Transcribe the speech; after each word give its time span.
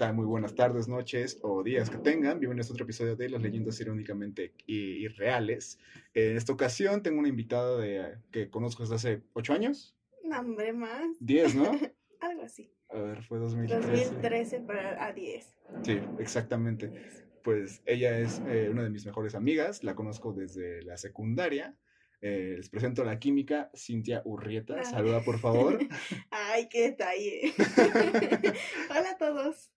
tal? 0.00 0.14
Muy 0.14 0.24
buenas 0.24 0.54
tardes, 0.54 0.88
noches 0.88 1.38
o 1.42 1.62
días 1.62 1.90
que 1.90 1.98
tengan. 1.98 2.40
Bienvenidos 2.40 2.70
a 2.70 2.72
otro 2.72 2.84
episodio 2.84 3.16
de 3.16 3.28
Las 3.28 3.42
leyendas 3.42 3.78
irónicamente 3.82 4.54
irreales. 4.66 5.78
En 6.14 6.38
esta 6.38 6.54
ocasión 6.54 7.02
tengo 7.02 7.18
una 7.18 7.28
invitada 7.28 7.76
de, 7.78 8.16
que 8.30 8.48
conozco 8.48 8.82
desde 8.82 8.94
hace 8.94 9.22
ocho 9.34 9.52
años. 9.52 9.94
No, 10.24 10.40
hombre, 10.40 10.72
más. 10.72 11.18
Diez, 11.20 11.54
¿no? 11.54 11.70
Algo 12.20 12.42
así. 12.44 12.72
A 12.88 12.98
ver, 12.98 13.22
fue 13.24 13.40
2013. 13.40 13.88
2013 13.88 14.60
para 14.60 15.04
a 15.04 15.12
10. 15.12 15.54
Sí, 15.82 16.00
exactamente. 16.18 16.90
Pues 17.44 17.82
ella 17.84 18.18
es 18.20 18.40
eh, 18.46 18.70
una 18.70 18.82
de 18.82 18.88
mis 18.88 19.04
mejores 19.04 19.34
amigas, 19.34 19.84
la 19.84 19.94
conozco 19.94 20.32
desde 20.32 20.82
la 20.82 20.96
secundaria. 20.96 21.76
Eh, 22.22 22.54
les 22.56 22.70
presento 22.70 23.02
a 23.02 23.04
la 23.04 23.18
química, 23.18 23.70
Cintia 23.76 24.22
Urrieta. 24.24 24.82
Saluda, 24.82 25.20
por 25.22 25.38
favor. 25.38 25.78
Ay, 26.30 26.70
qué 26.70 26.84
detalle. 26.84 27.52
hola 28.90 29.10
a 29.10 29.18
todos. 29.18 29.70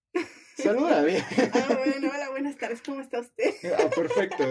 Saluda 0.63 1.03
bien. 1.03 1.21
Ah, 1.53 1.77
bueno, 1.77 2.09
hola, 2.13 2.29
buenas 2.29 2.57
tardes, 2.57 2.81
¿cómo 2.81 3.01
está 3.01 3.19
usted? 3.19 3.53
Ah, 3.77 3.89
perfecto. 3.89 4.43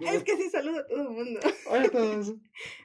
Es 0.00 0.22
que 0.22 0.36
sí 0.36 0.48
saludo 0.50 0.78
a 0.78 0.86
todo 0.86 1.02
el 1.02 1.08
mundo. 1.08 1.40
Hola 1.66 1.82
a 1.82 1.88
todos. 1.88 2.34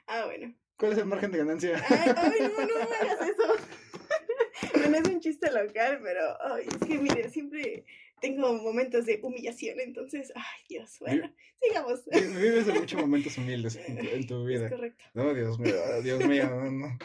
Ah, 0.08 0.24
bueno. 0.26 0.52
¿Cuál 0.76 0.92
es 0.92 0.98
el 0.98 1.06
margen 1.06 1.30
de 1.30 1.38
ganancia? 1.38 1.80
Ay, 1.88 2.12
ay 2.16 2.40
no, 2.40 2.66
no 2.66 2.90
me 2.90 2.96
hagas 2.96 3.28
eso. 3.28 4.88
No 4.90 4.96
es 4.96 5.08
un 5.08 5.20
chiste 5.20 5.50
local, 5.50 6.00
pero 6.02 6.20
ay, 6.42 6.66
es 6.68 6.88
que 6.88 6.98
mire, 6.98 7.30
siempre 7.30 7.84
tengo 8.20 8.52
momentos 8.54 9.06
de 9.06 9.20
humillación, 9.22 9.80
entonces, 9.80 10.32
ay 10.34 10.64
Dios, 10.68 10.98
bueno, 11.00 11.32
sigamos. 11.60 12.04
Vives 12.06 12.68
en 12.68 12.74
muchos 12.74 13.00
momentos 13.00 13.38
humildes 13.38 13.76
en 13.76 14.26
tu, 14.26 14.44
vida. 14.44 14.66
Es 14.66 14.72
correcto. 14.72 15.04
No, 15.14 15.32
Dios 15.34 15.58
mío, 15.58 16.02
Dios 16.02 16.24
mío, 16.26 16.50
no, 16.50 16.70
no. 16.70 16.98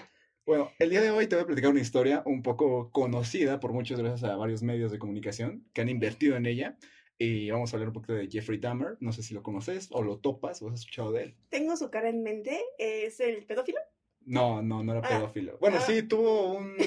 Bueno, 0.48 0.72
el 0.80 0.90
día 0.90 1.02
de 1.02 1.12
hoy 1.12 1.28
te 1.28 1.36
voy 1.36 1.44
a 1.44 1.45
platicar 1.45 1.72
una 1.72 1.81
historia 1.81 2.23
un 2.26 2.42
poco 2.42 2.90
conocida 2.94 3.59
por 3.59 3.73
muchos 3.73 4.00
gracias 4.00 4.31
a 4.31 4.38
varios 4.38 4.64
medios 4.64 4.94
de 4.94 4.98
comunicación 4.98 5.67
que 5.73 5.81
han 5.81 5.90
invertido 5.90 6.38
en 6.38 6.45
ella. 6.45 6.78
Y 7.17 7.52
vamos 7.52 7.73
a 7.73 7.76
hablar 7.76 7.90
un 7.90 7.94
poquito 7.94 8.14
de 8.14 8.30
Jeffrey 8.30 8.58
Dahmer. 8.58 8.95
No 9.02 9.12
sé 9.12 9.23
si 9.23 9.34
lo 9.34 9.44
conoces 9.44 9.90
o 9.92 10.02
lo 10.02 10.20
topas 10.20 10.62
o 10.62 10.70
has 10.70 10.80
escuchado 10.80 11.12
de 11.12 11.23
él. 11.23 11.36
Tengo 11.50 11.75
su 11.75 11.90
cara 11.90 12.08
en 12.08 12.23
mente. 12.23 12.62
¿Es 12.78 13.20
el 13.20 13.45
pedófilo? 13.45 13.80
No, 14.22 14.62
no, 14.62 14.86
no 14.86 14.94
era 14.94 15.02
ah. 15.06 15.09
pedófilo. 15.09 15.58
Bueno, 15.59 15.80
ah. 15.81 15.84
sí, 15.86 16.03
tuvo 16.03 16.53
un, 16.53 16.78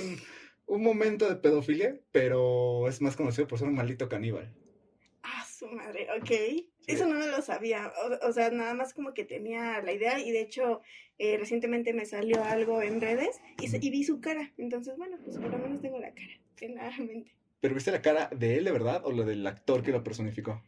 un 0.65 0.83
momento 0.83 1.29
de 1.29 1.37
pedofilia, 1.37 2.01
pero 2.13 2.89
es 2.89 3.03
más 3.03 3.15
conocido 3.15 3.47
por 3.47 3.59
ser 3.59 3.69
un 3.69 3.75
maldito 3.75 4.09
caníbal. 4.09 4.57
Madre, 5.73 6.09
ok. 6.19 6.31
Eso 6.87 7.07
no 7.07 7.19
me 7.19 7.27
lo 7.27 7.41
sabía. 7.43 7.93
O, 8.23 8.33
sea, 8.33 8.51
nada 8.51 8.75
más 8.75 8.95
como 8.95 9.15
que 9.15 9.25
tenía 9.25 9.81
la 9.83 9.93
idea 9.93 10.19
y 10.19 10.31
de 10.33 10.41
hecho 10.41 10.81
eh, 11.19 11.37
recientemente 11.39 11.93
me 11.93 12.07
salió 12.07 12.43
algo 12.45 12.83
en 12.83 13.01
redes 13.01 13.41
y, 13.61 13.91
vi 13.91 14.05
su 14.05 14.21
cara. 14.21 14.53
Entonces, 14.59 14.97
bueno, 14.97 15.19
pues 15.25 15.39
por 15.39 15.51
lo 15.51 15.59
menos 15.59 15.81
tengo 15.81 15.99
la 15.99 16.13
cara 16.13 16.41
en 16.61 16.75
la 16.75 16.91
mente. 16.99 17.35
¿Pero 17.61 17.75
viste 17.75 17.93
la 17.93 18.03
cara 18.03 18.31
de 18.35 18.59
él 18.59 18.65
de 18.65 18.73
verdad 18.73 19.03
o 19.05 19.13
la 19.13 19.25
del 19.25 19.47
actor 19.47 19.83
que 19.83 19.93
lo 19.93 20.03
personificó? 20.03 20.63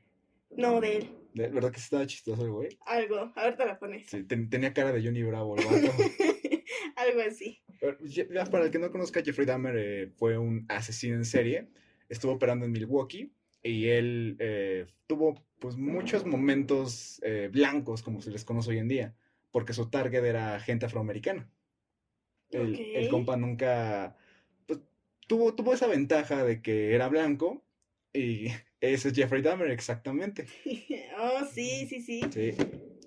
No, 0.50 0.80
de 0.80 0.98
él. 0.98 1.10
¿De 1.34 1.48
verdad 1.48 1.72
que 1.72 1.80
estaba 1.80 2.06
chistoso 2.06 2.44
el 2.44 2.50
güey? 2.50 2.78
Algo, 2.84 3.32
a 3.34 3.44
ver 3.44 3.56
te 3.56 3.64
la 3.64 3.78
pones. 3.78 4.06
Sí, 4.08 4.22
tenía 4.24 4.74
cara 4.74 4.92
de 4.92 5.02
Johnny 5.02 5.22
Bravo, 5.22 5.56
el 5.56 5.64
Algo 6.96 7.20
así. 7.26 7.62
para 8.50 8.64
el 8.64 8.70
que 8.70 8.78
no 8.78 8.90
conozca, 8.90 9.22
Jeffrey 9.22 9.46
Dahmer 9.46 9.76
eh, 9.76 10.12
fue 10.16 10.36
un 10.36 10.66
asesino 10.68 11.16
en 11.16 11.24
serie. 11.24 11.68
Estuvo 12.10 12.32
operando 12.32 12.66
en 12.66 12.72
Milwaukee 12.72 13.32
y 13.62 13.88
él 13.88 14.36
eh, 14.40 14.86
tuvo 15.06 15.34
pues 15.58 15.76
muchos 15.76 16.26
momentos 16.26 17.20
eh, 17.22 17.48
blancos, 17.52 18.02
como 18.02 18.20
se 18.20 18.30
les 18.30 18.44
conoce 18.44 18.70
hoy 18.70 18.78
en 18.78 18.88
día, 18.88 19.14
porque 19.50 19.72
su 19.72 19.88
target 19.88 20.24
era 20.24 20.58
gente 20.60 20.86
afroamericana. 20.86 21.48
El, 22.50 23.08
compa 23.08 23.36
nunca 23.36 24.16
pues, 24.66 24.80
tuvo, 25.26 25.54
tuvo 25.54 25.72
esa 25.72 25.86
ventaja 25.86 26.44
de 26.44 26.60
que 26.60 26.94
era 26.94 27.08
blanco 27.08 27.64
y 28.12 28.48
ese 28.80 29.08
es 29.08 29.14
Jeffrey 29.14 29.42
Dahmer, 29.42 29.70
exactamente. 29.70 30.46
oh, 31.18 31.44
sí, 31.50 31.86
sí, 31.86 32.00
sí. 32.00 32.20
Sí. 32.30 32.54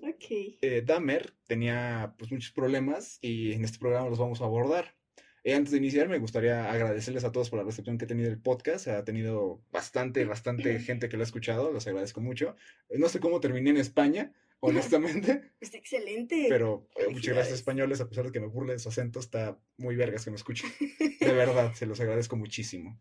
Ok. 0.02 0.56
Eh, 0.62 0.82
Dahmer 0.84 1.32
tenía 1.46 2.14
pues 2.18 2.32
muchos 2.32 2.52
problemas 2.52 3.18
y 3.20 3.52
en 3.52 3.64
este 3.64 3.78
programa 3.78 4.08
los 4.08 4.18
vamos 4.18 4.40
a 4.40 4.44
abordar. 4.44 4.96
Eh, 5.46 5.54
antes 5.54 5.70
de 5.70 5.78
iniciar, 5.78 6.08
me 6.08 6.18
gustaría 6.18 6.68
agradecerles 6.68 7.22
a 7.22 7.30
todos 7.30 7.50
por 7.50 7.60
la 7.60 7.64
recepción 7.64 7.96
que 7.96 8.04
ha 8.04 8.08
tenido 8.08 8.28
el 8.28 8.36
podcast. 8.36 8.88
Ha 8.88 9.04
tenido 9.04 9.62
bastante, 9.70 10.24
bastante 10.24 10.80
gente 10.80 11.08
que 11.08 11.16
lo 11.16 11.22
ha 11.22 11.24
escuchado. 11.24 11.70
Los 11.70 11.86
agradezco 11.86 12.20
mucho. 12.20 12.56
Eh, 12.88 12.98
no 12.98 13.08
sé 13.08 13.20
cómo 13.20 13.38
terminé 13.38 13.70
en 13.70 13.76
España, 13.76 14.32
honestamente. 14.60 15.52
Está 15.60 15.76
excelente. 15.76 16.46
Pero 16.48 16.88
muchas 17.12 17.32
gracias, 17.32 17.54
españoles. 17.58 18.00
A 18.00 18.08
pesar 18.08 18.24
de 18.24 18.32
que 18.32 18.40
me 18.40 18.48
burle 18.48 18.72
de 18.72 18.80
su 18.80 18.88
acento, 18.88 19.20
está 19.20 19.56
muy 19.76 19.94
vergas 19.94 20.24
que 20.24 20.32
me 20.32 20.36
escuchen. 20.36 20.68
De 21.20 21.32
verdad, 21.32 21.72
se 21.74 21.86
los 21.86 22.00
agradezco 22.00 22.34
muchísimo. 22.34 23.00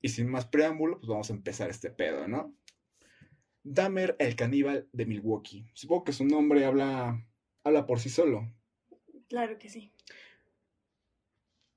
Y 0.00 0.08
sin 0.08 0.30
más 0.30 0.46
preámbulo, 0.46 0.98
pues 0.98 1.08
vamos 1.08 1.28
a 1.28 1.34
empezar 1.34 1.68
este 1.68 1.90
pedo, 1.90 2.26
¿no? 2.26 2.56
Dahmer, 3.64 4.16
el 4.18 4.34
caníbal 4.34 4.88
de 4.94 5.04
Milwaukee. 5.04 5.66
Supongo 5.74 6.04
que 6.04 6.14
su 6.14 6.24
nombre 6.24 6.64
habla, 6.64 7.22
habla 7.64 7.84
por 7.84 8.00
sí 8.00 8.08
solo. 8.08 8.50
Claro 9.28 9.58
que 9.58 9.68
sí. 9.68 9.91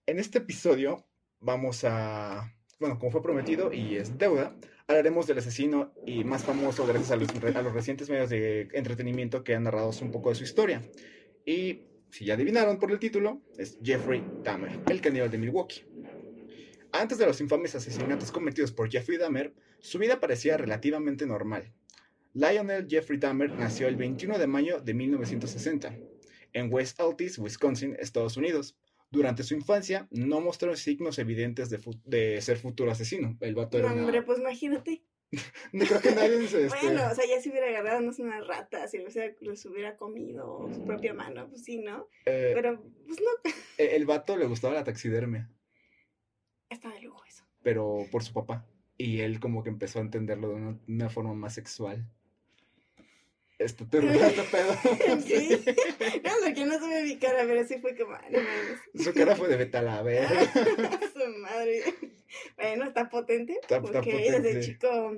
En 0.08 0.20
este 0.20 0.38
episodio 0.38 1.04
vamos 1.40 1.84
a, 1.84 2.54
bueno, 2.80 3.00
como 3.00 3.12
fue 3.12 3.24
prometido 3.24 3.74
y 3.74 3.96
es 3.96 4.20
deuda, 4.20 4.56
hablaremos 4.86 5.26
del 5.26 5.40
asesino 5.40 5.96
y 6.06 6.24
más 6.24 6.44
famoso 6.44 6.86
gracias 6.86 7.10
a 7.10 7.16
los, 7.16 7.74
recientes 7.74 8.08
medios 8.08 8.30
de 8.30 8.68
entretenimiento 8.74 9.44
que 9.44 9.56
han 9.56 9.64
narrado 9.64 9.90
un 10.02 10.12
poco 10.12 10.30
de 10.30 10.36
su 10.36 10.44
historia. 10.44 10.84
Y 11.44 11.88
si 12.12 12.26
ya 12.26 12.36
adivinaron 12.36 12.78
por 12.78 12.92
el 12.92 13.00
título, 13.00 13.42
es 13.58 13.80
Jeffrey 13.84 14.24
Dahmer, 14.44 14.80
el 14.88 15.02
caníbal 15.02 15.32
de 15.32 15.40
Milwaukee. 15.40 15.82
Antes 16.92 17.18
de 17.18 17.26
los 17.26 17.42
infames 17.42 17.74
asesinatos 17.74 18.32
cometidos 18.32 18.72
por 18.72 18.92
Jeffrey 18.92 19.18
Dahmer, 19.18 19.56
su 19.80 19.98
vida 19.98 20.20
parecía 20.20 20.56
relativamente 20.56 21.26
normal. 21.26 21.74
Lionel 22.34 22.86
Jeffrey 22.88 23.18
Dahmer 23.18 23.52
nació 23.54 23.88
el 23.88 23.96
21 23.96 24.38
de 24.38 24.46
mayo 24.46 24.82
de 24.82 24.94
1960 24.94 25.98
en 26.54 26.72
West 26.72 27.00
Altis, 27.00 27.40
Wisconsin, 27.40 27.96
Estados 28.00 28.38
Unidos. 28.38 28.78
Durante 29.16 29.44
su 29.44 29.56
infancia 29.56 30.08
no 30.12 30.42
mostró 30.42 30.76
signos 30.76 31.18
evidentes 31.20 31.70
de, 31.70 32.42
ser 32.42 32.58
futuro 32.58 32.92
asesino. 32.92 33.38
El 33.40 33.56
vato 33.56 33.78
era 33.78 33.92
Hombre, 33.92 34.22
pues 34.24 34.40
imagínate. 34.40 35.04
no 35.74 35.86
creo 35.86 36.02
que 36.02 36.12
nadie 36.12 36.48
se... 36.48 36.66
Este... 36.66 36.80
Bueno, 36.86 37.02
o 37.12 37.16
sea, 37.16 37.26
ya 37.26 37.42
se 37.42 37.50
hubiera 37.50 37.68
agarrado 37.68 38.02
no 38.02 38.12
una 38.20 38.42
rata, 38.42 38.88
si 38.88 39.00
los 39.00 39.66
hubiera 39.66 39.98
comido 39.98 40.70
su 40.74 40.84
propia 40.86 41.14
mano, 41.14 41.50
pues 41.50 41.64
sí, 41.64 41.80
¿no? 41.80 42.08
Eh, 42.26 42.52
Pero, 42.54 42.82
pues 43.06 43.20
no. 43.20 43.52
El 43.78 44.06
vato 44.06 44.38
le 44.38 44.46
gustaba 44.46 44.74
la 44.76 44.84
taxidermia. 44.84 45.50
Está 46.70 46.90
de 46.90 47.02
lujo 47.02 47.24
eso. 47.26 47.46
Pero 47.64 48.06
por 48.12 48.24
su 48.24 48.34
papá. 48.34 48.66
Y 48.98 49.22
él 49.22 49.40
como 49.40 49.64
que 49.64 49.70
empezó 49.70 50.00
a 50.00 50.04
entenderlo 50.04 50.50
de 50.50 50.78
una, 50.88 51.10
forma 51.10 51.34
más 51.34 51.54
sexual. 51.54 52.10
Esto 53.58 53.88
te 53.88 54.00
este 54.00 54.44
pedo. 54.44 54.74
sí. 55.26 55.64
No, 56.24 56.54
que 56.54 56.66
no 56.66 56.80
se 56.80 57.04
mi 57.04 57.18
cara, 57.18 57.44
pero 57.48 57.66
sí 57.66 57.80
fue 57.80 57.96
como. 57.96 58.18
Su 58.96 59.14
cara 59.14 59.36
fue 59.36 59.48
de 59.48 59.58
beta 59.58 59.82
la 59.82 60.02
ver. 60.02 60.28
Su 61.14 61.40
madre. 61.40 61.84
Bueno, 62.58 62.86
está 62.86 63.10
potente. 63.10 63.58
Está, 63.62 63.82
porque 63.82 64.32
desde 64.32 64.60
chico. 64.60 65.18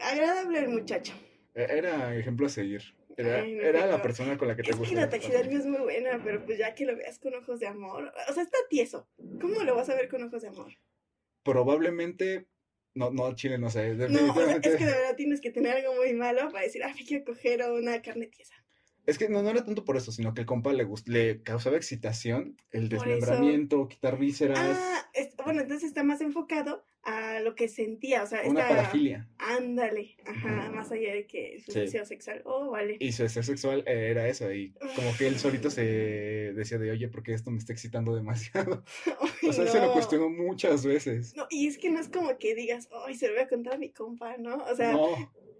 Agradable 0.00 0.60
el 0.60 0.68
muchacho. 0.68 1.12
E, 1.54 1.62
era 1.62 2.14
ejemplo 2.16 2.46
a 2.46 2.50
seguir. 2.50 2.82
Era, 3.16 3.44
era 3.44 3.86
la 3.86 4.00
persona 4.00 4.38
con 4.38 4.48
la 4.48 4.56
que 4.56 4.62
te 4.62 4.70
gusta. 4.70 4.84
Es 4.84 4.90
que 4.90 4.96
la 4.96 5.10
taxidermia 5.10 5.58
es 5.58 5.66
muy 5.66 5.80
buena, 5.80 6.20
pero 6.24 6.44
pues 6.44 6.58
ya 6.58 6.74
que 6.74 6.86
lo 6.86 6.96
veas 6.96 7.18
con 7.18 7.34
ojos 7.34 7.58
de 7.60 7.66
amor. 7.66 8.12
O 8.28 8.32
sea, 8.32 8.42
está 8.42 8.58
tieso. 8.70 9.08
¿Cómo 9.40 9.62
lo 9.64 9.74
vas 9.74 9.90
a 9.90 9.94
ver 9.94 10.08
con 10.08 10.22
ojos 10.22 10.42
de 10.42 10.48
amor? 10.48 10.72
Probablemente. 11.42 12.46
No, 12.94 13.10
no, 13.10 13.34
Chile 13.34 13.58
no 13.58 13.70
sé. 13.70 13.94
No, 13.94 14.40
es 14.40 14.60
que 14.60 14.84
de 14.84 14.92
verdad 14.92 15.16
tienes 15.16 15.40
que 15.40 15.50
tener 15.50 15.76
algo 15.76 15.94
muy 15.94 16.12
malo 16.12 16.50
para 16.50 16.64
decir, 16.64 16.82
ah, 16.82 16.92
me 16.94 17.04
quiero 17.04 17.24
coger 17.24 17.62
una 17.70 18.02
carne 18.02 18.26
tiesa. 18.26 18.54
Es 19.10 19.18
que 19.18 19.28
no, 19.28 19.42
no 19.42 19.50
era 19.50 19.64
tanto 19.64 19.84
por 19.84 19.96
eso, 19.96 20.12
sino 20.12 20.34
que 20.34 20.42
el 20.42 20.46
compa 20.46 20.72
le, 20.72 20.86
le 21.06 21.42
causaba 21.42 21.76
excitación, 21.76 22.56
el 22.70 22.88
desmembramiento, 22.88 23.88
quitar 23.88 24.16
vísceras. 24.16 24.58
Ah, 24.60 25.10
bueno, 25.44 25.62
entonces 25.62 25.88
está 25.88 26.04
más 26.04 26.20
enfocado 26.20 26.84
a 27.02 27.40
lo 27.40 27.56
que 27.56 27.66
sentía, 27.66 28.22
o 28.22 28.26
sea, 28.26 28.42
una 28.44 28.68
parafilia. 28.68 29.28
Ándale, 29.38 30.16
ajá, 30.24 30.70
más 30.70 30.92
allá 30.92 31.12
de 31.12 31.26
que 31.26 31.60
su 31.66 31.72
deseo 31.72 32.04
sexual, 32.04 32.42
oh, 32.44 32.70
vale. 32.70 32.98
Y 33.00 33.10
su 33.10 33.24
deseo 33.24 33.42
sexual 33.42 33.82
eh, 33.86 34.10
era 34.10 34.28
eso, 34.28 34.52
y 34.52 34.72
como 34.94 35.16
que 35.18 35.26
él 35.26 35.38
solito 35.40 35.70
se 35.70 35.82
decía 36.54 36.78
de, 36.78 36.92
oye, 36.92 37.08
¿por 37.08 37.24
qué 37.24 37.32
esto 37.32 37.50
me 37.50 37.58
está 37.58 37.72
excitando 37.72 38.14
demasiado? 38.14 38.84
o 39.48 39.52
sea, 39.52 39.66
se 39.66 39.80
lo 39.80 39.92
cuestionó 39.92 40.28
muchas 40.28 40.86
veces. 40.86 41.34
No, 41.34 41.48
y 41.50 41.66
es 41.66 41.78
que 41.78 41.90
no 41.90 41.98
es 41.98 42.08
como 42.08 42.38
que 42.38 42.54
digas, 42.54 42.88
ay, 43.04 43.16
se 43.16 43.26
lo 43.26 43.34
voy 43.34 43.42
a 43.42 43.48
contar 43.48 43.74
a 43.74 43.78
mi 43.78 43.90
compa, 43.90 44.36
¿no? 44.36 44.56
O 44.56 44.76
sea, 44.76 44.96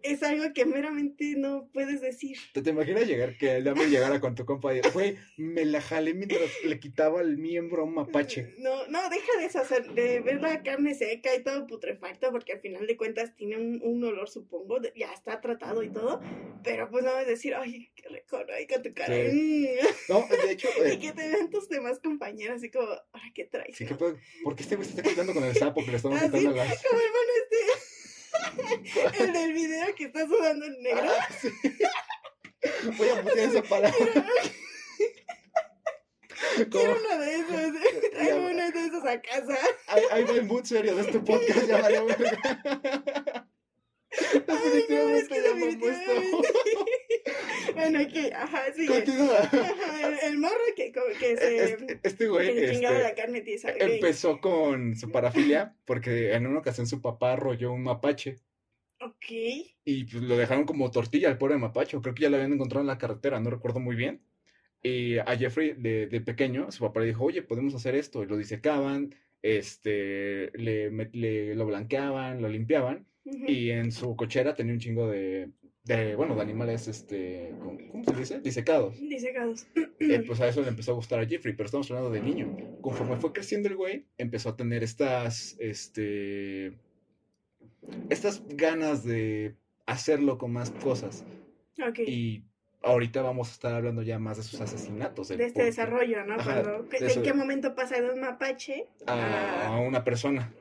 es 0.02 0.22
algo 0.22 0.52
que 0.54 0.64
meramente 0.64 1.34
no 1.36 1.68
puedes 1.72 2.00
decir. 2.00 2.36
¿Te, 2.54 2.62
te 2.62 2.70
imaginas 2.70 3.06
llegar, 3.06 3.36
que 3.36 3.56
el 3.56 3.64
Dahmer 3.64 3.88
llegara 3.88 4.20
con 4.20 4.34
tu 4.34 4.44
compa 4.44 4.74
y, 4.74 4.80
güey, 4.92 5.16
me 5.36 5.64
la 5.64 5.80
jalé 5.80 6.14
mientras 6.14 6.42
le 6.64 6.78
quitaba 6.80 7.20
el 7.20 7.38
miembro 7.38 7.82
a 7.82 7.84
un 7.84 7.94
mapache? 7.94 8.54
No, 8.58 8.86
no, 8.88 9.00
deja 9.10 9.38
de, 9.38 9.46
hacer, 9.46 9.90
de 9.92 10.20
ver 10.20 10.40
la 10.40 10.62
carne 10.62 10.94
seca 10.94 11.34
y 11.34 11.42
todo 11.42 11.66
putrefacto, 11.66 12.30
porque 12.30 12.52
al 12.54 12.60
final 12.60 12.86
de 12.86 12.96
cuentas 12.96 13.34
tiene 13.36 13.56
un, 13.56 13.80
un 13.82 14.04
olor, 14.04 14.28
supongo, 14.28 14.80
de- 14.80 14.92
ya 14.96 15.12
está 15.12 15.40
tratado 15.40 15.82
y 15.82 15.90
todo, 15.90 16.20
pero 16.64 16.90
pues 16.90 17.04
no 17.04 17.18
es 17.18 17.26
decir, 17.26 17.54
ay, 17.54 17.90
qué 17.94 18.08
rico, 18.08 18.38
¿no? 18.46 18.52
Ay, 18.54 18.66
con 18.66 18.82
tu 18.82 18.92
cara. 18.94 19.14
Sí. 19.14 19.68
mm. 19.80 20.12
No, 20.12 20.26
de 20.44 20.52
hecho, 20.52 20.68
eh, 20.84 20.94
Y 20.94 20.98
que 20.98 21.12
te 21.12 21.28
vean 21.28 21.50
tus 21.50 21.68
demás 21.68 21.98
compañeros 22.00 22.56
así 22.56 22.70
como, 22.70 22.86
ahora 22.88 23.32
qué 23.34 23.44
traes. 23.44 23.76
sí, 23.76 23.84
no?". 23.84 23.90
¿qué 23.90 23.94
pedo? 23.96 24.18
¿por 24.42 24.56
qué 24.56 24.62
este 24.62 24.76
güey 24.76 24.88
se 24.88 24.96
está 24.96 25.08
quitando 25.08 25.32
con 25.34 25.44
el 25.44 25.54
sapo 25.54 25.84
que 25.84 25.90
le 25.90 25.96
estamos 25.96 26.18
Ah, 26.20 26.24
quitando 26.26 26.52
las... 26.52 26.82
Como 26.82 27.00
el 27.00 27.06
mono 27.08 27.32
este, 27.42 27.56
el 29.18 29.32
del 29.32 29.52
video 29.52 29.92
que 29.94 30.04
está 30.04 30.26
sudando 30.26 30.64
en 30.66 30.82
negro. 30.82 31.10
Ah, 31.18 31.28
sí. 31.40 31.48
Voy 32.96 33.08
a 33.08 33.22
putear 33.22 33.50
esa 33.50 33.62
palabra. 33.62 33.96
Quiero 36.70 36.98
uno 36.98 37.18
de 37.18 37.34
esos. 37.34 37.72
Traigo 38.12 38.38
uno 38.38 38.70
de 38.70 38.86
esos 38.86 39.04
a 39.04 39.20
casa. 39.20 39.58
Ahí, 39.88 40.24
va 40.24 40.30
el 40.30 40.44
mood 40.44 40.64
serio 40.64 40.96
de 40.96 41.02
este 41.02 41.20
podcast, 41.20 41.66
ya 41.66 41.82
verga. 41.82 42.16
Definitivamente 44.10 44.48
Ay, 44.48 44.86
no, 44.88 45.04
me 45.06 45.18
es 45.18 45.28
que 45.28 45.40
definitivamente. 45.40 46.48
Bueno, 47.74 47.98
que, 48.12 48.32
ajá, 48.32 48.62
sí. 48.74 48.86
Continúa. 48.86 49.38
Ajá, 49.38 50.08
el, 50.08 50.32
el 50.32 50.38
morro 50.38 50.54
que, 50.76 50.92
como 50.92 51.06
que 51.18 51.36
se, 51.36 51.64
Este, 51.64 52.00
este 52.02 52.28
güey 52.28 52.54
que 52.54 52.64
este, 52.72 52.82
la 52.82 53.14
carne 53.14 53.40
ok. 53.40 53.76
empezó 53.80 54.40
con 54.40 54.96
su 54.96 55.10
parafilia 55.10 55.74
porque 55.84 56.32
en 56.34 56.46
una 56.46 56.60
ocasión 56.60 56.86
su 56.86 57.00
papá 57.00 57.32
arrolló 57.34 57.72
un 57.72 57.82
mapache 57.82 58.36
Ok. 59.00 59.26
y 59.84 60.04
pues, 60.04 60.22
lo 60.22 60.36
dejaron 60.36 60.64
como 60.64 60.90
tortilla 60.90 61.28
al 61.28 61.38
pobre 61.38 61.56
mapache. 61.56 61.98
Creo 62.00 62.14
que 62.14 62.22
ya 62.22 62.30
lo 62.30 62.36
habían 62.36 62.52
encontrado 62.52 62.82
en 62.82 62.88
la 62.88 62.98
carretera, 62.98 63.40
no 63.40 63.50
recuerdo 63.50 63.80
muy 63.80 63.96
bien. 63.96 64.20
Y 64.82 65.18
a 65.18 65.36
Jeffrey 65.38 65.74
de, 65.76 66.06
de 66.06 66.20
pequeño, 66.20 66.70
su 66.70 66.80
papá 66.84 67.00
le 67.00 67.06
dijo, 67.06 67.24
oye, 67.24 67.42
podemos 67.42 67.74
hacer 67.74 67.94
esto. 67.94 68.22
Y 68.22 68.26
lo 68.26 68.36
disecaban, 68.36 69.14
este, 69.42 70.50
le, 70.56 70.90
le- 71.12 71.54
lo 71.54 71.66
blanqueaban, 71.66 72.40
lo 72.42 72.48
limpiaban. 72.48 73.06
Y 73.24 73.70
en 73.70 73.92
su 73.92 74.16
cochera 74.16 74.54
tenía 74.54 74.72
un 74.72 74.80
chingo 74.80 75.08
de, 75.08 75.50
de 75.84 76.14
bueno, 76.14 76.34
de 76.34 76.42
animales, 76.42 76.86
este, 76.88 77.54
¿cómo, 77.58 77.78
cómo 77.90 78.04
se 78.04 78.14
dice? 78.16 78.40
Disecados. 78.40 79.00
Disecados. 79.00 79.66
Eh, 79.98 80.22
pues 80.26 80.40
a 80.40 80.48
eso 80.48 80.60
le 80.62 80.68
empezó 80.68 80.92
a 80.92 80.94
gustar 80.94 81.20
a 81.20 81.26
Jeffrey, 81.26 81.54
pero 81.54 81.66
estamos 81.66 81.90
hablando 81.90 82.10
de 82.10 82.20
niño. 82.20 82.56
Conforme 82.80 83.16
fue 83.16 83.32
creciendo 83.32 83.68
el 83.68 83.76
güey, 83.76 84.06
empezó 84.18 84.50
a 84.50 84.56
tener 84.56 84.82
estas, 84.82 85.56
este, 85.58 86.72
estas 88.08 88.42
ganas 88.48 89.04
de 89.04 89.56
hacerlo 89.86 90.38
con 90.38 90.52
más 90.52 90.70
cosas. 90.70 91.24
Ok. 91.86 92.00
Y 92.06 92.44
ahorita 92.82 93.22
vamos 93.22 93.48
a 93.48 93.52
estar 93.52 93.74
hablando 93.74 94.02
ya 94.02 94.18
más 94.18 94.36
de 94.36 94.42
sus 94.42 94.60
asesinatos. 94.60 95.28
de 95.28 95.34
este 95.36 95.52
por- 95.54 95.64
desarrollo, 95.64 96.24
¿no? 96.24 96.34
Ajá, 96.34 96.62
Cuando, 96.62 96.82
de 96.84 96.96
¿En 96.98 97.06
eso. 97.06 97.22
qué 97.22 97.32
momento 97.32 97.74
pasa 97.74 98.00
de 98.00 98.10
un 98.10 98.20
mapache 98.20 98.86
a 99.06 99.66
a... 99.68 99.80
una 99.80 100.04
persona. 100.04 100.52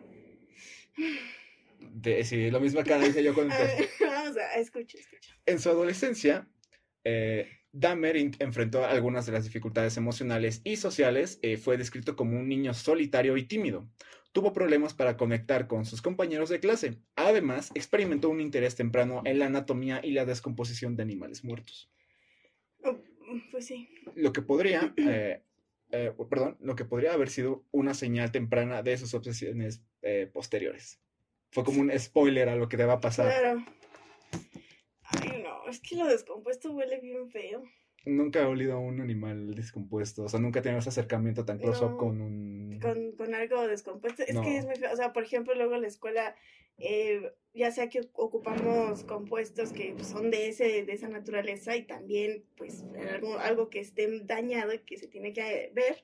De, 1.91 2.23
sí, 2.23 2.49
lo 2.51 2.59
mismo 2.59 2.79
acá 2.79 2.99
dice 2.99 3.23
yo 3.23 3.33
con 3.33 3.49
vamos 4.01 4.37
a, 4.37 4.41
a 4.41 4.59
escucha, 4.59 4.97
escucha. 4.97 5.35
En 5.45 5.59
su 5.59 5.69
adolescencia, 5.69 6.47
eh, 7.03 7.47
Dahmer 7.71 8.17
enfrentó 8.17 8.85
algunas 8.85 9.25
de 9.25 9.31
las 9.31 9.43
dificultades 9.43 9.97
emocionales 9.97 10.61
y 10.63 10.77
sociales. 10.77 11.39
eh, 11.41 11.57
fue 11.57 11.77
descrito 11.77 12.15
como 12.15 12.37
un 12.37 12.47
niño 12.47 12.73
solitario 12.73 13.37
y 13.37 13.43
tímido. 13.43 13.89
Tuvo 14.31 14.53
problemas 14.53 14.93
para 14.93 15.17
conectar 15.17 15.67
con 15.67 15.85
sus 15.85 16.01
compañeros 16.01 16.49
de 16.49 16.59
clase. 16.59 16.97
Además, 17.15 17.71
experimentó 17.73 18.29
un 18.29 18.41
interés 18.41 18.75
temprano 18.75 19.21
en 19.25 19.39
la 19.39 19.47
anatomía 19.47 20.01
y 20.03 20.11
la 20.11 20.25
descomposición 20.25 20.95
de 20.95 21.03
animales 21.03 21.43
muertos. 21.43 21.91
Oh, 22.83 22.99
pues 23.51 23.65
sí. 23.67 23.89
Lo 24.15 24.31
que 24.31 24.41
podría, 24.41 24.93
eh, 24.97 25.43
eh, 25.91 26.13
perdón, 26.29 26.57
lo 26.61 26.75
que 26.75 26.85
podría 26.85 27.13
haber 27.13 27.29
sido 27.29 27.65
una 27.71 27.93
señal 27.93 28.31
temprana 28.31 28.83
de 28.83 28.97
sus 28.97 29.13
obsesiones 29.13 29.83
posteriores. 30.31 30.99
Fue 31.51 31.63
como 31.63 31.81
un 31.81 31.91
spoiler 31.97 32.49
a 32.49 32.55
lo 32.55 32.69
que 32.69 32.77
te 32.77 32.85
va 32.85 32.93
a 32.93 32.99
pasar. 32.99 33.27
Claro. 33.27 33.65
Ay, 35.03 35.41
no, 35.43 35.67
es 35.67 35.79
que 35.79 35.95
lo 35.95 36.05
descompuesto 36.05 36.71
huele 36.71 36.99
bien 36.99 37.29
feo. 37.29 37.63
Nunca 38.05 38.41
he 38.41 38.45
olido 38.45 38.73
a 38.73 38.79
un 38.79 39.01
animal 39.01 39.55
descompuesto. 39.55 40.23
O 40.23 40.29
sea, 40.29 40.39
nunca 40.39 40.59
he 40.59 40.61
tenido 40.61 40.79
ese 40.79 40.89
acercamiento 40.89 41.45
tan 41.45 41.59
close 41.59 41.83
up 41.83 41.91
No, 41.91 41.97
con 41.97 42.21
un. 42.21 42.79
Con, 42.79 43.11
con 43.13 43.33
algo 43.35 43.67
descompuesto. 43.67 44.23
Es 44.23 44.33
No. 44.33 44.41
que 44.41 44.57
es 44.57 44.65
muy 44.65 44.75
feo. 44.75 44.91
O 44.93 44.95
sea, 44.95 45.11
por 45.11 45.23
ejemplo, 45.23 45.53
luego 45.55 45.75
en 45.75 45.81
la 45.81 45.87
escuela, 45.87 46.35
eh, 46.77 47.33
ya 47.53 47.71
sea 47.71 47.89
que 47.89 48.01
ocupamos 48.13 49.03
compuestos 49.03 49.73
que 49.73 49.95
son 50.03 50.31
de, 50.31 50.47
ese, 50.49 50.85
de 50.85 50.93
esa 50.93 51.09
naturaleza 51.09 51.75
y 51.75 51.83
también, 51.83 52.45
pues, 52.55 52.85
algo, 53.11 53.37
algo 53.37 53.69
que 53.69 53.79
esté 53.79 54.07
dañado 54.23 54.73
y 54.73 54.79
que 54.79 54.97
se 54.97 55.07
tiene 55.07 55.33
que 55.33 55.71
ver 55.75 56.01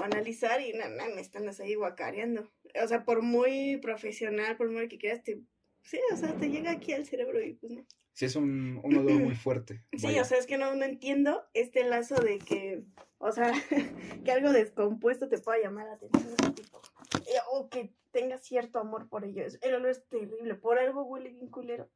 o 0.00 0.04
analizar 0.04 0.60
y 0.60 0.72
nada, 0.72 0.90
me 1.14 1.20
están 1.20 1.48
ahí 1.48 1.74
guacareando. 1.74 2.50
O 2.82 2.88
sea, 2.88 3.04
por 3.04 3.22
muy 3.22 3.78
profesional, 3.78 4.56
por 4.56 4.70
muy 4.70 4.88
que 4.88 4.98
quieras, 4.98 5.22
te, 5.22 5.40
sí, 5.82 5.98
o 6.12 6.16
sea, 6.16 6.34
te 6.34 6.50
llega 6.50 6.70
aquí 6.70 6.92
al 6.92 7.06
cerebro 7.06 7.42
y 7.42 7.54
pues 7.54 7.72
no. 7.72 7.84
Sí, 8.12 8.24
es 8.24 8.34
un, 8.36 8.80
un 8.82 8.96
olor 8.96 9.20
muy 9.20 9.34
fuerte. 9.34 9.82
Sí, 9.96 10.06
vaya. 10.06 10.22
o 10.22 10.24
sea, 10.24 10.38
es 10.38 10.46
que 10.46 10.58
no, 10.58 10.74
no 10.74 10.84
entiendo 10.84 11.44
este 11.54 11.84
lazo 11.84 12.14
de 12.16 12.38
que, 12.38 12.82
o 13.18 13.32
sea, 13.32 13.52
que 14.24 14.32
algo 14.32 14.52
descompuesto 14.52 15.28
te 15.28 15.38
pueda 15.38 15.60
llamar 15.62 15.86
la 15.86 15.94
atención. 15.94 16.34
ese 16.40 16.52
tipo. 16.52 16.80
Eh, 17.26 17.38
O 17.52 17.68
que 17.68 17.92
tengas 18.12 18.42
cierto 18.42 18.78
amor 18.78 19.08
por 19.08 19.24
ello. 19.24 19.44
El 19.60 19.74
olor 19.74 19.90
es 19.90 20.06
terrible, 20.08 20.54
por 20.54 20.78
algo 20.78 21.04
huele 21.04 21.30
bien 21.30 21.48
culero. 21.48 21.88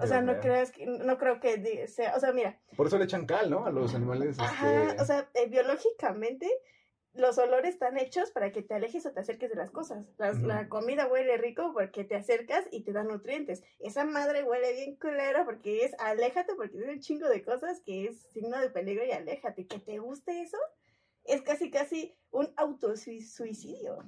O 0.00 0.06
sea, 0.06 0.22
no 0.22 0.38
creas 0.38 0.70
que, 0.70 0.86
no 0.86 1.18
creo 1.18 1.40
que 1.40 1.88
sea, 1.88 2.14
o 2.14 2.20
sea, 2.20 2.32
mira, 2.32 2.60
Por 2.76 2.86
eso 2.86 2.98
le 2.98 3.04
echan 3.04 3.26
cal, 3.26 3.50
¿no? 3.50 3.66
A 3.66 3.72
los 3.72 3.94
animales. 3.96 4.38
ajá, 4.38 4.90
este, 4.90 5.02
o 5.02 5.04
sea, 5.04 5.28
eh, 5.34 5.48
biológicamente 5.48 6.48
los 7.18 7.36
olores 7.38 7.74
están 7.74 7.98
hechos 7.98 8.30
para 8.30 8.52
que 8.52 8.62
te 8.62 8.74
alejes 8.74 9.04
o 9.06 9.12
te 9.12 9.20
acerques 9.20 9.50
de 9.50 9.56
las 9.56 9.70
cosas. 9.70 10.06
Las-. 10.16 10.40
La 10.42 10.68
comida 10.68 11.06
huele 11.06 11.36
rico 11.36 11.72
porque 11.74 12.04
te 12.04 12.16
acercas 12.16 12.64
y 12.70 12.82
te 12.82 12.92
da 12.92 13.04
nutrientes. 13.04 13.62
Esa 13.80 14.04
madre 14.04 14.44
huele 14.44 14.72
bien 14.72 14.96
culero 14.96 15.44
porque 15.44 15.84
es 15.84 15.92
aléjate 15.98 16.54
porque 16.54 16.78
tiene 16.78 16.94
un 16.94 17.00
chingo 17.00 17.28
de 17.28 17.42
cosas 17.42 17.80
que 17.84 18.06
es 18.06 18.22
signo 18.32 18.58
de 18.60 18.70
peligro 18.70 19.04
y 19.04 19.10
aléjate. 19.10 19.66
Que 19.66 19.78
te 19.78 19.98
guste 19.98 20.40
eso 20.40 20.58
es 21.24 21.42
casi 21.42 21.70
casi 21.70 22.16
un 22.30 22.50
autosuicidio. 22.56 23.98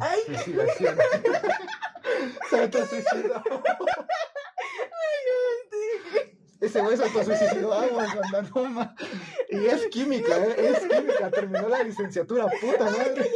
Ay. 0.00 0.20
Se 2.50 2.60
autosuicidó. 2.60 3.42
Ese 6.60 6.80
güey 6.80 6.96
se 6.96 7.04
autosuicidó. 7.04 7.68
Vamos, 7.68 8.14
banda, 8.16 8.42
no 8.54 8.64
ma- 8.70 8.94
Y 9.48 9.66
es 9.66 9.86
química, 9.88 10.36
¿eh? 10.44 10.54
Es 10.70 10.78
química. 10.80 11.30
Terminó 11.30 11.68
la 11.68 11.82
licenciatura, 11.84 12.46
puta 12.60 12.84
madre. 12.84 13.30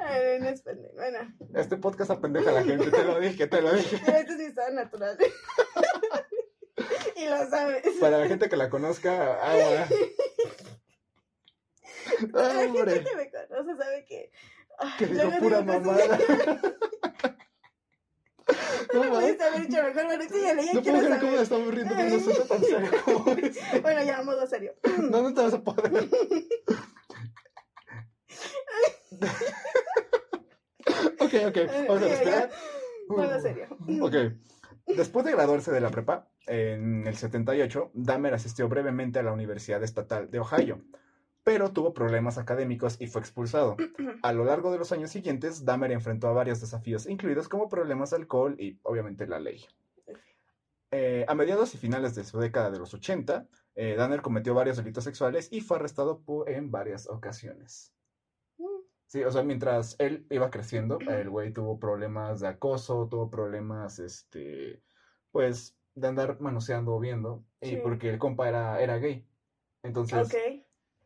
Ay, 0.00 0.40
no 0.40 0.48
es 0.48 0.62
pendejo. 0.62 0.94
Bueno, 0.94 1.18
Este 1.54 1.76
podcast 1.76 2.10
apendeja 2.12 2.50
a 2.50 2.54
la 2.54 2.62
gente, 2.64 2.90
te 2.90 3.04
lo 3.04 3.18
dije, 3.20 3.46
te 3.46 3.60
lo 3.62 3.72
dije. 3.72 4.00
pero 4.04 4.18
este 4.18 4.36
sí 4.36 4.44
estaba 4.44 4.70
natural. 4.70 5.18
y 7.16 7.26
lo 7.26 7.50
sabes. 7.50 7.82
Para 8.00 8.18
la 8.18 8.26
gente 8.28 8.48
que 8.48 8.56
la 8.56 8.70
conozca, 8.70 9.34
agua. 9.42 9.86
La 12.32 12.54
gente 12.54 13.04
que 13.04 13.16
me 13.16 13.30
conoce 13.30 13.76
sabe 13.82 14.04
que. 14.06 14.30
ay, 14.78 14.90
Que 14.98 15.06
pura 15.06 15.60
digo 15.62 15.82
cosas- 15.82 16.18
mamada. 16.18 16.18
No, 18.94 19.04
No 19.04 19.10
pudiste 19.10 19.44
haber 19.44 19.66
dicho 19.66 19.82
mejor, 19.82 20.04
bueno, 20.04 20.24
sí, 20.28 20.42
ya 20.42 20.54
leí, 20.54 20.70
No 20.72 20.82
puedo 20.82 20.98
creer 20.98 21.20
cómo 21.20 21.36
estamos 21.36 21.74
riendo 21.74 21.94
con 21.94 22.06
asunto 22.06 22.42
tan 22.42 22.60
serio 22.60 22.90
como 23.04 23.30
este. 23.42 23.80
Bueno, 23.80 24.02
ya, 24.04 24.22
modo 24.22 24.46
serio. 24.46 24.74
No, 25.10 25.22
no 25.22 25.34
te 25.34 25.42
vas 25.42 25.54
a 25.54 25.62
poder. 25.62 26.08
ok, 31.20 31.34
ok, 31.48 31.58
vamos 31.88 32.02
a 32.02 32.08
respirar. 32.08 32.50
Modo 33.08 33.40
serio. 33.40 33.66
Ok. 34.00 34.14
Después 34.86 35.24
de 35.24 35.32
graduarse 35.32 35.70
de 35.70 35.80
la 35.80 35.90
prepa, 35.90 36.28
en 36.46 37.06
el 37.06 37.16
78, 37.16 37.92
Dahmer 37.94 38.34
asistió 38.34 38.68
brevemente 38.68 39.18
a 39.18 39.22
la 39.22 39.32
Universidad 39.32 39.82
Estatal 39.84 40.30
de 40.30 40.40
Ohio, 40.40 40.80
pero 41.42 41.72
tuvo 41.72 41.94
problemas 41.94 42.38
académicos 42.38 43.00
y 43.00 43.06
fue 43.06 43.20
expulsado. 43.20 43.76
A 44.22 44.32
lo 44.32 44.44
largo 44.44 44.70
de 44.72 44.78
los 44.78 44.92
años 44.92 45.10
siguientes, 45.10 45.64
Dahmer 45.64 45.92
enfrentó 45.92 46.28
a 46.28 46.32
varios 46.32 46.60
desafíos, 46.60 47.06
incluidos 47.06 47.48
como 47.48 47.68
problemas 47.68 48.10
de 48.10 48.16
alcohol 48.16 48.54
y, 48.58 48.78
obviamente, 48.82 49.26
la 49.26 49.40
ley. 49.40 49.64
Eh, 50.92 51.24
a 51.28 51.34
mediados 51.34 51.74
y 51.74 51.78
finales 51.78 52.14
de 52.16 52.24
su 52.24 52.38
década 52.40 52.70
de 52.70 52.78
los 52.80 52.92
80, 52.92 53.46
eh, 53.76 53.94
Dahmer 53.96 54.22
cometió 54.22 54.54
varios 54.54 54.76
delitos 54.76 55.04
sexuales 55.04 55.48
y 55.52 55.60
fue 55.60 55.76
arrestado 55.76 56.22
en 56.46 56.70
varias 56.70 57.08
ocasiones. 57.08 57.94
Sí, 59.06 59.22
o 59.24 59.30
sea, 59.30 59.42
mientras 59.42 59.96
él 59.98 60.26
iba 60.30 60.50
creciendo, 60.50 60.98
el 61.08 61.30
güey 61.30 61.52
tuvo 61.52 61.78
problemas 61.78 62.40
de 62.40 62.48
acoso, 62.48 63.08
tuvo 63.08 63.30
problemas, 63.30 63.98
este, 63.98 64.82
pues, 65.30 65.76
de 65.94 66.08
andar 66.08 66.40
manoseando 66.40 66.94
o 66.94 67.00
viendo, 67.00 67.44
y 67.60 67.70
Sí. 67.70 67.76
porque 67.82 68.10
el 68.10 68.18
compa 68.18 68.48
era, 68.48 68.80
era 68.80 68.98
gay. 68.98 69.26
Entonces, 69.82 70.26
Ok. 70.28 70.59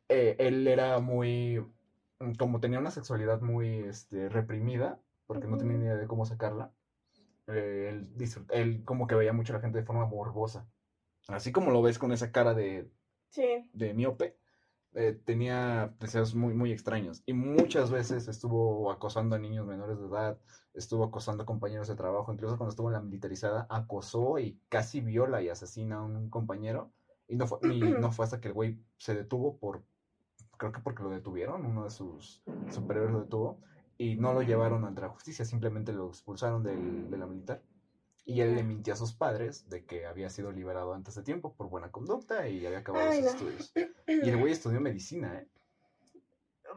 Eh, 0.08 0.36
él 0.38 0.66
era 0.66 0.98
muy, 1.00 1.60
mm, 2.20 2.32
como 2.38 2.60
tenía 2.60 2.78
una 2.78 2.90
sexualidad 2.90 3.40
muy, 3.40 3.80
este, 3.80 4.28
reprimida, 4.28 4.98
porque 5.26 5.46
no 5.46 5.56
tenía 5.56 5.76
ni 5.76 5.84
idea 5.84 5.96
de 5.96 6.06
cómo 6.06 6.24
sacarla, 6.24 6.72
eh, 7.46 7.88
él, 7.90 8.14
él 8.50 8.84
como 8.84 9.06
que 9.06 9.14
veía 9.14 9.32
mucho 9.32 9.52
a 9.52 9.56
la 9.56 9.60
gente 9.62 9.78
de 9.78 9.84
forma 9.84 10.06
morbosa. 10.06 10.66
Así 11.28 11.52
como 11.52 11.70
lo 11.70 11.82
ves 11.82 11.98
con 11.98 12.12
esa 12.12 12.30
cara 12.30 12.54
de, 12.54 12.90
Sí. 13.30 13.68
de 13.72 13.94
miope, 13.94 14.36
eh, 14.94 15.18
tenía 15.24 15.92
deseos 15.98 16.34
muy, 16.34 16.54
muy 16.54 16.70
extraños. 16.70 17.22
Y 17.26 17.32
muchas 17.32 17.90
veces 17.90 18.28
estuvo 18.28 18.92
acosando 18.92 19.34
a 19.34 19.38
niños 19.38 19.66
menores 19.66 19.98
de 19.98 20.06
edad, 20.06 20.38
estuvo 20.72 21.04
acosando 21.04 21.42
a 21.42 21.46
compañeros 21.46 21.88
de 21.88 21.96
trabajo, 21.96 22.32
incluso 22.32 22.56
cuando 22.56 22.70
estuvo 22.70 22.88
en 22.88 22.94
la 22.94 23.00
militarizada, 23.00 23.66
acosó 23.70 24.38
y 24.38 24.60
casi 24.68 25.00
viola 25.00 25.42
y 25.42 25.48
asesina 25.48 25.96
a 25.96 26.02
un 26.02 26.30
compañero. 26.30 26.92
Y 27.26 27.36
no 27.36 27.46
fue, 27.46 27.58
ni- 27.62 27.80
no 27.80 28.12
fue 28.12 28.24
hasta 28.24 28.40
que 28.40 28.48
el 28.48 28.54
güey 28.54 28.78
se 28.98 29.14
detuvo 29.14 29.58
por, 29.58 29.82
creo 30.58 30.72
que 30.72 30.80
porque 30.80 31.02
lo 31.02 31.10
detuvieron, 31.10 31.64
uno 31.64 31.84
de 31.84 31.90
sus 31.90 32.42
superiores 32.70 33.12
lo 33.12 33.20
detuvo, 33.22 33.60
y 33.96 34.16
no 34.16 34.32
lo 34.32 34.42
llevaron 34.42 34.84
ante 34.84 35.00
la 35.02 35.08
justicia, 35.08 35.44
simplemente 35.44 35.92
lo 35.92 36.08
expulsaron 36.08 36.62
del- 36.62 37.10
de 37.10 37.18
la 37.18 37.26
militar. 37.26 37.62
Y 38.26 38.40
él 38.40 38.54
le 38.54 38.62
mintió 38.64 38.94
a 38.94 38.96
sus 38.96 39.12
padres 39.12 39.68
de 39.68 39.84
que 39.84 40.06
había 40.06 40.30
sido 40.30 40.50
liberado 40.50 40.94
antes 40.94 41.14
de 41.14 41.22
tiempo 41.22 41.54
por 41.54 41.68
buena 41.68 41.90
conducta 41.90 42.48
y 42.48 42.64
había 42.66 42.78
acabado 42.78 43.10
Ay, 43.10 43.22
sus 43.22 43.24
no. 43.26 43.30
estudios. 43.30 43.72
Y 44.06 44.28
el 44.30 44.38
güey 44.38 44.52
estudió 44.52 44.80
medicina, 44.80 45.38
¿eh? 45.38 45.48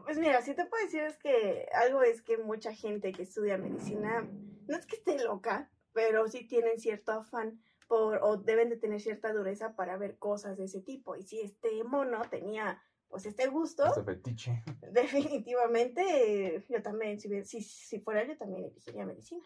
Pues 0.04 0.18
mira, 0.18 0.42
si 0.42 0.54
te 0.54 0.66
puedo 0.66 0.84
decir 0.84 1.02
es 1.02 1.18
que 1.18 1.66
algo 1.74 2.02
es 2.02 2.22
que 2.22 2.38
mucha 2.38 2.72
gente 2.72 3.12
que 3.12 3.22
estudia 3.22 3.58
medicina, 3.58 4.22
no 4.66 4.76
es 4.76 4.86
que 4.86 4.96
esté 4.96 5.22
loca, 5.24 5.70
pero 5.92 6.28
sí 6.28 6.46
tienen 6.46 6.78
cierto 6.78 7.12
afán 7.12 7.60
por, 7.88 8.18
o 8.22 8.36
deben 8.36 8.68
de 8.68 8.76
tener 8.76 9.00
cierta 9.00 9.32
dureza 9.32 9.74
para 9.74 9.96
ver 9.96 10.18
cosas 10.18 10.56
de 10.58 10.64
ese 10.64 10.80
tipo. 10.82 11.16
Y 11.16 11.22
si 11.22 11.40
este 11.40 11.82
mono 11.84 12.20
tenía 12.30 12.80
pues 13.08 13.26
este 13.26 13.46
gusto, 13.48 13.86
Este 13.86 14.02
fetiche. 14.02 14.62
definitivamente 14.92 16.64
yo 16.68 16.82
también, 16.82 17.18
si, 17.20 17.44
si, 17.44 17.60
si 17.62 18.00
fuera 18.00 18.26
yo 18.26 18.36
también 18.36 18.64
elegiría 18.64 19.06
medicina. 19.06 19.44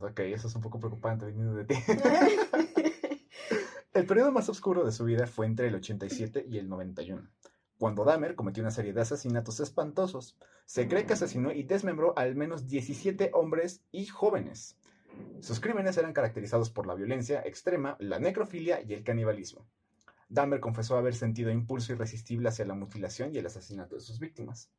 Ok, 0.00 0.20
eso 0.20 0.48
es 0.48 0.54
un 0.54 0.62
poco 0.62 0.78
preocupante 0.78 1.26
viniendo 1.26 1.54
de 1.54 1.64
ti. 1.64 1.74
El 3.94 4.06
periodo 4.06 4.30
más 4.30 4.48
oscuro 4.48 4.84
de 4.84 4.92
su 4.92 5.04
vida 5.04 5.26
fue 5.26 5.46
entre 5.46 5.66
el 5.66 5.74
87 5.74 6.46
y 6.48 6.58
el 6.58 6.68
91, 6.68 7.28
cuando 7.78 8.04
Dahmer 8.04 8.36
cometió 8.36 8.62
una 8.62 8.70
serie 8.70 8.92
de 8.92 9.00
asesinatos 9.00 9.58
espantosos. 9.58 10.36
Se 10.66 10.86
cree 10.86 11.04
que 11.04 11.14
asesinó 11.14 11.50
y 11.50 11.64
desmembró 11.64 12.16
al 12.16 12.36
menos 12.36 12.68
17 12.68 13.30
hombres 13.32 13.82
y 13.90 14.06
jóvenes. 14.06 14.76
Sus 15.40 15.58
crímenes 15.58 15.96
eran 15.96 16.12
caracterizados 16.12 16.70
por 16.70 16.86
la 16.86 16.94
violencia 16.94 17.40
extrema, 17.44 17.96
la 17.98 18.20
necrofilia 18.20 18.80
y 18.82 18.92
el 18.92 19.02
canibalismo. 19.02 19.66
Dahmer 20.28 20.60
confesó 20.60 20.96
haber 20.96 21.14
sentido 21.14 21.50
impulso 21.50 21.92
irresistible 21.92 22.48
hacia 22.48 22.64
la 22.66 22.74
mutilación 22.74 23.34
y 23.34 23.38
el 23.38 23.46
asesinato 23.46 23.94
de 23.96 24.00
sus 24.02 24.18
víctimas. 24.18 24.70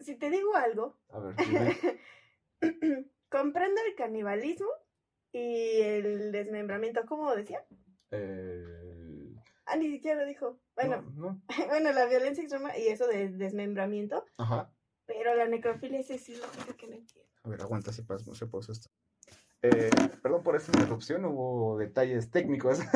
si 0.00 0.14
te 0.16 0.30
digo 0.30 0.54
algo, 0.54 0.96
A 1.10 1.18
ver, 1.18 1.34
dime. 1.36 1.76
comprendo 3.28 3.80
el 3.88 3.94
canibalismo 3.96 4.68
y 5.32 5.80
el 5.80 6.32
desmembramiento, 6.32 7.04
¿cómo 7.06 7.34
decía? 7.34 7.64
Eh, 8.10 9.34
Ah, 9.68 9.76
ni 9.76 9.90
siquiera 9.90 10.20
lo 10.20 10.26
dijo. 10.28 10.60
Bueno, 10.76 11.02
no, 11.02 11.10
no. 11.32 11.42
bueno, 11.68 11.92
la 11.92 12.06
violencia 12.06 12.40
extrema 12.42 12.76
y 12.78 12.86
eso 12.86 13.08
de 13.08 13.28
desmembramiento, 13.30 14.24
Ajá. 14.36 14.72
pero 15.06 15.34
la 15.34 15.48
necrofilia 15.48 15.98
ese 15.98 16.18
sí 16.18 16.34
es 16.34 16.38
lo 16.40 16.76
que 16.76 16.86
no 16.86 16.94
entiendo. 16.94 17.28
A 17.42 17.48
ver, 17.48 17.60
aguanta, 17.62 17.92
se 17.92 18.04
pasó, 18.04 18.32
se 18.34 18.46
pausó 18.46 18.70
esto. 18.70 18.88
Eh, 19.68 19.90
perdón 20.22 20.42
por 20.42 20.54
esta 20.56 20.70
interrupción, 20.72 21.24
hubo 21.24 21.76
detalles 21.78 22.30
técnicos. 22.30 22.78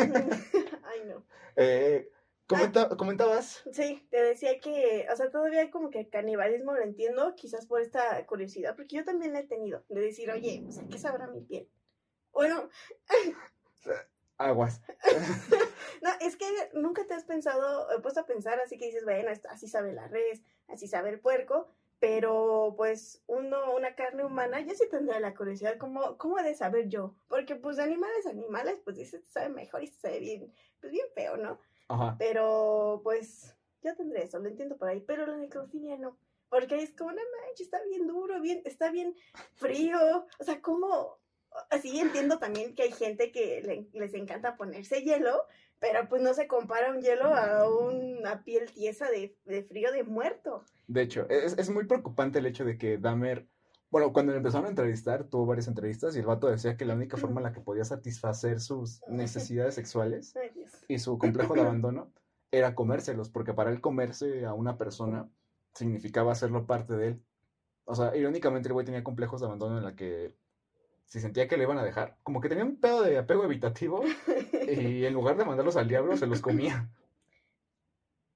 Ay, 0.85 1.01
no. 1.07 1.25
Eh, 1.57 2.09
comenta- 2.47 2.89
comentabas. 2.97 3.63
Sí, 3.73 4.07
te 4.11 4.23
decía 4.23 4.61
que, 4.61 5.07
o 5.13 5.17
sea, 5.17 5.31
todavía 5.31 5.69
como 5.71 5.91
que 5.91 5.99
el 6.01 6.09
canibalismo 6.09 6.73
lo 6.75 6.83
entiendo, 6.83 7.35
quizás 7.35 7.67
por 7.67 7.81
esta 7.81 8.25
curiosidad, 8.27 8.77
porque 8.77 8.97
yo 8.97 9.05
también 9.05 9.33
la 9.33 9.41
he 9.41 9.47
tenido, 9.47 9.85
de 9.89 10.01
decir, 10.01 10.31
oye, 10.31 10.65
o 10.67 10.71
sea, 10.71 10.85
¿qué 10.89 10.97
sabrá 10.99 11.27
mi 11.27 11.41
piel? 11.41 11.69
Bueno, 12.33 12.69
Aguas. 14.39 14.81
no, 16.03 16.11
es 16.21 16.37
que 16.37 16.47
nunca 16.73 17.05
te 17.07 17.15
has 17.15 17.25
pensado, 17.25 17.91
he 17.95 18.01
puesto 18.01 18.21
a 18.21 18.27
pensar, 18.27 18.59
así 18.61 18.79
que 18.79 18.87
dices, 18.87 19.05
bueno, 19.05 19.31
así 19.51 19.67
sabe 19.67 19.93
la 19.93 20.07
res, 20.09 20.41
así 20.69 20.87
sabe 20.87 21.11
el 21.11 21.21
puerco, 21.21 21.69
pero 22.01 22.75
pues 22.77 23.23
uno, 23.27 23.75
una 23.75 23.95
carne 23.95 24.25
humana, 24.25 24.61
yo 24.61 24.75
sí 24.75 24.89
tendría 24.91 25.21
la 25.21 25.35
curiosidad, 25.35 25.77
¿cómo, 25.79 26.17
cómo 26.17 26.37
de 26.39 26.55
saber 26.55 26.89
yo? 26.89 27.15
Porque 27.29 27.57
pues 27.57 27.79
animales, 27.79 28.27
animales, 28.27 28.79
pues 28.83 28.97
dices, 28.97 29.23
sabe 29.29 29.51
mejor 29.51 29.83
y 29.85 29.87
sabe 29.89 30.19
bien, 30.19 30.53
pues 30.81 30.93
bien 30.93 31.07
feo, 31.15 31.37
¿no? 31.37 31.61
Ajá. 31.89 32.17
Pero 32.19 33.01
pues 33.05 33.55
yo 33.83 33.95
tendré 33.95 34.25
eso, 34.25 34.39
lo 34.39 34.49
entiendo 34.49 34.77
por 34.79 34.89
ahí, 34.89 35.01
pero 35.01 35.27
la 35.27 35.37
necrofilia 35.37 35.97
no. 35.99 36.17
Porque 36.49 36.83
es 36.83 36.93
como, 36.97 37.13
no 37.13 37.21
manches, 37.47 37.67
está 37.67 37.81
bien 37.85 38.07
duro, 38.09 38.41
bien, 38.41 38.63
está 38.65 38.91
bien 38.91 39.15
frío. 39.55 40.27
O 40.41 40.45
sea, 40.45 40.61
¿cómo? 40.61 41.19
Así 41.69 42.01
entiendo 42.01 42.39
también 42.39 42.75
que 42.75 42.85
hay 42.85 42.93
gente 42.93 43.31
que 43.31 43.61
le- 43.63 43.89
les 43.93 44.15
encanta 44.15 44.57
ponerse 44.57 45.03
hielo, 45.03 45.45
pero 45.81 46.09
pues 46.09 46.23
no 46.23 46.35
se 46.35 46.47
compara 46.47 46.91
un 46.91 47.01
hielo 47.01 47.35
a 47.35 47.69
una 47.69 48.45
piel 48.45 48.71
tiesa 48.71 49.11
de, 49.11 49.37
de 49.47 49.63
frío 49.65 49.91
de 49.91 50.05
muerto. 50.05 50.65
De 50.87 51.03
hecho, 51.03 51.29
es, 51.29 51.57
es 51.59 51.71
muy 51.71 51.87
preocupante 51.87 52.39
el 52.39 52.47
hecho 52.47 52.65
de 52.65 52.79
que 52.79 52.99
Dahmer. 52.99 53.49
Bueno, 53.91 54.13
cuando 54.13 54.33
le 54.33 54.39
empezaron 54.39 54.67
a 54.67 54.71
entrevistar, 54.71 55.25
tuvo 55.25 55.47
varias 55.47 55.67
entrevistas 55.67 56.15
y 56.15 56.21
el 56.21 56.27
vato 56.27 56.47
decía 56.47 56.77
que 56.77 56.85
la 56.85 56.95
única 56.95 57.17
forma 57.17 57.41
en 57.41 57.45
la 57.45 57.53
que 57.53 57.61
podía 57.61 57.85
satisfacer 57.85 58.61
sus 58.61 59.01
necesidades 59.09 59.75
sexuales 59.75 60.35
y 60.87 60.99
su 60.99 61.19
complejo 61.19 61.55
de 61.55 61.63
abandono 61.63 62.13
era 62.53 62.75
comérselos, 62.75 63.31
porque 63.31 63.55
para 63.55 63.71
él 63.71 63.81
comerse 63.81 64.45
a 64.45 64.53
una 64.53 64.77
persona 64.77 65.29
significaba 65.75 66.33
hacerlo 66.33 66.67
parte 66.67 66.95
de 66.95 67.09
él. 67.09 67.23
O 67.85 67.95
sea, 67.95 68.15
irónicamente 68.17 68.69
el 68.69 68.75
güey 68.75 68.87
tenía 68.87 69.03
complejos 69.03 69.41
de 69.41 69.47
abandono 69.47 69.79
en 69.79 69.85
la 69.85 69.97
que 69.97 70.37
si 71.11 71.19
sentía 71.19 71.49
que 71.49 71.57
le 71.57 71.65
iban 71.65 71.77
a 71.77 71.83
dejar, 71.83 72.17
como 72.23 72.41
que 72.41 72.49
tenía 72.49 72.65
un 72.65 72.77
pedo 72.77 73.03
de 73.03 73.19
apego 73.19 73.43
evitativo 73.43 74.05
y 74.69 75.05
en 75.05 75.13
lugar 75.13 75.37
de 75.37 75.45
mandarlos 75.45 75.77
al 75.77 75.89
diablo 75.89 76.17
se 76.17 76.29
los 76.29 76.41
comía. 76.41 76.89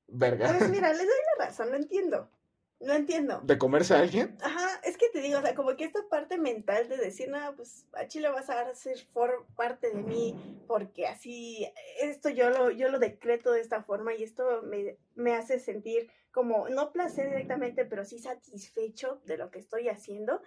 Verga. 0.09 0.57
Pues 0.59 0.71
mira, 0.71 0.88
les 0.88 1.07
doy 1.07 1.16
la 1.38 1.45
razón, 1.47 1.71
lo 1.71 1.76
entiendo. 1.76 2.28
Lo 2.81 2.93
entiendo. 2.93 3.40
¿De 3.45 3.57
comerse 3.59 3.95
a 3.95 4.00
alguien? 4.00 4.37
Ajá, 4.43 4.81
es 4.83 4.99
que 4.99 5.09
te 5.09 5.21
digo, 5.21 5.38
o 5.38 5.43
sea, 5.43 5.54
como 5.54 5.76
que 5.76 5.85
esta 5.85 6.00
parte 6.11 6.37
mental 6.37 6.88
de 6.88 6.97
decir, 6.97 7.28
no, 7.28 7.38
pues 7.54 7.87
a 7.93 8.09
Chile 8.09 8.28
vas 8.28 8.50
a 8.50 8.75
ser 8.75 8.99
for 9.12 9.47
parte 9.54 9.90
de 9.95 10.02
mí, 10.02 10.64
porque 10.66 11.07
así, 11.07 11.73
esto 12.02 12.28
yo 12.28 12.50
lo, 12.50 12.73
yo 12.73 12.88
lo 12.88 12.99
decreto 12.99 13.52
de 13.52 13.61
esta 13.61 13.85
forma 13.85 14.14
y 14.14 14.25
esto 14.25 14.62
me, 14.64 14.99
me 15.14 15.35
hace 15.35 15.61
sentir 15.61 16.11
como, 16.33 16.69
no 16.69 16.90
placer 16.90 17.31
directamente, 17.31 17.85
pero 17.85 18.04
sí 18.04 18.19
satisfecho 18.19 19.23
de 19.25 19.38
lo 19.38 19.52
que 19.52 19.61
estoy 19.61 19.88
haciendo, 19.88 20.43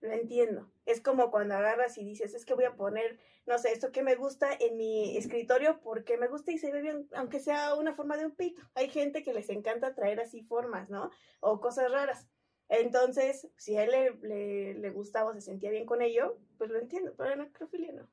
lo 0.00 0.12
entiendo. 0.12 0.70
Es 0.86 1.00
como 1.00 1.30
cuando 1.30 1.54
agarras 1.54 1.96
y 1.98 2.04
dices, 2.04 2.34
es 2.34 2.44
que 2.44 2.54
voy 2.54 2.64
a 2.64 2.76
poner, 2.76 3.18
no 3.46 3.58
sé, 3.58 3.72
esto 3.72 3.92
que 3.92 4.02
me 4.02 4.14
gusta 4.14 4.48
en 4.58 4.76
mi 4.76 5.16
escritorio 5.16 5.80
porque 5.80 6.16
me 6.16 6.28
gusta 6.28 6.52
y 6.52 6.58
se 6.58 6.70
ve 6.70 6.82
bien, 6.82 7.08
aunque 7.14 7.40
sea 7.40 7.74
una 7.74 7.94
forma 7.94 8.16
de 8.16 8.26
un 8.26 8.34
pito. 8.34 8.62
Hay 8.74 8.88
gente 8.88 9.22
que 9.22 9.32
les 9.32 9.48
encanta 9.50 9.94
traer 9.94 10.20
así 10.20 10.42
formas, 10.42 10.90
¿no? 10.90 11.10
O 11.40 11.60
cosas 11.60 11.90
raras. 11.90 12.28
Entonces, 12.68 13.48
si 13.56 13.76
a 13.76 13.84
él 13.84 13.90
le, 13.90 14.28
le, 14.28 14.74
le 14.74 14.90
gustaba 14.90 15.30
o 15.30 15.34
se 15.34 15.40
sentía 15.40 15.70
bien 15.70 15.86
con 15.86 16.02
ello, 16.02 16.38
pues 16.58 16.70
lo 16.70 16.78
entiendo, 16.78 17.14
pero 17.16 17.30
la 17.30 17.36
necrofilia 17.36 17.92
no. 17.92 18.08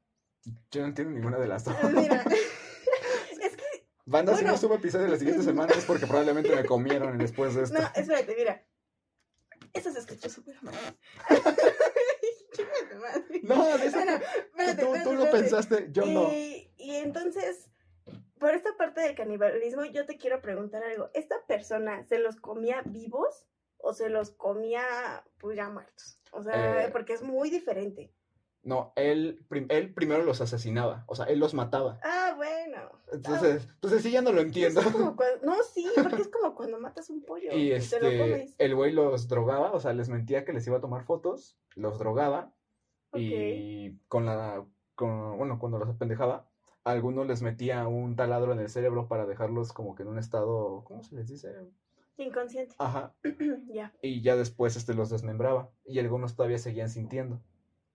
Yo 0.71 0.81
no 0.81 0.87
entiendo 0.87 1.13
ninguna 1.13 1.37
de 1.37 1.47
las 1.47 1.63
dos. 1.63 1.75
Mira, 1.93 2.23
es 3.41 3.55
que, 3.55 3.85
Banda, 4.05 4.33
si 4.33 4.41
bueno. 4.41 4.53
no 4.53 4.57
subo 4.57 4.75
episodio 4.75 5.07
la 5.07 5.17
siguiente 5.17 5.43
semana 5.43 5.73
es 5.73 5.85
porque 5.85 6.07
probablemente 6.07 6.55
me 6.55 6.65
comieron 6.65 7.17
después 7.17 7.55
de 7.55 7.63
esto. 7.63 7.79
no, 7.79 7.87
espérate, 7.95 8.35
mira. 8.35 8.65
Eso 9.73 9.91
se 9.91 9.99
escuchó 9.99 10.29
súper 10.29 10.61
mal. 10.63 10.73
No, 13.43 13.77
de 13.77 13.85
eso 13.87 13.97
Bueno, 13.97 14.19
tú, 14.19 14.25
espérate, 14.25 14.81
tú 14.83 14.93
espérate, 14.93 15.15
lo 15.15 15.23
espérate. 15.23 15.39
pensaste, 15.39 15.87
yo 15.91 16.05
no. 16.05 16.31
Y, 16.31 16.71
y 16.77 16.95
entonces, 16.97 17.69
por 18.39 18.53
esta 18.53 18.75
parte 18.77 19.01
del 19.01 19.15
canibalismo, 19.15 19.85
yo 19.85 20.05
te 20.05 20.17
quiero 20.17 20.41
preguntar 20.41 20.83
algo. 20.83 21.09
¿Esta 21.13 21.35
persona 21.47 22.03
se 22.03 22.19
los 22.19 22.35
comía 22.37 22.81
vivos 22.85 23.47
o 23.77 23.93
se 23.93 24.09
los 24.09 24.31
comía 24.31 25.23
pues 25.39 25.57
ya 25.57 25.69
muertos? 25.69 26.19
O 26.31 26.43
sea, 26.43 26.85
Eh. 26.85 26.89
porque 26.91 27.13
es 27.13 27.23
muy 27.23 27.49
diferente. 27.49 28.13
No, 28.63 28.93
él, 28.95 29.43
prim- 29.49 29.65
él 29.69 29.91
primero 29.93 30.23
los 30.23 30.39
asesinaba, 30.39 31.03
o 31.07 31.15
sea, 31.15 31.25
él 31.25 31.39
los 31.39 31.53
mataba. 31.55 31.99
Ah, 32.03 32.33
bueno. 32.35 32.91
Entonces, 33.11 33.67
entonces 33.73 34.03
sí 34.03 34.11
ya 34.11 34.21
no 34.21 34.31
lo 34.31 34.41
entiendo. 34.41 34.81
cuando- 34.83 35.39
no, 35.43 35.55
sí, 35.73 35.87
porque 35.95 36.21
es 36.21 36.27
como 36.27 36.53
cuando 36.53 36.79
matas 36.79 37.09
un 37.09 37.23
pollo 37.23 37.51
Y 37.57 37.73
y 37.73 37.79
te 37.79 37.99
lo 37.99 38.07
este, 38.07 38.17
comes. 38.19 38.55
el 38.59 38.75
güey 38.75 38.91
los 38.91 39.27
drogaba, 39.27 39.71
o 39.71 39.79
sea, 39.79 39.93
les 39.93 40.09
mentía 40.09 40.45
que 40.45 40.53
les 40.53 40.65
iba 40.67 40.77
a 40.77 40.81
tomar 40.81 41.03
fotos, 41.05 41.57
los 41.75 41.97
drogaba 41.97 42.53
y 43.13 43.97
con 44.07 44.25
la, 44.25 44.63
con, 44.95 45.37
bueno, 45.37 45.59
cuando 45.59 45.79
los 45.79 45.89
apendejaba, 45.89 46.47
a 46.83 46.91
algunos 46.91 47.27
les 47.27 47.41
metía 47.41 47.87
un 47.87 48.15
taladro 48.15 48.53
en 48.53 48.59
el 48.59 48.69
cerebro 48.69 49.07
para 49.07 49.25
dejarlos 49.25 49.73
como 49.73 49.95
que 49.95 50.03
en 50.03 50.09
un 50.09 50.19
estado, 50.19 50.83
¿cómo 50.85 51.03
se 51.03 51.15
les 51.15 51.27
dice? 51.27 51.53
Inconsciente. 52.17 52.75
Ajá, 52.77 53.13
ya. 53.67 53.91
y 54.01 54.21
ya 54.21 54.35
después 54.35 54.75
este 54.75 54.93
los 54.93 55.09
desmembraba 55.09 55.69
y 55.85 55.99
algunos 55.99 56.35
todavía 56.35 56.57
seguían 56.59 56.89
sintiendo. 56.89 57.41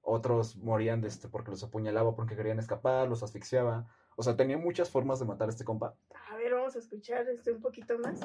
Otros 0.08 0.56
morían 0.56 1.00
de 1.00 1.08
este 1.08 1.28
porque 1.28 1.50
los 1.50 1.64
apuñalaba 1.64 2.14
porque 2.14 2.36
querían 2.36 2.60
escapar, 2.60 3.08
los 3.08 3.25
asfixiaba. 3.25 3.88
O 4.14 4.22
sea, 4.22 4.36
tenía 4.36 4.56
muchas 4.56 4.88
formas 4.88 5.18
de 5.18 5.26
matar 5.26 5.48
a 5.48 5.50
este 5.50 5.64
compa. 5.64 5.96
A 6.30 6.36
ver, 6.36 6.54
vamos 6.54 6.76
a 6.76 6.78
escuchar 6.78 7.28
este 7.28 7.50
un 7.50 7.60
poquito 7.60 7.98
más. 7.98 8.20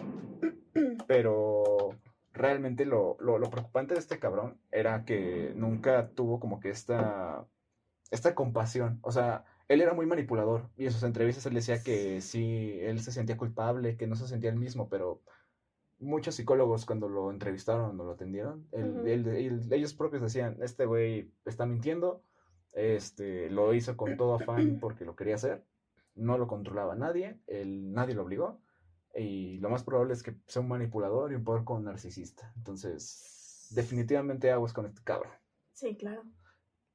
Pero 1.07 1.89
realmente 2.33 2.85
lo, 2.85 3.17
lo, 3.19 3.39
lo 3.39 3.49
preocupante 3.49 3.95
de 3.95 3.99
este 3.99 4.19
cabrón 4.19 4.61
era 4.71 5.05
que 5.05 5.53
nunca 5.55 6.09
tuvo 6.09 6.39
como 6.39 6.59
que 6.59 6.69
esta, 6.69 7.47
esta 8.11 8.35
compasión. 8.35 8.99
O 9.01 9.11
sea, 9.11 9.45
él 9.67 9.81
era 9.81 9.95
muy 9.95 10.05
manipulador 10.05 10.69
y 10.77 10.85
en 10.85 10.91
sus 10.91 11.01
entrevistas 11.01 11.47
él 11.47 11.55
decía 11.55 11.81
que 11.81 12.21
sí, 12.21 12.77
él 12.81 13.01
se 13.01 13.11
sentía 13.11 13.37
culpable, 13.37 13.97
que 13.97 14.05
no 14.05 14.15
se 14.15 14.27
sentía 14.27 14.51
el 14.51 14.57
mismo, 14.57 14.87
pero 14.87 15.23
muchos 16.01 16.35
psicólogos 16.35 16.85
cuando 16.85 17.07
lo 17.07 17.31
entrevistaron 17.31 17.99
o 17.99 18.03
lo 18.03 18.11
atendieron, 18.11 18.67
él- 19.05 19.27
él- 19.27 19.61
ellos 19.71 19.93
propios 19.93 20.21
decían, 20.21 20.57
este 20.61 20.85
güey 20.85 21.31
está 21.45 21.65
mintiendo, 21.65 22.23
este, 22.73 23.49
lo 23.49 23.73
hizo 23.73 23.95
con 23.95 24.17
todo 24.17 24.35
afán 24.35 24.79
porque 24.79 25.05
lo 25.05 25.15
quería 25.15 25.35
hacer, 25.35 25.63
no 26.15 26.37
lo 26.37 26.47
controlaba 26.47 26.95
nadie, 26.95 27.39
él, 27.47 27.91
nadie 27.93 28.15
lo 28.15 28.23
obligó, 28.23 28.59
y 29.15 29.57
lo 29.59 29.69
más 29.69 29.83
probable 29.83 30.13
es 30.13 30.23
que 30.23 30.35
sea 30.47 30.61
un 30.61 30.67
manipulador 30.69 31.31
y 31.31 31.35
un 31.35 31.43
poco 31.43 31.79
narcisista. 31.79 32.51
Entonces, 32.57 33.67
definitivamente 33.75 34.51
aguas 34.51 34.73
con 34.73 34.85
este 34.85 35.01
cabrón. 35.03 35.33
Sí, 35.73 35.95
claro. 35.97 36.23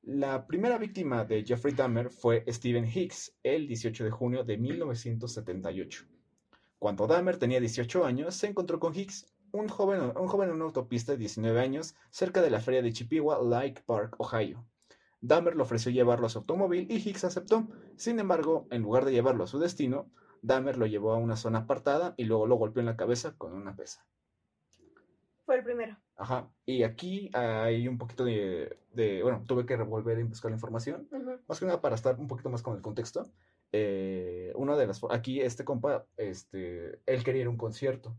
La 0.03 0.47
primera 0.47 0.79
víctima 0.79 1.25
de 1.25 1.45
Jeffrey 1.45 1.75
Dahmer 1.75 2.11
fue 2.11 2.45
Stephen 2.49 2.87
Hicks 2.87 3.37
el 3.43 3.67
18 3.67 4.05
de 4.05 4.11
junio 4.11 4.45
de 4.45 4.57
1978. 4.57 6.05
Cuando 6.79 7.07
Dahmer 7.07 7.39
tenía 7.39 7.61
18 7.61 8.05
años, 8.05 8.35
se 8.35 8.47
encontró 8.49 8.79
con 8.79 8.95
Hicks, 8.95 9.27
un 9.53 9.69
joven, 9.69 10.13
un 10.17 10.27
joven 10.29 10.51
en 10.51 10.57
una 10.57 10.65
autopista 10.67 11.13
de 11.13 11.19
19 11.19 11.61
años 11.61 11.95
cerca 12.11 12.43
de 12.43 12.51
la 12.51 12.61
feria 12.61 12.83
de 12.83 12.93
Chippewa, 12.93 13.41
Lake 13.43 13.83
Park, 13.87 14.17
Ohio. 14.19 14.67
Dahmer 15.21 15.57
le 15.57 15.63
ofreció 15.63 15.91
llevarlo 15.91 16.27
a 16.27 16.31
su 16.31 16.39
automóvil 16.39 16.87
y 16.91 16.97
Hicks 16.97 17.25
aceptó. 17.25 17.67
Sin 17.97 18.19
embargo, 18.21 18.67
en 18.71 18.83
lugar 18.83 19.05
de 19.05 19.13
llevarlo 19.13 19.45
a 19.45 19.47
su 19.47 19.59
destino, 19.59 20.11
Dahmer 20.43 20.77
lo 20.77 20.87
llevó 20.87 21.13
a 21.13 21.17
una 21.19 21.37
zona 21.37 21.61
apartada 21.61 22.15
y 22.17 22.25
luego 22.25 22.47
lo 22.47 22.57
golpeó 22.57 22.81
en 22.81 22.87
la 22.87 22.97
cabeza 22.97 23.35
con 23.37 23.55
una 23.55 23.75
pesa. 23.75 24.07
Fue 25.45 25.57
el 25.57 25.65
primero. 25.65 25.97
Ajá. 26.17 26.51
Y 26.65 26.83
aquí 26.83 27.31
hay 27.35 27.89
un 27.89 27.99
poquito 27.99 28.25
de, 28.25 28.79
de- 28.93 29.23
bueno, 29.23 29.45
tuve 29.47 29.65
que 29.65 29.77
revolver 29.77 30.19
y 30.19 30.25
buscar 30.25 30.51
la 30.51 30.57
información. 30.57 31.09
Más 31.49 31.59
que 31.61 31.67
nada 31.67 31.81
para 31.81 31.95
estar 31.95 32.19
un 32.19 32.27
poquito 32.27 32.51
más 32.51 32.63
con 32.63 32.77
el 32.77 32.83
contexto. 32.83 33.27
Eh, 33.79 34.53
una 34.55 34.75
de 34.75 34.87
las, 34.87 35.03
aquí 35.11 35.43
este 35.43 35.65
compa, 35.65 36.07
este, 36.17 36.99
él 37.05 37.23
quería 37.25 37.43
ir 37.43 37.47
a 37.47 37.51
un 37.51 37.59
concierto. 37.59 38.17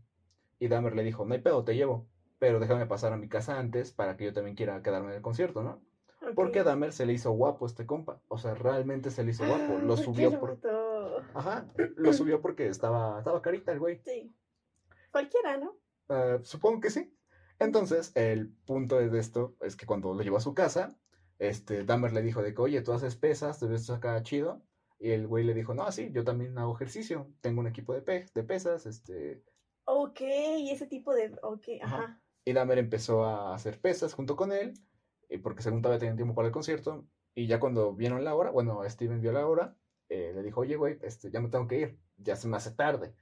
Y 0.60 0.68
Dahmer 0.68 0.94
le 0.94 1.02
dijo, 1.02 1.24
no 1.24 1.34
hay 1.34 1.40
pedo, 1.40 1.64
te 1.64 1.74
llevo. 1.74 2.08
Pero 2.38 2.60
déjame 2.60 2.86
pasar 2.86 3.12
a 3.12 3.16
mi 3.16 3.28
casa 3.28 3.58
antes 3.58 3.90
para 3.90 4.16
que 4.16 4.26
yo 4.26 4.32
también 4.32 4.54
quiera 4.54 4.82
quedarme 4.82 5.08
en 5.08 5.16
el 5.16 5.22
concierto, 5.22 5.64
¿no? 5.64 5.82
Porque 6.36 6.60
a 6.60 6.64
Dahmer 6.64 6.92
se 6.92 7.06
le 7.06 7.12
hizo 7.12 7.32
guapo 7.32 7.66
este 7.66 7.86
compa. 7.86 8.22
O 8.28 8.38
sea, 8.38 8.54
realmente 8.54 9.10
se 9.10 9.24
le 9.24 9.32
hizo 9.32 9.44
guapo. 9.46 9.78
Ah, 9.78 9.82
Lo 9.82 9.96
subió 9.96 10.38
por... 10.38 10.60
Ajá, 11.34 11.66
lo 11.96 12.12
subió 12.12 12.40
porque 12.40 12.68
estaba, 12.68 13.18
estaba 13.18 13.42
carita 13.42 13.72
el 13.72 13.80
güey. 13.80 14.00
Sí. 14.04 14.32
Cualquiera, 15.10 15.56
¿no? 15.56 15.76
Eh, 16.08 16.38
supongo 16.42 16.80
que 16.80 16.90
sí. 16.90 17.12
Entonces, 17.58 18.12
el 18.14 18.52
punto 18.64 18.96
de 18.96 19.18
esto 19.18 19.56
es 19.60 19.74
que 19.74 19.86
cuando 19.86 20.14
lo 20.14 20.22
llevó 20.22 20.36
a 20.36 20.40
su 20.40 20.54
casa, 20.54 20.96
este, 21.40 21.84
Dahmer 21.84 22.12
le 22.12 22.22
dijo 22.22 22.42
de 22.42 22.54
que, 22.54 22.62
oye, 22.62 22.82
tú 22.82 22.92
haces 22.92 23.16
pesas, 23.16 23.58
te 23.58 23.66
ves 23.66 23.90
acá 23.90 24.22
chido. 24.22 24.62
Y 24.98 25.10
el 25.10 25.26
güey 25.26 25.44
le 25.44 25.54
dijo, 25.54 25.74
no, 25.74 25.90
sí, 25.92 26.10
yo 26.12 26.24
también 26.24 26.58
hago 26.58 26.74
ejercicio, 26.74 27.32
tengo 27.40 27.60
un 27.60 27.68
equipo 27.68 27.94
de, 27.94 28.02
pe- 28.02 28.26
de 28.34 28.42
pesas, 28.44 28.84
este... 28.86 29.44
Ok, 29.84 30.20
ese 30.20 30.86
tipo 30.86 31.14
de. 31.14 31.38
Ok, 31.42 31.64
Ajá. 31.82 31.96
ajá. 31.96 32.22
Y 32.44 32.52
Dahmer 32.52 32.78
empezó 32.78 33.24
a 33.24 33.54
hacer 33.54 33.80
pesas 33.80 34.12
junto 34.14 34.36
con 34.36 34.52
él, 34.52 34.74
y 35.28 35.38
porque 35.38 35.62
según 35.62 35.82
todavía 35.82 36.00
tenían 36.00 36.16
tiempo 36.16 36.34
para 36.34 36.48
el 36.48 36.52
concierto. 36.52 37.06
Y 37.34 37.46
ya 37.46 37.60
cuando 37.60 37.94
vieron 37.94 38.24
la 38.24 38.34
hora, 38.34 38.50
bueno, 38.50 38.82
Steven 38.88 39.20
vio 39.20 39.32
la 39.32 39.46
hora, 39.46 39.76
eh, 40.08 40.32
le 40.34 40.42
dijo, 40.42 40.60
oye, 40.62 40.76
güey, 40.76 40.98
este, 41.02 41.30
ya 41.30 41.40
me 41.40 41.48
tengo 41.48 41.66
que 41.68 41.78
ir, 41.80 41.98
ya 42.16 42.36
se 42.36 42.48
me 42.48 42.56
hace 42.56 42.72
tarde. 42.72 43.14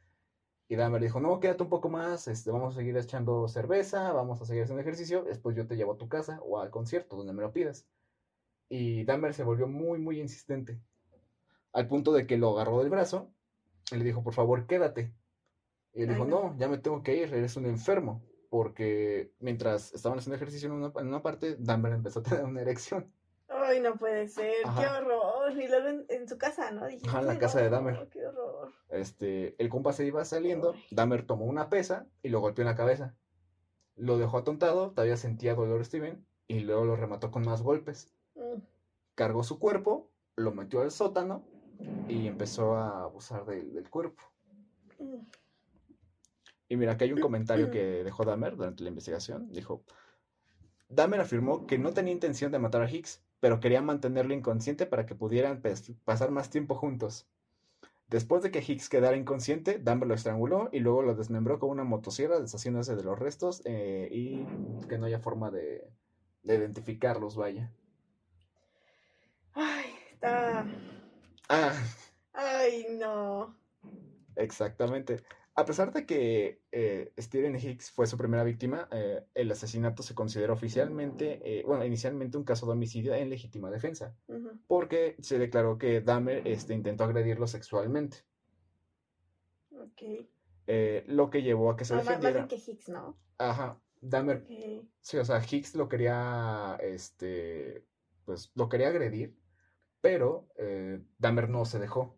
Y 0.69 0.77
Dahmer 0.77 1.03
dijo, 1.03 1.21
no, 1.21 1.39
quédate 1.39 1.63
un 1.63 1.69
poco 1.69 1.89
más, 1.89 2.27
este, 2.29 2.51
vamos 2.51 2.75
a 2.75 2.79
seguir 2.79 2.97
echando 2.97 3.47
cerveza, 3.49 4.13
vamos 4.13 4.41
a 4.41 4.47
seguir 4.47 4.63
haciendo 4.65 4.81
ejercicio, 4.81 5.23
después 5.25 5.55
yo 5.57 5.67
te 5.67 5.77
llevo 5.77 5.93
a 5.93 5.99
tu 5.99 6.09
casa 6.09 6.41
o 6.43 6.59
al 6.61 6.71
concierto, 6.71 7.17
donde 7.17 7.33
me 7.33 7.43
lo 7.43 7.53
pidas. 7.53 7.89
Y 8.69 9.05
Dahmer 9.05 9.35
se 9.35 9.45
volvió 9.45 9.69
muy, 9.69 9.99
muy 10.01 10.21
insistente, 10.21 10.81
al 11.73 11.89
punto 11.89 12.13
de 12.13 12.27
que 12.27 12.39
lo 12.39 12.51
agarró 12.51 12.81
del 12.81 12.91
brazo 12.91 13.31
y 13.91 13.97
le 13.97 14.05
dijo, 14.05 14.23
por 14.23 14.35
favor, 14.35 14.67
quédate. 14.67 15.13
Y 15.93 16.03
él 16.03 16.09
Ay, 16.11 16.15
dijo, 16.15 16.27
no. 16.27 16.51
no, 16.51 16.59
ya 16.59 16.69
me 16.69 16.79
tengo 16.79 17.03
que 17.03 17.17
ir, 17.17 17.33
eres 17.33 17.57
un 17.57 17.67
enfermo. 17.67 18.23
Porque 18.49 19.33
mientras 19.41 19.93
estaban 19.93 20.19
haciendo 20.19 20.37
ejercicio 20.37 20.69
en 20.69 20.75
una, 20.75 20.93
en 20.97 21.09
una 21.09 21.23
parte, 21.23 21.57
Dahmer 21.59 21.93
empezó 21.93 22.21
a 22.21 22.23
tener 22.23 22.45
una 22.45 22.61
erección. 22.61 23.13
Ay, 23.49 23.81
no 23.81 23.97
puede 23.97 24.29
ser. 24.29 24.55
Qué 24.79 24.87
horror. 24.87 25.53
Y 25.53 25.69
luego 25.69 25.89
en, 25.89 26.07
en 26.09 26.29
su 26.29 26.39
casa, 26.39 26.71
¿no? 26.71 26.83
Ajá, 26.85 27.21
en 27.21 27.27
la 27.27 27.39
casa 27.39 27.61
de 27.61 27.71
Dahmer. 27.71 28.09
Qué 28.11 28.27
horror. 28.27 28.73
Este, 28.89 29.55
el 29.59 29.69
compa 29.69 29.93
se 29.93 30.07
iba 30.07 30.25
saliendo. 30.25 30.75
Dahmer 30.91 31.27
tomó 31.27 31.45
una 31.45 31.69
pesa 31.69 32.07
y 32.23 32.29
lo 32.29 32.41
golpeó 32.41 32.63
en 32.63 32.69
la 32.69 32.77
cabeza. 32.77 33.15
Lo 33.97 34.19
dejó 34.19 34.39
atontado, 34.39 34.91
todavía 34.91 35.17
sentía 35.17 35.55
dolor 35.55 35.85
Steven, 35.85 36.27
y 36.47 36.61
luego 36.61 36.85
lo 36.85 36.97
remató 36.97 37.31
con 37.31 37.45
más 37.45 37.63
golpes. 37.63 38.13
Mm. 38.35 38.61
Cargó 39.15 39.43
su 39.43 39.59
cuerpo, 39.59 40.11
lo 40.37 40.53
metió 40.53 40.83
al 40.83 40.91
sótano 40.91 41.45
y 42.09 42.27
empezó 42.27 42.77
a 42.77 43.05
abusar 43.05 43.45
del, 43.45 43.73
del 43.73 43.89
cuerpo. 43.91 44.23
Mm. 44.99 45.27
Y 46.69 46.77
mira, 46.77 46.93
aquí 46.93 47.05
hay 47.05 47.13
un 47.13 47.21
comentario 47.21 47.71
que 47.71 47.81
dejó 48.05 48.25
Dahmer 48.25 48.57
durante 48.57 48.83
la 48.83 48.91
investigación. 48.91 49.49
Dijo, 49.51 49.83
Dahmer 50.89 51.21
afirmó 51.21 51.67
que 51.67 51.79
no 51.79 51.93
tenía 51.93 52.13
intención 52.13 52.53
de 52.53 52.59
matar 52.59 52.83
a 52.83 52.91
Hicks, 52.91 53.23
pero 53.41 53.61
quería 53.61 53.83
mantenerlo 53.83 54.35
inconsciente 54.35 54.87
para 54.87 55.07
que 55.07 55.15
pudieran 55.15 55.63
pasar 56.05 56.31
más 56.31 56.51
tiempo 56.51 56.75
juntos. 56.75 57.29
Después 58.09 58.43
de 58.43 58.53
que 58.53 58.61
Hicks 58.67 58.89
quedara 58.89 59.17
inconsciente, 59.17 59.81
Dahmer 59.81 60.07
lo 60.09 60.15
estranguló 60.15 60.69
y 60.73 60.79
luego 60.79 61.03
lo 61.03 61.15
desmembró 61.17 61.59
con 61.59 61.71
una 61.71 61.83
motosierra, 61.83 62.39
deshaciéndose 62.39 62.95
de 62.95 63.03
los 63.03 63.19
restos 63.19 63.63
eh, 63.65 64.09
y 64.13 64.47
que 64.89 64.97
no 64.97 65.07
haya 65.07 65.19
forma 65.19 65.51
de, 65.51 65.91
de 66.45 66.55
identificarlos, 66.55 67.37
vaya. 67.37 67.73
Ay, 69.55 69.91
está. 70.13 70.65
Ah, 71.49 71.73
Ay, 72.33 72.87
no. 72.99 73.57
Exactamente. 74.35 75.23
A 75.55 75.65
pesar 75.65 75.91
de 75.93 76.05
que 76.05 76.61
eh, 76.71 77.15
Steven 77.19 77.57
Hicks 77.57 77.91
fue 77.91 78.07
su 78.07 78.19
primera 78.19 78.45
víctima, 78.45 78.89
eh, 78.93 79.25
el 79.33 79.51
asesinato 79.51 80.03
se 80.03 80.15
considera 80.15 80.53
oficialmente, 80.53 81.41
eh, 81.45 81.63
bueno, 81.65 81.85
inicialmente 81.87 82.37
un 82.37 82.45
caso 82.45 82.67
de 82.67 82.73
homicidio 82.73 83.15
en 83.15 83.31
legítima 83.31 83.71
defensa, 83.71 84.15
porque 84.67 85.17
se 85.21 85.39
declaró 85.39 85.79
que 85.79 86.03
Dahmer 86.03 86.47
este, 86.47 86.75
intentó 86.75 87.05
agredirlo 87.05 87.47
sexualmente, 87.47 88.19
Ok. 89.71 90.27
lo 91.07 91.31
que 91.31 91.43
llevó 91.43 91.71
a 91.71 91.77
que 91.77 91.87
se 91.87 91.95
No, 91.95 92.01
más, 92.01 92.07
más 92.07 92.21
defendiera. 92.21 92.47
bien 92.47 92.49
que 92.65 92.71
Hicks, 92.71 92.89
¿no? 92.91 93.19
Ajá, 93.39 93.81
Dahmer, 94.03 94.43
Ok. 94.43 94.87
sí, 95.01 95.17
o 95.17 95.25
sea, 95.25 95.41
Hicks 95.43 95.75
lo 95.75 95.89
quería, 95.89 96.77
este, 96.83 97.87
pues, 98.27 98.53
lo 98.55 98.69
quería 98.69 98.89
agredir, 98.89 99.39
pero 100.07 100.49
eh, 100.57 101.03
Dahmer 101.19 101.49
no 101.49 101.65
se 101.65 101.79
dejó. 101.79 102.17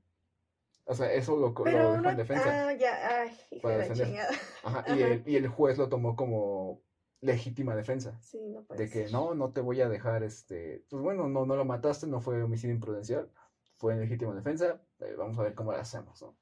O 0.85 0.95
sea, 0.95 1.13
eso 1.13 1.37
lo, 1.37 1.49
dejó 1.49 1.97
no. 1.99 2.11
en 2.11 2.17
defensa. 2.17 2.69
Ah, 2.69 2.73
ya. 2.73 3.23
Ay, 3.23 3.61
Para 3.61 3.79
de 3.79 3.83
la 3.83 3.95
defender. 3.95 4.27
Ajá, 4.63 4.85
y, 4.95 5.03
el, 5.03 5.23
y 5.27 5.37
el 5.37 5.49
juez 5.49 5.77
lo 5.79 5.89
tomó 5.89 6.17
como 6.17 6.83
legítima 7.21 7.75
defensa. 7.75 8.19
Sí, 8.21 8.41
no 8.49 8.65
puede 8.65 8.85
De 8.85 8.91
que 8.91 9.03
ser. 9.05 9.13
no, 9.13 9.35
no 9.35 9.53
te 9.53 9.61
voy 9.61 9.81
a 9.81 9.89
dejar, 9.89 10.23
este, 10.23 10.85
pues 10.89 11.03
bueno, 11.03 11.29
no, 11.29 11.45
no 11.45 11.57
lo 11.57 11.65
mataste, 11.65 12.07
no 12.07 12.21
fue 12.21 12.43
homicidio 12.43 12.75
imprudencial, 12.75 13.31
fue 13.77 13.95
en 13.95 14.01
legítima 14.01 14.35
defensa, 14.35 14.81
eh, 15.01 15.15
vamos 15.19 15.39
a 15.39 15.43
ver 15.43 15.55
cómo 15.55 15.73
lo 15.73 15.79
hacemos, 15.79 16.23
¿no? 16.23 16.37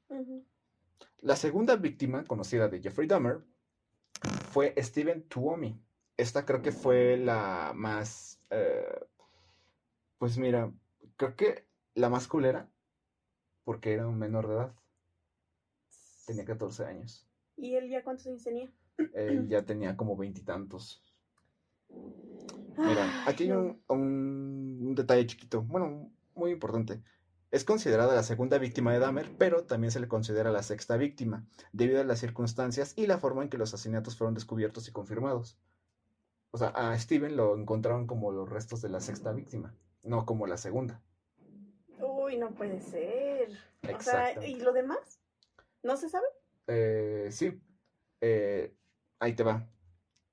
La 1.19 1.35
segunda 1.35 1.77
víctima 1.77 2.25
conocida 2.25 2.69
de 2.69 2.81
Jeffrey 2.81 3.09
Dahmer 3.09 3.41
fue 4.51 4.75
Steven 4.79 5.27
Tuomi. 5.29 5.83
Esta 6.17 6.45
creo 6.45 6.63
que 6.63 6.73
fue 6.73 7.17
la 7.17 7.73
más, 7.75 8.41
eh, 8.51 9.07
pues 10.19 10.39
mira, 10.39 10.71
creo 11.16 11.37
que 11.37 11.66
la 11.94 12.09
más 12.09 12.29
culera, 12.29 12.68
porque 13.64 13.92
era 13.92 14.07
un 14.07 14.18
menor 14.18 14.48
de 14.48 14.55
edad, 14.55 14.74
tenía 16.26 16.44
14 16.44 16.85
años. 16.85 17.26
¿Y 17.57 17.74
él 17.74 17.88
ya 17.88 18.02
cuántos 18.05 18.26
años 18.26 18.42
tenía? 18.44 18.70
Él 19.14 19.48
ya 19.48 19.62
tenía 19.66 19.96
como 19.96 20.16
veintitantos. 20.16 21.02
Mira, 21.90 23.07
aquí 23.26 23.44
hay 23.44 23.52
un, 23.52 23.83
un- 23.88 24.79
un 24.83 24.94
detalle 24.94 25.26
chiquito, 25.26 25.62
bueno, 25.62 26.11
muy 26.35 26.50
importante. 26.52 27.02
Es 27.50 27.64
considerada 27.64 28.14
la 28.14 28.22
segunda 28.22 28.59
víctima 28.59 28.92
de 28.92 28.98
Dahmer, 28.98 29.31
pero 29.38 29.64
también 29.64 29.90
se 29.90 30.00
le 30.00 30.09
considera 30.09 30.50
la 30.50 30.62
sexta 30.62 30.96
víctima, 30.96 31.46
debido 31.72 32.00
a 32.00 32.05
las 32.05 32.18
circunstancias 32.18 32.92
y 32.96 33.07
la 33.07 33.18
forma 33.18 33.42
en 33.42 33.48
que 33.48 33.57
los 33.57 33.72
asesinatos 33.72 34.16
fueron 34.16 34.35
descubiertos 34.35 34.88
y 34.88 34.92
confirmados. 34.92 35.59
O 36.50 36.59
sea, 36.59 36.68
a 36.68 36.98
Steven 36.98 37.37
lo 37.37 37.57
encontraron 37.57 38.07
como 38.07 38.31
los 38.33 38.48
restos 38.48 38.83
de 38.83 38.88
la 38.88 39.00
sexta 39.00 39.33
víctima, 39.33 39.74
no 40.02 40.26
como 40.26 40.46
la 40.46 40.57
segunda. 40.59 41.02
Uy, 42.27 42.39
no 42.39 42.51
puede 42.51 42.81
ser. 42.81 43.51
O 43.95 44.01
sea. 44.01 44.45
¿y 44.45 44.57
lo 44.61 44.73
demás? 44.73 45.21
¿No 45.85 45.97
se 45.97 46.09
sabe? 46.09 46.27
Eh, 46.67 47.29
sí, 47.31 47.61
eh, 48.21 48.75
ahí 49.21 49.33
te 49.35 49.45
va. 49.45 49.69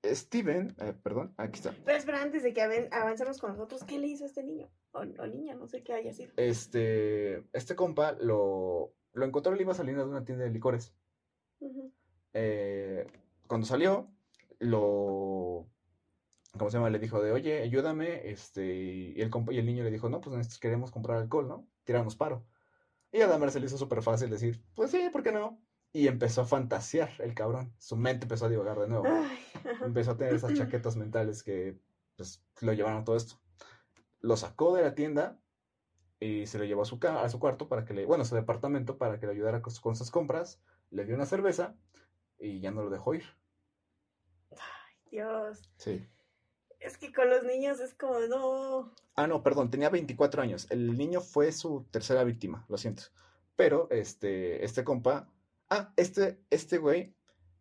Steven, 0.03 0.75
eh, 0.79 0.93
perdón, 1.03 1.33
aquí 1.37 1.59
está. 1.59 1.73
Pero 1.85 1.97
espera, 1.97 2.21
antes 2.23 2.41
de 2.41 2.51
que 2.51 2.61
avancemos 2.91 3.37
con 3.37 3.51
nosotros, 3.51 3.83
¿qué 3.83 3.99
le 3.99 4.07
hizo 4.07 4.23
a 4.23 4.27
este 4.27 4.43
niño? 4.43 4.69
O, 4.91 4.99
o 5.01 5.27
niña, 5.27 5.53
no 5.53 5.67
sé 5.67 5.83
qué 5.83 5.93
haya 5.93 6.11
sido. 6.13 6.33
Este, 6.35 7.43
este 7.53 7.75
compa 7.75 8.13
lo, 8.13 8.93
lo 9.13 9.25
encontró, 9.25 9.53
él 9.53 9.61
iba 9.61 9.73
saliendo 9.75 10.03
de 10.03 10.09
una 10.09 10.25
tienda 10.25 10.43
de 10.45 10.49
licores. 10.49 10.93
Eh, 12.33 13.05
cuando 13.47 13.65
salió, 13.67 14.09
lo, 14.59 15.67
¿cómo 16.57 16.69
se 16.69 16.77
llama? 16.77 16.89
Le 16.89 16.99
dijo 16.99 17.21
de, 17.21 17.31
oye, 17.31 17.61
ayúdame, 17.61 18.29
este, 18.29 18.65
y 18.65 19.21
el, 19.21 19.29
compa- 19.29 19.53
y 19.53 19.59
el 19.59 19.65
niño 19.65 19.83
le 19.83 19.91
dijo, 19.91 20.09
no, 20.09 20.19
pues 20.19 20.59
queremos 20.59 20.91
comprar 20.91 21.17
alcohol, 21.19 21.47
¿no? 21.47 21.67
Tirarnos 21.83 22.15
paro. 22.15 22.45
Y 23.11 23.21
a 23.21 23.27
Dahmer 23.27 23.51
se 23.51 23.59
le 23.59 23.67
hizo 23.67 23.77
súper 23.77 24.01
fácil 24.01 24.29
decir, 24.29 24.63
pues 24.73 24.91
sí, 24.91 25.09
¿por 25.11 25.21
qué 25.21 25.31
no? 25.31 25.61
Y 25.91 26.07
empezó 26.07 26.41
a 26.41 26.45
fantasear 26.45 27.11
el 27.19 27.35
cabrón. 27.35 27.75
Su 27.77 27.95
mente 27.95 28.25
empezó 28.25 28.47
a 28.47 28.49
divagar 28.49 28.79
de 28.79 28.87
nuevo. 28.87 29.05
Ay. 29.07 29.37
Empezó 29.83 30.11
a 30.11 30.17
tener 30.17 30.33
esas 30.33 30.53
chaquetas 30.55 30.95
mentales 30.95 31.43
que, 31.43 31.79
pues, 32.15 32.43
lo 32.61 32.73
llevaron 32.73 33.01
a 33.01 33.03
todo 33.03 33.15
esto. 33.15 33.35
Lo 34.19 34.35
sacó 34.35 34.73
de 34.75 34.81
la 34.81 34.95
tienda 34.95 35.39
y 36.19 36.47
se 36.47 36.57
lo 36.57 36.63
llevó 36.63 36.81
a 36.81 36.85
su, 36.85 36.99
a 37.03 37.29
su 37.29 37.39
cuarto 37.39 37.67
para 37.67 37.85
que 37.85 37.93
le, 37.93 38.05
bueno, 38.05 38.23
a 38.23 38.25
su 38.25 38.33
departamento 38.33 38.97
para 38.97 39.19
que 39.19 39.27
le 39.27 39.33
ayudara 39.33 39.61
con, 39.61 39.73
con 39.75 39.95
sus 39.95 40.09
compras. 40.09 40.63
Le 40.89 41.05
dio 41.05 41.13
una 41.13 41.27
cerveza 41.27 41.75
y 42.39 42.59
ya 42.59 42.71
no 42.71 42.81
lo 42.83 42.89
dejó 42.89 43.13
ir. 43.13 43.25
Dios. 45.11 45.69
Sí. 45.77 46.07
Es 46.83 46.97
que 46.97 47.13
con 47.13 47.29
los 47.29 47.43
niños 47.43 47.79
es 47.79 47.93
como, 47.93 48.19
no. 48.29 48.91
Ah, 49.15 49.27
no, 49.27 49.41
perdón, 49.43 49.69
tenía 49.71 49.89
24 49.89 50.41
años. 50.41 50.67
El 50.69 50.97
niño 50.97 51.21
fue 51.21 51.51
su 51.51 51.85
tercera 51.91 52.23
víctima, 52.23 52.65
lo 52.67 52.77
siento. 52.77 53.03
Pero, 53.55 53.87
este, 53.91 54.65
este 54.65 54.83
compa, 54.83 55.29
ah, 55.69 55.93
este, 55.95 56.39
este 56.49 56.77
güey 56.79 57.15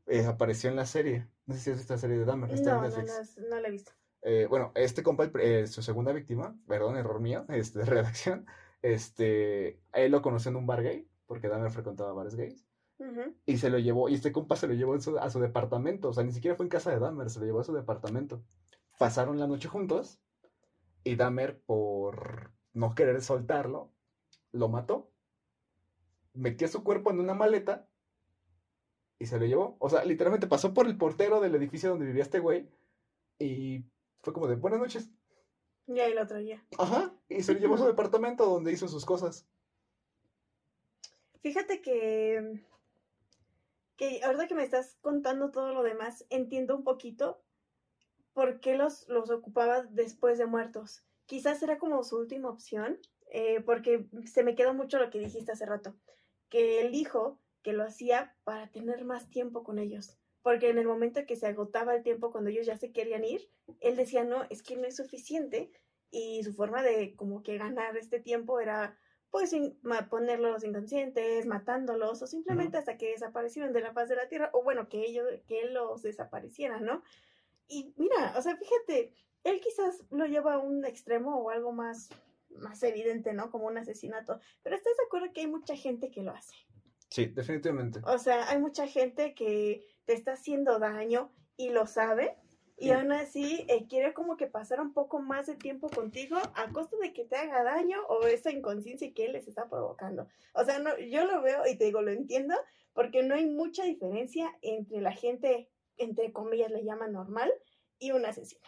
eh, 0.07 0.25
apareció 0.27 0.71
en 0.71 0.77
la 0.77 0.87
serie. 0.87 1.29
No 1.47 1.55
sé 1.55 1.61
si 1.61 1.71
es 1.71 1.79
esta 1.81 1.99
serie 1.99 2.19
de 2.19 2.25
Dahmer, 2.25 2.51
está 2.51 2.75
No, 2.75 2.85
en 2.85 2.91
no, 2.91 2.97
Netflix. 2.97 3.39
no, 3.39 3.49
no 3.49 3.61
lo 3.61 3.67
he 3.69 3.71
visto. 3.71 3.93
Eh, 4.23 4.47
bueno, 4.49 4.73
este 4.75 5.03
compa, 5.03 5.31
eh, 5.41 5.67
su 5.67 5.83
segunda 5.83 6.13
víctima, 6.13 6.57
perdón, 6.67 6.97
error 6.97 7.21
mío, 7.21 7.45
este, 7.49 7.81
de 7.81 7.85
redacción, 7.87 8.47
este, 8.81 9.81
a 9.93 10.01
él 10.01 10.13
lo 10.13 10.23
conoció 10.23 10.51
en 10.51 10.57
un 10.57 10.67
bar 10.67 10.83
gay, 10.83 11.09
porque 11.27 11.49
Dahmer 11.49 11.71
frecuentaba 11.71 12.13
bares 12.13 12.35
gays, 12.37 12.65
y 13.47 13.57
se 13.59 13.69
lo 13.69 13.81
llevó, 13.81 14.09
y 14.09 14.15
este 14.15 14.31
compa 14.31 14.55
se 14.55 14.69
lo 14.69 14.75
llevó 14.75 14.99
su- 15.01 15.19
a 15.19 15.29
su 15.29 15.41
departamento, 15.41 16.09
o 16.11 16.13
sea, 16.13 16.23
ni 16.23 16.31
siquiera 16.31 16.57
fue 16.57 16.67
en 16.67 16.71
casa 16.71 16.91
de 16.93 17.01
Dahmer, 17.01 17.31
se 17.31 17.41
lo 17.41 17.47
llevó 17.47 17.59
a 17.61 17.65
su 17.65 17.73
departamento. 17.75 18.45
Pasaron 18.99 19.39
la 19.39 19.47
noche 19.47 19.69
juntos, 19.69 20.21
y 21.05 21.17
Dahmer, 21.17 21.61
por 21.63 22.53
no 22.73 22.95
querer 22.95 23.21
soltarlo, 23.23 23.93
lo 24.53 24.69
mató, 24.69 25.11
metió 26.35 26.69
su 26.69 26.85
cuerpo 26.85 27.11
en 27.11 27.21
una 27.21 27.35
maleta, 27.35 27.89
y 29.19 29.27
se 29.27 29.39
lo 29.39 29.47
llevó. 29.47 29.77
O 29.79 29.89
sea, 29.89 30.05
literalmente 30.05 30.47
pasó 30.47 30.75
por 30.75 30.87
el 30.87 30.97
portero 30.97 31.41
del 31.41 31.55
edificio 31.55 31.91
donde 31.91 32.07
vivía 32.07 32.23
este 32.23 32.39
güey, 32.39 32.69
y 33.39 33.85
fue 34.23 34.33
como 34.33 34.47
de 34.47 34.57
buenas 34.57 34.81
noches. 34.81 35.11
Y 35.87 35.99
ahí 35.99 36.15
lo 36.15 36.27
traía. 36.27 36.65
Ajá, 36.79 37.15
y 37.29 37.43
se 37.43 37.55
lo 37.55 37.61
llevó 37.61 37.75
a 37.75 37.79
su 37.79 37.85
departamento 37.87 38.47
donde 38.47 38.73
hizo 38.73 38.89
sus 38.89 39.05
cosas. 39.05 39.47
Fíjate 41.41 41.83
que, 41.83 42.65
que 43.97 44.23
ahorita 44.23 44.47
que 44.47 44.55
me 44.55 44.63
estás 44.63 44.97
contando 45.01 45.51
todo 45.51 45.75
lo 45.75 45.83
demás, 45.83 46.25
entiendo 46.31 46.77
un 46.77 46.85
poquito 46.85 47.42
por 48.33 48.61
qué 48.61 48.77
los, 48.77 49.09
los 49.09 49.31
ocupaba 49.31 49.83
después 49.83 50.39
de 50.39 50.47
muertos. 50.47 51.05
Quizás 51.27 51.63
era 51.63 51.79
como 51.79 52.03
su 52.05 52.19
última 52.19 52.49
opción, 52.49 52.99
eh, 53.31 53.61
porque 53.61 54.07
se 54.27 54.43
me 54.43 54.55
quedó 54.55 54.75
mucho 54.75 54.99
lo 54.99 55.11
que 55.11 55.19
dijiste 55.19 55.53
hace 55.53 55.67
rato, 55.67 55.95
que 56.49 56.81
él 56.81 56.93
dijo 56.93 57.39
que 57.63 57.73
lo 57.73 57.85
hacía 57.85 58.37
para 58.45 58.71
tener 58.71 59.05
más 59.05 59.31
tiempo 59.31 59.63
con 59.63 59.79
ellos, 59.79 60.19
porque 60.43 60.69
en 60.69 60.79
el 60.79 60.87
momento 60.87 61.25
que 61.27 61.37
se 61.37 61.47
agotaba 61.47 61.95
el 61.95 62.03
tiempo 62.03 62.33
cuando 62.33 62.51
ellos 62.51 62.67
ya 62.67 62.77
se 62.77 62.93
querían 62.93 63.25
ir, 63.25 63.49
él 63.81 63.97
decía, 63.97 64.25
no, 64.25 64.45
es 64.51 64.63
que 64.63 64.77
no 64.77 64.87
es 64.87 64.97
suficiente, 64.97 65.71
y 66.11 66.43
su 66.45 66.53
forma 66.53 66.83
de 66.83 67.17
como 67.17 67.43
que 67.43 67.57
ganar 67.57 67.97
este 67.97 68.21
tiempo 68.21 68.61
era 68.61 68.99
pues 69.31 69.55
in- 69.55 69.81
ponerlos 70.11 70.63
inconscientes, 70.63 71.47
matándolos 71.47 72.21
o 72.21 72.27
simplemente 72.27 72.77
hasta 72.77 72.99
que 72.99 73.13
desaparecieran 73.13 73.73
de 73.73 73.81
la 73.81 73.95
faz 73.95 74.11
de 74.11 74.17
la 74.17 74.29
tierra 74.29 74.51
o 74.53 74.63
bueno, 74.63 74.91
que 74.91 75.07
ellos 75.07 75.27
que 75.49 75.63
él 75.63 75.73
los 75.73 76.03
desapareciera, 76.03 76.81
¿no? 76.81 77.03
Y 77.73 77.95
mira, 77.97 78.35
o 78.37 78.43
sea, 78.43 78.57
fíjate, 78.57 79.15
él 79.45 79.61
quizás 79.61 80.05
lo 80.11 80.27
lleva 80.27 80.55
a 80.55 80.59
un 80.59 80.85
extremo 80.85 81.37
o 81.39 81.51
algo 81.51 81.73
más 81.73 82.11
más 82.51 82.83
evidente, 82.83 83.33
¿no? 83.33 83.51
Como 83.51 83.67
un 83.67 83.79
asesinato, 83.79 84.39
pero 84.63 84.77
¿estás 84.77 84.95
de 84.99 85.05
acuerdo 85.07 85.33
que 85.33 85.41
hay 85.41 85.47
mucha 85.47 85.75
gente 85.75 86.11
que 86.11 86.23
lo 86.23 86.33
hace? 86.33 86.55
Sí, 87.09 87.27
definitivamente. 87.27 88.01
O 88.05 88.19
sea, 88.19 88.51
hay 88.51 88.61
mucha 88.61 88.87
gente 88.87 89.35
que 89.35 89.87
te 90.05 90.13
está 90.13 90.33
haciendo 90.35 90.79
daño 90.79 91.33
y 91.57 91.71
lo 91.71 91.87
sabe. 91.87 92.37
Y 92.77 92.87
Sí. 92.87 92.91
aún 92.91 93.13
así 93.13 93.65
eh, 93.69 93.87
quiere 93.89 94.13
como 94.13 94.37
que 94.37 94.49
pasar 94.49 94.81
un 94.81 94.93
poco 94.93 95.21
más 95.21 95.47
de 95.47 95.55
tiempo 95.55 95.89
contigo 95.89 96.37
a 96.55 96.71
costa 96.73 96.97
de 97.01 97.13
que 97.13 97.25
te 97.25 97.37
haga 97.37 97.63
daño 97.63 97.99
o 98.09 98.27
esa 98.27 98.51
inconsciencia 98.51 99.13
que 99.15 99.27
él 99.27 99.33
les 99.33 99.47
está 99.49 99.69
provocando. 99.69 100.27
O 100.53 100.65
sea, 100.65 100.79
no, 100.79 100.99
yo 100.99 101.25
lo 101.25 101.41
veo 101.43 101.67
y 101.67 101.77
te 101.77 101.85
digo, 101.85 102.03
lo 102.03 102.11
entiendo, 102.11 102.55
porque 102.93 103.23
no 103.23 103.35
hay 103.35 103.47
mucha 103.47 103.85
diferencia 103.85 104.51
entre 104.63 105.01
la 105.01 105.13
gente, 105.13 105.71
entre 105.97 106.33
comillas, 106.33 106.71
le 106.71 106.85
llaman 106.85 107.13
normal, 107.13 107.53
y 107.99 108.11
un 108.11 108.27
asesino. 108.27 108.67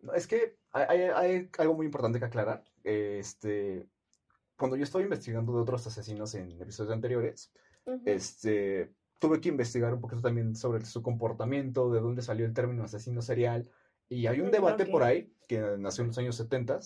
No, 0.00 0.14
Es 0.14 0.26
que 0.26 0.56
hay, 0.72 1.48
algo 1.58 1.74
muy 1.74 1.86
importante 1.86 2.18
que 2.18 2.24
aclarar. 2.24 2.64
Este, 2.84 3.86
cuando 4.56 4.76
yo 4.76 4.84
estaba 4.84 5.02
investigando 5.02 5.52
de 5.52 5.60
otros 5.60 5.86
asesinos 5.86 6.34
en 6.34 6.60
episodios 6.60 6.92
anteriores, 6.92 7.52
Ujú. 7.84 8.00
este, 8.04 8.92
tuve 9.18 9.40
que 9.40 9.48
investigar 9.48 9.92
un 9.92 10.00
poquito 10.00 10.22
también 10.22 10.54
sobre 10.54 10.84
su 10.84 11.02
comportamiento, 11.02 11.90
de 11.90 12.00
dónde 12.00 12.22
salió 12.22 12.46
el 12.46 12.54
término 12.54 12.84
asesino 12.84 13.22
serial. 13.22 13.68
Y 14.08 14.26
hay 14.26 14.40
un 14.40 14.48
Mm, 14.48 14.52
debate 14.52 14.86
por 14.86 15.02
ahí, 15.02 15.32
que 15.48 15.60
nació 15.78 16.02
en 16.02 16.08
los 16.08 16.18
años 16.18 16.36
70, 16.36 16.80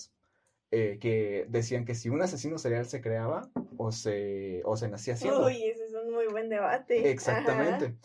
que 0.71 1.47
decían 1.49 1.85
que 1.85 1.95
si 1.95 2.09
un 2.09 2.21
asesino 2.21 2.59
serial 2.59 2.87
se 2.87 3.01
creaba 3.01 3.49
o 3.77 3.93
se, 3.93 4.63
o 4.65 4.77
se 4.77 4.89
nacía 4.89 5.17
siendo. 5.17 5.47
Uy, 5.47 5.63
ese 5.65 5.85
es 5.85 5.95
un 5.95 6.13
muy 6.13 6.27
buen 6.27 6.49
debate. 6.49 7.11
Exactamente. 7.11 7.97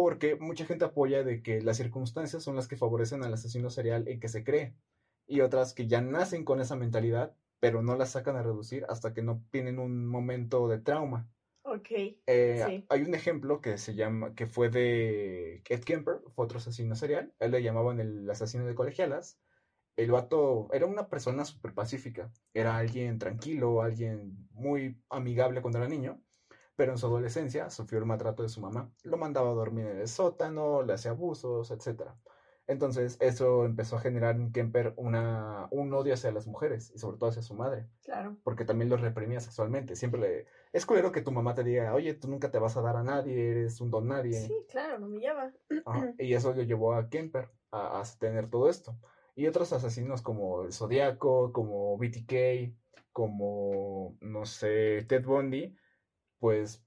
Porque 0.00 0.36
mucha 0.36 0.64
gente 0.64 0.84
apoya 0.84 1.24
de 1.24 1.42
que 1.42 1.60
las 1.60 1.76
circunstancias 1.76 2.44
son 2.44 2.54
las 2.54 2.68
que 2.68 2.76
favorecen 2.76 3.24
al 3.24 3.34
asesino 3.34 3.68
serial 3.68 4.06
en 4.06 4.20
que 4.20 4.28
se 4.28 4.44
cree. 4.44 4.76
Y 5.26 5.40
otras 5.40 5.74
que 5.74 5.88
ya 5.88 6.00
nacen 6.00 6.44
con 6.44 6.60
esa 6.60 6.76
mentalidad, 6.76 7.34
pero 7.58 7.82
no 7.82 7.96
la 7.96 8.06
sacan 8.06 8.36
a 8.36 8.42
reducir 8.42 8.86
hasta 8.88 9.12
que 9.12 9.22
no 9.22 9.44
tienen 9.50 9.80
un 9.80 10.06
momento 10.06 10.68
de 10.68 10.78
trauma. 10.78 11.28
Ok. 11.62 11.90
Eh, 11.90 12.64
Sí. 12.64 12.86
Hay 12.88 13.02
un 13.02 13.12
ejemplo 13.12 13.60
que 13.60 13.76
se 13.76 13.96
llama, 13.96 14.36
que 14.36 14.46
fue 14.46 14.68
de 14.70 15.62
Ed 15.68 15.82
Kemper, 15.82 16.20
fue 16.28 16.44
otro 16.44 16.58
asesino 16.58 16.94
serial. 16.94 17.34
A 17.40 17.46
Él 17.46 17.50
le 17.50 17.62
llamaban 17.64 17.98
el 17.98 18.30
asesino 18.30 18.66
de 18.66 18.76
colegialas. 18.76 19.40
El 19.96 20.12
vato 20.12 20.68
era 20.72 20.86
una 20.86 21.08
persona 21.08 21.44
súper 21.44 21.74
pacífica. 21.74 22.30
Era 22.54 22.76
alguien 22.76 23.18
tranquilo, 23.18 23.82
alguien 23.82 24.48
muy 24.52 25.02
amigable 25.10 25.60
cuando 25.60 25.78
era 25.78 25.88
niño. 25.88 26.22
Pero 26.78 26.92
en 26.92 26.98
su 26.98 27.06
adolescencia 27.06 27.70
sufrió 27.70 27.98
el 27.98 28.06
maltrato 28.06 28.44
de 28.44 28.48
su 28.48 28.60
mamá. 28.60 28.88
Lo 29.02 29.16
mandaba 29.16 29.50
a 29.50 29.54
dormir 29.54 29.86
en 29.86 29.98
el 29.98 30.06
sótano, 30.06 30.84
le 30.84 30.92
hacía 30.92 31.10
abusos, 31.10 31.72
etc. 31.72 32.02
Entonces, 32.68 33.16
eso 33.18 33.64
empezó 33.64 33.96
a 33.96 34.00
generar 34.00 34.36
en 34.36 34.52
Kemper 34.52 34.94
una, 34.96 35.66
un 35.72 35.92
odio 35.92 36.14
hacia 36.14 36.30
las 36.30 36.46
mujeres 36.46 36.92
y 36.94 36.98
sobre 36.98 37.16
todo 37.18 37.30
hacia 37.30 37.42
su 37.42 37.54
madre 37.54 37.88
Claro. 38.04 38.36
porque 38.44 38.64
también 38.64 38.90
los 38.90 39.00
reprimía 39.00 39.40
sexualmente. 39.40 39.96
Siempre 39.96 40.20
le... 40.20 40.46
Es 40.72 40.86
culero 40.86 41.10
que 41.10 41.20
tu 41.22 41.32
mamá 41.32 41.52
te 41.56 41.64
diga, 41.64 41.92
oye, 41.94 42.14
tú 42.14 42.28
nunca 42.28 42.52
te 42.52 42.60
vas 42.60 42.76
a 42.76 42.80
dar 42.82 42.94
a 42.96 43.02
nadie, 43.02 43.50
eres 43.50 43.80
un 43.80 43.90
don 43.90 44.06
nadie. 44.06 44.40
Sí, 44.40 44.54
claro, 44.70 45.00
no 45.00 45.08
me 45.08 45.20
llama. 45.20 45.52
Ajá, 45.84 46.14
Y 46.18 46.32
eso 46.32 46.52
lo 46.54 46.62
llevó 46.62 46.94
a 46.94 47.08
Kemper 47.08 47.50
a, 47.72 48.00
a 48.00 48.04
tener 48.20 48.48
todo 48.50 48.68
esto. 48.68 48.96
Y 49.34 49.48
otros 49.48 49.72
asesinos 49.72 50.22
como 50.22 50.62
el 50.62 50.72
Zodiaco, 50.72 51.52
como 51.52 51.98
BTK, 51.98 52.72
como, 53.12 54.16
no 54.20 54.44
sé, 54.46 55.04
Ted 55.08 55.24
Bundy, 55.24 55.74
pues 56.38 56.84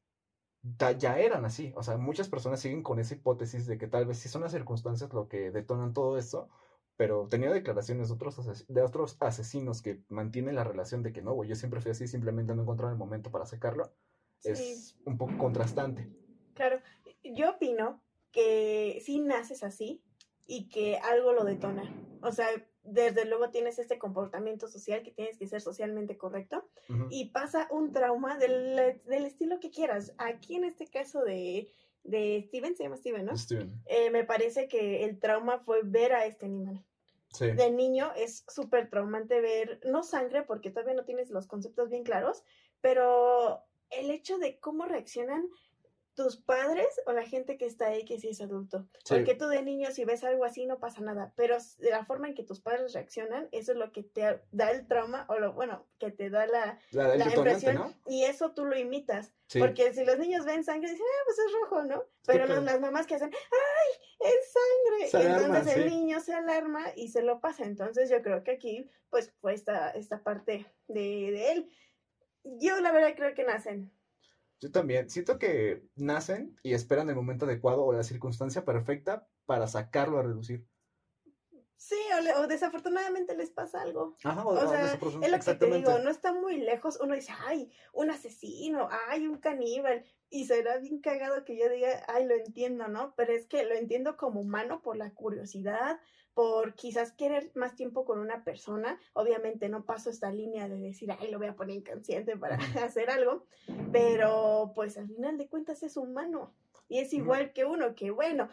ya 0.97 1.19
eran 1.19 1.45
así. 1.45 1.73
O 1.75 1.83
sea, 1.83 1.97
muchas 1.97 2.29
personas 2.29 2.59
siguen 2.59 2.83
con 2.83 2.99
esa 2.99 3.15
hipótesis 3.15 3.65
de 3.65 3.77
que 3.77 3.87
tal 3.87 4.05
vez 4.05 4.19
sí 4.19 4.29
son 4.29 4.41
las 4.41 4.51
circunstancias 4.51 5.11
lo 5.13 5.27
que 5.27 5.51
detonan 5.51 5.93
todo 5.93 6.17
esto, 6.17 6.49
pero 6.97 7.27
tenía 7.27 7.51
declaraciones 7.51 8.09
de 8.09 8.13
otros, 8.13 8.65
de 8.67 8.81
otros 8.81 9.17
asesinos 9.19 9.81
que 9.81 10.03
mantienen 10.09 10.55
la 10.55 10.63
relación 10.63 11.01
de 11.01 11.11
que 11.11 11.21
no, 11.21 11.33
güey, 11.33 11.49
yo 11.49 11.55
siempre 11.55 11.81
fui 11.81 11.91
así, 11.91 12.07
simplemente 12.07 12.53
no 12.53 12.61
encontraron 12.61 12.93
el 12.93 12.99
momento 12.99 13.31
para 13.31 13.45
sacarlo. 13.45 13.91
Sí. 14.39 14.49
Es 14.51 14.97
un 15.05 15.17
poco 15.17 15.37
contrastante. 15.37 16.11
Claro, 16.53 16.79
yo 17.23 17.51
opino 17.51 18.03
que 18.31 19.01
sí 19.03 19.19
naces 19.19 19.63
así 19.63 20.03
y 20.45 20.69
que 20.69 20.97
algo 20.97 21.33
lo 21.33 21.43
detona. 21.43 21.83
O 22.21 22.31
sea, 22.31 22.47
desde 22.83 23.25
luego 23.25 23.49
tienes 23.51 23.79
este 23.79 23.97
comportamiento 23.99 24.67
social 24.67 25.03
que 25.03 25.11
tienes 25.11 25.37
que 25.37 25.47
ser 25.47 25.61
socialmente 25.61 26.17
correcto 26.17 26.67
y 27.09 27.29
pasa 27.29 27.67
un 27.71 27.93
trauma 27.93 28.37
del, 28.37 29.01
del 29.05 29.25
estilo 29.25 29.59
que 29.59 29.69
quieras. 29.69 30.13
Aquí 30.17 30.55
en 30.55 30.63
este 30.63 30.87
caso 30.87 31.23
de, 31.23 31.71
de 32.03 32.43
Steven, 32.47 32.75
se 32.75 32.83
llama 32.83 32.97
Steven, 32.97 33.25
¿no? 33.25 33.37
Steven. 33.37 33.71
Eh, 33.85 34.09
me 34.09 34.23
parece 34.23 34.67
que 34.67 35.03
el 35.03 35.19
trauma 35.19 35.59
fue 35.59 35.81
ver 35.83 36.13
a 36.13 36.25
este 36.25 36.47
animal. 36.47 36.83
Sí. 37.33 37.51
De 37.51 37.71
niño 37.71 38.11
es 38.17 38.43
súper 38.49 38.89
traumante 38.89 39.39
ver, 39.39 39.79
no 39.85 40.03
sangre 40.03 40.43
porque 40.43 40.69
todavía 40.69 40.95
no 40.95 41.05
tienes 41.05 41.29
los 41.29 41.47
conceptos 41.47 41.89
bien 41.89 42.03
claros, 42.03 42.43
pero 42.81 43.63
el 43.89 44.09
hecho 44.09 44.37
de 44.37 44.59
cómo 44.59 44.85
reaccionan 44.85 45.47
tus 46.13 46.35
padres 46.37 46.87
o 47.05 47.13
la 47.13 47.23
gente 47.23 47.57
que 47.57 47.65
está 47.65 47.87
ahí 47.87 48.03
que 48.03 48.19
sí 48.19 48.29
es 48.29 48.41
adulto. 48.41 48.87
Sí. 49.05 49.13
Porque 49.15 49.33
tú 49.33 49.47
de 49.47 49.61
niño 49.63 49.91
si 49.91 50.03
ves 50.03 50.23
algo 50.23 50.43
así 50.45 50.65
no 50.65 50.79
pasa 50.79 51.01
nada, 51.01 51.33
pero 51.37 51.57
de 51.79 51.89
la 51.89 52.03
forma 52.05 52.27
en 52.27 52.35
que 52.35 52.43
tus 52.43 52.59
padres 52.59 52.93
reaccionan, 52.93 53.47
eso 53.51 53.71
es 53.71 53.77
lo 53.77 53.91
que 53.91 54.03
te 54.03 54.41
da 54.51 54.71
el 54.71 54.87
trauma 54.87 55.25
o 55.29 55.39
lo 55.39 55.53
bueno, 55.53 55.87
que 55.99 56.11
te 56.11 56.29
da 56.29 56.45
la, 56.47 56.77
La, 56.91 57.15
impresión 57.33 57.75
¿no? 57.75 57.93
y 58.07 58.25
eso 58.25 58.51
tú 58.53 58.65
lo 58.65 58.77
imitas. 58.77 59.33
Sí. 59.47 59.59
Porque 59.59 59.93
si 59.93 60.05
los 60.05 60.17
niños 60.19 60.45
ven 60.45 60.63
sangre 60.63 60.89
dicen, 60.91 61.05
ah, 61.05 61.23
pues 61.25 61.39
es 61.39 61.53
rojo, 61.61 61.83
¿no? 61.83 62.03
Pero 62.25 62.45
claro. 62.45 62.55
los- 62.61 62.63
las 62.71 62.79
mamás 62.81 63.05
que 63.07 63.15
hacen, 63.15 63.31
¡ay, 63.33 64.29
es 64.31 64.51
sangre! 64.53 65.07
Se 65.09 65.17
alarman, 65.17 65.45
Entonces 65.57 65.77
el 65.77 65.83
sí. 65.83 65.89
niño 65.95 66.19
se 66.19 66.33
alarma 66.33 66.85
y 66.95 67.07
se 67.09 67.21
lo 67.21 67.39
pasa. 67.41 67.63
Entonces 67.65 68.09
yo 68.09 68.21
creo 68.21 68.43
que 68.43 68.51
aquí, 68.51 68.89
pues, 69.09 69.33
fue 69.41 69.53
esta, 69.53 69.91
esta 69.91 70.23
parte 70.23 70.65
de, 70.87 71.01
de 71.31 71.51
él. 71.51 71.69
Yo 72.43 72.79
la 72.79 72.91
verdad 72.91 73.13
creo 73.15 73.33
que 73.33 73.43
nacen. 73.43 73.91
Yo 74.61 74.71
también. 74.71 75.09
Siento 75.09 75.39
que 75.39 75.83
nacen 75.95 76.55
y 76.63 76.73
esperan 76.73 77.09
el 77.09 77.15
momento 77.15 77.45
adecuado 77.45 77.83
o 77.83 77.93
la 77.93 78.03
circunstancia 78.03 78.63
perfecta 78.63 79.27
para 79.45 79.67
sacarlo 79.67 80.19
a 80.19 80.23
reducir. 80.23 80.67
Sí, 81.75 81.97
o, 82.15 82.21
le- 82.21 82.35
o 82.35 82.45
desafortunadamente 82.45 83.35
les 83.35 83.49
pasa 83.49 83.81
algo. 83.81 84.15
Ajá, 84.23 84.45
O 84.45 84.69
sea, 84.69 84.85
esa 84.85 84.99
persona- 84.99 85.25
es 85.25 85.31
lo 85.31 85.39
que 85.39 85.55
te 85.55 85.65
digo, 85.65 85.97
no 85.97 86.11
está 86.11 86.31
muy 86.31 86.57
lejos. 86.59 86.99
Uno 87.01 87.15
dice, 87.15 87.33
ay, 87.43 87.71
un 87.91 88.11
asesino, 88.11 88.87
ay, 89.07 89.25
un 89.27 89.39
caníbal. 89.39 90.05
Y 90.29 90.45
será 90.45 90.77
bien 90.77 91.01
cagado 91.01 91.43
que 91.43 91.57
yo 91.57 91.67
diga, 91.67 92.03
ay, 92.07 92.25
lo 92.27 92.35
entiendo, 92.35 92.87
¿no? 92.87 93.15
Pero 93.15 93.33
es 93.33 93.47
que 93.47 93.65
lo 93.65 93.73
entiendo 93.73 94.15
como 94.15 94.41
humano 94.41 94.83
por 94.83 94.95
la 94.95 95.11
curiosidad, 95.15 95.99
por 96.33 96.75
quizás 96.75 97.11
querer 97.11 97.51
más 97.55 97.75
tiempo 97.75 98.05
con 98.05 98.19
una 98.19 98.43
persona. 98.43 98.99
Obviamente 99.13 99.67
no 99.69 99.85
paso 99.85 100.09
esta 100.09 100.31
línea 100.31 100.69
de 100.69 100.77
decir, 100.79 101.11
ay, 101.11 101.29
lo 101.29 101.37
voy 101.37 101.47
a 101.47 101.55
poner 101.55 101.75
inconsciente 101.77 102.37
para 102.37 102.55
hacer 102.83 103.09
algo. 103.09 103.45
Pero 103.91 104.71
pues 104.75 104.97
al 104.97 105.07
final 105.07 105.37
de 105.37 105.47
cuentas 105.47 105.83
es 105.83 105.97
humano. 105.97 106.53
Y 106.87 106.99
es 106.99 107.13
igual 107.13 107.53
que 107.53 107.65
uno, 107.65 107.95
que 107.95 108.11
bueno, 108.11 108.49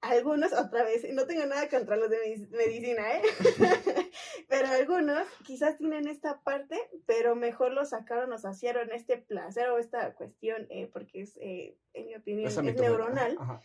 algunos 0.00 0.52
otra 0.52 0.82
vez, 0.82 1.06
no 1.12 1.26
tengo 1.26 1.46
nada 1.46 1.68
contra 1.68 1.96
los 1.96 2.10
de 2.10 2.16
medic- 2.18 2.50
medicina, 2.50 3.02
¿eh? 3.16 3.22
pero 4.48 4.68
algunos 4.68 5.26
quizás 5.44 5.76
tienen 5.78 6.08
esta 6.08 6.40
parte, 6.42 6.76
pero 7.06 7.36
mejor 7.36 7.72
lo 7.72 7.84
sacaron 7.84 8.32
o 8.32 8.38
saciaron 8.38 8.90
este 8.92 9.16
placer 9.16 9.68
o 9.70 9.78
esta 9.78 10.14
cuestión, 10.14 10.66
eh, 10.70 10.88
porque 10.92 11.22
es, 11.22 11.36
eh, 11.40 11.76
en 11.94 12.06
mi 12.06 12.14
opinión, 12.16 12.48
es 12.48 12.56
neuronal, 12.74 13.36
Ajá. 13.38 13.60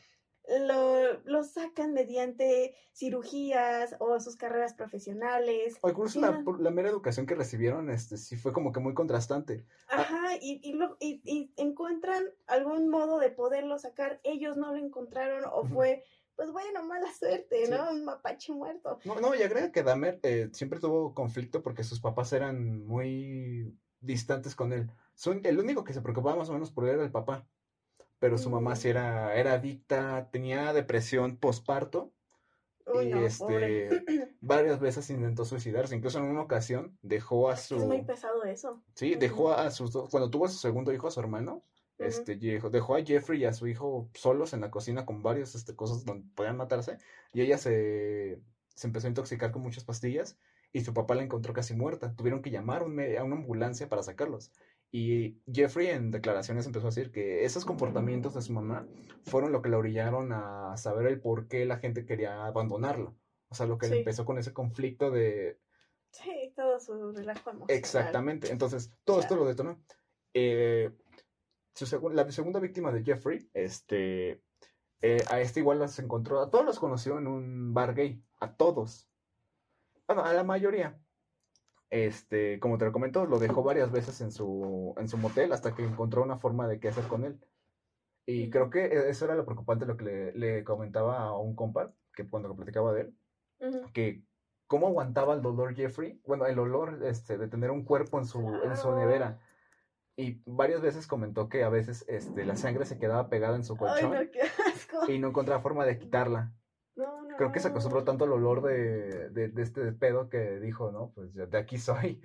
Lo, 0.47 1.19
lo 1.25 1.43
sacan 1.43 1.93
mediante 1.93 2.75
cirugías 2.93 3.95
o 3.99 4.19
sus 4.19 4.35
carreras 4.35 4.73
profesionales. 4.73 5.77
O 5.81 5.89
incluso 5.89 6.19
la, 6.19 6.43
la 6.59 6.71
mera 6.71 6.89
educación 6.89 7.25
que 7.25 7.35
recibieron, 7.35 7.89
este, 7.89 8.17
sí 8.17 8.35
fue 8.37 8.53
como 8.53 8.71
que 8.71 8.79
muy 8.79 8.93
contrastante. 8.93 9.65
Ajá, 9.89 10.35
y, 10.41 10.59
y, 10.63 10.73
lo- 10.73 10.97
y, 10.99 11.21
y 11.25 11.53
encuentran 11.57 12.23
algún 12.47 12.89
modo 12.89 13.19
de 13.19 13.29
poderlo 13.29 13.77
sacar. 13.77 14.19
Ellos 14.23 14.57
no 14.57 14.71
lo 14.71 14.77
encontraron 14.77 15.43
o 15.51 15.65
fue, 15.65 16.03
pues 16.35 16.51
bueno, 16.51 16.83
mala 16.83 17.11
suerte, 17.13 17.65
Sí. 17.65 17.71
¿no? 17.71 17.89
Un 17.91 18.05
mapache 18.05 18.53
muerto. 18.53 18.99
No, 19.05 19.19
no, 19.19 19.35
y 19.35 19.41
agrega 19.43 19.71
que 19.71 19.83
Dahmer 19.83 20.19
eh, 20.23 20.49
siempre 20.53 20.79
tuvo 20.79 21.13
conflicto 21.13 21.61
porque 21.61 21.83
sus 21.83 21.99
papás 21.99 22.31
eran 22.33 22.85
muy 22.85 23.77
distantes 23.99 24.55
con 24.55 24.71
él. 24.73 24.89
Son, 25.13 25.41
el 25.43 25.59
único 25.59 25.83
que 25.83 25.93
se 25.93 26.01
preocupaba 26.01 26.35
más 26.35 26.49
o 26.49 26.53
menos 26.53 26.71
por 26.71 26.85
él 26.85 26.95
era 26.95 27.03
el 27.03 27.11
papá. 27.11 27.47
Pero 28.19 28.37
su 28.37 28.49
mamá 28.49 28.75
sí 28.75 28.89
era, 28.89 29.35
era 29.35 29.53
adicta, 29.53 30.29
tenía 30.31 30.73
depresión 30.73 31.37
posparto 31.37 32.13
Uy, 32.85 33.07
y 33.07 33.09
no, 33.09 33.25
este 33.25 33.89
pobre. 33.89 33.89
varias 34.41 34.79
veces 34.79 35.09
intentó 35.09 35.45
suicidarse. 35.45 35.95
Incluso 35.95 36.19
en 36.19 36.25
una 36.25 36.41
ocasión 36.41 36.97
dejó 37.01 37.49
a 37.49 37.53
Es 37.53 37.83
muy 37.83 37.99
su 37.99 38.05
pesado 38.05 38.43
eso. 38.43 38.83
sí, 38.95 39.15
dejó 39.15 39.51
a 39.53 39.69
sus 39.71 39.91
dos, 39.91 40.09
cuando 40.09 40.29
tuvo 40.29 40.45
a 40.45 40.49
su 40.49 40.57
segundo 40.57 40.93
hijo, 40.93 41.07
a 41.07 41.11
su 41.11 41.19
hermano, 41.19 41.63
este 41.97 42.35
dejó, 42.35 42.95
a 42.95 43.03
Jeffrey 43.03 43.41
y 43.41 43.45
a 43.45 43.53
su 43.53 43.67
hijo 43.67 44.09
solos 44.13 44.53
en 44.53 44.61
la 44.61 44.69
cocina 44.71 45.05
con 45.05 45.23
varias 45.23 45.55
este, 45.55 45.75
cosas 45.75 46.05
donde 46.05 46.27
podían 46.35 46.55
matarse 46.55 46.99
y 47.33 47.41
ella 47.41 47.57
se, 47.57 48.39
se 48.75 48.87
empezó 48.87 49.07
a 49.07 49.09
intoxicar 49.09 49.51
con 49.51 49.63
muchas 49.63 49.83
pastillas 49.83 50.37
y 50.73 50.81
su 50.81 50.93
papá 50.93 51.15
la 51.15 51.23
encontró 51.23 51.53
casi 51.53 51.73
muerta. 51.73 52.15
Tuvieron 52.15 52.41
que 52.41 52.51
llamar 52.51 52.83
a 52.83 52.85
una 53.23 53.35
ambulancia 53.35 53.89
para 53.89 54.03
sacarlos. 54.03 54.51
Y 54.91 55.41
Jeffrey 55.51 55.87
en 55.87 56.11
declaraciones 56.11 56.65
empezó 56.65 56.87
a 56.87 56.89
decir 56.91 57.11
que 57.11 57.43
esos 57.43 57.65
comportamientos 57.65 58.33
de 58.33 58.41
su 58.41 58.53
mamá 58.53 58.87
fueron 59.23 59.51
lo 59.51 59.61
que 59.61 59.69
la 59.69 59.77
orillaron 59.77 60.31
a 60.31 60.75
saber 60.77 61.07
el 61.07 61.19
por 61.19 61.47
qué 61.47 61.65
la 61.65 61.77
gente 61.77 62.05
quería 62.05 62.45
abandonarlo. 62.45 63.17
O 63.49 63.55
sea, 63.55 63.65
lo 63.65 63.77
que 63.77 63.87
le 63.87 63.99
empezó 63.99 64.25
con 64.25 64.37
ese 64.37 64.53
conflicto 64.53 65.11
de... 65.11 65.59
Sí, 66.11 66.53
todo 66.55 66.79
su 66.79 67.11
relajo 67.11 67.49
emocional. 67.49 67.77
Exactamente. 67.77 68.51
Entonces, 68.51 68.91
todo 69.03 69.19
esto 69.19 69.35
lo 69.35 69.45
detonó. 69.45 69.81
Eh, 70.33 70.91
su 71.73 72.09
la 72.09 72.31
segunda 72.31 72.59
víctima 72.59 72.91
de 72.91 73.03
Jeffrey, 73.03 73.49
este... 73.53 74.41
eh, 75.01 75.23
a 75.29 75.41
este 75.41 75.59
igual 75.59 75.79
las 75.79 75.99
encontró, 75.99 76.41
a 76.41 76.49
todos 76.49 76.65
los 76.65 76.79
conoció 76.79 77.19
en 77.19 77.27
un 77.27 77.73
bar 77.73 77.93
gay, 77.93 78.23
a 78.39 78.55
todos. 78.55 79.09
Bueno, 80.07 80.23
a 80.23 80.33
la 80.33 80.43
mayoría. 80.43 80.99
Este, 81.89 82.59
como 82.59 82.77
te 82.77 82.85
lo 82.85 82.91
comento, 82.91 83.25
lo 83.25 83.39
dejó 83.39 83.63
varias 83.63 83.91
veces 83.91 84.19
en 84.21 84.31
su, 84.31 84.93
en 84.97 85.07
su 85.07 85.17
motel 85.17 85.53
hasta 85.53 85.73
que 85.73 85.83
encontró 85.85 86.21
una 86.23 86.37
forma 86.37 86.67
de 86.67 86.79
qué 86.79 86.89
hacer 86.89 87.05
con 87.05 87.23
él. 87.23 87.39
Y 88.25 88.49
creo 88.49 88.69
que 88.69 88.85
e, 88.85 89.09
eso 89.09 89.25
era 89.25 89.35
lo 89.35 89.45
preocupante, 89.45 89.85
lo 89.85 89.95
que 89.95 90.03
le, 90.03 90.31
le 90.33 90.63
comentaba 90.65 91.21
a 91.23 91.37
un 91.37 91.55
compa, 91.55 91.93
que 92.13 92.27
cuando 92.27 92.53
platicaba 92.55 92.91
de 92.93 93.01
él, 93.01 93.17
Ujú. 93.61 93.91
que 93.93 94.21
cómo 94.67 94.87
aguantaba 94.87 95.33
el 95.33 95.41
dolor 95.41 95.73
Jeffrey, 95.75 96.19
bueno, 96.25 96.45
el 96.45 96.59
olor 96.59 96.99
este, 97.05 97.37
de 97.37 97.47
tener 97.47 97.71
un 97.71 97.85
cuerpo 97.85 98.17
en 98.19 98.25
su, 98.25 98.39
en 98.39 98.75
su 98.75 98.87
Claro. 98.89 98.97
nevera. 98.97 99.39
Y 100.17 100.41
varias 100.45 100.81
veces 100.81 101.07
comentó 101.07 101.47
que 101.47 101.63
a 101.63 101.69
veces 101.69 102.03
este, 102.09 102.43
la 102.43 102.55
sangre 102.57 102.85
se 102.85 102.97
quedaba 102.97 103.29
pegada 103.29 103.55
en 103.55 103.63
su 103.63 103.73
Ay, 103.73 103.77
colchón 103.79 104.11
no, 104.11 104.31
qué 104.31 104.41
asco. 104.41 105.09
y 105.09 105.19
no 105.19 105.27
encontraba 105.29 105.61
forma 105.61 105.85
de 105.85 105.97
quitarla. 105.99 106.51
Creo 107.37 107.51
que 107.51 107.59
se 107.59 107.67
acostumbró 107.67 108.03
tanto 108.03 108.25
al 108.25 108.31
olor 108.31 108.61
de, 108.63 109.29
de, 109.29 109.49
de 109.49 109.61
este 109.61 109.91
pedo 109.93 110.29
que 110.29 110.59
dijo, 110.59 110.91
no, 110.91 111.11
pues 111.13 111.33
de 111.33 111.57
aquí 111.57 111.77
soy. 111.79 112.21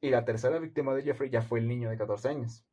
Y 0.00 0.10
la 0.10 0.24
tercera 0.24 0.58
víctima 0.58 0.94
de 0.94 1.02
Jeffrey 1.02 1.30
ya 1.30 1.42
fue 1.42 1.58
el 1.58 1.68
niño 1.68 1.90
de 1.90 1.98
14 1.98 2.28
años. 2.28 2.64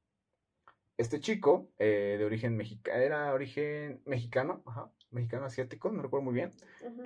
Este 0.97 1.19
chico, 1.19 1.69
eh, 1.77 2.15
de 2.17 2.25
origen 2.25 2.57
mexicano, 2.57 2.97
era 2.97 3.33
origen 3.33 4.01
mexicano, 4.05 4.63
ajá, 4.65 4.91
mexicano 5.11 5.45
asiático, 5.45 5.91
no 5.91 6.01
recuerdo 6.01 6.23
muy 6.23 6.33
bien. 6.33 6.51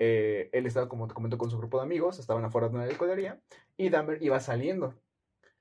Eh, 0.00 0.48
él 0.52 0.64
estaba, 0.66 0.88
como 0.88 1.08
te 1.08 1.14
comento, 1.14 1.36
con 1.36 1.50
su 1.50 1.58
grupo 1.58 1.78
de 1.78 1.84
amigos, 1.84 2.18
estaban 2.18 2.44
afuera 2.44 2.68
de 2.68 2.76
una 2.76 2.86
licorería 2.86 3.40
y 3.76 3.90
Dahmer 3.90 4.22
iba 4.22 4.40
saliendo. 4.40 4.94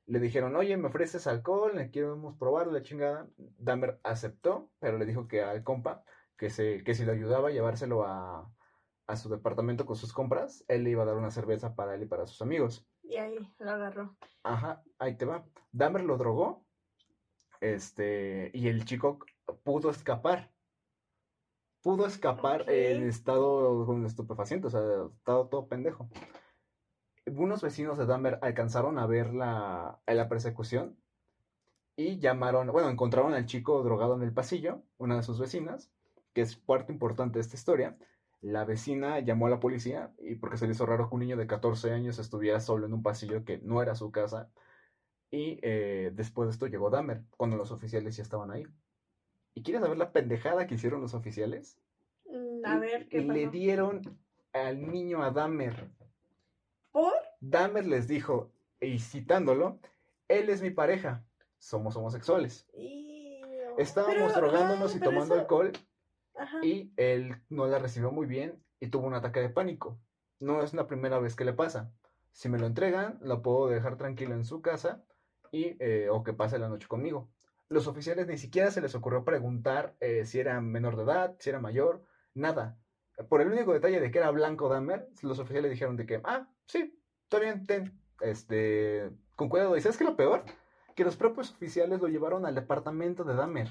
Le 0.05 0.19
dijeron, 0.19 0.55
oye, 0.55 0.77
¿me 0.77 0.87
ofreces 0.87 1.27
alcohol? 1.27 1.75
Le 1.75 1.91
queremos 1.91 2.37
probar 2.37 2.67
la 2.67 2.81
chingada. 2.81 3.27
Dahmer 3.57 3.99
aceptó, 4.03 4.71
pero 4.79 4.97
le 4.97 5.05
dijo 5.05 5.27
que 5.27 5.41
al 5.41 5.63
compa, 5.63 6.03
que, 6.37 6.49
se, 6.49 6.83
que 6.83 6.93
si 6.95 7.03
le 7.03 7.11
ayudaba 7.11 7.49
a 7.49 7.51
llevárselo 7.51 8.05
a, 8.05 8.49
a 9.11 9.17
su 9.17 9.29
departamento 9.29 9.85
con 9.85 9.97
sus 9.97 10.13
compras, 10.13 10.63
él 10.69 10.85
le 10.85 10.91
iba 10.91 11.03
a 11.03 11.05
dar 11.05 11.17
una 11.17 11.31
cerveza 11.31 11.75
para 11.75 11.95
él 11.95 12.03
y 12.03 12.05
para 12.05 12.25
sus 12.25 12.41
amigos. 12.41 12.87
Y 13.03 13.17
ahí 13.17 13.37
lo 13.59 13.71
agarró. 13.71 14.15
Ajá, 14.43 14.81
ahí 14.99 15.17
te 15.17 15.25
va. 15.25 15.45
Dahmer 15.73 16.03
lo 16.03 16.17
drogó, 16.17 16.65
este, 17.59 18.51
y 18.53 18.69
el 18.69 18.85
chico 18.85 19.19
pudo 19.63 19.89
escapar. 19.89 20.53
Pudo 21.81 22.05
escapar 22.05 22.69
en 22.69 23.03
estado 23.09 23.85
con 23.85 24.05
estupefaciente, 24.05 24.67
o 24.67 24.69
sea, 24.69 24.81
estado 25.13 25.49
todo 25.49 25.67
pendejo. 25.67 26.09
Unos 27.25 27.61
vecinos 27.61 27.97
de 27.97 28.05
Dahmer 28.05 28.39
alcanzaron 28.41 28.97
a 28.97 29.07
ver 29.07 29.33
la, 29.33 29.99
la 30.07 30.29
persecución 30.29 30.97
y 31.97 32.19
llamaron, 32.19 32.67
bueno, 32.67 32.89
encontraron 32.89 33.33
al 33.33 33.45
chico 33.45 33.83
drogado 33.83 34.15
en 34.15 34.23
el 34.23 34.33
pasillo, 34.33 34.83
una 34.97 35.17
de 35.17 35.23
sus 35.23 35.39
vecinas, 35.39 35.91
que 36.33 36.41
es 36.41 36.55
parte 36.55 36.93
importante 36.93 37.39
de 37.39 37.41
esta 37.41 37.57
historia. 37.57 37.97
La 38.41 38.65
vecina 38.65 39.19
llamó 39.19 39.47
a 39.47 39.51
la 39.51 39.59
policía 39.59 40.13
y 40.19 40.35
porque 40.35 40.57
se 40.57 40.65
le 40.65 40.71
hizo 40.73 40.85
raro 40.85 41.07
que 41.07 41.15
un 41.15 41.21
niño 41.21 41.37
de 41.37 41.47
14 41.47 41.91
años 41.91 42.17
estuviera 42.19 42.59
solo 42.59 42.87
en 42.87 42.93
un 42.93 43.03
pasillo 43.03 43.45
que 43.45 43.59
no 43.59 43.81
era 43.81 43.93
su 43.95 44.11
casa. 44.11 44.51
Y 45.29 45.59
eh, 45.61 46.11
después 46.13 46.47
de 46.47 46.51
esto 46.53 46.67
llegó 46.67 46.89
Dahmer, 46.89 47.23
cuando 47.37 47.55
los 47.55 47.71
oficiales 47.71 48.17
ya 48.17 48.23
estaban 48.23 48.51
ahí. 48.51 48.63
¿Y 49.53 49.63
quieres 49.63 49.81
saber 49.83 49.97
la 49.97 50.11
pendejada 50.11 50.65
que 50.67 50.75
hicieron 50.75 51.01
los 51.01 51.13
oficiales? 51.13 51.79
Mm, 52.25 52.65
A 52.65 52.79
ver, 52.79 53.07
¿qué 53.09 53.21
Le 53.21 53.43
pasó? 53.45 53.51
dieron 53.51 54.01
al 54.53 54.91
niño 54.91 55.23
a 55.23 55.31
Dahmer. 55.31 55.89
¿Por? 56.91 57.13
Dahmer 57.39 57.85
les 57.85 58.07
dijo, 58.07 58.51
y 58.79 58.99
citándolo, 58.99 59.79
él 60.27 60.49
es 60.49 60.61
mi 60.61 60.71
pareja, 60.71 61.23
somos 61.59 61.95
homosexuales. 61.95 62.67
Y... 62.75 63.41
Estábamos 63.77 64.33
Pero, 64.33 64.47
drogándonos 64.47 64.93
ah, 64.93 64.97
y 64.97 64.99
tomando 64.99 65.35
eso- 65.35 65.41
alcohol 65.41 65.71
Y 66.63 66.93
él 66.97 67.41
no 67.49 67.67
la 67.67 67.79
recibió 67.79 68.11
muy 68.11 68.25
bien 68.25 68.63
y 68.79 68.87
tuvo 68.87 69.07
un 69.07 69.13
ataque 69.13 69.39
de 69.39 69.49
pánico. 69.49 69.99
No 70.39 70.61
es 70.63 70.73
la 70.73 70.87
primera 70.87 71.19
vez 71.19 71.35
que 71.35 71.45
le 71.45 71.53
pasa. 71.53 71.91
Si 72.31 72.49
me 72.49 72.57
lo 72.57 72.65
entregan, 72.65 73.19
lo 73.21 73.41
puedo 73.41 73.67
dejar 73.67 73.97
tranquilo 73.97 74.33
en 74.33 74.45
su 74.45 74.61
casa 74.61 75.03
y, 75.51 75.75
eh, 75.79 76.09
o 76.09 76.23
que 76.23 76.33
pase 76.33 76.59
la 76.59 76.69
noche 76.69 76.87
conmigo. 76.87 77.29
Los 77.69 77.87
oficiales 77.87 78.27
ni 78.27 78.37
siquiera 78.37 78.71
se 78.71 78.81
les 78.81 78.95
ocurrió 78.95 79.23
preguntar 79.23 79.95
eh, 79.99 80.25
si 80.25 80.39
era 80.39 80.59
menor 80.61 80.97
de 80.97 81.03
edad, 81.03 81.35
si 81.39 81.49
era 81.49 81.59
mayor, 81.59 82.03
nada. 82.33 82.77
Por 83.29 83.41
el 83.41 83.51
único 83.51 83.73
detalle 83.73 83.99
de 83.99 84.11
que 84.11 84.17
era 84.17 84.31
blanco 84.31 84.67
Dahmer, 84.67 85.07
los 85.21 85.39
oficiales 85.39 85.71
dijeron 85.71 85.95
de 85.95 86.05
que, 86.05 86.21
ah, 86.23 86.49
sí, 86.65 86.99
está 87.23 87.39
bien, 87.39 87.65
ten, 87.65 88.01
este, 88.19 89.11
con 89.35 89.49
cuidado. 89.49 89.77
¿Y 89.77 89.81
sabes 89.81 89.97
qué 89.97 90.03
lo 90.03 90.15
peor? 90.15 90.43
Que 90.95 91.03
los 91.03 91.15
propios 91.15 91.51
oficiales 91.51 92.01
lo 92.01 92.07
llevaron 92.07 92.45
al 92.45 92.55
departamento 92.55 93.23
de 93.23 93.35
Dahmer. 93.35 93.69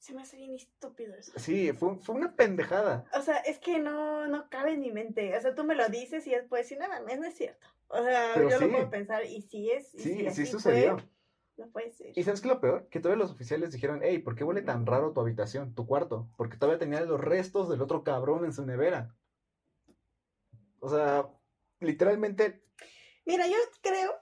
Se 0.00 0.14
me 0.14 0.22
hace 0.22 0.38
bien 0.38 0.54
estúpido 0.54 1.14
eso. 1.14 1.30
Sí, 1.36 1.72
fue, 1.72 1.94
fue 1.98 2.14
una 2.14 2.34
pendejada. 2.34 3.04
O 3.14 3.20
sea, 3.20 3.36
es 3.36 3.58
que 3.58 3.78
no, 3.78 4.26
no 4.28 4.48
cabe 4.48 4.72
en 4.72 4.80
mi 4.80 4.90
mente. 4.90 5.36
O 5.36 5.40
sea, 5.40 5.54
tú 5.54 5.62
me 5.62 5.74
lo 5.74 5.88
dices 5.90 6.26
y 6.26 6.30
después 6.30 6.62
decir, 6.64 6.78
nada, 6.78 7.00
no 7.00 7.24
es 7.26 7.34
cierto. 7.36 7.66
O 7.88 8.02
sea, 8.02 8.30
Pero 8.34 8.48
yo 8.48 8.58
sí. 8.58 8.64
lo 8.64 8.70
puedo 8.72 8.90
pensar, 8.90 9.24
y 9.26 9.42
si 9.42 9.70
es. 9.70 9.94
y 9.94 9.98
Sí, 9.98 10.14
sí 10.20 10.26
así 10.26 10.46
sucedió. 10.46 10.96
fue, 10.98 11.08
no 11.58 11.70
puede 11.70 11.90
ser. 11.92 12.18
¿Y 12.18 12.22
sabes 12.24 12.40
qué 12.40 12.48
es 12.48 12.54
lo 12.54 12.60
peor? 12.62 12.88
Que 12.88 12.98
todavía 12.98 13.22
los 13.22 13.32
oficiales 13.32 13.72
dijeron, 13.72 14.00
hey, 14.02 14.18
¿por 14.20 14.34
qué 14.34 14.42
huele 14.42 14.62
tan 14.62 14.86
raro 14.86 15.12
tu 15.12 15.20
habitación, 15.20 15.74
tu 15.74 15.86
cuarto? 15.86 16.30
Porque 16.38 16.56
todavía 16.56 16.78
tenía 16.78 17.02
los 17.02 17.20
restos 17.20 17.68
del 17.68 17.82
otro 17.82 18.02
cabrón 18.02 18.46
en 18.46 18.54
su 18.54 18.64
nevera. 18.64 19.14
O 20.80 20.88
sea, 20.88 21.28
literalmente, 21.80 22.64
Mira, 23.26 23.46
yo 23.46 23.56
creo, 23.82 24.14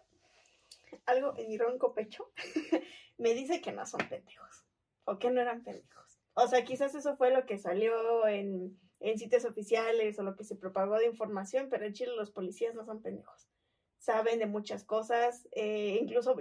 algo 1.06 1.34
en 1.38 1.48
mi 1.48 1.56
ronco 1.56 1.94
pecho, 1.94 2.32
me 3.18 3.32
dice 3.32 3.60
que 3.60 3.70
no 3.70 3.86
son 3.86 4.00
pendejos. 4.08 4.47
O 5.09 5.18
que 5.18 5.31
no 5.31 5.40
eran 5.40 5.64
pendejos. 5.64 6.21
O 6.35 6.47
sea, 6.47 6.64
quizás 6.64 6.94
eso 6.94 7.16
fue 7.16 7.31
lo 7.31 7.47
que 7.47 7.57
salió 7.57 8.29
en, 8.29 8.79
en 9.01 9.18
sitios 9.18 9.47
oficiales 9.47 10.18
o 10.18 10.23
lo 10.23 10.37
que 10.37 10.44
se 10.44 10.55
propagó 10.55 10.99
de 10.99 11.07
información, 11.07 11.68
pero 11.71 11.87
en 11.87 11.94
Chile 11.94 12.12
los 12.14 12.31
policías 12.31 12.75
no 12.75 12.85
son 12.85 13.01
pendejos. 13.01 13.49
Saben 13.99 14.38
de 14.38 14.47
muchas 14.47 14.85
cosas, 14.85 15.49
eh, 15.53 15.99
incluso 16.01 16.35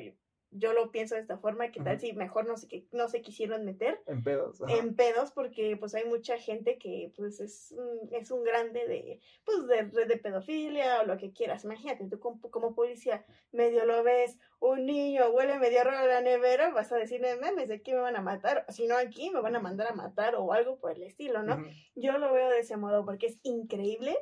yo, 0.52 0.74
lo 0.74 0.92
pienso 0.92 1.16
de 1.16 1.22
esta 1.22 1.38
forma, 1.38 1.72
que 1.72 1.82
tal 1.82 2.00
si 2.00 2.14
mejor 2.14 2.48
no 2.48 2.58
se, 2.58 2.68
que, 2.68 2.88
no 2.92 3.08
se 3.10 3.22
quisieron 3.22 3.66
meter 3.66 4.02
en 4.08 4.24
pedos. 4.24 4.62
ajá. 4.62 4.74
en 4.78 4.96
pedos 4.96 5.32
porque 5.32 5.76
pues 5.78 5.94
hay 5.96 6.06
mucha 6.06 6.38
gente 6.38 6.78
que 6.78 7.12
pues 7.16 7.40
es, 7.40 7.72
un- 7.78 8.10
es 8.14 8.32
un 8.32 8.44
grande 8.44 8.88
de 8.88 9.20
pues 9.46 9.68
de 9.68 9.84
red 9.84 10.08
de 10.08 10.18
pedofilia 10.18 11.02
o 11.02 11.06
lo 11.06 11.18
que 11.18 11.32
quieras. 11.34 11.64
Imagínate, 11.66 12.08
tú 12.10 12.20
como, 12.20 12.40
como 12.50 12.74
policía 12.76 13.26
medio 13.52 13.86
lo 13.86 14.04
ves, 14.04 14.38
un 14.60 14.86
niño 14.86 15.30
huele 15.32 15.60
medio 15.60 15.84
raro 15.84 16.08
la 16.08 16.22
nevera, 16.22 16.70
vas 16.72 16.92
a 16.92 16.98
decir, 16.98 17.22
"No 17.22 17.28
mames, 17.42 17.68
de 17.68 17.76
aquí 17.76 17.92
me 17.94 18.00
van 18.00 18.16
a 18.16 18.22
matar, 18.22 18.66
si 18.70 18.88
no 18.88 18.98
aquí 18.98 19.30
me 19.30 19.42
van 19.42 19.56
a 19.56 19.60
mandar 19.60 19.88
a 19.88 19.94
matar 19.96 20.36
o 20.36 20.54
algo 20.54 20.80
por 20.80 20.92
el 20.92 21.04
estilo, 21.04 21.44
¿no? 21.44 21.56
Yo 21.96 22.18
lo 22.18 22.32
veo 22.34 22.50
de 22.50 22.60
ese 22.60 22.78
modo 22.78 23.04
porque 23.06 23.28
es 23.28 23.40
increíble 23.44 24.18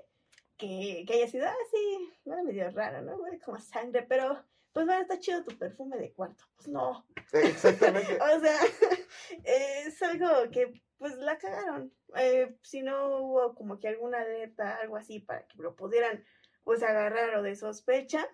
que, 0.57 1.03
que 1.07 1.13
haya 1.13 1.27
sido, 1.27 1.45
ah, 1.47 1.53
sí, 1.71 2.09
huele 2.23 2.43
medio 2.43 2.69
raro, 2.71 3.01
¿no? 3.01 3.15
Huele 3.17 3.39
como 3.39 3.57
a 3.57 3.61
sangre, 3.61 4.03
pero 4.03 4.41
pues 4.75 4.85
bueno, 4.87 5.01
está 5.03 5.17
chido 5.19 5.41
tu 5.45 5.57
perfume 5.57 5.97
de 5.97 6.11
cuarto. 6.11 6.43
Pues 6.57 6.67
no, 6.67 7.05
Exactamente. 7.31 8.19
o 8.35 8.39
sea, 8.41 8.57
es 9.45 10.03
algo 10.03 10.27
que 10.51 10.81
pues 10.97 11.15
la 11.15 11.37
cagaron. 11.37 11.93
Eh, 12.17 12.57
si 12.61 12.81
no 12.81 13.19
hubo 13.19 13.55
como 13.55 13.79
que 13.79 13.87
alguna 13.87 14.19
alerta, 14.19 14.75
algo 14.81 14.97
así, 14.97 15.21
para 15.21 15.47
que 15.47 15.57
lo 15.61 15.77
pudieran 15.77 16.25
pues 16.65 16.83
agarrar 16.83 17.35
o 17.37 17.41
de 17.41 17.55
sospecha, 17.55 18.27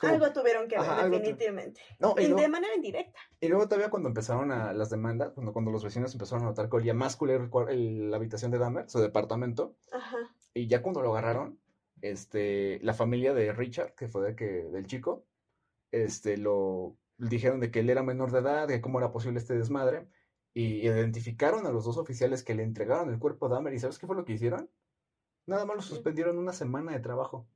como- 0.00 0.14
algo 0.14 0.32
tuvieron 0.32 0.66
que 0.66 0.76
ver, 0.76 0.84
Ajá, 0.90 1.08
definitivamente. 1.08 1.80
No, 2.00 2.16
y 2.18 2.32
de 2.32 2.48
manera 2.48 2.74
indirecta. 2.74 3.20
y 3.38 3.46
luego 3.46 3.68
todavía 3.68 3.90
cuando 3.90 4.08
empezaron 4.08 4.50
a 4.50 4.72
las 4.72 4.90
demandas, 4.90 5.30
cuando, 5.32 5.52
cuando 5.52 5.70
los 5.70 5.84
vecinos 5.84 6.12
empezaron 6.12 6.42
a 6.44 6.48
notar 6.48 6.68
que 6.68 6.74
olía 6.76 6.92
más 6.94 7.14
culero 7.16 7.48
el 7.68 7.68
el- 7.68 8.10
la 8.10 8.16
habitación 8.16 8.50
de 8.50 8.58
Dahmer, 8.58 8.90
su 8.90 8.98
departamento, 8.98 9.76
Ajá. 9.92 10.18
y 10.54 10.66
ya 10.66 10.82
cuando 10.82 11.02
lo 11.02 11.12
agarraron, 11.12 11.60
este, 12.04 12.80
la 12.82 12.94
familia 12.94 13.32
de 13.32 13.52
Richard, 13.52 13.94
que 13.94 14.08
fue 14.08 14.22
de 14.22 14.36
que, 14.36 14.44
del 14.44 14.86
chico, 14.86 15.26
este, 15.90 16.36
lo 16.36 16.96
dijeron 17.16 17.60
de 17.60 17.70
que 17.70 17.80
él 17.80 17.90
era 17.90 18.02
menor 18.02 18.30
de 18.30 18.40
edad, 18.40 18.68
de 18.68 18.80
cómo 18.80 18.98
era 18.98 19.12
posible 19.12 19.38
este 19.38 19.56
desmadre, 19.56 20.06
y 20.52 20.86
identificaron 20.86 21.66
a 21.66 21.70
los 21.70 21.84
dos 21.84 21.96
oficiales 21.96 22.44
que 22.44 22.54
le 22.54 22.62
entregaron 22.62 23.08
el 23.08 23.18
cuerpo 23.18 23.46
a 23.46 23.48
Dahmer, 23.48 23.72
¿y 23.72 23.78
sabes 23.78 23.98
qué 23.98 24.06
fue 24.06 24.16
lo 24.16 24.24
que 24.24 24.34
hicieron? 24.34 24.70
Nada 25.46 25.64
más 25.64 25.76
lo 25.76 25.82
suspendieron 25.82 26.38
una 26.38 26.52
semana 26.52 26.92
de 26.92 27.00
trabajo, 27.00 27.46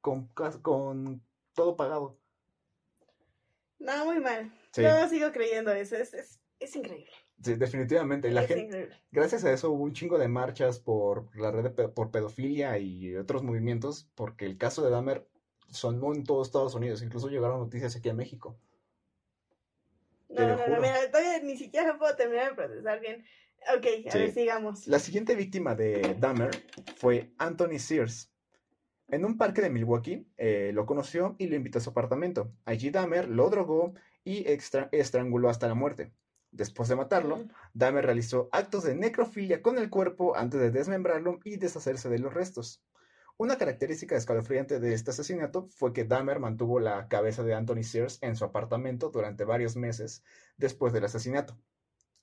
con, 0.00 0.28
con 0.62 1.22
todo 1.54 1.76
pagado. 1.76 2.18
No, 3.78 4.06
muy 4.06 4.20
mal. 4.20 4.50
Sí. 4.72 4.82
Yo 4.82 5.08
sigo 5.08 5.30
creyendo 5.30 5.70
eso. 5.72 5.96
Es, 5.96 6.14
es, 6.14 6.40
es 6.60 6.74
increíble. 6.76 7.10
Sí, 7.42 7.54
definitivamente. 7.56 8.30
La 8.30 8.42
es 8.42 8.48
gente, 8.48 8.64
increíble. 8.64 8.96
gracias 9.10 9.44
a 9.44 9.52
eso 9.52 9.70
hubo 9.70 9.82
un 9.84 9.92
chingo 9.92 10.18
de 10.18 10.28
marchas 10.28 10.78
por 10.78 11.34
la 11.36 11.50
red 11.50 11.70
de 11.70 11.88
por 11.88 12.10
pedofilia 12.10 12.78
y 12.78 13.14
otros 13.16 13.42
movimientos, 13.42 14.08
porque 14.14 14.46
el 14.46 14.56
caso 14.56 14.82
de 14.82 14.90
Dahmer 14.90 15.26
sonó 15.68 16.14
en 16.14 16.24
todo 16.24 16.42
Estados 16.42 16.74
Unidos, 16.74 17.02
incluso 17.02 17.28
llegaron 17.28 17.58
noticias 17.60 17.96
aquí 17.96 18.08
a 18.08 18.14
México. 18.14 18.56
No, 20.28 20.46
no, 20.48 20.66
no, 20.66 20.80
mira, 20.80 21.10
todavía 21.10 21.40
ni 21.42 21.56
siquiera 21.56 21.92
lo 21.92 21.98
puedo 21.98 22.14
terminar 22.16 22.50
de 22.50 22.54
procesar 22.56 23.00
bien. 23.00 23.24
Ok, 23.76 23.86
a 24.08 24.10
Sí. 24.12 24.18
ver, 24.18 24.32
sigamos. 24.32 24.86
La 24.86 24.98
siguiente 24.98 25.34
víctima 25.34 25.74
de 25.74 26.16
Dahmer 26.18 26.50
fue 26.96 27.30
Anthony 27.38 27.78
Sears. 27.78 28.30
En 29.08 29.24
un 29.24 29.36
parque 29.38 29.60
de 29.60 29.70
Milwaukee, 29.70 30.26
eh, 30.36 30.70
lo 30.74 30.86
conoció 30.86 31.36
y 31.38 31.46
lo 31.46 31.56
invitó 31.56 31.78
a 31.78 31.82
su 31.82 31.90
apartamento. 31.90 32.50
Allí 32.64 32.90
Dahmer 32.90 33.28
lo 33.28 33.48
drogó 33.50 33.94
y 34.24 34.48
extra- 34.50 34.88
estranguló 34.92 35.48
hasta 35.50 35.68
la 35.68 35.74
muerte. 35.74 36.10
Después 36.54 36.88
de 36.88 36.94
matarlo. 36.94 37.48
Dahmer 37.72 38.06
realizó 38.06 38.48
actos 38.52 38.84
de 38.84 38.94
necrofilia 38.94 39.60
con 39.60 39.76
el 39.76 39.90
cuerpo 39.90 40.36
antes 40.36 40.60
de 40.60 40.70
desmembrarlo 40.70 41.40
y 41.42 41.56
deshacerse 41.56 42.08
de 42.08 42.20
los 42.20 42.32
restos. 42.32 42.80
Una 43.36 43.58
característica 43.58 44.14
escalofriante 44.14 44.78
de 44.78 44.94
este 44.94 45.10
asesinato 45.10 45.66
fue 45.66 45.92
que 45.92 46.04
Dahmer 46.04 46.38
mantuvo 46.38 46.78
la 46.78 47.08
cabeza 47.08 47.42
de 47.42 47.54
Anthony 47.54 47.82
Sears 47.82 48.20
en 48.22 48.36
su 48.36 48.44
apartamento 48.44 49.10
durante 49.10 49.42
varios 49.42 49.74
meses 49.74 50.22
después 50.56 50.92
del 50.92 51.06
asesinato. 51.06 51.58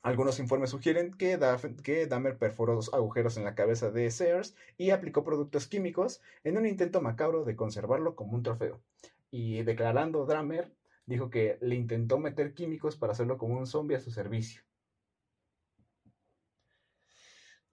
Algunos 0.01 0.39
informes 0.39 0.69
sugieren 0.69 1.13
que, 1.13 1.37
que 1.83 2.07
Dahmer 2.07 2.37
perforó 2.37 2.75
dos 2.75 2.93
agujeros 2.93 3.35
en 3.35 3.43
la 3.43 3.53
cabeza 3.53 3.91
de 3.91 4.09
Sears 4.11 4.55
y 4.77 4.91
aplicó 4.91 5.25
productos 5.25 5.67
químicos 5.67 6.21
en 6.45 6.57
un 6.57 6.65
intento 6.65 7.01
macabro 7.01 7.43
de 7.43 7.57
conservarlo 7.57 8.15
como 8.15 8.37
un 8.37 8.43
trofeo. 8.43 8.81
Y 9.29 9.63
declarando 9.63 10.25
Dahmer, 10.25 10.71
dijo 11.11 11.29
que 11.29 11.57
le 11.61 11.75
intentó 11.75 12.17
meter 12.17 12.53
químicos 12.55 12.95
para 12.97 13.13
hacerlo 13.13 13.37
como 13.37 13.57
un 13.57 13.67
zombie 13.67 13.95
a 13.95 13.99
su 13.99 14.09
servicio. 14.11 14.63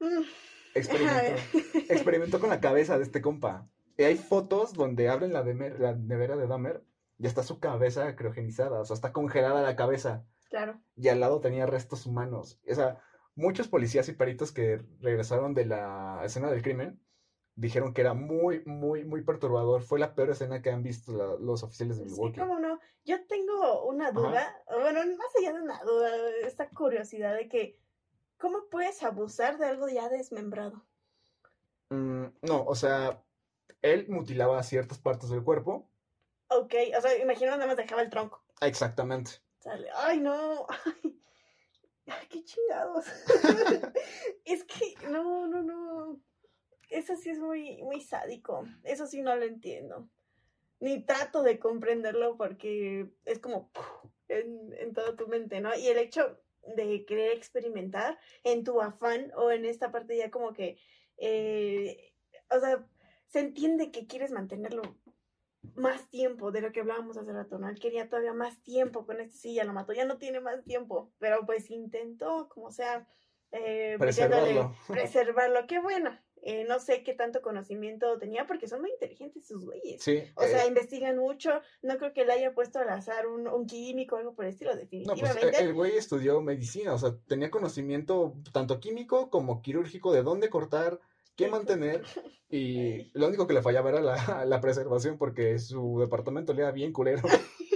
Mm, 0.01 0.23
Experimentó, 0.75 1.43
experimentó 1.89 2.41
con 2.41 2.51
la 2.51 2.61
cabeza 2.61 2.99
de 2.99 3.05
este 3.05 3.21
compa. 3.23 3.69
Y 3.97 4.03
hay 4.05 4.17
fotos 4.17 4.75
donde 4.75 5.09
abren 5.09 5.33
la, 5.33 5.45
demer- 5.45 5.79
la 5.79 5.95
nevera 5.95 6.37
de 6.37 6.47
Dahmer 6.47 6.85
y 7.19 7.27
está 7.27 7.43
su 7.43 7.59
cabeza 7.59 8.15
criogenizada, 8.15 8.81
o 8.81 8.85
sea, 8.85 8.95
está 8.95 9.13
congelada 9.13 9.63
la 9.63 9.75
cabeza 9.75 10.25
claro. 10.51 10.81
y 10.95 11.09
al 11.09 11.19
lado 11.19 11.41
tenía 11.41 11.67
restos 11.67 12.07
humanos. 12.07 12.61
O 12.71 12.75
sea, 12.77 13.03
muchos 13.35 13.67
policías 13.67 14.09
y 14.09 14.13
peritos 14.13 14.53
que 14.53 14.85
regresaron 15.01 15.53
de 15.55 15.65
la 15.67 16.21
escena 16.25 16.49
del 16.51 16.63
crimen 16.63 17.01
dijeron 17.57 17.93
que 17.93 18.03
era 18.03 18.15
muy, 18.15 18.63
muy, 18.67 19.03
muy 19.05 19.23
perturbador. 19.23 19.83
Fue 19.83 19.99
la 19.99 20.15
peor 20.15 20.31
escena 20.31 20.63
que 20.63 20.71
han 20.71 20.85
visto 20.85 21.13
la- 21.17 21.35
los 21.45 21.65
oficiales 21.65 21.99
de 21.99 22.05
Milwaukee. 22.05 22.39
cómo 22.39 22.61
no. 22.61 22.68
Yo 23.05 23.27
tengo 23.27 23.85
una 23.87 24.13
duda, 24.13 24.63
bueno, 24.69 25.01
más 25.17 25.37
allá 25.39 25.55
de 25.55 25.63
una 25.63 25.83
duda, 25.83 26.11
esta 26.43 26.69
curiosidad 26.69 27.35
de 27.35 27.49
que, 27.49 27.79
¿cómo 28.37 28.69
puedes 28.71 29.03
abusar 29.03 29.59
de 29.59 29.67
algo 29.67 29.89
ya 29.89 30.09
desmembrado? 30.09 30.85
Mm, 31.91 32.27
no, 32.43 32.65
o 32.65 32.75
sea, 32.75 33.25
él 33.83 34.07
mutilaba 34.09 34.63
ciertas 34.63 34.99
partes 34.99 35.31
del 35.31 35.43
cuerpo. 35.43 35.89
Ok, 36.49 36.75
o 36.97 37.01
sea, 37.01 37.17
imagino 37.17 37.53
nada 37.53 37.67
más 37.67 37.77
dejaba 37.77 38.03
el 38.03 38.11
tronco. 38.11 38.43
Exactamente. 38.61 39.33
Sale, 39.61 39.89
ay, 39.95 40.21
no, 40.21 40.67
ay, 41.03 41.21
ay, 42.07 42.27
qué 42.29 42.45
chingados. 42.45 43.07
es 44.45 44.65
que, 44.65 44.95
no, 45.09 45.47
no, 45.47 45.63
no. 45.63 46.21
Eso 46.91 47.17
sí 47.17 47.31
es 47.31 47.39
muy, 47.39 47.83
muy 47.83 48.01
sádico. 48.01 48.65
Eso 48.83 49.07
sí 49.07 49.21
no 49.21 49.37
lo 49.37 49.45
entiendo. 49.45 50.09
Ni 50.81 51.03
trato 51.03 51.43
de 51.43 51.59
comprenderlo 51.59 52.37
porque 52.37 53.11
es 53.25 53.39
como 53.39 53.71
en, 54.29 54.73
en 54.79 54.93
toda 54.93 55.17
tu 55.17 55.27
mente, 55.27 55.61
¿no? 55.61 55.77
Y 55.77 55.89
el 55.89 55.99
hecho 55.99 56.41
de 56.77 57.05
querer 57.05 57.33
experimentar 57.33 58.19
en 58.45 58.65
tu 58.65 58.81
afán 58.81 59.33
o 59.37 59.51
en 59.51 59.65
esta 59.65 59.91
parte 59.91 60.17
ya 60.17 60.31
como 60.31 60.53
que, 60.53 60.79
eh, 61.17 62.13
o 62.51 62.61
sea, 62.61 62.87
se 63.27 63.41
entiende 63.41 63.91
que 63.91 64.07
quieres 64.07 64.31
mantenerlo 64.31 64.83
más 65.75 66.09
tiempo 66.09 66.51
de 66.51 66.61
lo 66.61 66.73
que 66.73 66.81
hablábamos 66.81 67.17
hace 67.17 67.33
rato, 67.33 67.59
¿no? 67.59 67.69
Él 67.69 67.79
quería 67.79 68.09
todavía 68.09 68.33
más 68.33 68.63
tiempo 68.63 69.07
con 69.07 69.21
este, 69.21 69.37
sí, 69.37 69.55
ya 69.55 69.65
lo 69.65 69.73
mató, 69.73 69.93
ya 69.93 70.05
no 70.05 70.19
tiene 70.19 70.41
más 70.41 70.65
tiempo, 70.65 71.13
pero 71.19 71.45
pues 71.45 71.71
intentó, 71.71 72.49
como 72.49 72.71
sea, 72.71 73.07
eh, 73.53 73.97
Preservarlo. 73.99 74.75
preservarlo, 74.87 75.67
qué 75.67 75.81
bueno. 75.81 76.19
Eh, 76.51 76.65
no 76.67 76.81
sé 76.81 77.03
qué 77.03 77.13
tanto 77.13 77.43
conocimiento 77.43 78.19
tenía 78.19 78.47
porque 78.47 78.69
son 78.69 78.81
muy 78.81 78.91
inteligentes 78.91 79.47
sus 79.47 79.67
güeyes. 79.67 80.03
Sí. 80.03 80.23
O 80.35 80.45
sea, 80.45 80.65
eh, 80.65 80.69
investigan 80.69 81.19
mucho. 81.19 81.61
No 81.83 81.99
creo 81.99 82.15
que 82.15 82.25
le 82.25 82.33
haya 82.33 82.55
puesto 82.55 82.79
al 82.79 82.89
azar 82.89 83.27
un, 83.27 83.47
un 83.47 83.67
químico 83.67 84.17
o 84.17 84.19
algo 84.19 84.35
por 84.35 84.47
el 84.47 84.53
estilo, 84.53 84.71
no, 84.71 84.79
pues 84.79 84.91
definitivamente. 84.91 85.59
eh, 85.59 85.61
el 85.61 85.75
güey 85.75 85.99
estudió 85.99 86.41
medicina, 86.41 86.95
o 86.95 86.99
sea, 86.99 87.15
tenía 87.27 87.51
conocimiento 87.51 88.33
tanto 88.51 88.81
químico 88.81 89.29
como 89.29 89.61
quirúrgico 89.61 90.11
de 90.11 90.23
dónde 90.23 90.49
cortar, 90.49 90.99
qué 91.37 91.49
mantener, 91.49 92.03
y 92.49 93.11
lo 93.13 93.29
único 93.29 93.47
que 93.47 93.53
le 93.53 93.61
fallaba 93.61 93.91
era 93.91 94.01
la, 94.01 94.47
la 94.47 94.61
preservación 94.63 95.19
porque 95.19 95.59
su 95.59 95.99
departamento 96.01 96.55
le 96.55 96.63
era 96.63 96.73
bien 96.73 96.95
culero. 96.95 97.23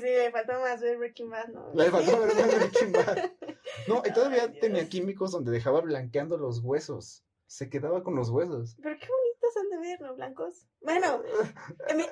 Sí, 0.00 0.06
le 0.06 0.30
faltó 0.30 0.52
más 0.60 0.80
ver 0.80 0.98
Breaking 0.98 1.30
Bad, 1.30 1.48
¿no? 1.48 1.72
Le 1.74 1.90
faltaba 1.90 2.24
ver 2.24 2.34
más 2.36 2.54
Breaking 2.54 2.92
Bad. 2.92 3.30
No, 3.88 4.02
y 4.06 4.12
todavía 4.12 4.44
Ay, 4.44 4.60
tenía 4.60 4.88
químicos 4.88 5.32
donde 5.32 5.50
dejaba 5.50 5.80
blanqueando 5.80 6.36
los 6.36 6.60
huesos. 6.60 7.24
Se 7.50 7.68
quedaba 7.68 8.04
con 8.04 8.14
los 8.14 8.30
huesos. 8.30 8.76
Pero 8.80 8.96
qué 8.96 9.08
bonitos 9.08 9.56
han 9.56 9.70
de 9.70 9.78
ver, 9.78 10.00
¿no? 10.00 10.14
Blancos. 10.14 10.68
Bueno, 10.82 11.20
mi- 11.96 12.04
Dios. 12.04 12.10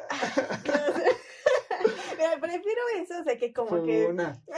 Mira, 2.18 2.40
prefiero 2.40 2.82
eso, 2.96 3.20
o 3.20 3.22
sea, 3.22 3.38
que 3.38 3.52
como 3.52 3.84
que... 3.84 4.06
una. 4.06 4.42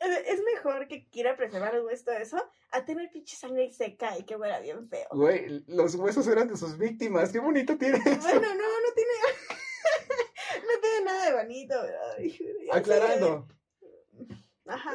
Es 0.00 0.42
mejor 0.42 0.86
que 0.86 1.08
quiera 1.08 1.34
preservar 1.34 1.72
los 1.74 1.86
huesos, 1.86 2.04
todo 2.04 2.16
eso, 2.16 2.36
a 2.72 2.84
tener 2.84 3.10
pinche 3.10 3.36
sangre 3.36 3.70
seca 3.72 4.18
y 4.18 4.24
que 4.24 4.36
huela 4.36 4.60
bien 4.60 4.86
feo. 4.88 5.06
Güey, 5.12 5.64
los 5.66 5.94
huesos 5.94 6.26
eran 6.26 6.48
de 6.48 6.56
sus 6.58 6.76
víctimas. 6.76 7.32
Qué 7.32 7.38
bonito 7.38 7.78
tiene 7.78 7.96
eso. 7.98 8.20
Bueno, 8.20 8.48
no, 8.54 8.54
no 8.54 8.94
tiene. 8.94 9.12
no 10.62 10.80
tiene 10.82 11.04
nada 11.06 11.24
de 11.24 11.32
bonito, 11.34 11.74
ya 11.86 12.76
Aclarando. 12.76 13.48
Ajá. 14.70 14.90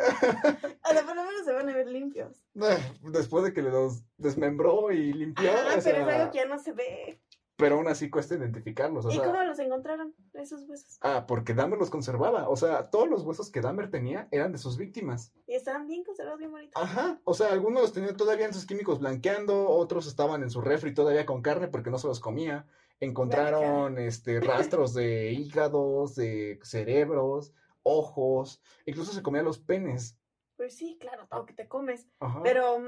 O 0.84 0.90
sea, 0.92 1.06
por 1.06 1.16
lo 1.16 1.24
menos 1.24 1.46
se 1.46 1.54
van 1.54 1.70
a 1.70 1.74
ver 1.74 1.88
limpios. 1.88 2.42
Después 3.02 3.44
de 3.44 3.54
que 3.54 3.62
los 3.62 4.04
desmembró 4.18 4.92
y 4.92 5.14
limpió. 5.14 5.50
Ah, 5.52 5.76
o 5.78 5.84
pero 5.84 6.10
es 6.10 6.16
algo 6.16 6.32
que 6.32 6.38
ya 6.38 6.46
no 6.46 6.58
se 6.60 6.72
ve. 6.72 7.22
pero 7.58 7.76
aún 7.76 7.88
así 7.88 8.10
cuesta 8.10 8.36
identificarlos. 8.36 9.06
O 9.06 9.10
¿Y 9.10 9.16
sea, 9.16 9.26
cómo 9.26 9.42
los 9.44 9.58
encontraron, 9.60 10.14
esos 10.34 10.68
huesos? 10.68 10.98
Ah, 11.02 11.26
porque 11.28 11.54
Dahmer 11.54 11.80
los 11.80 11.90
conservaba. 11.90 12.50
O 12.50 12.56
sea, 12.58 12.90
todos 12.90 13.08
los 13.08 13.24
huesos 13.24 13.50
que 13.50 13.62
Dahmer 13.62 13.90
tenía 13.90 14.28
eran 14.32 14.52
de 14.52 14.58
sus 14.58 14.78
víctimas. 14.78 15.32
Y 15.48 15.56
estaban 15.56 15.88
bien 15.88 16.04
conservados, 16.04 16.40
bien 16.40 16.52
bonitos. 16.52 16.82
Ajá. 16.82 17.20
O 17.24 17.34
sea, 17.34 17.52
algunos 17.52 17.82
los 17.82 17.94
tenían 17.94 18.18
todavía 18.18 18.46
en 18.46 18.54
sus 18.54 18.66
químicos 18.66 19.00
blanqueando, 19.00 19.70
otros 19.70 20.06
estaban 20.08 20.44
en 20.44 20.50
su 20.50 20.62
refri 20.62 20.94
todavía 20.94 21.26
con 21.26 21.42
carne 21.42 21.68
porque 21.68 21.90
no 21.90 21.98
se 21.98 22.08
los 22.08 22.20
comía. 22.20 22.66
Encontraron 23.02 23.98
este 24.00 24.40
rastros 24.40 24.94
de 24.94 25.32
hígados, 25.34 26.16
de 26.16 26.60
cerebros, 26.64 27.54
ojos, 27.86 28.62
incluso 28.86 29.14
se 29.14 29.22
comía 29.22 29.44
los 29.44 29.60
penes. 29.60 30.18
Pues 30.58 30.76
sí, 30.76 30.98
claro, 31.00 31.28
todo 31.30 31.46
que 31.46 31.54
te 31.54 31.68
comes. 31.68 32.08
Ajá. 32.20 32.42
Pero. 32.44 32.80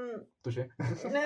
Touché. 0.42 0.68
no, 0.78 1.20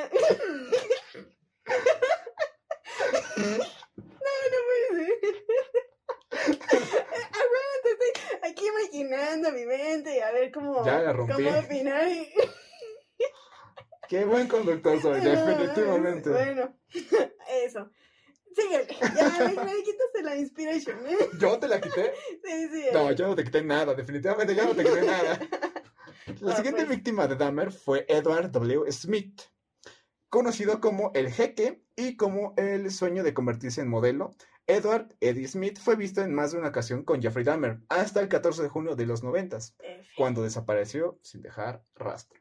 no 3.47 4.59
puede 4.67 4.89
ser. 4.97 5.45
Aguanta, 6.33 7.89
estoy 7.93 8.51
aquí 8.51 8.67
imaginando 8.67 9.53
mi 9.53 9.65
mente 9.67 10.17
y 10.17 10.21
a 10.21 10.33
ver 10.33 10.51
cómo, 10.53 10.85
Ya 10.85 11.01
la 11.01 11.13
rompí. 11.13 11.33
cómo 11.35 11.59
opinar. 11.59 12.09
y- 12.09 12.33
Qué 14.09 14.25
buen 14.27 14.47
conductor 14.49 15.01
soy, 15.01 15.21
definitivamente. 15.23 16.29
Bueno, 16.31 16.77
eso. 17.51 17.91
Síguele. 18.55 18.87
Ya, 19.17 19.39
me, 19.39 19.65
me 19.65 19.83
quitaste 19.83 20.23
la 20.23 20.37
inspiration, 20.37 21.07
¿eh? 21.07 21.17
¿Yo 21.39 21.59
te 21.59 21.69
la 21.69 21.81
quité? 21.81 22.13
Sí, 22.45 22.69
sí. 22.73 22.85
No, 22.93 23.13
yo 23.13 23.29
no 23.29 23.35
te 23.35 23.45
quité 23.45 23.63
nada, 23.63 23.95
definitivamente 23.95 24.55
yo 24.55 24.65
no 24.65 24.75
te 24.75 24.85
quité 24.85 25.03
nada. 25.03 25.39
La 26.41 26.53
Ah, 26.53 26.57
siguiente 26.57 26.85
pues. 26.85 26.97
víctima 26.97 27.27
de 27.27 27.35
Dahmer 27.37 27.73
fue 27.73 28.07
Edward 28.09 28.51
W. 28.53 28.91
Smith, 28.93 29.43
conocido 30.29 30.81
como 30.81 31.11
el 31.15 31.31
jeque 31.33 31.83
y 31.97 32.17
como 32.17 32.55
el 32.57 32.91
sueño 32.93 33.23
de 33.25 33.35
convertirse 33.35 33.81
en 33.81 33.89
modelo. 33.89 34.31
Edward 34.69 35.15
Eddie 35.21 35.49
Smith 35.49 35.79
fue 35.81 35.97
visto 35.97 36.23
en 36.23 36.33
más 36.33 36.53
de 36.53 36.59
una 36.59 36.69
ocasión 36.69 37.03
con 37.05 37.21
Jeffrey 37.21 37.45
Dahmer 37.45 37.81
hasta 37.89 38.21
el 38.21 38.29
14 38.29 38.63
de 38.63 38.69
junio 38.69 38.95
de 38.95 39.07
los 39.07 39.25
90, 39.25 39.57
F. 39.57 39.73
cuando 40.17 40.43
desapareció 40.45 41.19
sin 41.23 41.43
dejar 41.43 41.85
rastro. 41.97 42.41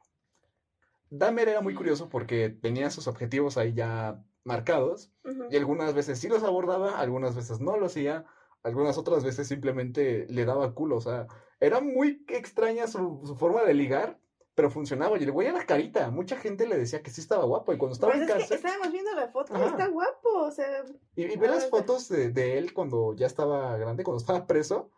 Dahmer 1.10 1.50
era 1.50 1.62
muy 1.62 1.74
curioso 1.74 2.08
porque 2.08 2.50
tenía 2.50 2.92
sus 2.92 3.08
objetivos 3.08 3.58
ahí 3.58 3.74
ya 3.74 4.24
marcados 4.44 5.12
y 5.50 5.56
algunas 5.58 5.94
veces 5.94 6.20
sí 6.20 6.28
los 6.28 6.44
abordaba, 6.44 7.00
algunas 7.00 7.36
veces 7.36 7.60
no 7.60 7.78
lo 7.78 7.86
hacía, 7.86 8.26
algunas 8.64 8.98
otras 8.98 9.24
veces 9.24 9.48
simplemente 9.48 10.26
le 10.30 10.46
daba 10.46 10.74
culo. 10.74 10.98
O 10.98 11.02
sea, 11.02 11.28
era 11.60 11.80
muy 11.82 12.26
extraña 12.28 12.88
su, 12.88 13.22
su 13.24 13.36
forma 13.36 13.64
de 13.64 13.74
ligar, 13.74 14.20
pero 14.56 14.70
funcionaba. 14.70 15.18
Y 15.18 15.24
el 15.24 15.32
güey 15.32 15.48
era 15.48 15.66
carita. 15.66 16.12
Mucha 16.12 16.38
gente 16.38 16.68
le 16.68 16.78
decía 16.78 17.02
que 17.02 17.10
sí 17.12 17.22
estaba 17.22 17.46
guapo. 17.46 17.74
Y 17.74 17.78
cuando 17.78 17.94
estaba 17.94 18.14
Pues 18.14 18.24
en 18.24 18.30
es 18.30 18.36
cárcel, 18.36 18.58
estábamos 18.58 18.92
viendo 18.92 19.14
la 19.14 19.28
foto, 19.30 19.56
está 19.56 19.88
guapo, 19.88 20.30
o 20.34 20.52
sea, 20.52 20.84
y, 21.16 21.24
y 21.24 21.38
ve 21.38 21.48
las 21.48 21.70
fotos 21.70 22.10
de, 22.10 22.30
de 22.30 22.58
él 22.58 22.74
cuando 22.74 23.14
ya 23.16 23.28
estaba 23.28 23.78
grande, 23.78 24.04
cuando 24.04 24.20
estaba 24.20 24.48
preso. 24.48 24.92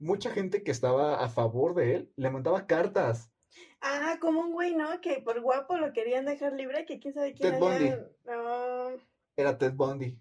Mucha 0.00 0.30
gente 0.30 0.62
que 0.62 0.70
estaba 0.70 1.22
a 1.24 1.28
favor 1.28 1.74
de 1.74 1.94
él 1.94 2.12
le 2.16 2.30
mandaba 2.30 2.66
cartas. 2.66 3.32
Ah, 3.80 4.16
como 4.20 4.40
un 4.40 4.52
güey, 4.52 4.74
¿no? 4.74 5.00
Que 5.00 5.20
por 5.20 5.40
guapo 5.40 5.76
lo 5.76 5.92
querían 5.92 6.24
dejar 6.26 6.52
libre, 6.52 6.84
que 6.84 6.98
quién 6.98 7.14
sabe 7.14 7.34
quién 7.34 7.54
Ted 7.54 7.62
había- 7.62 8.08
No, 8.24 8.90
Era 9.36 9.56
Ted 9.58 9.72
Bundy. 9.74 10.18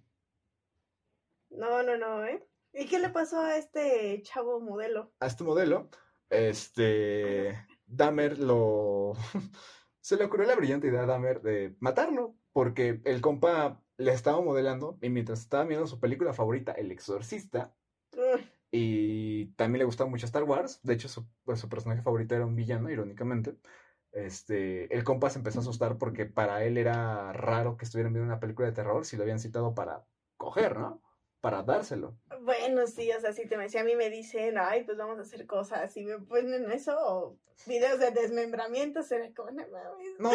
no, 1.50 1.84
no, 1.84 1.98
no, 1.98 2.26
¿eh? 2.26 2.48
¿Y 2.74 2.86
qué 2.88 3.00
le 3.00 3.10
pasó 3.10 3.42
a 3.42 3.58
este 3.58 4.22
chavo 4.24 4.60
modelo? 4.60 5.14
a 5.20 5.26
este 5.26 5.44
modelo, 5.44 5.90
este, 6.30 7.66
Dahmer 7.86 8.38
lo... 8.38 9.14
se 10.02 10.18
le 10.18 10.26
ocurrió 10.26 10.46
la 10.48 10.56
brillante 10.56 10.88
idea 10.88 11.04
a 11.04 11.06
Dahmer 11.08 11.42
de 11.42 11.76
matarlo, 11.80 12.36
porque 12.52 13.02
el 13.06 13.22
compa 13.22 13.82
le 13.98 14.12
estaba 14.12 14.42
modelando 14.42 15.00
y 15.02 15.10
mientras 15.10 15.40
estaba 15.40 15.64
viendo 15.66 15.88
su 15.88 16.00
película 16.00 16.34
favorita, 16.34 16.72
El 16.74 16.92
Exorcista, 16.92 17.76
y 18.72 19.48
también 19.54 19.80
le 19.80 19.86
gustaba 19.86 20.10
mucho 20.10 20.26
Star 20.26 20.44
Wars, 20.44 20.80
de 20.84 20.94
hecho 20.94 21.08
su, 21.08 21.26
pues, 21.46 21.60
su 21.60 21.70
personaje 21.70 22.02
favorito 22.02 22.36
era 22.36 22.46
un 22.46 22.56
villano, 22.56 22.90
irónicamente, 22.90 23.56
este, 24.12 24.94
el 24.94 25.04
compa 25.04 25.30
se 25.30 25.38
empezó 25.38 25.60
a 25.60 25.62
asustar 25.62 25.98
porque 25.98 26.26
para 26.26 26.64
él 26.64 26.78
era 26.78 27.34
raro 27.34 27.78
que 27.78 27.86
estuvieran 27.86 28.14
viendo 28.14 28.28
una 28.28 28.40
película 28.40 28.68
de 28.68 28.74
terror 28.74 29.06
si 29.06 29.16
lo 29.16 29.24
habían 29.24 29.40
citado 29.40 29.76
para 29.76 30.06
coger, 30.38 30.78
¿no? 30.78 31.02
Para 31.40 31.62
dárselo. 31.62 32.18
Bueno, 32.42 32.88
sí, 32.88 33.12
o 33.12 33.20
sea, 33.20 33.32
si, 33.32 33.48
te 33.48 33.58
me, 33.58 33.70
si 33.70 33.78
a 33.78 33.84
mí 33.84 33.96
me 33.96 34.10
dicen, 34.10 34.58
ay, 34.58 34.86
pues 34.86 34.98
vamos 34.98 35.20
a 35.20 35.22
hacer 35.22 35.46
cosas, 35.46 35.96
y 35.96 36.04
me 36.04 36.20
ponen 36.20 36.72
eso, 36.72 36.96
o 37.00 37.38
videos 37.68 38.00
de 38.00 38.12
desmembramiento, 38.12 39.04
será 39.04 39.32
como, 39.36 39.52
no 39.52 39.64
mames. 39.70 40.20
No, 40.20 40.32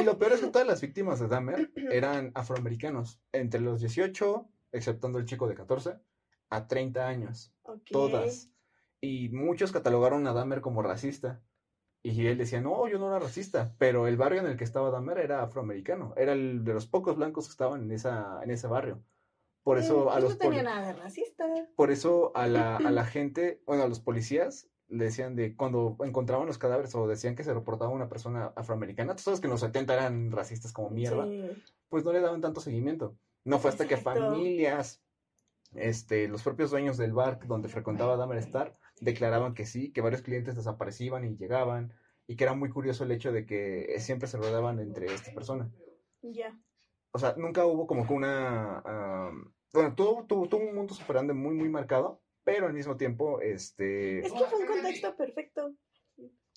y 0.00 0.02
lo 0.02 0.18
peor 0.18 0.32
es 0.32 0.40
que 0.40 0.46
todas 0.50 0.66
las 0.66 0.80
víctimas 0.80 1.20
de 1.20 1.28
Dahmer 1.28 1.70
eran 1.92 2.32
afroamericanos, 2.34 3.20
entre 3.32 3.60
los 3.60 3.80
18, 3.80 4.48
exceptando 4.72 5.18
el 5.18 5.26
chico 5.26 5.46
de 5.46 5.54
14, 5.54 5.98
a 6.50 6.66
30 6.68 7.06
años, 7.08 7.52
todas. 7.90 8.50
Y 9.00 9.28
muchos 9.30 9.72
catalogaron 9.72 10.26
a 10.26 10.32
Dahmer 10.32 10.60
como 10.60 10.82
racista. 10.82 11.42
Y 12.02 12.26
él 12.26 12.38
decía, 12.38 12.60
no, 12.60 12.86
yo 12.88 12.98
no 12.98 13.08
era 13.08 13.18
racista, 13.18 13.74
pero 13.78 14.06
el 14.06 14.16
barrio 14.16 14.40
en 14.40 14.46
el 14.46 14.56
que 14.56 14.62
estaba 14.64 14.90
Dahmer 14.90 15.18
era 15.18 15.42
afroamericano, 15.42 16.14
era 16.16 16.32
el 16.34 16.62
de 16.62 16.72
los 16.74 16.86
pocos 16.86 17.16
blancos 17.16 17.46
que 17.46 17.50
estaban 17.52 17.82
en, 17.82 17.90
esa, 17.90 18.40
en 18.44 18.50
ese 18.50 18.68
barrio. 18.68 19.02
Por 19.64 19.78
eso 19.78 20.04
Mm, 20.04 20.08
a 20.08 20.12
pues 20.12 20.22
los 20.22 20.32
No 20.34 20.38
tenía 20.38 20.62
nada 20.62 20.86
de 20.86 20.92
racista. 20.92 21.46
por 21.74 21.90
eso 21.90 22.30
a 22.36 22.46
la, 22.46 22.76
a 22.76 22.90
la 22.92 23.04
gente, 23.04 23.60
bueno, 23.66 23.82
a 23.82 23.88
los 23.88 23.98
policías 23.98 24.68
le 24.88 25.06
decían 25.06 25.34
de 25.34 25.56
cuando 25.56 25.96
encontraban 26.04 26.46
los 26.46 26.58
cadáveres 26.58 26.94
o 26.94 27.08
decían 27.08 27.34
que 27.34 27.42
se 27.42 27.52
reportaba 27.52 27.90
una 27.90 28.08
persona 28.08 28.52
afroamericana, 28.54 29.16
tú 29.16 29.24
sabes 29.24 29.40
que 29.40 29.48
en 29.48 29.50
los 29.52 29.60
70 29.60 29.92
eran 29.94 30.30
racistas 30.30 30.72
como 30.72 30.90
mierda, 30.90 31.24
Sí. 31.26 31.42
pues 31.88 32.04
no 32.04 32.12
le 32.12 32.20
daban 32.20 32.40
tanto 32.40 32.60
seguimiento. 32.60 33.16
No 33.42 33.58
fue 33.58 33.70
hasta 33.70 33.88
que 33.88 33.96
familias, 33.96 35.02
este, 35.78 36.28
los 36.28 36.42
propios 36.42 36.70
dueños 36.70 36.96
del 36.96 37.12
bar 37.12 37.38
donde 37.46 37.68
frecuentaba 37.68 38.16
Dahmer 38.16 38.38
Star 38.38 38.72
declaraban 39.00 39.54
que 39.54 39.66
sí, 39.66 39.92
que 39.92 40.00
varios 40.00 40.22
clientes 40.22 40.56
desaparecían 40.56 41.24
y 41.24 41.36
llegaban 41.36 41.92
y 42.26 42.36
que 42.36 42.44
era 42.44 42.54
muy 42.54 42.70
curioso 42.70 43.04
el 43.04 43.12
hecho 43.12 43.32
de 43.32 43.46
que 43.46 43.94
siempre 43.98 44.28
se 44.28 44.38
rodeaban 44.38 44.80
entre 44.80 45.06
esta 45.06 45.32
persona. 45.32 45.70
Ya. 46.22 46.58
O 47.12 47.18
sea, 47.18 47.34
nunca 47.36 47.64
hubo 47.66 47.86
como 47.86 48.06
que 48.06 48.12
una... 48.12 48.82
bueno, 49.72 49.94
tuvo, 49.94 50.26
tuvo, 50.26 50.48
tuvo 50.48 50.68
un 50.68 50.74
mundo 50.74 50.94
superando 50.94 51.34
muy, 51.34 51.54
muy 51.54 51.68
marcado, 51.68 52.20
pero 52.44 52.66
al 52.66 52.74
mismo 52.74 52.96
tiempo, 52.96 53.40
este... 53.40 54.20
Es 54.20 54.32
que 54.32 54.44
fue 54.44 54.58
un 54.60 54.66
contexto 54.66 55.16
perfecto. 55.16 55.74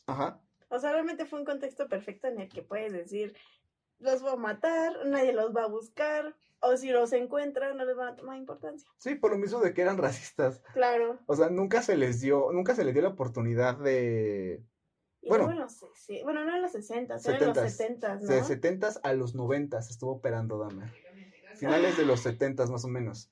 Ajá. 0.08 0.42
O 0.70 0.80
sea, 0.80 0.92
realmente 0.92 1.26
fue 1.26 1.40
un 1.40 1.46
contexto 1.46 1.88
perfecto 1.88 2.28
en 2.28 2.40
el 2.42 2.50
que 2.50 2.62
puedes 2.62 2.94
decir, 2.94 3.36
los 4.00 4.24
va 4.26 4.34
a 4.34 4.36
matar, 4.38 4.94
nadie 5.06 5.34
los 5.34 5.56
va 5.56 5.64
a 5.64 5.68
buscar, 5.68 6.36
o 6.62 6.76
si 6.78 6.90
los 6.90 7.12
encuentran, 7.14 7.78
no 7.78 7.86
les 7.86 7.96
van 7.96 8.10
a 8.10 8.16
tomar 8.16 8.38
importancia. 8.38 8.90
Sí, 8.98 9.16
por 9.16 9.32
lo 9.32 9.38
mismo 9.38 9.60
de 9.60 9.74
que 9.74 9.82
eran 9.82 9.98
racistas. 9.98 10.62
Claro. 10.74 11.20
O 11.26 11.36
sea, 11.36 11.50
nunca 11.50 11.82
se 11.82 11.96
les 11.98 12.20
dio, 12.22 12.52
nunca 12.52 12.76
se 12.76 12.84
les 12.84 12.94
dio 12.94 13.04
la 13.04 13.10
oportunidad 13.10 13.78
de... 13.78 14.64
Y 15.22 15.28
Bueno. 15.30 15.52
los, 15.54 15.82
sesen- 15.82 16.24
bueno, 16.24 16.46
no 16.46 16.56
en 16.56 16.62
los 16.62 16.72
60, 16.72 17.16
eran 17.26 17.42
en 17.42 17.48
los 17.50 17.58
70s. 17.58 17.70
70, 17.70 18.16
¿no? 18.16 18.28
De 18.28 18.42
70s 18.42 19.00
a 19.04 19.14
los 19.14 19.36
90s 19.36 19.90
estuvo 19.90 20.12
operando 20.14 20.58
Dahmer. 20.58 20.90
Finales 21.56 21.98
de 21.98 22.06
los 22.06 22.26
70s 22.26 22.70
más 22.70 22.86
o 22.86 22.88
menos. 22.88 23.30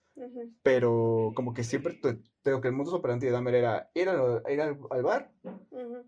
Pero 0.63 1.31
como 1.35 1.53
que 1.53 1.63
siempre 1.63 1.97
tengo 2.41 2.59
que 2.61 2.67
el 2.67 2.73
mundo 2.73 2.93
operandi 2.95 3.27
de 3.27 3.31
Dahmer 3.31 3.55
era 3.55 3.89
ir, 3.93 4.09
al, 4.09 4.43
ir 4.49 4.61
al, 4.61 4.77
al 4.89 5.03
bar, 5.03 5.31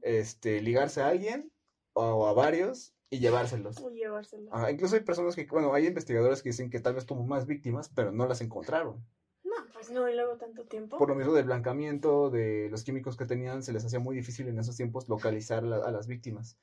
este, 0.01 0.61
ligarse 0.61 1.01
a 1.01 1.07
alguien 1.09 1.51
o 1.93 2.27
a 2.27 2.33
varios 2.33 2.93
y 3.09 3.19
llevárselos. 3.19 3.79
O 3.81 3.89
llevárselo. 3.89 4.53
Ajá, 4.53 4.71
incluso 4.71 4.95
hay 4.95 5.01
personas 5.01 5.35
que, 5.35 5.45
bueno, 5.45 5.73
hay 5.73 5.87
investigadores 5.87 6.41
que 6.43 6.49
dicen 6.49 6.69
que 6.69 6.79
tal 6.79 6.93
vez 6.95 7.05
tuvo 7.05 7.23
más 7.25 7.45
víctimas, 7.45 7.89
pero 7.93 8.11
no 8.11 8.27
las 8.27 8.41
encontraron. 8.41 9.05
No, 9.43 9.55
pues 9.73 9.89
no, 9.89 10.07
y 10.09 10.13
luego 10.15 10.37
tanto 10.37 10.65
tiempo. 10.65 10.97
Por 10.97 11.09
lo 11.09 11.15
mismo 11.15 11.33
del 11.33 11.45
blancamiento, 11.45 12.29
de 12.29 12.67
los 12.69 12.83
químicos 12.83 13.17
que 13.17 13.25
tenían, 13.25 13.63
se 13.63 13.73
les 13.73 13.83
hacía 13.83 13.99
muy 13.99 14.15
difícil 14.15 14.47
en 14.47 14.59
esos 14.59 14.75
tiempos 14.77 15.09
localizar 15.09 15.63
la- 15.63 15.77
a 15.77 15.91
las 15.91 16.07
víctimas. 16.07 16.57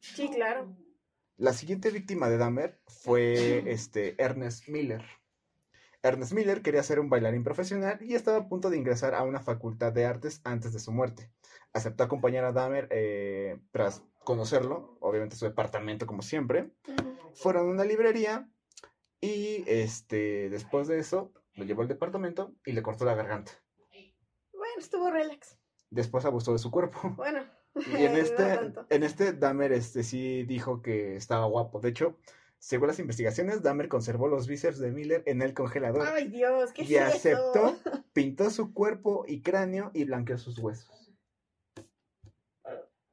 Sí, 0.00 0.30
claro. 0.30 0.76
La 1.38 1.52
siguiente 1.52 1.90
víctima 1.90 2.28
de 2.28 2.36
Dahmer 2.38 2.80
fue 2.86 3.62
este, 3.70 4.20
Ernest 4.22 4.68
Miller. 4.68 5.02
Ernest 6.02 6.32
Miller 6.32 6.62
quería 6.62 6.82
ser 6.82 7.00
un 7.00 7.08
bailarín 7.10 7.42
profesional 7.42 7.98
y 8.02 8.14
estaba 8.14 8.36
a 8.38 8.48
punto 8.48 8.70
de 8.70 8.76
ingresar 8.76 9.14
a 9.14 9.22
una 9.24 9.40
facultad 9.40 9.92
de 9.92 10.04
artes 10.04 10.40
antes 10.44 10.72
de 10.72 10.78
su 10.78 10.92
muerte. 10.92 11.32
Aceptó 11.72 12.04
acompañar 12.04 12.44
a 12.44 12.52
Dahmer 12.52 12.86
eh, 12.90 13.58
tras 13.72 14.02
conocerlo, 14.26 14.98
obviamente 15.00 15.36
su 15.36 15.46
departamento 15.46 16.06
como 16.06 16.20
siempre. 16.20 16.70
Fueron 17.34 17.68
a 17.68 17.70
una 17.70 17.84
librería 17.84 18.50
y 19.20 19.64
este, 19.66 20.50
después 20.50 20.88
de 20.88 20.98
eso 20.98 21.32
lo 21.54 21.64
llevó 21.64 21.80
al 21.82 21.88
departamento 21.88 22.54
y 22.66 22.72
le 22.72 22.82
cortó 22.82 23.06
la 23.06 23.14
garganta. 23.14 23.52
Bueno, 24.52 24.74
estuvo 24.78 25.10
relax. 25.10 25.56
Después 25.90 26.24
abusó 26.26 26.52
de 26.52 26.58
su 26.58 26.70
cuerpo. 26.70 26.98
Bueno, 27.16 27.44
Y 27.98 28.04
en 28.04 28.12
No 28.12 28.18
este, 28.18 28.44
tanto. 28.56 28.86
en 28.90 29.02
este 29.04 29.32
Dahmer 29.32 29.72
este, 29.72 30.02
sí 30.02 30.42
dijo 30.44 30.82
que 30.82 31.16
estaba 31.16 31.46
guapo. 31.46 31.80
De 31.80 31.90
hecho, 31.90 32.18
según 32.58 32.88
las 32.88 32.98
investigaciones, 32.98 33.62
Dahmer 33.62 33.88
conservó 33.88 34.28
los 34.28 34.46
bíceps 34.48 34.78
de 34.78 34.90
Miller 34.90 35.22
en 35.26 35.40
el 35.42 35.54
congelador. 35.54 36.06
Ay, 36.08 36.28
Dios, 36.28 36.72
¿qué 36.72 36.82
y 36.84 36.94
es 36.96 37.02
aceptó, 37.02 37.68
eso? 37.68 38.04
pintó 38.12 38.50
su 38.50 38.72
cuerpo 38.74 39.24
y 39.28 39.42
cráneo 39.42 39.90
y 39.94 40.04
blanqueó 40.04 40.36
sus 40.38 40.58
huesos. 40.58 41.05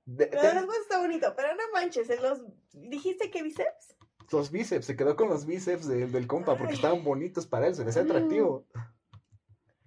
De- 0.05 0.25
después 0.27 0.79
está 0.81 0.99
bonito, 0.99 1.33
pero 1.35 1.55
no 1.55 1.63
manches, 1.73 2.09
en 2.09 2.21
los... 2.21 2.41
¿Dijiste 2.73 3.31
que 3.31 3.43
bíceps? 3.43 3.95
los 4.31 4.49
bíceps, 4.51 4.85
se 4.85 4.95
quedó 4.95 5.15
con 5.15 5.29
los 5.29 5.45
bíceps 5.45 5.87
de- 5.87 6.07
del 6.07 6.27
compa 6.27 6.57
porque 6.57 6.73
estaban 6.73 7.03
bonitos 7.03 7.45
para 7.45 7.67
él, 7.67 7.75
se 7.75 7.83
le 7.83 7.91
hacía 7.91 8.01
atractivo. 8.01 8.65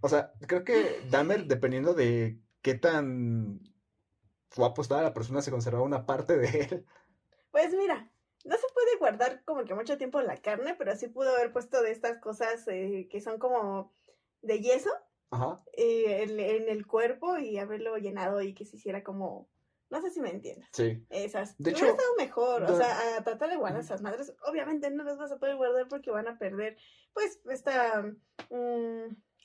O 0.00 0.08
sea, 0.08 0.32
creo 0.46 0.62
que 0.62 1.00
Dahmer, 1.10 1.46
dependiendo 1.46 1.94
de 1.94 2.38
qué 2.62 2.74
tan 2.74 3.60
guapo 4.54 4.82
estaba 4.82 5.02
la 5.02 5.14
persona, 5.14 5.42
se 5.42 5.50
conservaba 5.50 5.84
una 5.84 6.06
parte 6.06 6.36
de 6.36 6.60
él. 6.60 6.86
Pues 7.50 7.74
mira, 7.74 8.12
no 8.44 8.56
se 8.56 8.66
puede 8.72 8.96
guardar 8.98 9.42
como 9.44 9.64
que 9.64 9.74
mucho 9.74 9.98
tiempo 9.98 10.20
la 10.20 10.36
carne, 10.36 10.76
pero 10.78 10.94
sí 10.94 11.08
pudo 11.08 11.34
haber 11.34 11.52
puesto 11.52 11.82
de 11.82 11.90
estas 11.90 12.18
cosas 12.18 12.68
eh, 12.68 13.08
que 13.10 13.20
son 13.20 13.38
como 13.38 13.94
de 14.42 14.60
yeso 14.60 14.90
Ajá. 15.30 15.64
eh, 15.72 16.22
en, 16.22 16.38
en 16.38 16.68
el 16.68 16.86
cuerpo 16.86 17.38
y 17.38 17.58
haberlo 17.58 17.96
llenado 17.96 18.42
y 18.42 18.54
que 18.54 18.64
se 18.64 18.76
hiciera 18.76 19.02
como... 19.02 19.48
No 19.89 20.01
sé 20.01 20.11
si 20.11 20.20
me 20.20 20.30
entiendes. 20.30 20.68
Sí. 20.72 21.07
Esas. 21.11 21.57
De 21.59 21.70
hecho, 21.70 21.87
estado 21.87 22.09
mejor. 22.18 22.64
O 22.64 22.76
sea, 22.76 23.16
a 23.16 23.24
tratar 23.24 23.51
de 23.51 23.57
guardar 23.57 23.80
esas 23.80 24.03
madres. 24.03 24.34
Obviamente 24.47 24.91
no 24.91 25.05
las 25.05 25.16
vas 25.16 25.30
a 25.30 25.39
poder 25.39 25.57
guardar 25.57 25.87
porque 25.89 26.11
van 26.11 26.26
a 26.26 26.39
perder, 26.39 26.76
pues, 27.12 27.41
esta 27.51 28.05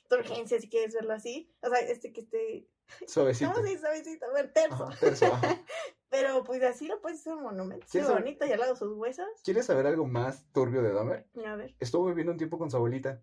turgencia, 0.08 0.60
si 0.60 0.68
quieres 0.68 0.94
verlo 0.94 1.12
así. 1.14 1.54
O 1.62 1.68
sea, 1.68 1.78
este 1.80 2.12
que 2.12 2.20
esté. 2.22 2.68
Suavecito. 3.06 3.52
No, 3.52 3.66
sí, 3.66 3.78
suavecito, 3.78 4.26
bueno, 4.30 4.50
terso. 4.52 4.84
Ajá. 5.32 5.64
Pero 6.10 6.44
pues 6.44 6.62
así 6.62 6.88
lo 6.88 7.00
puedes 7.00 7.20
hacer 7.20 7.32
un 7.34 7.44
monumento. 7.44 7.86
Sí, 7.86 7.92
¿Quieres 7.92 8.08
saber- 8.08 8.22
bonito 8.22 8.44
y 8.44 8.52
al 8.52 8.60
lado 8.60 8.76
sus 8.76 8.92
huesos. 8.98 9.26
¿Quieres 9.42 9.64
saber 9.64 9.86
algo 9.86 10.04
más 10.06 10.44
turbio 10.52 10.82
de 10.82 10.92
Dahmer? 10.92 11.26
A 11.46 11.56
ver. 11.56 11.74
Estuvo 11.80 12.06
viviendo 12.06 12.32
un 12.32 12.38
tiempo 12.38 12.58
con 12.58 12.70
su 12.70 12.76
abuelita. 12.76 13.22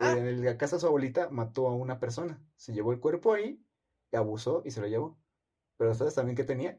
Ah. 0.00 0.12
En 0.12 0.44
la 0.44 0.58
casa 0.58 0.76
de 0.76 0.80
su 0.80 0.86
abuelita 0.88 1.28
mató 1.30 1.68
a 1.68 1.76
una 1.76 2.00
persona. 2.00 2.42
Se 2.56 2.72
llevó 2.72 2.92
el 2.92 2.98
cuerpo 2.98 3.32
ahí, 3.32 3.64
abusó 4.12 4.62
y 4.64 4.72
se 4.72 4.80
lo 4.80 4.88
llevó. 4.88 5.16
Pero 5.76 5.94
¿sabes 5.94 6.14
también 6.14 6.36
qué 6.36 6.44
tenía? 6.44 6.78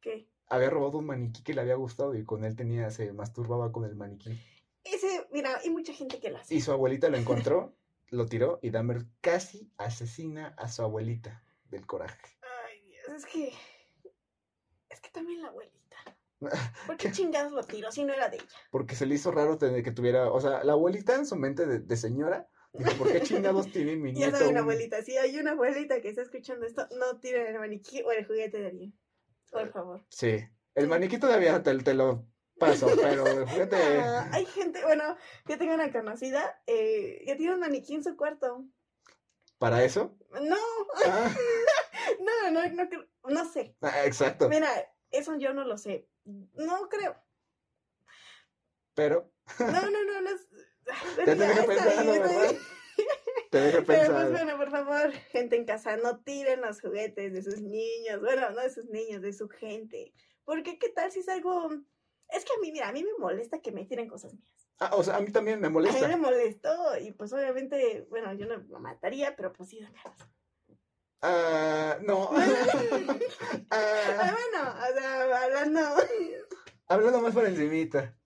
¿Qué? 0.00 0.28
Había 0.46 0.70
robado 0.70 0.98
un 0.98 1.06
maniquí 1.06 1.42
que 1.42 1.54
le 1.54 1.60
había 1.60 1.76
gustado 1.76 2.14
y 2.14 2.24
con 2.24 2.44
él 2.44 2.56
tenía, 2.56 2.90
se 2.90 3.12
masturbaba 3.12 3.70
con 3.70 3.84
el 3.84 3.94
maniquí. 3.94 4.38
Ese, 4.84 5.28
mira, 5.30 5.58
hay 5.58 5.70
mucha 5.70 5.92
gente 5.92 6.18
que 6.18 6.30
lo 6.30 6.38
hace. 6.38 6.54
Y 6.54 6.60
su 6.60 6.72
abuelita 6.72 7.08
lo 7.08 7.18
encontró, 7.18 7.76
lo 8.08 8.26
tiró 8.26 8.58
y 8.62 8.70
Dahmer 8.70 9.06
casi 9.20 9.70
asesina 9.76 10.54
a 10.58 10.68
su 10.68 10.82
abuelita 10.82 11.44
del 11.64 11.86
coraje. 11.86 12.38
Ay, 12.66 12.82
Dios, 12.82 13.08
es 13.08 13.26
que. 13.26 13.52
Es 14.88 15.00
que 15.00 15.10
también 15.10 15.42
la 15.42 15.48
abuelita. 15.48 15.96
¿Por 16.86 16.96
qué 16.96 17.12
chingados 17.12 17.52
lo 17.52 17.62
tiró 17.62 17.92
si 17.92 18.04
no 18.04 18.12
era 18.12 18.28
de 18.28 18.36
ella? 18.36 18.46
Porque 18.70 18.96
se 18.96 19.06
le 19.06 19.14
hizo 19.14 19.30
raro 19.30 19.58
tener 19.58 19.84
que 19.84 19.92
tuviera, 19.92 20.32
o 20.32 20.40
sea, 20.40 20.64
la 20.64 20.72
abuelita 20.72 21.14
en 21.14 21.26
su 21.26 21.36
mente 21.36 21.66
de, 21.66 21.80
de 21.80 21.96
señora, 21.96 22.48
¿por 22.72 23.10
qué 23.12 23.20
chingados 23.22 23.70
tiene 23.72 23.96
mi 23.96 24.12
Ya 24.14 24.26
nieto? 24.26 24.38
saben, 24.38 24.52
un-?" 24.54 24.58
abuelita, 24.62 25.02
si 25.02 25.16
hay 25.16 25.38
una 25.38 25.52
abuelita 25.52 26.00
que 26.00 26.08
está 26.08 26.22
escuchando 26.22 26.66
esto, 26.66 26.86
no 26.98 27.18
tiren 27.20 27.46
el 27.46 27.58
maniquí 27.58 28.02
o 28.02 28.12
el 28.12 28.26
juguete 28.26 28.58
de 28.58 28.66
alguien. 28.68 28.98
Por 29.50 29.70
favor. 29.72 30.04
Sí, 30.10 30.38
el 30.74 30.86
maniquí 30.88 31.18
todavía 31.18 31.62
te, 31.62 31.76
te 31.78 31.94
lo 31.94 32.26
paso, 32.58 32.88
pero 33.00 33.26
el 33.26 33.46
juguete... 33.48 33.76
Ah, 34.00 34.28
hay 34.32 34.46
gente, 34.46 34.82
bueno, 34.84 35.16
yo 35.48 35.58
tengo 35.58 35.74
una 35.74 35.90
conocida 35.92 36.62
eh, 36.66 37.22
que 37.26 37.34
tiene 37.36 37.54
un 37.54 37.60
maniquí 37.60 37.94
en 37.94 38.04
su 38.04 38.16
cuarto. 38.16 38.64
¿Para 39.58 39.82
eso? 39.84 40.16
No, 40.40 40.56
Ah, 41.06 41.34
no, 42.20 42.50
no, 42.50 42.68
no, 42.70 42.88
creo- 42.88 43.08
no 43.24 43.44
sé. 43.50 43.76
ah, 43.82 44.04
exacto, 44.06 44.48
Mira, 44.48 44.68
eso 45.10 45.36
yo 45.36 45.52
no 45.52 45.64
lo 45.64 45.76
sé. 45.76 46.08
No 46.24 46.88
creo. 46.88 47.16
pero 48.94 49.32
No, 49.58 49.82
no, 49.90 50.04
no, 50.04 50.20
no. 50.22 50.30
Te 51.24 51.34
deja 51.34 51.64
pensando, 51.64 52.12
¿verdad? 52.12 52.54
Te 53.50 53.60
deja 53.60 53.82
Pero 53.86 54.12
pues 54.12 54.30
bueno, 54.30 54.56
por 54.56 54.70
favor, 54.70 55.12
gente 55.32 55.56
en 55.56 55.64
casa, 55.64 55.96
no 55.96 56.20
tiren 56.20 56.60
los 56.60 56.80
juguetes 56.80 57.32
de 57.32 57.42
sus 57.42 57.60
niños. 57.60 58.20
Bueno, 58.20 58.50
no 58.50 58.60
de 58.60 58.70
sus 58.70 58.84
niños, 58.86 59.22
de 59.22 59.32
su 59.32 59.48
gente. 59.48 60.12
Porque 60.44 60.78
qué 60.78 60.88
tal 60.88 61.10
si 61.10 61.20
es 61.20 61.28
algo... 61.28 61.68
Es 62.28 62.44
que 62.44 62.52
a 62.56 62.60
mí, 62.60 62.70
mira, 62.70 62.88
a 62.88 62.92
mí 62.92 63.02
me 63.02 63.12
molesta 63.18 63.60
que 63.60 63.72
me 63.72 63.84
tiren 63.84 64.08
cosas 64.08 64.34
mías. 64.34 64.68
Ah, 64.78 64.90
o 64.94 65.02
sea, 65.02 65.16
a 65.16 65.20
mí 65.20 65.30
también 65.30 65.60
me 65.60 65.66
A 65.66 65.70
mí 65.70 65.76
me 65.76 65.90
molesta. 65.90 66.16
molestó 66.16 66.98
y 66.98 67.12
pues 67.12 67.32
obviamente, 67.32 68.06
bueno, 68.08 68.32
yo 68.34 68.46
no 68.46 68.56
lo 68.56 68.78
mataría, 68.78 69.34
pero 69.36 69.52
pues 69.52 69.68
sí. 69.68 69.80
Ah, 71.22 71.98
no. 72.02 72.30
Ah, 73.70 74.16
Ah, 74.20 74.32
bueno, 74.32 74.70
o 74.70 74.98
sea, 74.98 75.44
hablando, 75.44 75.80
hablando 76.86 77.20
más 77.20 77.34
por 77.34 77.46
encimita. 77.46 78.16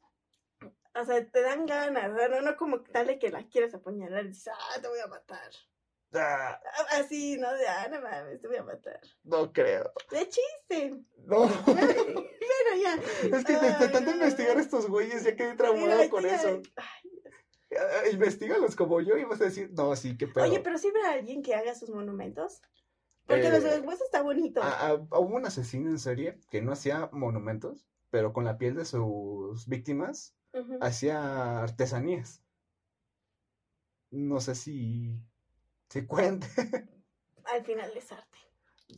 O 0.94 1.04
sea, 1.04 1.24
te 1.26 1.42
dan 1.42 1.66
ganas, 1.66 2.10
no, 2.12 2.40
no 2.40 2.56
como 2.56 2.82
tal 2.82 3.06
de 3.08 3.18
que 3.18 3.30
la 3.30 3.46
quieras 3.48 3.74
apuñalar 3.74 4.24
y 4.24 4.28
dices, 4.28 4.52
ah, 4.54 4.80
te 4.80 4.88
voy 4.88 5.00
a 5.00 5.06
matar. 5.08 5.50
Ah, 6.16 6.60
Ah, 6.64 6.86
Así, 7.00 7.36
no 7.38 7.52
de, 7.54 7.66
ah, 7.66 7.88
no 7.90 8.00
mames, 8.00 8.40
te 8.40 8.46
voy 8.46 8.56
a 8.58 8.62
matar. 8.62 9.00
no 9.24 9.52
creo. 9.52 9.92
De 10.10 10.28
chiste. 10.28 11.02
No. 11.26 11.50
Pero 11.66 12.82
ya. 12.82 12.94
Es 13.36 13.44
que 13.44 13.52
de, 13.54 13.72
de 13.78 13.88
tanto 13.88 14.10
no. 14.10 14.12
investigar 14.12 14.58
estos 14.58 14.86
güeyes 14.88 15.24
ya 15.24 15.34
quedé 15.34 15.54
traumado 15.56 15.86
Mira, 15.96 16.08
con 16.10 16.22
tía, 16.22 16.36
eso. 16.36 16.62
ay, 16.76 17.10
Ah, 17.76 18.08
Investígalos 18.12 18.76
como 18.76 19.00
yo 19.00 19.16
y 19.16 19.24
vas 19.24 19.40
a 19.40 19.44
decir, 19.44 19.70
no, 19.72 19.96
sí, 19.96 20.16
qué 20.16 20.28
pedo. 20.28 20.44
Oye, 20.44 20.60
pero 20.60 20.78
sí 20.78 20.88
habrá 20.88 21.12
alguien 21.14 21.42
que 21.42 21.56
haga 21.56 21.74
sus 21.74 21.90
monumentos. 21.90 22.62
Porque 23.26 23.48
Eh, 23.48 23.50
los 23.50 23.64
de 23.64 23.78
los 23.78 23.86
huesos 23.86 24.04
está 24.04 24.22
bonito. 24.22 24.60
Hubo 25.10 25.34
un 25.36 25.46
asesino 25.46 25.90
en 25.90 25.98
serie 25.98 26.38
que 26.50 26.62
no 26.62 26.70
hacía 26.72 27.08
monumentos, 27.10 27.84
pero 28.10 28.32
con 28.32 28.44
la 28.44 28.58
piel 28.58 28.76
de 28.76 28.84
sus 28.84 29.66
víctimas 29.66 30.36
Hacía 30.80 31.60
artesanías. 31.62 32.42
No 34.10 34.40
sé 34.40 34.54
si 34.54 35.18
se 35.88 36.06
cuente, 36.06 36.46
Al 37.44 37.64
final 37.64 37.90
es 37.96 38.10
arte. 38.12 38.38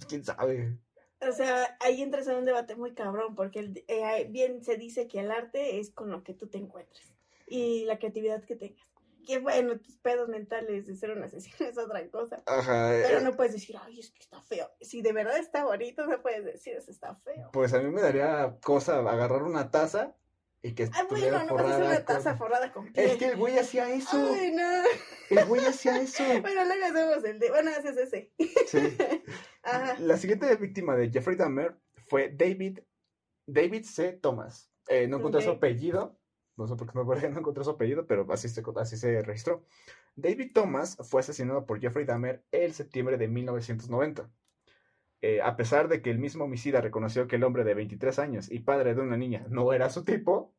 quién 0.08 0.24
sabe. 0.24 0.78
O 1.26 1.32
sea, 1.32 1.76
ahí 1.80 2.02
entras 2.02 2.26
en 2.28 2.36
un 2.36 2.44
debate 2.44 2.76
muy 2.76 2.94
cabrón, 2.94 3.34
porque 3.34 3.60
el- 3.60 3.84
eh, 3.88 4.26
bien 4.30 4.62
se 4.62 4.76
dice 4.76 5.08
que 5.08 5.20
el 5.20 5.30
arte 5.30 5.78
es 5.80 5.90
con 5.90 6.10
lo 6.10 6.22
que 6.22 6.34
tú 6.34 6.46
te 6.48 6.58
encuentres 6.58 7.14
y 7.46 7.84
la 7.86 7.98
creatividad 7.98 8.44
que 8.44 8.56
tengas. 8.56 8.86
Que 9.26 9.38
bueno, 9.38 9.80
tus 9.80 9.96
pedos 9.96 10.28
mentales 10.28 10.86
de 10.86 10.94
ser 10.94 11.10
un 11.10 11.22
asesino 11.22 11.56
es 11.70 11.78
otra 11.78 12.08
cosa. 12.10 12.42
Ajá, 12.46 12.90
Pero 13.02 13.18
eh, 13.18 13.22
no 13.22 13.34
puedes 13.34 13.54
decir, 13.54 13.76
ay, 13.82 13.98
es 13.98 14.10
que 14.10 14.20
está 14.20 14.40
feo. 14.42 14.70
Si 14.80 15.00
de 15.02 15.12
verdad 15.12 15.38
está 15.38 15.64
bonito, 15.64 16.06
no 16.06 16.20
puedes 16.22 16.44
decir, 16.44 16.74
eso 16.76 16.90
está 16.90 17.16
feo. 17.16 17.50
pues 17.52 17.72
a 17.72 17.80
mí 17.80 17.90
me 17.90 18.02
daría 18.02 18.58
cosa 18.62 18.98
agarrar 18.98 19.42
una 19.42 19.70
taza 19.70 20.14
y 20.66 20.74
que 20.74 20.84
Ay, 20.92 21.06
bueno, 21.08 21.42
no 21.44 21.48
forrada 21.48 21.78
una 21.78 22.04
taza 22.04 22.30
con- 22.30 22.38
forrada 22.38 22.72
con 22.72 22.92
piel. 22.92 23.10
Es 23.10 23.16
que 23.16 23.26
el 23.26 23.36
güey 23.36 23.58
hacía 23.58 23.88
eso. 23.92 24.16
Ay, 24.34 24.52
no. 24.52 24.82
El 25.30 25.44
güey 25.46 25.64
hacía 25.64 26.00
eso. 26.00 26.22
Bueno, 26.42 26.64
luego 26.64 26.84
hacemos 26.86 27.24
el 27.24 27.38
de. 27.38 27.50
Bueno, 27.50 27.70
haces 27.70 27.96
ese. 27.96 28.32
Sí. 28.66 28.78
Ajá. 29.62 29.96
La 30.00 30.16
siguiente 30.16 30.54
víctima 30.56 30.96
de 30.96 31.10
Jeffrey 31.10 31.36
Dahmer 31.36 31.76
fue 32.08 32.30
David, 32.34 32.80
David 33.46 33.84
C. 33.84 34.12
Thomas. 34.14 34.70
Eh, 34.88 35.06
no 35.08 35.18
encontré 35.18 35.42
su 35.42 35.50
apellido. 35.50 36.18
No 36.56 36.66
sé 36.66 36.74
por 36.74 36.86
qué 36.86 36.92
me 36.96 37.02
acuerdo 37.02 37.22
que 37.22 37.28
no 37.28 37.38
encontré 37.38 37.64
su 37.64 37.70
apellido, 37.70 38.06
pero 38.06 38.26
así 38.32 38.48
se, 38.48 38.62
así 38.76 38.96
se 38.96 39.22
registró. 39.22 39.64
David 40.14 40.52
Thomas 40.54 40.96
fue 41.02 41.20
asesinado 41.20 41.66
por 41.66 41.80
Jeffrey 41.80 42.06
Dahmer 42.06 42.44
el 42.50 42.72
septiembre 42.72 43.18
de 43.18 43.28
1990. 43.28 44.30
Eh, 45.22 45.40
a 45.42 45.56
pesar 45.56 45.88
de 45.88 46.02
que 46.02 46.10
el 46.10 46.18
mismo 46.18 46.44
homicida 46.44 46.80
reconoció 46.80 47.26
que 47.26 47.36
el 47.36 47.44
hombre 47.44 47.64
de 47.64 47.74
23 47.74 48.18
años 48.18 48.50
y 48.50 48.60
padre 48.60 48.94
de 48.94 49.00
una 49.02 49.16
niña 49.16 49.46
no 49.48 49.72
era 49.72 49.90
su 49.90 50.04
tipo, 50.04 50.54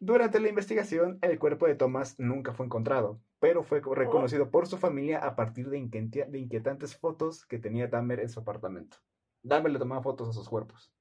durante 0.00 0.40
la 0.40 0.48
investigación 0.48 1.18
el 1.22 1.38
cuerpo 1.38 1.66
de 1.66 1.74
Thomas 1.74 2.18
nunca 2.18 2.52
fue 2.52 2.66
encontrado, 2.66 3.20
pero 3.38 3.62
fue 3.62 3.82
Oh. 3.84 3.94
reconocido 3.94 4.50
por 4.50 4.66
su 4.66 4.78
familia 4.78 5.18
a 5.18 5.36
partir 5.36 5.68
de, 5.70 5.78
inquieta- 5.78 6.26
de 6.26 6.38
inquietantes 6.38 6.96
fotos 6.96 7.46
que 7.46 7.58
tenía 7.58 7.88
Dahmer 7.88 8.20
en 8.20 8.28
su 8.28 8.40
apartamento. 8.40 8.98
Dahmer 9.42 9.72
le 9.72 9.78
tomaba 9.78 10.02
fotos 10.02 10.28
a 10.28 10.32
sus 10.32 10.48
cuerpos. 10.48 10.92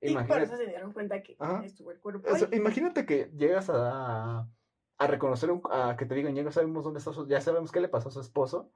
Y 0.00 0.06
por 0.06 0.22
Imagínate, 0.22 0.44
eso 0.44 0.56
se 0.56 0.66
dieron 0.66 0.92
cuenta 0.92 1.22
que 1.22 1.36
Ajá. 1.38 1.62
estuvo 1.64 1.90
el 1.90 2.00
cuerpo. 2.00 2.26
o 2.30 2.36
sea, 2.36 2.48
ahí. 2.50 2.56
imagínate 2.58 3.04
que 3.04 3.30
llegas 3.36 3.68
a, 3.68 4.48
a 4.98 5.06
reconocer, 5.06 5.50
un- 5.50 5.60
a 5.70 5.94
que 5.96 6.06
te 6.06 6.14
digan, 6.14 6.34
ya 6.34 6.42
no 6.42 6.50
sabemos 6.52 6.84
dónde 6.84 6.98
está 6.98 7.12
su, 7.12 7.28
ya 7.28 7.40
sabemos 7.40 7.70
qué 7.70 7.80
le 7.80 7.88
pasó 7.88 8.08
a 8.08 8.12
su 8.12 8.20
esposo 8.20 8.72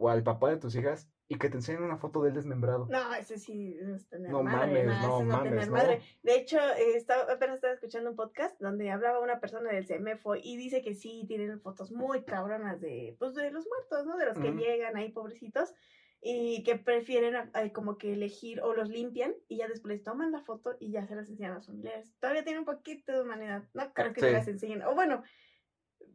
o 0.00 0.08
al 0.08 0.22
papá 0.22 0.48
de 0.50 0.56
tus 0.56 0.74
hijas 0.76 1.10
y 1.28 1.36
que 1.36 1.48
te 1.50 1.56
enseñen 1.58 1.82
una 1.84 1.98
foto 1.98 2.22
de 2.22 2.30
él 2.30 2.34
desmembrado. 2.34 2.86
No, 2.90 3.14
ese 3.14 3.38
sí 3.38 3.76
es 3.94 4.08
tener 4.08 4.30
No 4.30 4.42
madre. 4.42 4.84
mames, 4.84 5.02
no, 5.02 5.20
mames, 5.22 5.50
tener 5.50 5.66
no. 5.68 5.72
madre. 5.74 6.00
De 6.22 6.34
hecho, 6.36 6.58
eh, 6.58 6.96
estaba, 6.96 7.30
apenas 7.32 7.56
estaba 7.56 7.74
escuchando 7.74 8.10
un 8.10 8.16
podcast 8.16 8.58
donde 8.60 8.90
hablaba 8.90 9.20
una 9.20 9.38
persona 9.40 9.70
del 9.70 9.86
CEMEFO 9.86 10.36
y 10.36 10.56
dice 10.56 10.82
que 10.82 10.94
sí 10.94 11.24
tienen 11.28 11.60
fotos 11.60 11.92
muy 11.92 12.24
cabronas 12.24 12.80
de, 12.80 13.14
pues, 13.18 13.34
de 13.34 13.50
los 13.50 13.66
muertos, 13.68 14.06
¿no? 14.06 14.16
De 14.16 14.24
los 14.26 14.38
que 14.38 14.50
llegan 14.52 14.96
ahí, 14.96 15.10
pobrecitos, 15.12 15.74
y 16.22 16.62
que 16.64 16.76
prefieren 16.76 17.34
eh, 17.54 17.72
como 17.72 17.96
que 17.96 18.12
elegir 18.14 18.60
o 18.62 18.74
los 18.74 18.88
limpian 18.88 19.34
y 19.48 19.58
ya 19.58 19.68
después 19.68 19.94
les 19.94 20.02
toman 20.04 20.32
la 20.32 20.42
foto 20.42 20.76
y 20.80 20.90
ya 20.90 21.06
se 21.06 21.14
las 21.14 21.28
enseñan 21.28 21.52
a 21.52 21.56
los 21.56 21.66
familiares. 21.66 22.12
Todavía 22.20 22.42
tienen 22.44 22.60
un 22.60 22.66
poquito 22.66 23.12
de 23.12 23.22
humanidad. 23.22 23.62
No 23.74 23.92
creo 23.94 24.12
que 24.12 24.20
Sí. 24.20 24.26
se 24.26 24.32
las 24.32 24.48
enseñen. 24.48 24.82
O 24.82 24.94
bueno, 24.94 25.22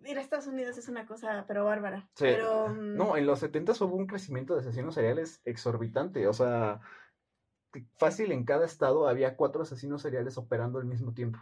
ir 0.06 0.18
a 0.18 0.22
Estados 0.22 0.48
Unidos 0.48 0.78
es 0.78 0.88
una 0.88 1.06
cosa, 1.06 1.46
pero 1.48 1.66
bárbara. 1.66 2.10
Sí. 2.16 2.26
Pero, 2.26 2.70
mm, 2.70 2.96
No, 2.96 3.18
en 3.18 3.26
los 3.26 3.40
70 3.40 3.74
hubo 3.82 3.96
un 3.96 4.08
crecimiento 4.08 4.54
de 4.54 4.62
asesinos 4.62 4.96
seriales 4.96 5.42
exorbitante. 5.46 6.28
O 6.28 6.34
sea, 6.34 6.82
fácil 7.98 8.32
en 8.32 8.46
cada 8.46 8.66
estado 8.66 9.08
había 9.08 9.36
cuatro 9.36 9.64
asesinos 9.64 10.02
seriales 10.02 10.38
operando 10.38 10.80
al 10.80 10.86
mismo 10.86 11.14
tiempo. 11.14 11.40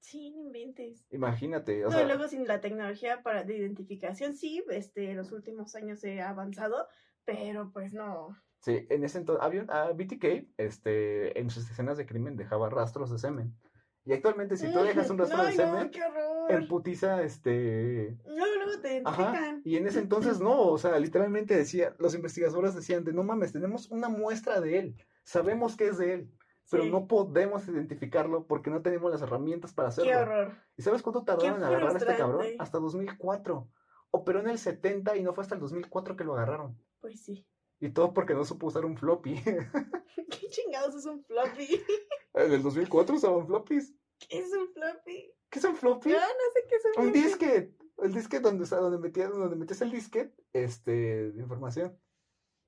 Sí, 0.00 0.30
no 0.32 0.40
inventes. 0.42 1.06
Imagínate, 1.10 1.84
o 1.86 1.90
No, 1.90 1.92
sea, 1.92 2.02
y 2.02 2.06
luego 2.06 2.26
sin 2.28 2.46
la 2.46 2.60
tecnología 2.60 3.22
para 3.22 3.44
de 3.44 3.56
identificación, 3.56 4.34
sí, 4.34 4.64
este, 4.68 5.10
en 5.10 5.16
los 5.16 5.30
últimos 5.32 5.74
años 5.76 6.00
se 6.00 6.20
ha 6.20 6.30
avanzado, 6.30 6.88
pero 7.24 7.70
pues 7.72 7.94
no. 7.94 8.36
sí, 8.58 8.86
en 8.90 9.04
ese 9.04 9.18
entonces, 9.18 9.44
había 9.44 9.62
un, 9.62 9.70
ah, 9.70 9.92
BTK, 9.94 10.48
este, 10.56 11.38
en 11.38 11.50
sus 11.50 11.70
escenas 11.70 11.96
de 11.98 12.06
crimen 12.06 12.36
dejaba 12.36 12.68
rastros 12.68 13.10
de 13.10 13.18
semen. 13.18 13.56
Y 14.04 14.12
actualmente, 14.12 14.56
si 14.56 14.72
tú 14.72 14.80
dejas 14.80 15.08
un 15.10 15.18
rastro 15.18 15.44
de 15.44 15.50
no, 15.50 15.56
semen, 15.56 15.90
horror. 16.10 16.50
en 16.50 16.66
putiza, 16.68 17.22
este, 17.22 18.16
Luego, 18.26 18.54
luego 18.64 18.80
te 18.82 19.00
Ajá, 19.04 19.22
identifican. 19.22 19.62
y 19.64 19.76
en 19.76 19.86
ese 19.86 20.00
entonces 20.00 20.40
no, 20.40 20.60
o 20.60 20.76
sea, 20.78 20.98
literalmente 20.98 21.56
decía, 21.56 21.94
los 21.98 22.14
investigadores 22.14 22.74
decían 22.74 23.04
de 23.04 23.12
no 23.12 23.22
mames, 23.22 23.52
tenemos 23.52 23.88
una 23.92 24.08
muestra 24.08 24.60
de 24.60 24.78
él, 24.78 24.96
sabemos 25.22 25.76
que 25.76 25.86
es 25.86 25.98
de 25.98 26.14
él, 26.14 26.30
pero 26.68 26.82
Sí. 26.82 26.90
no 26.90 27.06
podemos 27.06 27.68
identificarlo 27.68 28.46
porque 28.48 28.70
no 28.70 28.82
tenemos 28.82 29.12
las 29.12 29.22
herramientas 29.22 29.72
para 29.72 29.88
hacerlo. 29.90 30.10
Qué 30.10 30.16
horror. 30.16 30.52
¿Y 30.76 30.82
sabes 30.82 31.02
cuánto 31.02 31.22
tardaron 31.22 31.58
en 31.58 31.64
agarrar 31.64 31.94
a 31.94 31.98
este 31.98 32.16
cabrón? 32.16 32.46
Hasta 32.58 32.78
2004. 32.78 33.68
Operó 34.10 34.40
en 34.40 34.48
el 34.48 34.58
70 34.58 35.16
y 35.16 35.22
no 35.22 35.32
fue 35.32 35.42
hasta 35.42 35.54
el 35.54 35.60
2004 35.60 36.16
que 36.16 36.24
lo 36.24 36.34
agarraron. 36.34 36.76
Pues 37.00 37.22
sí. 37.22 37.46
Y 37.82 37.90
todo 37.90 38.14
porque 38.14 38.32
no 38.32 38.44
supo 38.44 38.68
usar 38.68 38.84
un 38.84 38.96
floppy. 38.96 39.34
¿Qué 40.30 40.48
chingados 40.48 40.94
es 40.94 41.04
un 41.04 41.24
floppy? 41.24 41.66
en 42.34 42.52
el 42.52 42.62
2004 42.62 43.16
usaban 43.16 43.44
floppies. 43.46 43.92
¿Qué 44.20 44.38
es 44.38 44.52
un 44.52 44.72
floppy? 44.72 45.34
¿Qué 45.50 45.58
es 45.58 45.64
un 45.64 45.76
floppy? 45.76 46.10
Yo 46.10 46.16
no 46.16 46.22
sé 46.54 46.64
qué 46.68 46.76
es 46.76 46.84
un, 46.84 47.06
Un 47.06 47.12
floppy. 47.12 47.22
disquete. 47.22 47.76
El 47.98 48.14
disquete 48.14 48.42
donde, 48.42 48.64
donde, 48.66 48.98
metías, 48.98 49.30
donde 49.30 49.56
metías 49.56 49.82
el 49.82 49.90
disquete 49.90 50.32
este, 50.52 51.32
de 51.32 51.42
información. 51.42 51.98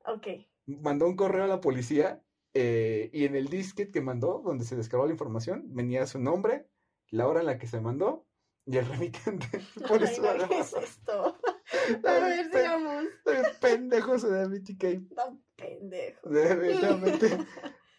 Ok. 0.06 0.26
mandó 0.66 1.06
un 1.06 1.16
correo 1.16 1.44
a 1.44 1.48
la 1.48 1.60
policía 1.60 2.22
eh, 2.52 3.08
y 3.12 3.24
en 3.24 3.36
el 3.36 3.46
disquete 3.48 3.92
que 3.92 4.00
mandó, 4.00 4.42
donde 4.44 4.64
se 4.64 4.76
descargó 4.76 5.06
la 5.06 5.12
información, 5.12 5.64
venía 5.68 6.06
su 6.06 6.18
nombre, 6.18 6.68
la 7.08 7.28
hora 7.28 7.40
en 7.40 7.46
la 7.46 7.58
que 7.58 7.66
se 7.68 7.80
mandó 7.80 8.26
y 8.66 8.76
el 8.78 8.86
remitente. 8.86 9.46
Por 9.88 10.02
Ay, 10.02 10.12
eso 10.12 10.22
no, 10.36 10.48
¿qué 10.48 10.58
es 10.58 10.72
esto? 10.74 11.38
A 12.04 12.12
ver, 12.20 12.50
sigamos. 12.50 13.04
pendejo 13.60 14.14
ese 14.14 14.30
de 14.30 14.46
BTK. 14.46 15.14
No, 15.16 15.42
pendejo. 15.56 16.28
Definitivamente. 16.28 17.38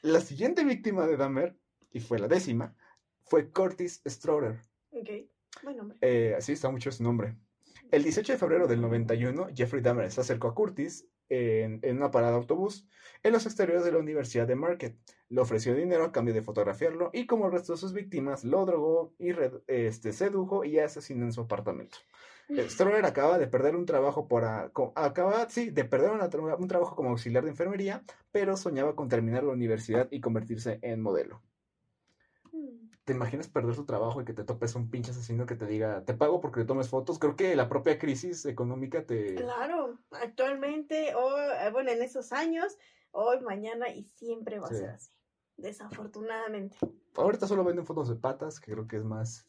La 0.02 0.22
siguiente 0.22 0.64
víctima 0.64 1.08
de 1.08 1.18
Dahmer, 1.18 1.58
y 1.92 2.00
fue 2.00 2.20
la 2.20 2.28
décima, 2.28 2.76
fue 3.24 3.52
Curtis 3.52 4.02
Stroder. 4.08 4.60
Ok. 4.92 5.10
Buen 5.64 5.78
nombre. 5.78 5.98
Eh, 6.02 6.36
así 6.38 6.54
está 6.54 6.70
mucho 6.70 6.92
su 6.92 7.04
nombre. 7.04 7.38
El 7.92 8.04
18 8.04 8.34
de 8.34 8.38
febrero 8.38 8.68
del 8.68 8.82
91, 8.82 9.50
Jeffrey 9.56 9.82
Dahmer 9.82 10.12
se 10.12 10.22
acercó 10.22 10.48
a 10.50 10.56
Curtis 10.56 11.08
en, 11.30 11.80
en 11.82 11.98
una 11.98 12.12
parada 12.12 12.34
de 12.34 12.38
autobús 12.40 12.88
en 13.24 13.34
los 13.34 13.46
exteriores 13.46 13.84
de 13.84 13.92
la 13.92 13.98
Universidad 14.00 14.48
de 14.48 14.56
Market. 14.56 14.96
Le 15.30 15.42
ofreció 15.42 15.74
dinero 15.74 16.04
a 16.04 16.12
cambio 16.12 16.34
de 16.34 16.42
fotografiarlo 16.42 17.10
y 17.14 17.26
como 17.26 17.48
el 17.48 17.54
resto 17.54 17.74
de 17.74 17.80
sus 17.80 17.94
víctimas, 17.94 18.44
lo 18.44 18.66
drogó 18.66 19.14
y 19.18 19.32
este, 19.68 20.14
sedujo 20.14 20.64
y 20.64 20.80
asesinó 20.80 21.26
en 21.26 21.32
su 21.34 21.42
apartamento. 21.42 21.98
Stroller 22.50 23.06
acaba 23.06 23.38
de 23.38 23.48
perder 23.48 23.76
un 23.76 23.86
trabajo 23.86 24.28
por 24.28 24.46
a- 24.46 24.72
acaba 24.96 25.50
sí 25.50 25.72
de 25.72 25.84
perder 25.84 26.12
una 26.12 26.30
un 26.58 26.68
trabajo 26.68 26.96
como 26.96 27.10
auxiliar 27.10 27.44
de 27.44 27.50
enfermería, 27.50 28.04
pero 28.32 28.56
soñaba 28.56 28.96
con 28.96 29.10
terminar 29.10 29.44
la 29.44 29.54
universidad 29.54 30.08
y 30.12 30.22
convertirse 30.22 30.80
en 30.82 31.02
modelo. 31.02 31.42
Mm. 32.52 32.90
¿Te 33.04 33.14
imaginas 33.14 33.48
perder 33.48 33.76
tu 33.76 33.86
trabajo 33.86 34.22
y 34.22 34.26
que 34.26 34.34
te 34.34 34.44
topes 34.44 34.76
un 34.76 34.90
pinche 34.90 35.12
asesino 35.12 35.46
que 35.46 35.56
te 35.56 35.66
diga, 35.66 36.04
te 36.06 36.14
pago 36.14 36.42
porque 36.42 36.62
le 36.62 36.66
tomes 36.66 36.90
fotos? 36.90 37.20
Creo 37.20 37.36
que 37.36 37.56
la 37.56 37.70
propia 37.70 38.00
crisis 38.00 38.46
económica 38.46 39.06
te... 39.06 39.36
Claro, 39.36 40.00
actualmente, 40.12 41.14
o 41.16 41.38
eh, 41.38 41.70
bueno, 41.72 41.92
en 41.92 42.02
esos 42.02 42.32
años, 42.32 42.78
hoy, 43.12 43.42
mañana 43.42 43.90
y 43.90 44.04
siempre 44.04 44.60
va 44.60 44.70
Sí. 44.70 44.76
a 44.76 44.78
ser 44.78 44.90
así. 44.90 45.12
Desafortunadamente. 45.58 46.78
Ahorita 47.16 47.48
solo 47.48 47.64
venden 47.64 47.86
fotos 47.86 48.10
de 48.10 48.16
patas, 48.16 48.60
que 48.60 48.72
creo 48.72 48.88
que 48.88 48.98
es 48.98 49.04
más... 49.04 49.48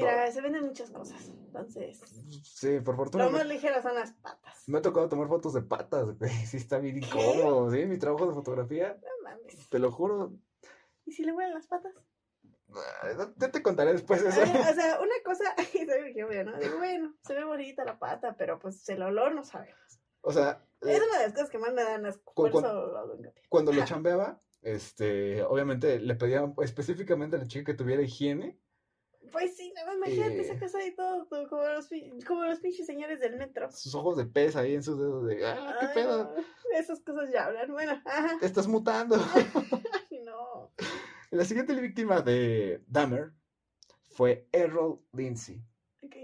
Mira, 0.00 0.30
se 0.32 0.40
venden 0.40 0.64
muchas 0.66 0.90
cosas. 0.90 1.28
Entonces, 1.28 2.00
Sí, 2.42 2.80
por 2.80 2.96
fortuna. 2.96 3.24
lo 3.24 3.30
más 3.30 3.46
ligero 3.46 3.80
son 3.82 3.94
las 3.94 4.12
patas. 4.12 4.62
me 4.68 4.78
ha 4.78 4.82
tocado 4.82 5.08
tomar 5.08 5.28
fotos 5.28 5.54
de 5.54 5.62
patas, 5.62 6.16
güey. 6.18 6.30
Sí, 6.46 6.56
está 6.58 6.78
bien 6.78 6.98
incómodo, 6.98 7.70
¿sí? 7.70 7.84
Mi 7.86 7.98
trabajo 7.98 8.26
de 8.26 8.34
fotografía, 8.34 8.98
No 9.02 9.22
mames. 9.30 9.68
te 9.68 9.78
lo 9.78 9.90
juro. 9.90 10.32
¿Y 11.04 11.12
si 11.12 11.24
le 11.24 11.32
huelen 11.32 11.54
las 11.54 11.66
patas? 11.66 11.92
Ya 13.38 13.50
te 13.50 13.62
contaré 13.62 13.92
después 13.92 14.22
eso. 14.22 14.40
Ay, 14.40 14.50
o 14.50 14.74
sea, 14.74 15.00
una 15.00 15.14
cosa, 15.24 15.44
¿sabes 15.56 16.14
qué 16.14 16.24
obvio, 16.24 16.44
no? 16.44 16.58
Digo, 16.58 16.78
bueno, 16.78 17.14
se 17.26 17.34
ve 17.34 17.44
bonita 17.44 17.84
la 17.84 17.98
pata, 17.98 18.36
pero 18.36 18.58
pues 18.58 18.86
el 18.90 19.02
olor 19.02 19.34
no 19.34 19.42
sabemos. 19.44 20.00
O 20.20 20.32
sea, 20.32 20.62
eh, 20.82 20.92
Es 20.92 21.00
una 21.02 21.18
de 21.18 21.24
las 21.24 21.32
cosas 21.32 21.48
que 21.50 21.58
más 21.58 21.72
me 21.72 21.82
dan 21.82 22.04
asco. 22.04 22.32
Cu- 22.34 22.42
Por 22.42 22.50
cu- 22.52 22.58
eso 22.58 22.86
lo 22.86 22.98
hago 22.98 23.14
hincapié. 23.16 23.42
cuando 23.48 23.72
lo 23.72 23.84
chambeaba, 23.84 24.40
este, 24.60 25.42
obviamente 25.44 25.98
le 25.98 26.14
pedía 26.16 26.44
específicamente 26.62 27.36
a 27.36 27.38
la 27.38 27.46
chica 27.46 27.72
que 27.72 27.78
tuviera 27.78 28.02
higiene. 28.02 28.58
Pues 29.32 29.56
sí, 29.56 29.72
no, 29.74 29.94
imagínate 29.94 30.36
Eh. 30.38 30.40
esa 30.40 30.58
cosa 30.58 30.84
y 30.84 30.94
todo, 30.94 31.26
todo, 31.26 31.48
como, 31.48 31.62
los, 31.62 31.88
como 32.26 32.44
los 32.44 32.60
pinches 32.60 32.86
señores 32.86 33.20
del 33.20 33.36
metro. 33.36 33.70
sus 33.70 33.94
ojos 33.94 34.16
de 34.16 34.26
pez 34.26 34.56
ahí 34.56 34.74
en 34.74 34.82
sus 34.82 34.98
dedos 34.98 35.26
de, 35.26 35.46
ah, 35.46 35.76
qué 35.80 35.86
Ay, 35.86 35.94
pedo, 35.94 36.24
no, 36.34 36.44
Esas 36.78 37.00
cosas 37.00 37.30
ya 37.32 37.46
hablan. 37.46 37.70
Bueno, 37.72 38.00
ajá. 38.04 38.38
te 38.40 38.46
estás 38.46 38.66
mutando. 38.66 39.16
Ay, 40.10 40.20
no. 40.24 40.72
La 41.30 41.44
siguiente 41.44 41.74
víctima 41.74 42.20
de 42.22 42.82
Dahmer 42.86 43.32
fue 44.08 44.48
Errol 44.52 45.00
Lindsay. 45.12 45.62
Ok. 46.02 46.16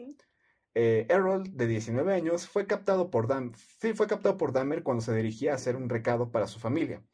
Eh, 0.77 1.07
Errol, 1.09 1.45
de 1.57 1.67
19 1.69 2.13
años, 2.15 2.49
fue 2.49 2.67
captado, 2.67 3.11
por 3.11 3.29
Dam 3.29 3.53
sí, 3.81 3.93
fue 3.95 4.09
captado 4.09 4.37
por 4.37 4.53
Dahmer 4.53 4.83
cuando 4.83 5.03
se 5.03 5.15
dirigía 5.15 5.53
a 5.53 5.55
hacer 5.55 5.77
un 5.77 5.89
recado 5.89 6.33
para 6.33 6.47
su 6.49 6.59
familia. 6.59 7.05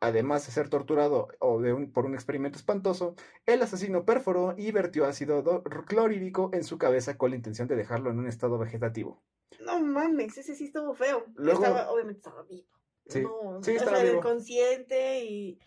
Además 0.00 0.44
de 0.46 0.52
ser 0.52 0.68
torturado 0.68 1.28
o 1.40 1.60
de 1.60 1.72
un- 1.72 1.90
por 1.90 2.04
un 2.04 2.14
experimento 2.14 2.58
espantoso, 2.58 3.14
el 3.46 3.62
asesino 3.62 4.04
perforó 4.04 4.54
y 4.56 4.70
vertió 4.70 5.06
ácido 5.06 5.42
do- 5.42 5.62
clorhídrico 5.62 6.50
en 6.52 6.64
su 6.64 6.76
cabeza 6.78 7.16
con 7.16 7.30
la 7.30 7.36
intención 7.36 7.66
de 7.66 7.76
dejarlo 7.76 8.10
en 8.10 8.18
un 8.18 8.26
estado 8.28 8.58
vegetativo. 8.58 9.22
No 9.64 9.80
mames, 9.80 10.36
ese 10.36 10.54
sí 10.54 10.64
estuvo 10.66 10.94
feo. 10.94 11.24
Luego- 11.34 11.64
Estaba, 11.64 11.90
obviamente 11.90 12.18
estaba 12.18 12.42
vivo. 12.42 12.68
Sí, 13.06 13.22
no, 13.22 13.62
sí, 13.62 13.70
estaba 13.72 14.02
vivo. 14.02 14.20
consciente 14.20 15.24
y. 15.24 15.58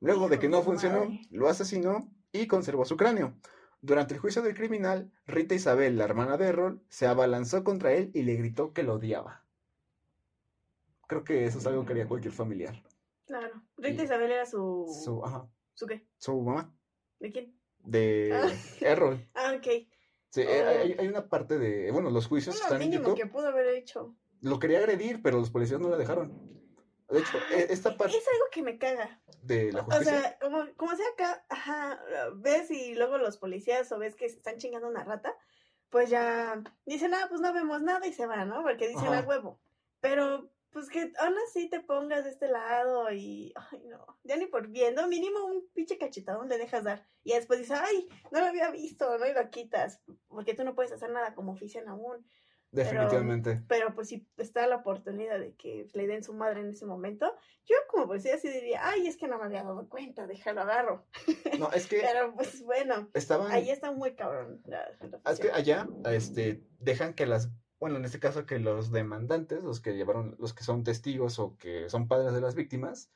Luego 0.00 0.28
de 0.28 0.38
que 0.38 0.48
no 0.48 0.62
funcionó, 0.62 1.00
madre. 1.00 1.20
lo 1.30 1.48
asesinó 1.48 2.08
y 2.32 2.46
conservó 2.46 2.84
su 2.84 2.96
cráneo. 2.96 3.34
Durante 3.82 4.14
el 4.14 4.20
juicio 4.20 4.42
del 4.42 4.54
criminal, 4.54 5.10
Rita 5.26 5.54
Isabel, 5.54 5.98
la 5.98 6.04
hermana 6.04 6.36
de 6.36 6.46
Errol, 6.46 6.80
se 6.88 7.06
abalanzó 7.06 7.64
contra 7.64 7.92
él 7.92 8.10
y 8.14 8.22
le 8.22 8.34
gritó 8.36 8.72
que 8.72 8.82
lo 8.82 8.94
odiaba. 8.94 9.44
Creo 11.06 11.24
que 11.24 11.46
eso 11.46 11.58
es 11.58 11.66
algo 11.66 11.84
que 11.84 11.92
haría 11.92 12.06
cualquier 12.08 12.32
familiar. 12.32 12.82
Claro. 13.28 13.62
Rita 13.76 14.02
Y- 14.02 14.04
Isabel 14.06 14.32
era 14.32 14.46
su. 14.46 14.86
Su, 15.04 15.24
ajá, 15.24 15.48
¿Su 15.74 15.86
qué? 15.86 16.04
su 16.16 16.40
mamá, 16.40 16.74
¿De 17.20 17.30
quién? 17.30 17.56
de 17.84 18.30
Ah. 18.34 18.50
Errol. 18.80 19.24
Ah, 19.34 19.52
ok. 19.56 19.66
Sí, 20.30 20.40
eh, 20.42 20.62
Oh. 20.64 20.68
hay, 20.68 20.96
hay 20.98 21.08
una 21.08 21.28
parte 21.28 21.58
de, 21.58 21.90
bueno, 21.92 22.10
los 22.10 22.26
juicios 22.26 22.56
lo 22.56 22.62
están 22.62 22.82
en 22.82 22.88
mínimo 22.90 23.08
YouTube. 23.08 23.16
que 23.18 23.26
pudo 23.26 23.48
haber 23.48 23.68
hecho. 23.68 24.16
Lo 24.40 24.58
quería 24.58 24.78
agredir, 24.78 25.22
pero 25.22 25.38
los 25.38 25.50
policías 25.50 25.80
no 25.80 25.88
la 25.88 25.96
dejaron. 25.96 26.32
De 27.08 27.20
hecho, 27.20 27.38
e- 27.50 27.66
esta 27.72 27.96
parte 27.96 28.16
Es 28.16 28.28
algo 28.28 28.44
que 28.52 28.62
me 28.62 28.78
caga. 28.78 29.22
de 29.42 29.72
la 29.72 29.80
O 29.80 29.84
justicia, 29.84 30.20
sea, 30.20 30.38
como, 30.40 30.64
como 30.76 30.94
sea 30.96 31.06
acá, 31.14 31.44
ajá, 31.48 32.02
ves 32.36 32.70
y 32.70 32.94
luego 32.94 33.16
los 33.18 33.38
policías 33.38 33.90
o 33.92 33.98
ves 33.98 34.14
que 34.16 34.28
se 34.28 34.36
están 34.36 34.58
chingando 34.58 34.88
una 34.88 35.04
rata, 35.04 35.34
pues 35.90 36.10
ya 36.10 36.62
dicen, 36.84 37.14
ah, 37.14 37.26
pues 37.30 37.40
no 37.40 37.52
vemos 37.54 37.80
nada 37.82 38.06
y 38.06 38.12
se 38.12 38.26
van, 38.26 38.48
¿no? 38.50 38.62
Porque 38.62 38.88
dicen 38.88 39.12
a 39.14 39.20
huevo. 39.22 39.58
Pero, 40.00 40.50
pues 40.70 40.88
que 40.88 41.12
aún 41.18 41.34
así 41.46 41.68
te 41.68 41.80
pongas 41.80 42.24
de 42.24 42.30
este 42.30 42.48
lado 42.48 43.10
y, 43.12 43.52
ay, 43.54 43.82
no, 43.88 44.18
ya 44.22 44.36
ni 44.36 44.46
por 44.46 44.68
viendo, 44.68 45.08
mínimo 45.08 45.44
un 45.44 45.66
pinche 45.72 45.98
cachetadón 45.98 46.48
le 46.48 46.58
dejas 46.58 46.84
dar. 46.84 47.06
Y 47.24 47.32
después 47.32 47.58
dices, 47.58 47.78
ay, 47.82 48.08
no 48.30 48.40
lo 48.40 48.46
había 48.46 48.70
visto, 48.70 49.18
¿no? 49.18 49.26
Y 49.26 49.32
lo 49.32 49.50
quitas, 49.50 50.02
porque 50.28 50.54
tú 50.54 50.64
no 50.64 50.74
puedes 50.74 50.92
hacer 50.92 51.10
nada 51.10 51.34
como 51.34 51.52
oficial 51.52 51.88
aún. 51.88 52.26
definitivamente. 52.70 53.62
Pero 53.66 53.94
pues 53.94 54.08
si 54.08 54.28
está 54.36 54.66
la 54.66 54.76
oportunidad 54.76 55.40
de 55.40 55.54
que 55.54 55.86
le 55.94 56.06
den 56.06 56.22
su 56.22 56.34
madre 56.34 56.60
en 56.60 56.68
ese 56.68 56.84
momento, 56.84 57.34
yo 57.64 57.76
como 57.90 58.06
policía 58.06 58.36
sí 58.38 58.48
diría, 58.48 58.80
ay, 58.84 59.06
es 59.06 59.16
que 59.16 59.26
no 59.26 59.38
me 59.38 59.46
había 59.46 59.64
dado 59.64 59.88
cuenta, 59.88 60.26
déjalo 60.26 60.60
agarro. 60.60 61.06
No, 61.58 61.72
es 61.72 61.86
que 61.86 62.00
Pero 62.02 62.34
pues 62.34 62.62
bueno, 62.62 63.08
estaban... 63.14 63.50
ahí 63.52 63.70
está 63.70 63.90
muy 63.92 64.14
cabrón 64.14 64.60
la, 64.66 64.86
la 65.00 65.32
Es 65.32 65.40
que 65.40 65.50
allá, 65.50 65.88
este, 66.10 66.62
dejan 66.78 67.14
que 67.14 67.26
las, 67.26 67.50
bueno, 67.80 67.96
en 67.96 68.04
este 68.04 68.20
caso 68.20 68.46
que 68.46 68.58
los 68.58 68.90
demandantes, 68.90 69.62
los 69.62 69.80
que 69.80 69.94
llevaron, 69.94 70.36
los 70.38 70.52
que 70.54 70.64
son 70.64 70.84
testigos 70.84 71.38
o 71.38 71.56
que 71.58 71.88
son 71.88 72.08
padres 72.08 72.32
de 72.32 72.40
las 72.40 72.54
víctimas, 72.54 73.10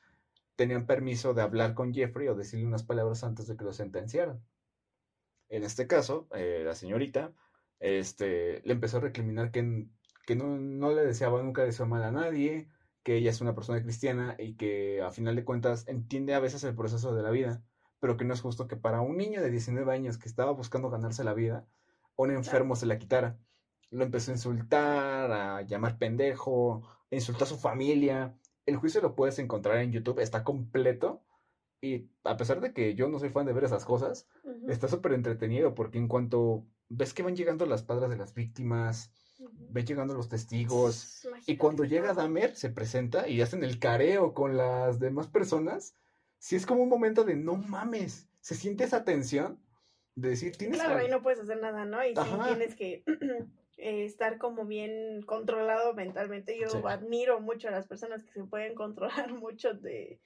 tenían 0.55 0.85
permiso 0.85 1.33
de 1.33 1.41
hablar 1.41 1.73
con 1.73 1.93
Jeffrey 1.93 2.27
o 2.27 2.35
decirle 2.35 2.65
unas 2.65 2.83
palabras 2.83 3.23
antes 3.23 3.47
de 3.47 3.57
que 3.57 3.63
lo 3.65 3.73
sentenciaran. 3.73 4.41
En 5.49 5.63
este 5.63 5.87
caso, 5.87 6.27
eh, 6.33 6.63
la 6.65 6.75
señorita, 6.75 7.33
este, 7.79 8.61
le 8.63 8.73
empezó 8.73 8.97
a 8.97 9.01
recriminar 9.01 9.51
que, 9.51 9.87
que 10.25 10.35
no, 10.35 10.57
no 10.57 10.91
le 10.91 11.05
deseaba, 11.05 11.41
nunca 11.43 11.63
deseó 11.63 11.85
mal 11.85 12.03
a 12.03 12.11
nadie, 12.11 12.69
que 13.03 13.17
ella 13.17 13.29
es 13.29 13.41
una 13.41 13.55
persona 13.55 13.83
cristiana 13.83 14.35
y 14.39 14.55
que 14.55 15.01
a 15.01 15.11
final 15.11 15.35
de 15.35 15.43
cuentas 15.43 15.87
entiende 15.87 16.33
a 16.33 16.39
veces 16.39 16.63
el 16.63 16.75
proceso 16.75 17.13
de 17.13 17.21
la 17.21 17.31
vida, 17.31 17.61
pero 17.99 18.17
que 18.17 18.25
no 18.25 18.33
es 18.33 18.41
justo 18.41 18.67
que 18.67 18.77
para 18.77 19.01
un 19.01 19.17
niño 19.17 19.41
de 19.41 19.51
19 19.51 19.91
años 19.93 20.17
que 20.17 20.29
estaba 20.29 20.51
buscando 20.51 20.89
ganarse 20.89 21.23
la 21.23 21.33
vida, 21.33 21.67
un 22.15 22.31
enfermo 22.31 22.75
se 22.75 22.85
la 22.85 22.97
quitara. 22.97 23.37
Lo 23.93 24.03
empezó 24.03 24.31
a 24.31 24.33
insultar, 24.35 25.31
a 25.31 25.61
llamar 25.61 25.97
pendejo, 25.99 26.81
insultó 27.11 27.43
a 27.43 27.47
su 27.47 27.57
familia 27.57 28.35
El 28.65 28.77
juicio 28.77 29.01
lo 29.01 29.13
puedes 29.13 29.37
encontrar 29.39 29.77
en 29.77 29.91
YouTube, 29.91 30.19
está 30.19 30.43
completo. 30.43 31.21
Y 31.81 32.07
a 32.23 32.37
pesar 32.37 32.59
de 32.61 32.73
que 32.73 32.95
yo 32.95 33.07
no 33.09 33.19
soy 33.19 33.29
fan 33.29 33.45
de 33.45 33.53
ver 33.53 33.65
esas 33.65 33.83
cosas, 33.85 34.27
está 34.69 34.87
súper 34.87 35.11
entretenido 35.13 35.75
porque 35.75 35.97
en 35.97 36.07
cuanto 36.07 36.65
ves 36.89 37.13
que 37.13 37.23
van 37.23 37.35
llegando 37.35 37.65
las 37.65 37.83
padres 37.83 38.09
de 38.09 38.15
las 38.17 38.33
víctimas, 38.33 39.11
ven 39.69 39.85
llegando 39.85 40.13
los 40.13 40.29
testigos, 40.29 41.27
y 41.45 41.57
cuando 41.57 41.83
llega 41.83 42.13
Dahmer, 42.13 42.55
se 42.55 42.69
presenta 42.69 43.27
y 43.27 43.41
hacen 43.41 43.63
el 43.65 43.79
careo 43.79 44.33
con 44.33 44.55
las 44.55 44.99
demás 44.99 45.27
personas. 45.27 45.95
Sí 46.39 46.55
es 46.55 46.65
como 46.65 46.83
un 46.83 46.89
momento 46.89 47.25
de 47.25 47.35
no 47.35 47.57
mames. 47.57 48.29
Se 48.39 48.55
siente 48.55 48.85
esa 48.85 49.03
tensión 49.03 49.59
de 50.15 50.29
decir, 50.29 50.55
tienes 50.55 50.79
Claro, 50.79 50.99
que- 50.99 51.07
y 51.07 51.09
no 51.09 51.21
puedes 51.21 51.39
hacer 51.41 51.59
nada, 51.61 51.83
¿no? 51.85 52.03
Y 52.05 52.15
sí 52.15 52.31
tienes 52.45 52.75
que 52.75 53.03
eh, 53.77 54.05
estar 54.05 54.37
como 54.37 54.65
bien 54.65 55.21
controlado 55.23 55.93
mentalmente. 55.93 56.57
Yo 56.59 56.69
Sí. 56.69 56.77
admiro 56.87 57.39
mucho 57.39 57.67
a 57.67 57.71
las 57.71 57.87
personas 57.87 58.23
que 58.23 58.31
se 58.31 58.43
pueden 58.43 58.75
controlar 59.27 59.33
mucho 59.33 59.73
de 59.73 60.19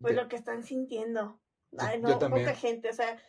pues 0.00 0.14
de- 0.14 0.22
lo 0.22 0.28
que 0.28 0.36
están 0.36 0.62
sintiendo. 0.64 1.40
Ay, 1.78 2.00
no, 2.00 2.18
poca 2.18 2.54
gente, 2.54 2.88
o 2.88 2.92
sea, 2.92 3.20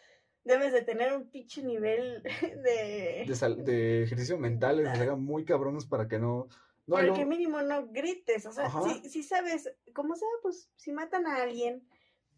debes 0.43 0.73
de 0.73 0.81
tener 0.81 1.13
un 1.13 1.29
pinche 1.29 1.61
nivel 1.61 2.23
de... 2.63 3.23
de, 3.27 3.35
sal- 3.35 3.63
de 3.63 4.03
ejercicio 4.03 4.37
mentales, 4.37 4.89
se 4.97 5.03
hagan 5.03 5.23
muy 5.23 5.45
cabrones 5.45 5.85
para 5.85 6.07
que 6.07 6.17
no. 6.17 6.47
no 6.87 6.95
para 6.95 7.13
que 7.13 7.25
mínimo 7.25 7.61
no 7.61 7.87
grites, 7.91 8.45
o 8.47 8.51
sea, 8.51 8.69
si, 8.81 9.09
si 9.09 9.21
sabes, 9.23 9.71
como 9.93 10.15
sea, 10.15 10.27
pues 10.41 10.71
si 10.75 10.91
matan 10.91 11.27
a 11.27 11.43
alguien, 11.43 11.87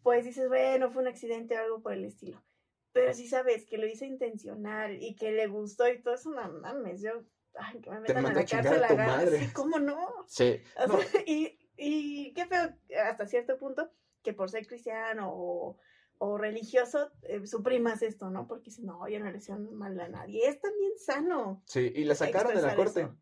pues 0.02 0.26
dices, 0.26 0.48
bueno, 0.48 0.90
fue 0.90 1.00
un 1.02 1.08
accidente 1.08 1.56
o 1.56 1.60
algo 1.60 1.80
por 1.82 1.94
el 1.94 2.04
estilo. 2.04 2.44
Pero 2.94 3.12
si 3.12 3.26
sabes 3.28 3.66
que 3.66 3.76
lo 3.76 3.88
hizo 3.88 4.04
intencional 4.04 5.02
y 5.02 5.16
que 5.16 5.32
le 5.32 5.48
gustó 5.48 5.88
y 5.88 6.00
todo 6.00 6.14
eso, 6.14 6.30
no 6.30 6.48
mames, 6.60 7.02
yo, 7.02 7.24
ay, 7.56 7.80
que 7.80 7.90
me 7.90 8.00
metan 8.00 8.28
a 8.28 8.32
la 8.32 8.44
chingar 8.44 8.76
a 8.76 8.86
cárcel, 8.86 8.86
tu 8.86 8.98
madre. 8.98 9.40
sí, 9.40 9.52
¿cómo 9.52 9.80
no? 9.80 9.98
Sí, 10.28 10.62
O 10.76 10.86
no, 10.86 10.98
sea, 10.98 11.20
y, 11.26 11.58
y 11.76 12.32
qué 12.34 12.46
feo, 12.46 12.72
hasta 13.04 13.26
cierto 13.26 13.58
punto, 13.58 13.90
que 14.22 14.32
por 14.32 14.48
ser 14.48 14.66
cristiano 14.68 15.30
o, 15.34 15.78
o 16.18 16.38
religioso, 16.38 17.10
eh, 17.22 17.44
suprimas 17.48 18.00
esto, 18.02 18.30
¿no? 18.30 18.46
Porque 18.46 18.70
si 18.70 18.84
no, 18.84 19.08
yo 19.08 19.18
no 19.18 19.26
le 19.26 19.32
deseo 19.32 19.58
mal 19.58 19.98
a 20.00 20.08
nadie. 20.08 20.48
Es 20.48 20.60
también 20.60 20.92
sano. 20.96 21.62
sí, 21.66 21.92
y 21.96 22.04
la 22.04 22.14
sacaron 22.14 22.54
de 22.54 22.62
la 22.62 22.76
corte. 22.76 23.00
eso. 23.00 23.18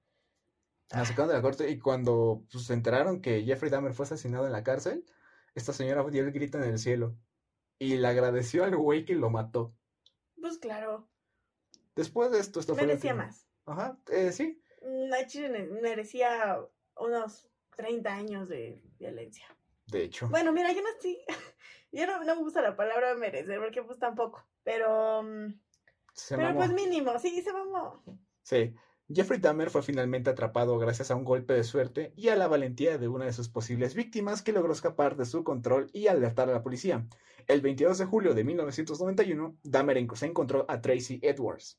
La 0.90 1.06
sacaron 1.06 1.28
de 1.28 1.34
la 1.36 1.42
corte 1.42 1.70
y 1.70 1.78
cuando 1.78 2.44
pues, 2.52 2.66
se 2.66 2.74
enteraron 2.74 3.22
que 3.22 3.42
Jeffrey 3.44 3.70
Dahmer 3.70 3.94
fue 3.94 4.04
asesinado 4.04 4.44
en 4.46 4.52
la 4.52 4.62
cárcel, 4.62 5.06
esta 5.54 5.72
señora 5.72 6.04
dio 6.10 6.22
el 6.22 6.32
grito 6.32 6.58
en 6.58 6.64
el 6.64 6.78
cielo 6.78 7.16
y 7.82 7.96
le 7.96 8.06
agradeció 8.06 8.62
al 8.64 8.76
güey 8.76 9.04
que 9.04 9.14
lo 9.14 9.28
mató. 9.28 9.74
Pues 10.40 10.58
claro, 10.58 11.08
Después 11.96 12.30
de 12.30 12.38
esto, 12.38 12.60
esto 12.60 12.74
fue 12.74 12.82
lo 12.82 12.88
merecía 12.88 13.14
más. 13.14 13.46
Ajá, 13.66 13.98
eh, 14.10 14.32
sí, 14.32 14.62
Chile 15.26 15.68
merecía 15.82 16.58
unos 16.96 17.50
30 17.76 18.12
años 18.12 18.48
de 18.48 18.82
violencia. 18.98 19.46
de 19.86 20.04
hecho. 20.04 20.28
Bueno, 20.28 20.52
mira, 20.52 20.72
yo 20.72 20.82
no 20.82 20.88
estoy. 20.90 21.18
Yo 21.94 22.06
no, 22.06 22.24
no 22.24 22.36
me 22.36 22.42
gusta 22.42 22.62
la 22.62 22.74
palabra 22.74 23.14
merecer, 23.14 23.60
porque 23.60 23.82
pues 23.82 23.98
tampoco. 23.98 24.42
Pero. 24.62 25.22
mm, 25.22 25.60
Se 26.14 26.36
pero 26.36 26.48
mamó. 26.48 26.60
pues 26.60 26.72
mínimo, 26.72 27.18
sí, 27.18 27.42
se 27.42 27.52
mamó. 27.52 28.02
Sí. 28.42 28.74
Jeffrey 29.14 29.40
Dahmer 29.40 29.70
fue 29.70 29.82
finalmente 29.82 30.30
atrapado 30.30 30.78
gracias 30.78 31.10
a 31.10 31.16
un 31.16 31.24
golpe 31.24 31.54
de 31.54 31.64
suerte 31.64 32.12
y 32.16 32.28
a 32.28 32.36
la 32.36 32.48
valentía 32.48 32.98
de 32.98 33.08
una 33.08 33.26
de 33.26 33.32
sus 33.32 33.48
posibles 33.48 33.94
víctimas 33.94 34.42
que 34.42 34.52
logró 34.52 34.72
escapar 34.72 35.16
de 35.16 35.26
su 35.26 35.44
control 35.44 35.90
y 35.92 36.06
alertar 36.06 36.48
a 36.48 36.52
la 36.52 36.62
policía. 36.62 37.06
El 37.46 37.60
22 37.60 37.98
de 37.98 38.04
julio 38.06 38.34
de 38.34 38.44
1991, 38.44 39.58
Dahmer 39.64 40.06
se 40.14 40.26
encontró 40.26 40.64
a 40.68 40.80
Tracy 40.80 41.18
Edwards, 41.22 41.78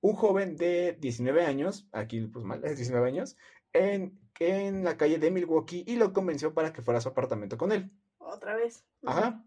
un 0.00 0.14
joven 0.14 0.56
de 0.56 0.96
19 1.00 1.44
años, 1.44 1.88
aquí 1.92 2.20
pues 2.26 2.44
mal, 2.44 2.64
es 2.64 2.76
19 2.76 3.06
años, 3.06 3.36
en, 3.72 4.18
en 4.38 4.84
la 4.84 4.96
calle 4.96 5.18
de 5.18 5.30
Milwaukee 5.30 5.84
y 5.86 5.96
lo 5.96 6.12
convenció 6.12 6.54
para 6.54 6.72
que 6.72 6.82
fuera 6.82 6.98
a 6.98 7.00
su 7.00 7.08
apartamento 7.08 7.56
con 7.56 7.72
él. 7.72 7.90
Otra 8.18 8.56
vez. 8.56 8.84
Ajá. 9.04 9.44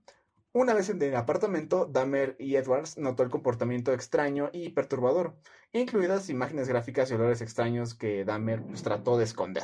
Una 0.54 0.74
vez 0.74 0.90
en 0.90 1.02
el 1.02 1.16
apartamento, 1.16 1.86
Dahmer 1.86 2.36
y 2.38 2.58
Edwards 2.58 2.98
notó 2.98 3.24
el 3.24 3.30
comportamiento 3.30 3.94
extraño 3.94 4.50
y 4.52 4.70
perturbador, 4.70 5.38
incluidas 5.72 6.30
imágenes 6.30 6.68
gráficas 6.68 7.10
y 7.10 7.14
olores 7.14 7.42
extraños 7.42 7.94
que 7.96 8.26
Dahmer 8.26 8.62
pues, 8.62 8.84
trató 8.84 9.18
de 9.18 9.24
esconder. 9.24 9.64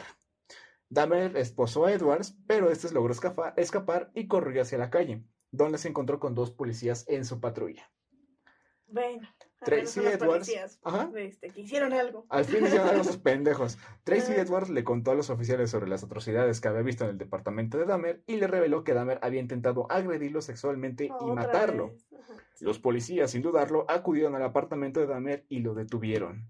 Dahmer 0.88 1.36
esposó 1.36 1.86
a 1.88 1.92
Edwards, 1.92 2.38
pero 2.48 2.72
este 2.72 2.90
logró 2.94 3.14
escapa- 3.14 3.54
escapar 3.58 4.12
y 4.16 4.30
corrió 4.30 4.62
hacia 4.62 4.78
la 4.78 4.90
calle, 4.90 5.26
donde 5.52 5.78
se 5.78 5.90
encontró 5.90 6.22
con 6.22 6.36
dos 6.36 6.52
policías 6.52 7.04
en 7.10 7.26
su 7.26 7.42
patrulla. 7.42 7.92
Tracy 9.66 10.02
Edwards. 10.02 10.52
Ajá. 10.84 11.10
este, 11.18 11.50
que 11.50 11.62
hicieron 11.62 11.92
algo. 11.94 12.26
Al 12.30 12.46
fin 12.46 12.64
hicieron 12.66 12.88
algo 12.90 13.02
esos 13.02 13.18
pendejos. 13.24 13.78
Tracy. 14.04 14.34
Edwards 14.34 14.70
le 14.70 14.84
contó 14.84 15.12
a 15.12 15.16
los 15.16 15.30
oficiales 15.30 15.70
sobre 15.72 15.88
las 15.88 16.04
atrocidades 16.04 16.62
que 16.62 16.68
había 16.68 16.82
visto 16.82 17.04
en 17.06 17.12
el 17.12 17.18
departamento 17.18 17.78
de 17.78 17.86
Dahmer 17.86 18.22
y 18.28 18.38
le 18.38 18.48
reveló 18.48 18.84
que 18.84 18.94
Dahmer 18.94 19.20
había 19.22 19.42
intentado 19.42 19.88
agredirlo 19.92 20.42
sexualmente 20.42 21.06
y 21.06 21.26
matarlo. 21.36 21.94
Los 22.60 22.80
policías, 22.80 23.32
sin 23.32 23.42
dudarlo, 23.42 23.86
acudieron 23.90 24.36
al 24.36 24.44
apartamento 24.44 25.00
de 25.00 25.08
Dahmer 25.08 25.46
y 25.50 25.60
lo 25.60 25.74
detuvieron. 25.74 26.48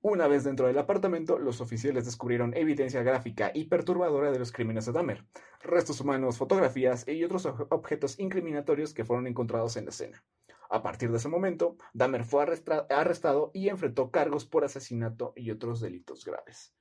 Una 0.00 0.28
vez 0.28 0.44
dentro 0.44 0.66
del 0.66 0.76
apartamento, 0.78 1.38
los 1.38 1.60
oficiales 1.62 2.04
descubrieron 2.04 2.54
evidencia 2.54 3.02
gráfica 3.02 3.50
y 3.54 3.64
perturbadora 3.64 4.30
de 4.30 4.38
los 4.38 4.52
crímenes 4.52 4.84
de 4.84 4.92
Dahmer, 4.92 5.24
restos 5.62 6.00
humanos, 6.00 6.36
fotografías 6.36 7.08
y 7.08 7.24
otros 7.24 7.46
ob- 7.46 7.66
objetos 7.70 8.18
incriminatorios 8.18 8.92
que 8.92 9.04
fueron 9.06 9.26
encontrados 9.26 9.76
en 9.78 9.86
la 9.86 9.90
escena. 9.92 10.22
A 10.74 10.82
partir 10.82 11.08
de 11.12 11.18
ese 11.18 11.28
momento, 11.28 11.76
Dahmer 11.92 12.24
fue 12.24 12.42
arrestado 12.42 13.52
y 13.54 13.68
enfrentó 13.68 14.10
cargos 14.10 14.44
por 14.44 14.64
asesinato 14.64 15.32
y 15.36 15.52
otros 15.52 15.80
delitos 15.80 16.24
graves. 16.24 16.74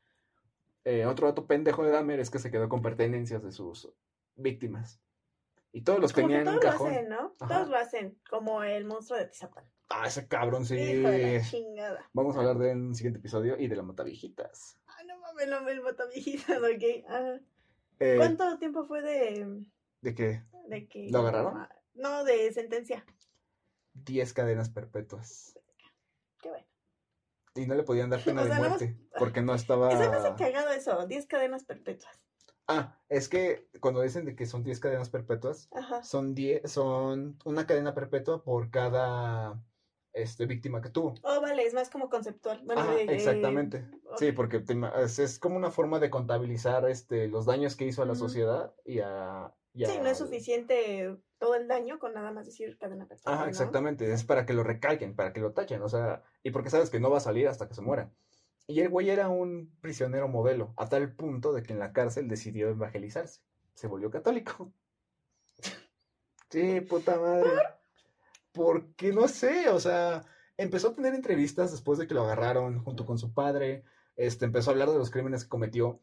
Eh, 0.84 1.06
otro 1.06 1.28
dato 1.28 1.46
pendejo 1.46 1.84
de 1.84 1.92
Dahmer 1.92 2.20
es 2.20 2.32
que 2.32 2.40
se 2.40 2.50
quedó 2.50 2.70
con 2.70 2.82
pertenencias 2.82 3.44
de 3.44 3.52
sus 3.52 3.94
víctimas. 4.34 5.00
Y 5.72 5.84
todos 5.84 6.00
los 6.00 6.12
Como 6.12 6.28
que 6.28 6.34
tenían 6.34 6.48
en 6.48 6.54
un 6.56 6.60
todos 6.60 6.66
lo 6.66 6.72
cajón. 6.72 6.92
hacen, 6.92 7.10
¿no? 7.10 7.36
Ajá. 7.40 7.54
Todos 7.54 7.70
lo 7.70 7.78
hacen, 7.78 8.20
como 8.28 8.64
el 8.64 8.86
monstruo 8.86 9.20
de 9.20 9.28
Tizapán. 9.28 9.72
Ah, 9.90 10.08
ese 10.08 10.28
cabrón, 10.28 10.66
sí. 10.66 10.76
Hijo 10.76 11.10
de 11.10 11.38
la 11.38 11.44
chingada. 11.44 12.10
Vamos 12.14 12.36
a 12.36 12.40
hablar 12.40 12.58
de 12.58 12.72
él 12.72 12.78
en 12.80 12.88
un 12.88 12.96
siguiente 12.96 13.20
episodio 13.20 13.60
y 13.60 13.68
de 13.68 13.76
la 13.76 13.84
mataviejitas. 13.84 14.80
Ay, 14.88 15.06
no 15.06 15.20
mames, 15.20 15.48
no 15.50 15.62
me 15.62 15.80
mata 15.82 16.08
viejitas, 16.08 16.58
ok. 16.58 17.06
Ajá. 17.08 17.40
Eh, 18.00 18.16
¿Cuánto 18.18 18.58
tiempo 18.58 18.86
fue 18.86 19.04
de, 19.04 19.64
¿De 20.02 20.16
qué? 20.16 20.42
de 20.68 20.88
que... 20.88 21.12
¿Lo 21.12 21.20
agarraron? 21.20 21.68
No, 21.94 22.24
de 22.24 22.52
sentencia. 22.52 23.06
10 23.94 24.34
cadenas 24.34 24.70
perpetuas. 24.70 25.58
Qué 26.42 26.50
bueno. 26.50 26.66
Y 27.56 27.66
no 27.68 27.76
le 27.76 27.84
podían 27.84 28.10
dar 28.10 28.22
pena 28.26 28.42
O 28.42 28.46
de 28.46 28.52
sea, 28.52 28.60
muerte 28.60 28.98
porque 29.18 29.42
no 29.42 29.54
estaba... 29.56 29.92
Eso 29.92 30.10
me 30.10 30.18
hace 30.18 30.36
cagado 30.36 30.70
eso, 30.72 31.06
10 31.08 31.26
cadenas 31.28 31.64
perpetuas. 31.64 32.26
Ah, 32.68 32.98
es 33.10 33.28
que 33.28 33.68
cuando 33.82 34.02
dicen 34.02 34.26
de 34.26 34.36
que 34.36 34.46
son 34.46 34.64
10 34.64 34.80
cadenas 34.80 35.10
perpetuas, 35.10 35.68
Ajá. 35.74 36.02
son 36.04 36.34
10, 36.34 36.72
son 36.72 37.38
una 37.44 37.68
cadena 37.68 37.94
perpetua 37.94 38.42
por 38.42 38.72
cada 38.72 39.62
este, 40.14 40.46
víctima 40.46 40.82
que 40.82 40.90
tuvo. 40.90 41.16
Oh, 41.24 41.42
vale, 41.42 41.66
es 41.66 41.74
más 41.74 41.90
como 41.90 42.10
conceptual. 42.10 42.62
Bueno, 42.64 42.82
Ajá, 42.82 42.96
de- 42.96 43.06
de- 43.06 43.16
exactamente. 43.16 43.86
ok. 44.06 44.18
Sí, 44.18 44.32
porque 44.32 44.60
te 44.62 44.76
es, 45.04 45.20
es 45.20 45.40
como 45.40 45.58
una 45.58 45.72
forma 45.72 46.00
de 46.00 46.10
contabilizar 46.10 46.90
este, 46.90 47.28
los 47.28 47.46
daños 47.46 47.76
que 47.76 47.86
hizo 47.86 48.02
a 48.02 48.06
la 48.06 48.16
sociedad 48.16 48.74
y 48.86 49.00
a... 49.00 49.54
y 49.74 49.86
Sí, 49.86 49.98
no 50.02 50.08
es 50.08 50.18
suficiente 50.18 51.18
todo 51.44 51.56
el 51.56 51.68
daño 51.68 52.00
con 52.00 52.14
nada 52.14 52.32
más 52.32 52.46
decir 52.46 52.78
cadena 52.78 53.06
perpetua. 53.06 53.34
Ajá, 53.34 53.44
¿no? 53.44 53.50
exactamente. 53.50 54.10
Es 54.10 54.24
para 54.24 54.46
que 54.46 54.54
lo 54.54 54.64
recalquen, 54.64 55.14
para 55.14 55.34
que 55.34 55.42
lo 55.42 55.52
tachen, 55.52 55.82
o 55.82 55.90
sea, 55.90 56.24
y 56.42 56.52
porque 56.52 56.70
sabes 56.70 56.90
que 56.90 57.02
no 57.02 57.10
va 57.10 57.18
a 57.18 57.20
salir 57.20 57.50
hasta 57.50 57.68
que 57.68 57.74
se 57.74 57.82
muera. 57.82 58.10
Y 58.66 58.80
el 58.80 58.88
güey 58.88 59.10
era 59.10 59.28
un 59.28 59.70
prisionero 59.82 60.30
modelo, 60.30 60.74
a 60.78 60.88
tal 60.88 61.14
punto 61.14 61.52
de 61.52 61.62
que 61.62 61.74
en 61.74 61.80
la 61.80 61.92
cárcel 61.92 62.30
decidió 62.30 62.70
evangelizarse. 62.70 63.42
Se 63.74 63.88
volvió 63.88 64.10
católico. 64.10 64.72
Sí, 66.50 66.82
puta 66.82 67.20
madre. 67.20 67.50
Porque 68.52 69.12
no 69.12 69.28
sé, 69.28 69.70
o 69.70 69.80
sea, 69.80 70.24
empezó 70.56 70.90
a 70.90 70.94
tener 70.94 71.16
entrevistas 71.16 71.72
después 71.72 71.98
de 71.98 72.06
que 72.06 72.14
lo 72.14 72.22
agarraron 72.22 72.78
junto 72.84 73.08
con 73.08 73.18
su 73.18 73.34
padre. 73.34 73.84
Este, 74.16 74.46
empezó 74.46 74.70
a 74.70 74.74
hablar 74.74 74.92
de 74.92 75.00
los 75.00 75.10
crímenes 75.10 75.44
que 75.46 75.50
cometió. 75.50 76.00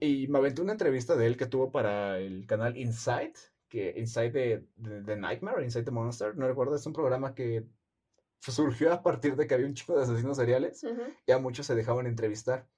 Y 0.00 0.26
me 0.26 0.38
aventé 0.38 0.60
una 0.60 0.72
entrevista 0.72 1.14
de 1.14 1.28
él 1.28 1.36
que 1.36 1.46
tuvo 1.46 1.70
para 1.70 2.18
el 2.18 2.48
canal 2.48 2.76
Inside, 2.76 3.34
que 3.72 3.94
Inside 3.96 4.30
de, 4.32 4.66
de, 4.76 5.00
de 5.00 5.16
Nightmare, 5.16 5.64
Inside 5.64 5.84
the 5.84 5.90
Monster, 5.90 6.36
no 6.36 6.46
recuerdo, 6.46 6.76
es 6.76 6.84
un 6.84 6.92
programa 6.92 7.34
que 7.34 7.64
surgió 8.38 8.92
a 8.92 9.02
partir 9.02 9.34
de 9.34 9.46
que 9.46 9.54
había 9.54 9.66
un 9.66 9.72
chico 9.72 9.96
de 9.96 10.02
asesinos 10.02 10.36
seriales 10.36 10.84
y 11.26 11.32
a 11.32 11.38
muchos 11.38 11.64
se 11.66 11.74
dejaban 11.74 12.06
entrevistar. 12.06 12.68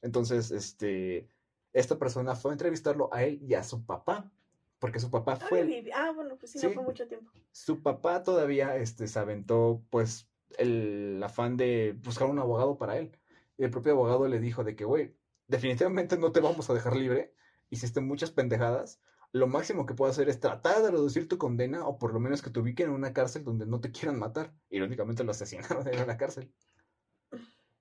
Entonces, 0.00 0.52
este, 0.52 1.28
esta 1.72 1.98
persona 1.98 2.36
fue 2.36 2.52
a 2.52 2.54
entrevistarlo 2.54 3.12
a 3.12 3.24
él 3.24 3.40
y 3.42 3.54
a 3.54 3.64
su 3.64 3.84
papá, 3.84 4.30
porque 4.78 5.00
su 5.00 5.10
papá 5.10 5.34
fue, 5.34 5.62
el- 5.62 5.90
Ah, 5.92 6.12
bueno, 6.14 6.36
pues 6.36 6.52
sí, 6.52 6.60
Sí. 6.60 6.66
no 6.68 6.72
fue 6.74 6.84
mucho 6.84 7.08
tiempo. 7.08 7.32
su 7.50 7.82
papá 7.82 8.22
todavía, 8.22 8.76
este, 8.76 9.08
se 9.08 9.18
aventó, 9.18 9.82
pues, 9.90 10.28
el 10.56 11.20
afán 11.24 11.56
de 11.56 11.98
buscar 12.04 12.28
un 12.28 12.38
abogado 12.38 12.78
para 12.78 12.96
él. 12.98 13.10
Y 13.58 13.64
el 13.64 13.70
propio 13.70 13.92
abogado 13.94 14.28
le 14.28 14.38
dijo 14.38 14.62
de 14.62 14.76
que, 14.76 14.84
güey, 14.84 15.16
definitivamente 15.48 16.16
no 16.16 16.30
te 16.30 16.38
vamos 16.38 16.70
a 16.70 16.74
dejar 16.74 16.94
libre, 16.94 17.34
hiciste 17.70 18.00
muchas 18.00 18.30
pendejadas, 18.30 19.00
lo 19.34 19.48
máximo 19.48 19.84
que 19.84 19.94
puedo 19.94 20.12
hacer 20.12 20.28
es 20.28 20.38
tratar 20.38 20.80
de 20.80 20.92
reducir 20.92 21.28
tu 21.28 21.38
condena 21.38 21.88
o 21.88 21.98
por 21.98 22.14
lo 22.14 22.20
menos 22.20 22.40
que 22.40 22.50
te 22.50 22.60
ubiquen 22.60 22.86
en 22.86 22.94
una 22.94 23.12
cárcel 23.12 23.42
donde 23.42 23.66
no 23.66 23.80
te 23.80 23.90
quieran 23.90 24.16
matar. 24.16 24.54
Irónicamente 24.70 25.24
lo 25.24 25.32
asesinaron 25.32 25.88
en 25.88 26.06
la 26.06 26.16
cárcel. 26.16 26.54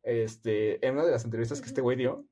Este, 0.02 0.84
en 0.86 0.96
una 0.96 1.06
de 1.06 1.12
las 1.12 1.26
entrevistas 1.26 1.62
que 1.62 1.68
este 1.68 1.82
güey 1.82 1.96
dio, 1.96 2.26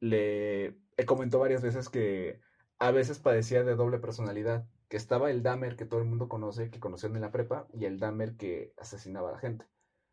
le 0.00 0.66
él 0.66 1.06
comentó 1.06 1.38
varias 1.38 1.62
veces 1.62 1.88
que 1.88 2.38
a 2.78 2.90
veces 2.90 3.18
padecía 3.18 3.64
de 3.64 3.76
doble 3.76 3.98
personalidad, 3.98 4.68
que 4.88 4.98
estaba 4.98 5.30
el 5.30 5.42
Dahmer 5.42 5.76
que 5.76 5.86
todo 5.86 6.00
el 6.00 6.06
mundo 6.06 6.28
conoce, 6.28 6.70
que 6.70 6.78
conocían 6.78 7.16
en 7.16 7.22
la 7.22 7.32
prepa, 7.32 7.66
y 7.72 7.86
el 7.86 7.98
Dahmer 7.98 8.36
que 8.36 8.74
asesinaba 8.76 9.30
a 9.30 9.32
la 9.32 9.38
gente. 9.38 9.66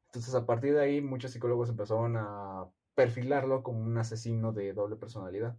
Entonces, 0.05 0.33
a 0.35 0.45
partir 0.45 0.73
de 0.73 0.81
ahí, 0.81 1.01
muchos 1.01 1.31
psicólogos 1.31 1.67
empezaron 1.67 2.15
a 2.15 2.71
perfilarlo 2.95 3.61
como 3.61 3.81
un 3.81 3.97
asesino 3.97 4.53
de 4.53 4.71
doble 4.71 4.95
personalidad. 4.95 5.57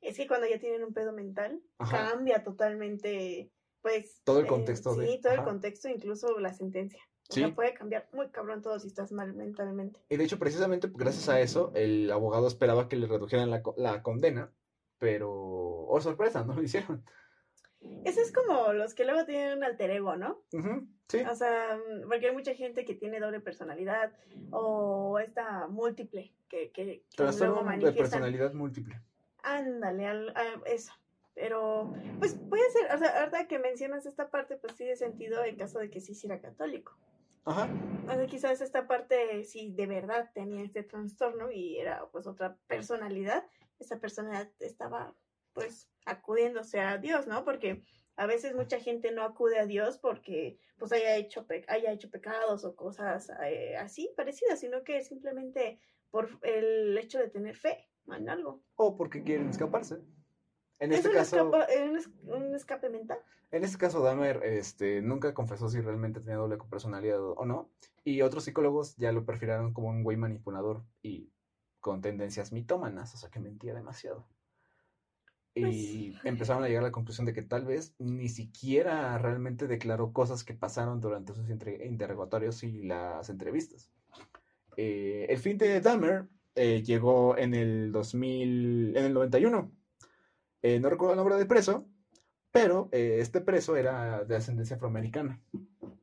Es 0.00 0.16
que 0.16 0.26
cuando 0.26 0.46
ya 0.46 0.58
tienen 0.58 0.84
un 0.84 0.92
pedo 0.92 1.12
mental, 1.12 1.60
cambia 1.90 2.42
totalmente, 2.42 3.50
pues... 3.82 4.20
Todo 4.24 4.40
el 4.40 4.46
eh, 4.46 4.48
contexto 4.48 4.94
de... 4.94 5.06
Sí, 5.06 5.20
todo 5.20 5.32
el 5.32 5.44
contexto, 5.44 5.88
incluso 5.88 6.38
la 6.38 6.52
sentencia. 6.54 7.02
O 7.30 7.34
sea, 7.34 7.54
puede 7.54 7.74
cambiar 7.74 8.08
muy 8.12 8.30
cabrón 8.30 8.62
todo 8.62 8.78
si 8.78 8.86
estás 8.86 9.12
mal 9.12 9.34
mentalmente. 9.34 10.00
Y 10.08 10.16
de 10.16 10.24
hecho, 10.24 10.38
precisamente 10.38 10.88
gracias 10.90 11.28
a 11.28 11.40
eso, 11.40 11.72
el 11.74 12.10
abogado 12.10 12.46
esperaba 12.46 12.88
que 12.88 12.96
le 12.96 13.06
redujeran 13.06 13.50
la, 13.50 13.62
la 13.76 14.02
condena, 14.02 14.50
pero, 14.98 15.30
oh 15.30 16.00
sorpresa, 16.00 16.44
no 16.44 16.54
lo 16.54 16.62
hicieron. 16.62 17.04
Eso 18.04 18.20
es 18.20 18.32
como 18.32 18.72
los 18.72 18.94
que 18.94 19.04
luego 19.04 19.24
tienen 19.24 19.58
un 19.58 19.64
alter 19.64 19.90
ego, 19.90 20.16
¿no? 20.16 20.42
sí. 21.08 21.18
O 21.20 21.34
sea, 21.34 21.78
porque 22.08 22.28
hay 22.28 22.34
mucha 22.34 22.54
gente 22.54 22.84
que 22.84 22.94
tiene 22.94 23.20
doble 23.20 23.40
personalidad 23.40 24.12
o 24.50 25.18
esta 25.20 25.68
múltiple 25.68 26.34
que, 26.48 26.70
que, 26.72 27.04
que 27.16 27.22
luego 27.22 27.62
de 27.64 27.92
personalidad 27.92 28.52
múltiple. 28.52 29.00
Ándale, 29.42 30.06
a 30.06 30.62
eso. 30.66 30.92
Pero, 31.34 31.94
pues 32.18 32.34
puede 32.34 32.68
ser, 32.70 32.92
o 32.92 32.98
sea, 32.98 33.20
ahorita 33.20 33.46
que 33.46 33.58
mencionas 33.58 34.06
esta 34.06 34.28
parte, 34.28 34.56
pues 34.56 34.74
tiene 34.74 34.96
sentido 34.96 35.44
en 35.44 35.56
caso 35.56 35.78
de 35.78 35.88
que 35.88 36.00
sí 36.00 36.14
era 36.26 36.40
católico. 36.40 36.96
Ajá. 37.44 37.68
O 38.06 38.14
sea, 38.14 38.26
quizás 38.26 38.60
esta 38.60 38.86
parte 38.86 39.44
sí 39.44 39.72
de 39.74 39.86
verdad 39.86 40.30
tenía 40.34 40.64
este 40.64 40.82
trastorno 40.82 41.50
y 41.50 41.78
era 41.78 42.06
pues 42.10 42.26
otra 42.26 42.56
personalidad. 42.66 43.46
Esa 43.78 44.00
personalidad 44.00 44.50
estaba 44.58 45.14
pues 45.54 45.88
acudiéndose 46.04 46.80
a 46.80 46.98
Dios, 46.98 47.26
¿no? 47.26 47.44
Porque 47.44 47.84
a 48.16 48.26
veces 48.26 48.54
mucha 48.54 48.80
gente 48.80 49.12
no 49.12 49.22
acude 49.22 49.58
a 49.58 49.66
Dios 49.66 49.96
porque 49.98 50.58
pues 50.76 50.92
haya 50.92 51.16
hecho, 51.16 51.46
haya 51.68 51.92
hecho 51.92 52.10
pecados 52.10 52.64
o 52.64 52.74
cosas 52.74 53.30
eh, 53.44 53.76
así 53.76 54.12
parecidas, 54.16 54.60
sino 54.60 54.82
que 54.82 55.02
simplemente 55.02 55.80
por 56.10 56.28
el 56.42 56.98
hecho 56.98 57.18
de 57.18 57.30
tener 57.30 57.56
fe 57.56 57.88
en 58.16 58.28
algo. 58.28 58.62
O 58.76 58.96
porque 58.96 59.22
quieren 59.22 59.48
escaparse. 59.48 60.00
En 60.78 60.92
este 60.92 61.10
caso... 61.10 61.50
un 62.24 62.54
escape 62.54 62.88
mental. 62.88 63.18
En 63.50 63.64
este 63.64 63.78
caso, 63.78 64.02
Dahmer 64.02 64.42
este, 64.44 65.00
nunca 65.00 65.32
confesó 65.32 65.68
si 65.68 65.80
realmente 65.80 66.20
tenía 66.20 66.36
doble 66.36 66.58
personalidad 66.70 67.20
o 67.20 67.44
no. 67.46 67.70
Y 68.04 68.22
otros 68.22 68.44
psicólogos 68.44 68.96
ya 68.96 69.10
lo 69.12 69.24
perfilaron 69.24 69.72
como 69.72 69.88
un 69.88 70.02
güey 70.02 70.16
manipulador 70.16 70.84
y 71.02 71.30
con 71.80 72.00
tendencias 72.00 72.52
mitómanas, 72.52 73.14
o 73.14 73.16
sea 73.16 73.30
que 73.30 73.40
mentía 73.40 73.74
demasiado. 73.74 74.26
Pues 75.54 75.74
y 75.74 76.16
empezaron 76.24 76.62
a 76.62 76.68
llegar 76.68 76.84
a 76.84 76.88
la 76.88 76.92
conclusión 76.92 77.26
de 77.26 77.32
que 77.32 77.42
tal 77.42 77.64
vez 77.64 77.94
ni 77.98 78.28
siquiera 78.28 79.16
realmente 79.18 79.66
declaró 79.66 80.12
cosas 80.12 80.44
que 80.44 80.54
pasaron 80.54 81.00
durante 81.00 81.34
sus 81.34 81.48
interrogatorios 81.48 82.62
y 82.62 82.82
las 82.82 83.28
entrevistas. 83.28 83.90
Eh, 84.76 85.26
el 85.28 85.38
fin 85.38 85.58
de 85.58 85.80
Dahmer 85.80 86.28
eh, 86.58 86.82
llegó 86.82 87.36
en 87.36 87.54
el 87.54 87.92
2000, 87.92 88.96
en 88.96 89.04
el 89.04 89.14
91. 89.14 89.72
Eh, 90.62 90.80
no 90.80 90.90
recuerdo 90.90 91.12
el 91.14 91.18
nombre 91.18 91.36
del 91.36 91.46
preso, 91.46 91.86
pero 92.50 92.88
este 92.92 93.40
preso 93.40 93.76
era 93.76 94.24
de 94.24 94.36
ascendencia 94.36 94.76
afroamericana. 94.76 95.40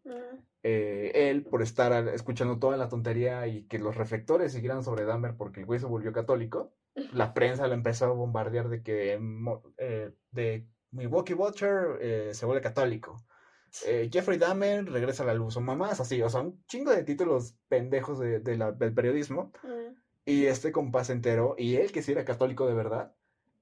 Ah. 0.08 0.40
él, 0.64 1.44
por 1.44 1.62
estar 1.62 2.08
escuchando 2.10 2.60
toda 2.60 2.78
la 2.78 2.90
tontería 2.90 3.48
y 3.48 3.64
que 3.64 3.80
los 3.80 3.96
reflectores 3.96 4.54
siguieran 4.54 4.84
sobre 4.84 5.06
Dahmer 5.06 5.36
porque 5.36 5.60
el 5.60 5.66
güey 5.66 5.80
se 5.80 5.86
volvió 5.86 6.14
católico, 6.14 6.74
la 7.14 7.34
prensa 7.34 7.68
lo 7.68 7.74
empezó 7.74 8.06
a 8.06 8.10
bombardear 8.10 8.70
de 8.70 8.82
que 8.82 9.20
eh, 9.78 10.12
de 10.32 10.68
Milwaukee 10.92 11.34
Watcher 11.34 11.98
eh, 12.02 12.30
se 12.34 12.46
vuelve 12.46 12.62
católico. 12.62 13.24
Eh, 13.86 14.10
Jeffrey 14.12 14.38
Dahmer 14.38 14.86
regresa 14.86 15.24
a 15.24 15.26
la 15.26 15.34
luz, 15.34 15.58
o 15.58 15.62
mamás 15.62 16.00
así, 16.00 16.22
o 16.22 16.30
sea, 16.30 16.42
un 16.42 16.64
chingo 16.66 16.92
de 16.92 17.04
títulos 17.04 17.58
pendejos 17.68 18.20
de, 18.20 18.40
del 18.40 18.94
periodismo. 18.94 19.52
Y 20.26 20.48
este 20.48 20.72
compás 20.72 21.12
entero, 21.12 21.56
y 21.56 21.76
él 21.76 21.92
que 21.92 22.02
sí 22.02 22.12
era 22.12 22.26
católico 22.26 22.66
de 22.66 22.74
verdad, 22.74 23.14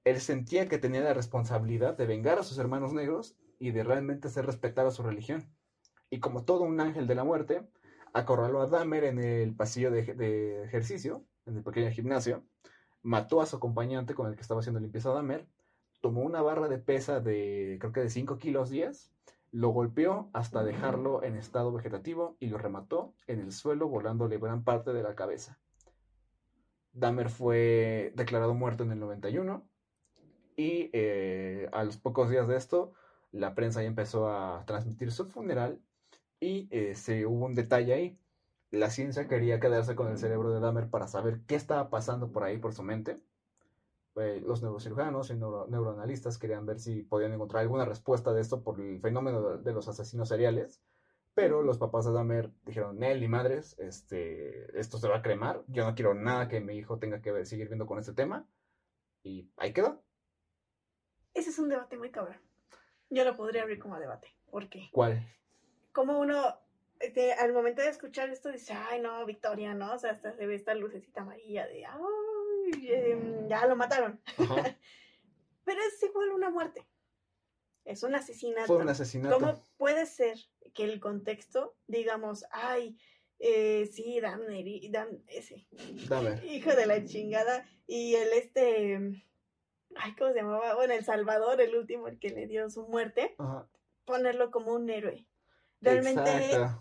él 0.04 0.20
sentía 0.20 0.66
que 0.66 0.78
tenía 0.78 1.02
la 1.02 1.12
responsabilidad 1.12 1.96
de 1.96 2.06
vengar 2.06 2.38
a 2.38 2.42
sus 2.42 2.56
hermanos 2.56 2.94
negros 2.94 3.36
y 3.58 3.70
de 3.70 3.84
realmente 3.84 4.28
hacer 4.28 4.46
respetar 4.46 4.86
a 4.86 4.90
su 4.90 5.02
religión. 5.02 5.46
Y 6.08 6.20
como 6.20 6.44
todo 6.44 6.62
un 6.62 6.80
ángel 6.80 7.06
de 7.06 7.14
la 7.14 7.24
muerte, 7.24 7.68
acorraló 8.14 8.62
a 8.62 8.66
Dahmer 8.66 9.04
en 9.04 9.18
el 9.18 9.54
pasillo 9.54 9.90
de, 9.90 10.62
ejercicio, 10.64 11.24
en 11.44 11.58
el 11.58 11.62
pequeño 11.62 11.90
gimnasio, 11.90 12.44
mató 13.02 13.42
a 13.42 13.46
su 13.46 13.56
acompañante 13.56 14.14
con 14.14 14.28
el 14.28 14.34
que 14.34 14.42
estaba 14.42 14.60
haciendo 14.60 14.80
limpieza 14.80 15.12
Dahmer, 15.12 15.46
tomó 16.00 16.22
una 16.22 16.40
barra 16.40 16.68
de 16.68 16.78
pesa 16.78 17.20
de 17.20 17.76
creo 17.78 17.92
que 17.92 18.00
de 18.00 18.10
5 18.10 18.38
kilos 18.38 18.70
10, 18.70 19.10
lo 19.52 19.68
golpeó 19.68 20.30
hasta 20.32 20.64
dejarlo 20.64 21.22
en 21.22 21.36
estado 21.36 21.72
vegetativo 21.72 22.36
y 22.40 22.46
lo 22.46 22.56
remató 22.56 23.14
en 23.26 23.40
el 23.40 23.52
suelo 23.52 23.88
volándole 23.88 24.38
gran 24.38 24.64
parte 24.64 24.92
de 24.92 25.02
la 25.02 25.14
cabeza. 25.14 25.58
Dahmer 26.94 27.28
fue 27.28 28.12
declarado 28.16 28.54
muerto 28.54 28.84
en 28.84 28.92
el 28.92 29.00
91 29.00 29.68
y 30.56 30.90
eh, 30.92 31.68
a 31.72 31.84
los 31.84 31.96
pocos 31.98 32.30
días 32.30 32.48
de 32.48 32.56
esto 32.56 32.92
la 33.32 33.54
prensa 33.54 33.82
ya 33.82 33.88
empezó 33.88 34.28
a 34.28 34.64
transmitir 34.66 35.12
su 35.12 35.26
funeral 35.26 35.80
y 36.40 36.68
eh, 36.70 36.94
se 36.94 37.26
hubo 37.26 37.44
un 37.44 37.54
detalle 37.54 37.92
ahí 37.92 38.18
la 38.74 38.90
ciencia 38.90 39.28
quería 39.28 39.60
quedarse 39.60 39.94
con 39.94 40.08
el 40.08 40.18
cerebro 40.18 40.52
de 40.52 40.58
Dahmer 40.58 40.90
para 40.90 41.06
saber 41.06 41.42
qué 41.46 41.54
estaba 41.54 41.90
pasando 41.90 42.32
por 42.32 42.42
ahí, 42.42 42.58
por 42.58 42.74
su 42.74 42.82
mente. 42.82 43.20
Eh, 44.16 44.42
los 44.44 44.62
neurocirujanos 44.62 45.30
y 45.30 45.34
neuroanalistas 45.34 46.38
querían 46.38 46.66
ver 46.66 46.80
si 46.80 47.02
podían 47.02 47.32
encontrar 47.32 47.62
alguna 47.62 47.84
respuesta 47.84 48.32
de 48.32 48.40
esto 48.40 48.62
por 48.62 48.80
el 48.80 49.00
fenómeno 49.00 49.58
de 49.58 49.72
los 49.72 49.86
asesinos 49.86 50.28
seriales. 50.28 50.82
Pero 51.34 51.62
los 51.62 51.78
papás 51.78 52.04
de 52.04 52.12
Dahmer 52.12 52.50
dijeron, 52.64 52.98
Nelly, 52.98 53.26
madres, 53.26 53.76
este, 53.78 54.78
esto 54.78 54.98
se 54.98 55.08
va 55.08 55.16
a 55.16 55.22
cremar. 55.22 55.64
Yo 55.66 55.84
no 55.84 55.94
quiero 55.94 56.14
nada 56.14 56.48
que 56.48 56.60
mi 56.60 56.76
hijo 56.76 56.98
tenga 56.98 57.20
que 57.20 57.32
ver, 57.32 57.46
seguir 57.46 57.68
viendo 57.68 57.86
con 57.86 57.98
este 57.98 58.12
tema. 58.12 58.48
Y 59.22 59.50
ahí 59.56 59.72
quedó. 59.72 60.04
Ese 61.32 61.50
es 61.50 61.58
un 61.58 61.68
debate 61.68 61.96
muy 61.96 62.10
cabrón. 62.10 62.40
Yo 63.10 63.24
lo 63.24 63.36
podría 63.36 63.62
abrir 63.62 63.80
como 63.80 63.98
debate. 63.98 64.28
¿Por 64.50 64.68
qué? 64.68 64.88
¿Cuál? 64.92 65.26
Como 65.92 66.20
uno 66.20 66.58
este, 67.00 67.32
al 67.32 67.52
momento 67.52 67.82
de 67.82 67.88
escuchar 67.88 68.30
esto 68.30 68.50
dice, 68.50 68.72
ay 68.72 69.00
no, 69.00 69.24
Victoria, 69.26 69.74
¿no? 69.74 69.92
O 69.92 69.98
sea, 69.98 70.12
hasta 70.12 70.32
se 70.32 70.46
ve 70.46 70.54
esta 70.54 70.74
lucecita 70.74 71.22
amarilla 71.22 71.66
de, 71.66 71.84
ay, 71.84 72.88
em, 72.88 73.48
ya 73.48 73.66
lo 73.66 73.76
mataron. 73.76 74.20
Pero 75.64 75.80
es 75.82 76.02
igual 76.02 76.30
una 76.30 76.50
muerte. 76.50 76.86
Es 77.84 78.02
un 78.02 78.14
asesinato. 78.14 78.66
Fue 78.66 78.76
un 78.78 78.88
asesinato. 78.88 79.38
¿Cómo 79.38 79.62
puede 79.76 80.06
ser 80.06 80.38
que 80.72 80.84
el 80.84 81.00
contexto, 81.00 81.76
digamos, 81.86 82.44
ay, 82.50 82.96
eh, 83.38 83.86
sí, 83.92 84.20
Damner, 84.20 84.66
ese. 85.28 85.66
Hijo 86.44 86.74
de 86.74 86.86
la 86.86 87.04
chingada. 87.04 87.66
Y 87.86 88.14
el 88.14 88.32
este, 88.32 89.22
ay, 89.96 90.14
¿cómo 90.16 90.32
se 90.32 90.38
llamaba? 90.38 90.74
Bueno, 90.74 90.94
El 90.94 91.04
Salvador, 91.04 91.60
el 91.60 91.76
último, 91.76 92.08
el 92.08 92.18
que 92.18 92.30
le 92.30 92.46
dio 92.46 92.70
su 92.70 92.86
muerte. 92.86 93.36
Ponerlo 94.04 94.50
como 94.50 94.72
un 94.72 94.88
héroe. 94.88 95.26
Realmente 95.80 96.30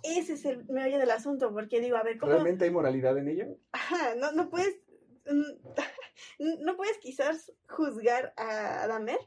ese 0.03 0.33
es 0.33 0.45
el 0.45 0.65
meollo 0.69 0.97
del 0.97 1.11
asunto, 1.11 1.51
porque 1.51 1.81
digo, 1.81 1.97
a 1.97 2.03
ver, 2.03 2.17
¿cómo... 2.17 2.31
¿Realmente 2.31 2.63
hay 2.63 2.71
moralidad 2.71 3.17
en 3.17 3.27
ello? 3.27 3.57
Ajá, 3.73 4.15
no, 4.15 4.31
no 4.31 4.49
puedes, 4.49 4.79
no 6.39 6.77
puedes 6.77 6.97
quizás 6.99 7.51
juzgar 7.67 8.33
a 8.37 8.87
Damer 8.87 9.19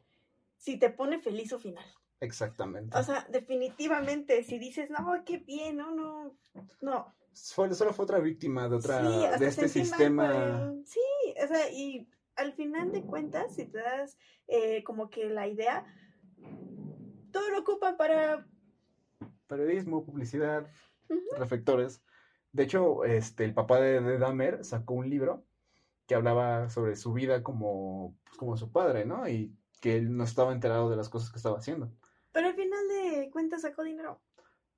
si 0.56 0.78
te 0.78 0.90
pone 0.90 1.20
feliz 1.20 1.50
su 1.50 1.58
final. 1.58 1.84
Exactamente. 2.20 2.96
O 2.96 3.02
sea, 3.02 3.26
definitivamente, 3.30 4.42
si 4.42 4.58
dices, 4.58 4.90
no, 4.90 5.22
qué 5.24 5.38
bien, 5.38 5.76
no, 5.76 5.94
no, 5.94 6.36
no. 6.80 7.14
Solo, 7.32 7.74
fue 7.74 8.04
otra 8.04 8.18
víctima 8.18 8.68
de 8.68 8.76
otra, 8.76 9.02
de 9.38 9.46
este 9.46 9.68
sistema. 9.68 10.72
Sí, 10.86 11.00
o 11.42 11.46
sea, 11.46 11.70
y 11.70 12.08
al 12.34 12.54
final 12.54 12.92
de 12.92 13.02
cuentas, 13.02 13.54
si 13.54 13.66
te 13.66 13.78
das 13.78 14.16
eh, 14.46 14.82
como 14.84 15.10
que 15.10 15.28
la 15.28 15.46
idea, 15.46 15.84
todo 17.30 17.50
lo 17.50 17.58
ocupan 17.60 17.98
para 17.98 18.46
periodismo, 19.46 20.04
publicidad, 20.04 20.70
reflectores. 21.36 22.02
De 22.52 22.62
hecho, 22.62 23.04
este, 23.04 23.44
el 23.44 23.52
papá 23.52 23.80
de, 23.80 24.00
de, 24.00 24.18
Dahmer 24.18 24.64
sacó 24.64 24.94
un 24.94 25.10
libro 25.10 25.44
que 26.06 26.14
hablaba 26.14 26.70
sobre 26.70 26.96
su 26.96 27.12
vida 27.12 27.42
como, 27.42 28.16
pues, 28.24 28.36
como 28.38 28.56
su 28.56 28.72
padre, 28.72 29.04
¿no? 29.04 29.28
Y 29.28 29.54
que 29.86 29.96
él 29.96 30.16
no 30.16 30.24
estaba 30.24 30.52
enterado 30.52 30.90
de 30.90 30.96
las 30.96 31.08
cosas 31.08 31.30
que 31.30 31.36
estaba 31.36 31.58
haciendo. 31.58 31.92
Pero 32.32 32.48
al 32.48 32.54
final 32.54 32.88
de 32.88 33.30
cuentas 33.30 33.62
sacó 33.62 33.84
dinero. 33.84 34.20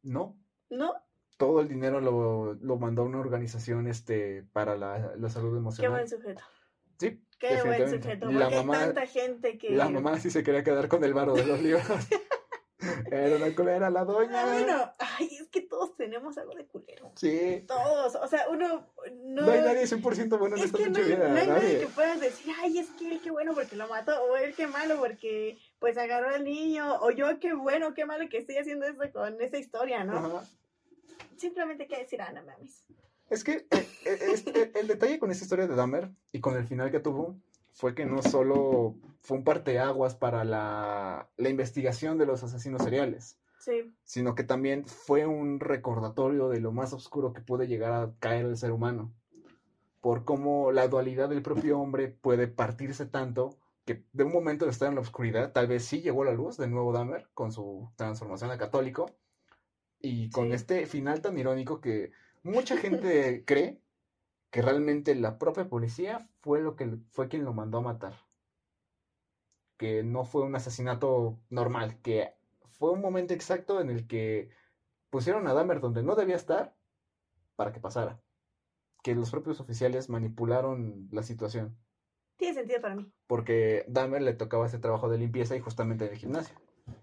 No. 0.02 0.38
¿No? 0.68 0.92
Todo 1.38 1.62
el 1.62 1.68
dinero 1.68 2.02
lo, 2.02 2.52
lo 2.52 2.76
mandó 2.76 3.00
a 3.02 3.04
una 3.06 3.18
organización 3.18 3.86
este, 3.86 4.44
para 4.52 4.76
la, 4.76 5.16
la 5.16 5.30
salud 5.30 5.56
emocional. 5.56 5.90
Qué 5.90 5.96
buen 5.96 6.08
sujeto. 6.08 6.42
Sí. 6.98 7.24
Qué 7.38 7.62
buen 7.62 7.88
sujeto. 7.88 8.26
Porque 8.26 8.38
la 8.38 8.50
mamá, 8.50 8.74
hay 8.74 8.84
tanta 8.84 9.06
gente 9.06 9.56
que. 9.56 9.70
La 9.70 9.88
mamá 9.88 10.20
sí 10.20 10.30
se 10.30 10.42
quería 10.42 10.62
quedar 10.62 10.88
con 10.88 11.02
el 11.02 11.14
varo 11.14 11.32
de 11.34 11.46
los 11.46 11.62
libros. 11.62 11.84
Era 13.10 13.36
una 13.36 13.54
culera 13.56 13.90
la 13.90 14.04
doña. 14.04 14.40
Ah, 14.42 14.52
bueno, 14.52 14.92
ay, 14.98 15.28
es 15.40 15.48
que 15.48 15.62
todos 15.62 15.96
tenemos 15.96 16.38
algo 16.38 16.54
de 16.54 16.66
culero. 16.66 17.10
Sí. 17.16 17.64
Todos, 17.66 18.14
o 18.14 18.28
sea, 18.28 18.48
uno 18.48 18.86
no... 19.24 19.42
No 19.46 19.50
hay 19.50 19.60
nadie 19.62 19.82
100% 19.84 20.38
bueno 20.38 20.56
en 20.56 20.62
es 20.62 20.66
esta 20.66 20.78
que 20.78 20.90
no, 20.90 20.98
hay- 20.98 21.04
vida. 21.04 21.28
no 21.28 21.36
hay 21.36 21.46
nadie 21.48 21.62
nadie. 21.62 21.80
que 21.80 21.86
puedas 21.86 22.20
decir, 22.20 22.54
ay, 22.60 22.78
es 22.78 22.88
que 22.90 23.10
él 23.12 23.20
qué 23.22 23.30
bueno 23.32 23.52
porque 23.54 23.74
lo 23.76 23.88
mató, 23.88 24.22
o 24.24 24.36
él 24.36 24.54
qué 24.54 24.66
malo 24.68 24.96
porque 24.98 25.58
pues 25.80 25.96
agarró 25.98 26.28
al 26.30 26.44
niño, 26.44 26.98
o 27.00 27.10
yo 27.10 27.38
qué 27.40 27.52
bueno, 27.54 27.94
qué 27.94 28.04
malo 28.06 28.28
que 28.28 28.38
estoy 28.38 28.56
haciendo 28.58 28.86
esto 28.86 29.04
con 29.12 29.40
esa 29.40 29.58
historia, 29.58 30.04
¿no? 30.04 30.16
Ajá. 30.18 30.44
Simplemente 31.36 31.84
hay 31.84 31.88
que 31.88 31.98
decir, 31.98 32.20
ah, 32.22 32.32
no 32.32 32.42
mames. 32.44 32.84
Es 33.30 33.44
que 33.44 33.52
eh, 33.70 33.88
eh, 34.04 34.18
es- 34.32 34.46
eh, 34.46 34.72
el 34.74 34.86
detalle 34.86 35.18
con 35.18 35.30
esta 35.30 35.44
historia 35.44 35.66
de 35.66 35.74
Dahmer 35.74 36.10
y 36.32 36.40
con 36.40 36.56
el 36.56 36.66
final 36.66 36.90
que 36.90 37.00
tuvo 37.00 37.36
fue 37.78 37.94
que 37.94 38.06
no 38.06 38.22
solo 38.22 38.96
fue 39.20 39.36
un 39.36 39.44
parteaguas 39.44 40.16
para 40.16 40.42
la, 40.44 41.30
la 41.36 41.48
investigación 41.48 42.18
de 42.18 42.26
los 42.26 42.42
asesinos 42.42 42.82
seriales, 42.82 43.38
Sí, 43.60 43.94
sino 44.02 44.34
que 44.34 44.42
también 44.42 44.84
fue 44.86 45.26
un 45.26 45.60
recordatorio 45.60 46.48
de 46.48 46.60
lo 46.60 46.72
más 46.72 46.92
oscuro 46.92 47.32
que 47.32 47.40
puede 47.40 47.68
llegar 47.68 47.92
a 47.92 48.12
caer 48.18 48.46
el 48.46 48.56
ser 48.56 48.72
humano. 48.72 49.12
Por 50.00 50.24
cómo 50.24 50.72
la 50.72 50.88
dualidad 50.88 51.28
del 51.28 51.42
propio 51.42 51.78
hombre 51.78 52.08
puede 52.08 52.48
partirse 52.48 53.06
tanto 53.06 53.58
que 53.84 54.04
de 54.12 54.24
un 54.24 54.32
momento 54.32 54.64
de 54.64 54.72
estar 54.72 54.88
en 54.88 54.96
la 54.96 55.00
oscuridad, 55.00 55.52
tal 55.52 55.68
vez 55.68 55.84
sí 55.84 56.00
llegó 56.00 56.22
a 56.22 56.26
la 56.26 56.34
luz 56.34 56.56
de 56.56 56.66
nuevo 56.66 56.92
Dahmer 56.92 57.28
con 57.32 57.52
su 57.52 57.90
transformación 57.96 58.50
a 58.50 58.58
católico 58.58 59.06
y 60.00 60.30
con 60.30 60.48
Sí. 60.48 60.54
este 60.54 60.86
final 60.86 61.20
tan 61.20 61.38
irónico 61.38 61.80
que 61.80 62.10
mucha 62.42 62.76
gente 62.76 63.44
cree 63.44 63.80
que 64.50 64.62
realmente 64.62 65.14
la 65.14 65.38
propia 65.38 65.68
policía 65.68 66.28
fue 66.40 66.60
lo 66.60 66.76
que 66.76 66.98
fue 67.10 67.28
quien 67.28 67.44
lo 67.44 67.52
mandó 67.52 67.78
a 67.78 67.82
matar. 67.82 68.14
Que 69.76 70.02
no 70.02 70.24
fue 70.24 70.42
un 70.42 70.56
asesinato 70.56 71.38
normal, 71.50 72.00
que 72.02 72.34
fue 72.78 72.90
un 72.92 73.00
momento 73.00 73.34
exacto 73.34 73.80
en 73.80 73.90
el 73.90 74.06
que 74.06 74.50
pusieron 75.10 75.46
a 75.46 75.52
Dahmer 75.52 75.80
donde 75.80 76.02
no 76.02 76.14
debía 76.14 76.36
estar 76.36 76.76
para 77.56 77.72
que 77.72 77.80
pasara. 77.80 78.20
Que 79.02 79.14
los 79.14 79.30
propios 79.30 79.60
oficiales 79.60 80.08
manipularon 80.08 81.08
la 81.12 81.22
situación. 81.22 81.76
tiene 82.36 82.54
sentido 82.54 82.80
para 82.80 82.96
mí. 82.96 83.12
Porque 83.26 83.84
Dahmer 83.88 84.22
le 84.22 84.32
tocaba 84.32 84.66
ese 84.66 84.78
trabajo 84.78 85.08
de 85.08 85.18
limpieza 85.18 85.56
y 85.56 85.60
justamente 85.60 86.06
en 86.06 86.12
el 86.12 86.18
gimnasio. 86.18 86.56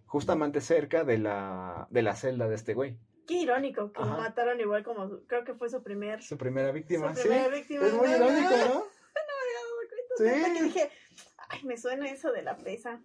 Justamente 0.05 0.61
cerca 0.61 1.03
de 1.03 1.17
la, 1.19 1.87
de 1.91 2.01
la 2.01 2.15
celda 2.15 2.47
de 2.47 2.55
este 2.55 2.73
güey. 2.73 2.99
Qué 3.27 3.33
irónico 3.35 3.91
que 3.91 4.01
lo 4.01 4.07
mataron 4.17 4.59
igual 4.59 4.83
como, 4.83 5.19
creo 5.27 5.43
que 5.43 5.53
fue 5.55 5.69
su 5.69 5.81
primer... 5.81 6.21
Su 6.21 6.37
primera 6.37 6.71
víctima. 6.71 7.15
su 7.15 7.21
sí. 7.23 7.27
primera 7.27 7.47
víctima. 7.49 7.87
Es 7.87 7.93
muy 7.93 8.07
No, 8.07 8.15
irónico, 8.15 8.49
no, 8.51 8.57
¿no? 8.57 8.85
me 8.85 9.21
había 9.41 9.59
dado 9.61 9.75
cuenta, 9.89 10.45
Sí. 10.47 10.53
que 10.57 10.63
dije, 10.63 10.91
ay, 11.49 11.63
me 11.63 11.77
suena 11.77 12.07
eso 12.09 12.31
de 12.31 12.43
la 12.43 12.55
presa. 12.55 13.01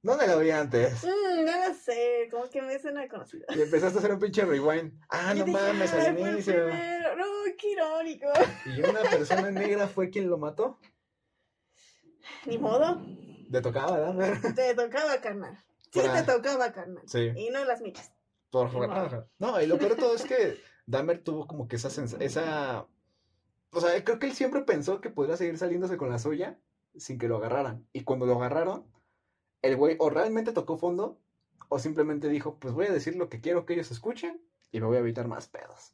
¿Dónde 0.00 0.28
lo 0.28 0.38
vi 0.38 0.50
antes? 0.52 1.02
Mm, 1.02 1.44
no 1.44 1.68
lo 1.68 1.74
sé, 1.74 2.28
como 2.30 2.48
que 2.48 2.62
me 2.62 2.78
suena 2.78 3.08
conocido. 3.08 3.46
Y 3.48 3.60
empezaste 3.62 3.96
a 3.96 3.98
hacer 3.98 4.12
un 4.12 4.20
pinche 4.20 4.44
rewind. 4.44 4.92
Ah, 5.10 5.32
Y 5.34 5.40
no 5.40 5.44
dije, 5.46 5.58
mames, 5.60 5.92
"Ay, 5.92 6.06
al 6.06 6.18
inicio. 6.20 6.54
primero". 6.54 7.16
No, 7.16 7.24
qué 7.58 7.70
irónico. 7.72 8.28
Y 8.76 8.80
una 8.82 9.00
persona 9.02 9.50
negra 9.50 9.88
fue 9.88 10.08
quien 10.10 10.30
lo 10.30 10.38
mató. 10.38 10.78
Ni 12.46 12.58
modo, 12.58 13.02
Le 13.50 13.60
tocaba 13.60 13.98
Dahmer. 13.98 14.40
te 14.54 14.74
tocaba, 14.74 15.20
carnal. 15.20 15.58
Sí, 15.92 16.00
Para- 16.00 16.24
te 16.24 16.32
tocaba, 16.32 16.72
carnal. 16.72 17.02
Sí. 17.06 17.32
Y 17.34 17.50
no 17.50 17.64
las 17.64 17.80
miras. 17.80 18.12
Por 18.50 18.70
favor. 18.70 19.28
No, 19.38 19.60
y 19.60 19.66
lo 19.66 19.78
peor 19.78 19.96
de 19.96 20.02
todo 20.02 20.14
es 20.14 20.24
que 20.24 20.58
Dahmer 20.86 21.22
tuvo 21.22 21.46
como 21.46 21.68
que 21.68 21.76
esa 21.76 21.88
esa 22.20 22.86
o 23.72 23.80
sea, 23.80 24.02
creo 24.02 24.18
que 24.18 24.26
él 24.26 24.32
siempre 24.32 24.62
pensó 24.62 25.00
que 25.00 25.10
podría 25.10 25.36
seguir 25.36 25.58
saliéndose 25.58 25.96
con 25.96 26.10
la 26.10 26.18
suya 26.18 26.58
sin 26.96 27.18
que 27.18 27.28
lo 27.28 27.36
agarraran. 27.36 27.86
Y 27.92 28.04
cuando 28.04 28.26
lo 28.26 28.36
agarraron, 28.36 28.86
el 29.62 29.76
güey 29.76 29.96
o 29.98 30.10
realmente 30.10 30.52
tocó 30.52 30.78
fondo 30.78 31.20
o 31.68 31.78
simplemente 31.78 32.28
dijo, 32.28 32.58
pues 32.58 32.72
voy 32.72 32.86
a 32.86 32.92
decir 32.92 33.16
lo 33.16 33.28
que 33.28 33.40
quiero 33.40 33.66
que 33.66 33.74
ellos 33.74 33.90
escuchen 33.90 34.40
y 34.72 34.80
me 34.80 34.86
voy 34.86 34.96
a 34.96 35.00
evitar 35.00 35.28
más 35.28 35.48
pedos. 35.48 35.92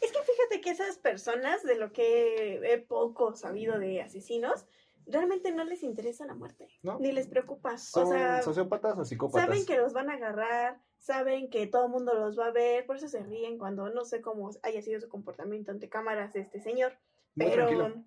Es 0.00 0.12
que 0.12 0.18
fíjate 0.22 0.60
que 0.60 0.70
esas 0.70 0.98
personas, 0.98 1.62
de 1.62 1.76
lo 1.76 1.92
que 1.92 2.60
he 2.72 2.78
poco 2.78 3.36
sabido 3.36 3.78
de 3.78 4.02
asesinos, 4.02 4.66
realmente 5.06 5.52
no 5.52 5.64
les 5.64 5.82
interesa 5.82 6.26
la 6.26 6.34
muerte. 6.34 6.68
¿No? 6.82 6.98
Ni 6.98 7.12
les 7.12 7.26
preocupa. 7.26 7.76
¿Son 7.78 8.06
o 8.06 8.10
sea, 8.10 8.42
sociópatas 8.42 8.98
o 8.98 9.04
psicópatas? 9.04 9.46
saben 9.46 9.66
que 9.66 9.78
los 9.78 9.92
van 9.92 10.10
a 10.10 10.14
agarrar, 10.14 10.80
saben 10.98 11.50
que 11.50 11.66
todo 11.66 11.86
el 11.86 11.92
mundo 11.92 12.14
los 12.14 12.38
va 12.38 12.46
a 12.46 12.52
ver, 12.52 12.86
por 12.86 12.96
eso 12.96 13.08
se 13.08 13.22
ríen 13.22 13.58
cuando 13.58 13.90
no 13.90 14.04
sé 14.04 14.20
cómo 14.20 14.50
haya 14.62 14.82
sido 14.82 15.00
su 15.00 15.08
comportamiento 15.08 15.70
ante 15.70 15.88
cámaras 15.88 16.32
de 16.32 16.40
este 16.40 16.60
señor. 16.60 16.98
Muy 17.34 17.46
Pero 17.46 17.66
tranquilo. 17.66 18.04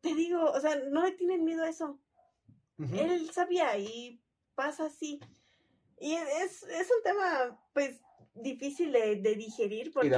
te 0.00 0.14
digo, 0.14 0.50
o 0.50 0.60
sea, 0.60 0.76
no 0.90 1.02
le 1.02 1.12
tienen 1.12 1.44
miedo 1.44 1.62
a 1.62 1.68
eso. 1.68 1.98
Él 2.78 3.30
sabía 3.30 3.78
y 3.78 4.20
pasa 4.54 4.86
así. 4.86 5.20
Y 6.00 6.14
es, 6.14 6.64
es 6.64 6.90
un 6.90 7.02
tema, 7.04 7.58
pues, 7.72 8.00
difícil 8.34 8.92
de, 8.92 9.16
de 9.16 9.34
digerir 9.36 9.92
porque 9.92 10.10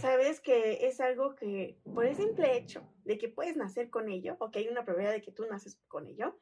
sabes 0.00 0.40
que 0.40 0.86
es 0.86 1.00
algo 1.00 1.34
que, 1.34 1.78
por 1.84 2.06
el 2.06 2.16
simple 2.16 2.56
hecho 2.56 2.82
de 3.04 3.18
que 3.18 3.28
puedes 3.28 3.56
nacer 3.56 3.90
con 3.90 4.08
ello, 4.08 4.36
o 4.40 4.50
que 4.50 4.60
hay 4.60 4.68
una 4.68 4.84
probabilidad 4.84 5.12
de 5.12 5.22
que 5.22 5.32
tú 5.32 5.44
naces 5.46 5.78
con 5.88 6.06
ello, 6.06 6.38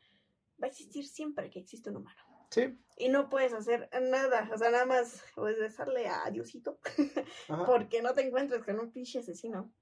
va 0.62 0.66
a 0.66 0.70
existir 0.70 1.06
siempre 1.06 1.50
que 1.50 1.58
existe 1.58 1.90
un 1.90 1.96
humano. 1.96 2.20
Sí. 2.50 2.78
Y 2.96 3.08
no 3.08 3.28
puedes 3.28 3.52
hacer 3.52 3.90
nada, 4.02 4.48
o 4.52 4.58
sea, 4.58 4.70
nada 4.70 4.86
más 4.86 5.22
puedes 5.34 5.58
besarle 5.58 6.06
a 6.06 6.30
Diosito 6.30 6.78
porque 7.66 8.02
no 8.02 8.14
te 8.14 8.22
encuentres 8.22 8.62
con 8.64 8.78
un 8.78 8.92
pinche 8.92 9.18
asesino. 9.18 9.72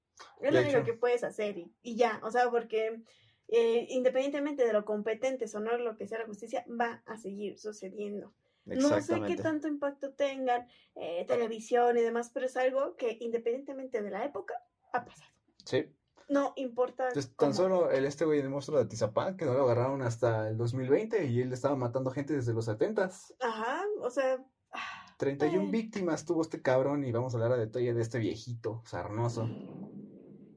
Es 0.41 0.53
lo 0.53 0.61
único 0.61 0.83
que 0.83 0.93
puedes 0.93 1.23
hacer 1.23 1.57
y, 1.57 1.71
y 1.81 1.95
ya, 1.95 2.21
o 2.23 2.31
sea, 2.31 2.49
porque 2.49 3.03
eh, 3.47 3.85
independientemente 3.89 4.65
de 4.65 4.73
lo 4.73 4.85
competentes 4.85 5.53
o 5.53 5.59
no 5.59 5.77
lo 5.77 5.95
que 5.95 6.07
sea 6.07 6.19
la 6.19 6.25
justicia, 6.25 6.65
va 6.69 7.03
a 7.05 7.17
seguir 7.17 7.59
sucediendo. 7.59 8.33
No 8.65 9.01
sé 9.01 9.21
qué 9.27 9.35
tanto 9.35 9.67
impacto 9.67 10.13
tengan 10.13 10.67
eh, 10.95 11.25
televisión 11.27 11.97
y 11.97 12.01
demás, 12.01 12.31
pero 12.33 12.47
es 12.47 12.57
algo 12.57 12.95
que 12.95 13.17
independientemente 13.21 14.01
de 14.01 14.09
la 14.09 14.25
época 14.25 14.55
ha 14.91 15.05
pasado. 15.05 15.31
Sí. 15.63 15.85
No 16.27 16.53
importa. 16.55 17.09
Entonces, 17.09 17.35
tan 17.35 17.53
solo 17.53 17.91
el 17.91 18.05
este 18.05 18.25
güey 18.25 18.41
de 18.41 18.49
monstruo 18.49 18.79
de 18.79 18.85
Tizapán, 18.85 19.37
que 19.37 19.45
no 19.45 19.53
lo 19.53 19.63
agarraron 19.65 20.01
hasta 20.01 20.49
el 20.49 20.57
2020 20.57 21.25
y 21.25 21.41
él 21.41 21.53
estaba 21.53 21.75
matando 21.75 22.09
gente 22.09 22.33
desde 22.33 22.53
los 22.53 22.67
70s. 22.67 23.35
Ajá, 23.39 23.83
o 24.01 24.09
sea, 24.09 24.43
ah, 24.71 25.15
31 25.17 25.61
Ay. 25.61 25.71
víctimas 25.71 26.25
tuvo 26.25 26.41
este 26.41 26.63
cabrón 26.63 27.03
y 27.03 27.11
vamos 27.11 27.33
a 27.33 27.37
hablar 27.37 27.51
a 27.51 27.57
detalle 27.57 27.93
de 27.93 28.01
este 28.01 28.17
viejito 28.17 28.81
sarnoso. 28.85 29.47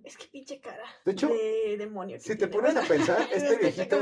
Es 0.08 0.16
que 0.16 0.26
pinche 0.26 0.60
cara 0.60 0.84
De 1.04 1.12
hecho, 1.12 1.28
de 1.28 1.76
demonio. 1.78 2.18
si 2.18 2.30
te 2.30 2.36
tiene. 2.36 2.52
pones 2.52 2.76
a 2.76 2.82
pensar, 2.82 3.28
este 3.32 3.56
viejito, 3.56 3.96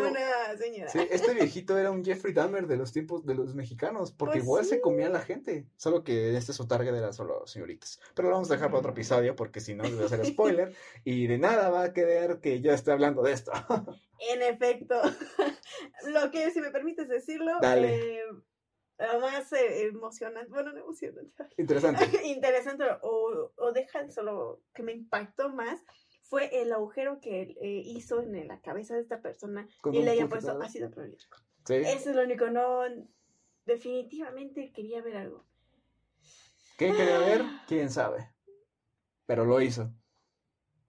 sí, 0.88 1.00
este 1.10 1.34
viejito 1.34 1.76
era 1.78 1.90
un 1.90 2.04
Jeffrey 2.04 2.32
Dahmer 2.32 2.66
de 2.66 2.76
los 2.76 2.92
tiempos 2.92 3.26
de 3.26 3.34
los 3.34 3.54
mexicanos, 3.54 4.12
porque 4.12 4.34
Pues 4.34 4.44
igual 4.44 4.64
se 4.64 4.80
comía 4.80 5.06
a 5.06 5.10
la 5.10 5.20
gente, 5.20 5.66
solo 5.76 6.02
que 6.04 6.36
este 6.36 6.52
su 6.52 6.66
target 6.66 6.94
era 6.94 7.12
solo 7.12 7.46
señoritas. 7.46 8.00
Pero 8.14 8.28
lo 8.28 8.34
vamos 8.36 8.50
a 8.50 8.54
dejar 8.54 8.68
para 8.70 8.78
otro 8.78 8.92
episodio 8.92 9.36
porque 9.36 9.60
si 9.60 9.74
no 9.74 9.84
les 9.84 9.94
voy 9.94 10.02
a 10.04 10.06
hacer 10.06 10.24
spoiler 10.26 10.74
y 11.04 11.26
de 11.26 11.38
nada 11.38 11.68
va 11.70 11.82
a 11.84 11.92
quedar 11.92 12.40
que 12.40 12.60
yo 12.60 12.72
esté 12.72 12.92
hablando 12.92 13.22
de 13.22 13.32
esto. 13.32 13.52
En 14.30 14.42
efecto, 14.42 15.00
lo 16.06 16.30
que 16.30 16.50
si 16.50 16.60
me 16.60 16.70
permites 16.70 17.08
decirlo, 17.08 17.52
Dale. 17.60 18.16
eh, 18.16 18.20
más 18.98 19.52
eh, 19.52 19.86
emocionante, 19.86 20.50
bueno, 20.50 20.72
no 20.72 20.80
emocionante, 20.80 21.44
Interesante. 21.56 22.04
interesante 22.24 22.84
o, 23.02 23.52
o 23.56 23.72
deja 23.72 24.02
de 24.02 24.10
solo 24.10 24.62
que 24.74 24.82
me 24.82 24.92
impactó 24.92 25.50
más 25.50 25.80
fue 26.22 26.62
el 26.62 26.72
agujero 26.72 27.20
que 27.20 27.42
eh, 27.60 27.82
hizo 27.84 28.22
en 28.22 28.48
la 28.48 28.60
cabeza 28.60 28.94
de 28.94 29.00
esta 29.02 29.20
persona 29.20 29.68
y 29.92 30.02
le 30.02 30.10
hayan 30.10 30.28
puesto 30.28 30.60
ácido 30.60 30.90
clorhídrico. 30.90 31.38
Sí. 31.64 31.74
Eso 31.74 32.10
es 32.10 32.16
lo 32.16 32.22
único, 32.22 32.50
no, 32.50 32.82
definitivamente 33.64 34.72
quería 34.72 35.02
ver 35.02 35.16
algo. 35.16 35.44
¿Qué 36.76 36.92
quería 36.92 37.18
ver? 37.18 37.42
¿Quién 37.66 37.90
sabe? 37.90 38.30
Pero 39.26 39.44
lo 39.44 39.60
hizo. 39.60 39.92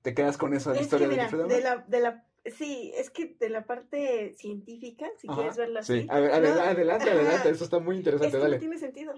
¿Te 0.01 0.13
quedas 0.13 0.37
con 0.37 0.53
eso 0.53 0.69
de 0.69 0.75
la 0.75 0.81
Es 0.81 0.85
historia 0.87 1.07
que 1.09 1.15
de 1.15 1.23
mira, 1.23 1.31
de 1.31 1.37
Dahmer? 1.37 1.63
la, 1.63 1.77
de 1.87 1.99
la, 1.99 2.26
sí, 2.51 2.91
es 2.95 3.09
que 3.09 3.35
de 3.39 3.49
la 3.49 3.65
parte 3.65 4.33
científica, 4.33 5.09
si 5.17 5.27
Ajá, 5.27 5.37
quieres 5.41 5.57
verlo 5.57 5.79
así, 5.79 6.01
Sí, 6.01 6.07
a 6.09 6.19
ver, 6.19 6.31
adel- 6.31 6.55
no, 6.55 6.61
adelante, 6.61 7.09
adelante, 7.11 7.49
eso 7.49 7.63
está 7.63 7.79
muy 7.79 7.95
Es 7.95 7.99
interesante, 7.99 8.37
que 8.39 8.49
no 8.49 8.57
tiene 8.59 8.77
sentido. 8.77 9.13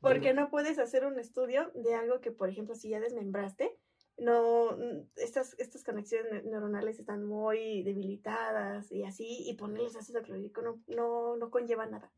Porque 0.00 0.34
no 0.34 0.50
puedes 0.50 0.78
hacer 0.78 1.06
un 1.06 1.18
estudio 1.18 1.70
de 1.74 1.94
algo 1.94 2.20
que, 2.20 2.30
por 2.30 2.50
ejemplo, 2.50 2.74
si 2.74 2.90
ya 2.90 3.00
desmembraste, 3.00 3.74
no, 4.18 4.76
estas, 5.16 5.56
estas 5.58 5.82
conexiones 5.82 6.30
ne- 6.30 6.50
neuronales 6.50 6.98
están 6.98 7.24
muy 7.24 7.82
debilitadas 7.82 8.92
y 8.92 9.04
así, 9.04 9.48
y 9.48 9.54
ponerles 9.54 9.96
ácido 9.96 10.22
clorhídrico 10.22 10.60
no, 10.60 10.82
no, 10.88 11.36
no 11.36 11.50
conlleva 11.50 11.86
nada. 11.86 12.12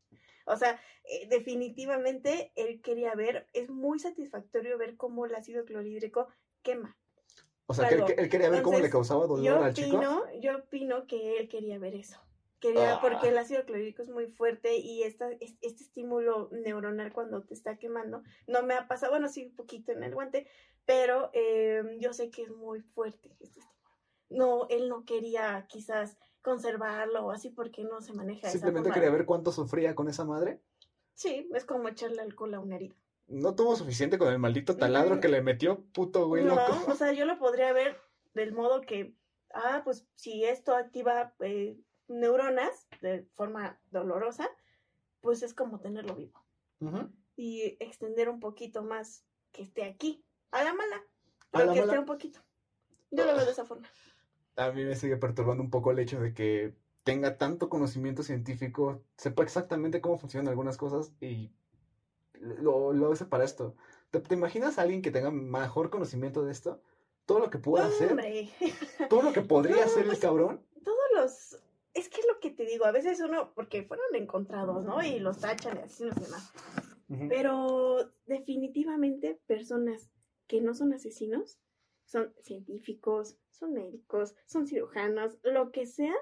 O 0.45 0.57
sea, 0.57 0.79
eh, 1.05 1.27
definitivamente 1.29 2.51
él 2.55 2.81
quería 2.81 3.15
ver, 3.15 3.47
es 3.53 3.69
muy 3.69 3.99
satisfactorio 3.99 4.77
ver 4.77 4.97
cómo 4.97 5.25
el 5.25 5.35
ácido 5.35 5.63
clorhídrico 5.65 6.27
quema. 6.61 6.97
O 7.69 7.73
sea, 7.73 7.89
que 7.89 7.95
él, 7.95 8.29
quería 8.29 8.49
ver 8.49 8.61
cómo 8.61 8.79
le 8.79 8.89
causaba 8.89 9.27
dolor 9.27 9.43
Yo 9.45 9.61
al 9.63 9.73
chico. 9.73 9.97
opino, 9.97 10.21
yo 10.39 10.57
opino 10.57 11.05
que 11.05 11.37
él 11.37 11.49
quería 11.49 11.77
ver 11.77 11.95
eso. 11.95 12.17
Quería, 12.59 12.95
Ah. 12.95 12.99
porque 13.01 13.27
el 13.27 13.37
ácido 13.37 13.65
clorhídrico 13.65 14.01
es 14.01 14.09
muy 14.09 14.25
fuerte 14.27 14.77
y 14.77 15.03
esta, 15.03 15.29
es- 15.33 15.57
este 15.61 15.83
estímulo 15.83 16.49
neuronal 16.51 17.11
cuando 17.13 17.43
te 17.43 17.53
está 17.53 17.77
quemando, 17.77 18.23
no 18.47 18.63
me 18.63 18.73
ha 18.73 18.87
pasado, 18.87 19.11
bueno, 19.11 19.27
sí, 19.27 19.45
un 19.47 19.55
poquito 19.55 19.91
en 19.91 20.01
el 20.03 20.13
guante, 20.15 20.47
pero 20.85 21.29
eh, 21.33 21.83
yo 21.99 22.13
sé 22.13 22.31
que 22.31 22.43
es 22.43 22.49
muy 22.49 22.79
fuerte 22.81 23.35
este 23.41 23.59
estímulo. 23.59 23.77
No, 24.29 24.67
él 24.69 24.87
no 24.89 25.05
quería 25.05 25.65
quizás 25.69 26.17
conservarlo 26.41 27.25
o 27.25 27.31
así 27.31 27.49
porque 27.49 27.83
no 27.83 28.01
se 28.01 28.13
maneja 28.13 28.47
esa 28.47 28.51
Simplemente 28.53 28.91
quería 28.91 29.09
ver 29.11 29.25
cuánto 29.25 29.51
sufría 29.51 29.93
con 29.93 30.07
esa 30.07 30.23
madre. 30.25 30.61
Sí, 31.13 31.49
es 31.53 31.65
como 31.65 31.89
echarle 31.89 32.21
alcohol 32.21 32.53
a 32.53 32.59
una 32.59 32.75
herida. 32.77 32.95
No 33.27 33.55
tuvo 33.55 33.75
suficiente 33.75 34.17
con 34.17 34.29
el 34.29 34.39
maldito 34.39 34.77
taladro 34.77 35.19
que 35.19 35.27
le 35.27 35.41
metió, 35.41 35.83
puto 35.93 36.27
güey 36.27 36.45
no, 36.45 36.55
loco. 36.55 36.91
o 36.91 36.95
sea, 36.95 37.11
yo 37.11 37.25
lo 37.25 37.37
podría 37.37 37.73
ver 37.73 37.99
del 38.33 38.53
modo 38.53 38.81
que, 38.81 39.13
ah, 39.53 39.81
pues 39.83 40.07
si 40.15 40.45
esto 40.45 40.75
activa 40.75 41.33
eh, 41.39 41.77
neuronas 42.07 42.87
de 43.01 43.27
forma 43.35 43.79
dolorosa, 43.91 44.49
pues 45.21 45.43
es 45.43 45.53
como 45.53 45.79
tenerlo 45.79 46.15
vivo. 46.15 46.43
Y 47.35 47.77
extender 47.79 48.29
un 48.29 48.39
poquito 48.39 48.83
más 48.83 49.25
que 49.51 49.63
esté 49.63 49.83
aquí. 49.83 50.23
A 50.51 50.63
la 50.63 50.73
mala. 50.73 51.03
Pero 51.51 51.65
la 51.65 51.73
que 51.73 51.79
mala. 51.81 51.91
esté 51.91 51.99
un 51.99 52.05
poquito. 52.05 52.39
Yo 53.11 53.25
lo 53.25 53.35
veo 53.35 53.45
de 53.45 53.51
esa 53.51 53.65
forma. 53.65 53.87
A 54.55 54.71
mí 54.71 54.83
me 54.83 54.95
sigue 54.95 55.17
perturbando 55.17 55.61
un 55.61 55.69
poco 55.69 55.91
el 55.91 55.99
hecho 55.99 56.19
de 56.19 56.33
que 56.33 56.75
tenga 57.03 57.37
tanto 57.37 57.69
conocimiento 57.69 58.23
científico, 58.23 59.03
sepa 59.17 59.43
exactamente 59.43 60.01
cómo 60.01 60.17
funcionan 60.17 60.49
algunas 60.49 60.77
cosas 60.77 61.13
y 61.21 61.51
lo, 62.41 62.93
lo 62.93 63.11
hace 63.11 63.25
para 63.25 63.43
esto. 63.43 63.75
¿Te, 64.11 64.19
te 64.19 64.35
imaginas 64.35 64.77
a 64.77 64.83
alguien 64.83 65.01
que 65.01 65.11
tenga 65.11 65.31
mejor 65.31 65.89
conocimiento 65.89 66.43
de 66.43 66.51
esto? 66.51 66.81
Todo 67.25 67.39
lo 67.39 67.49
que 67.49 67.57
pueda 67.57 67.87
hacer, 67.87 68.15
todo 69.09 69.21
lo 69.21 69.33
que 69.33 69.41
podría 69.41 69.75
No, 69.77 69.81
hacer 69.83 70.03
el 70.03 70.07
pues, 70.07 70.19
cabrón. 70.19 70.65
todos 70.83 70.97
los... 71.15 71.61
Es 71.93 72.09
que 72.09 72.21
es 72.21 72.27
lo 72.31 72.39
que 72.39 72.51
te 72.51 72.65
digo, 72.65 72.85
a 72.85 72.91
veces 72.91 73.19
uno, 73.21 73.53
porque 73.55 73.83
fueron 73.83 74.05
encontrados, 74.15 74.85
¿no? 74.85 75.03
Y 75.03 75.19
los 75.19 75.39
tachan 75.39 75.77
y 75.77 75.81
así 75.81 76.03
los 76.05 76.15
demás. 76.15 76.53
Ujú. 77.09 77.27
Pero 77.27 78.11
definitivamente 78.27 79.41
personas 79.47 80.09
que 80.45 80.61
no 80.61 80.73
son 80.73 80.93
asesinos 80.93 81.59
son 82.05 82.33
científicos, 82.43 83.37
son 83.51 83.73
médicos, 83.73 84.35
son 84.45 84.67
cirujanos, 84.67 85.39
lo 85.43 85.71
que 85.71 85.85
sea, 85.85 86.13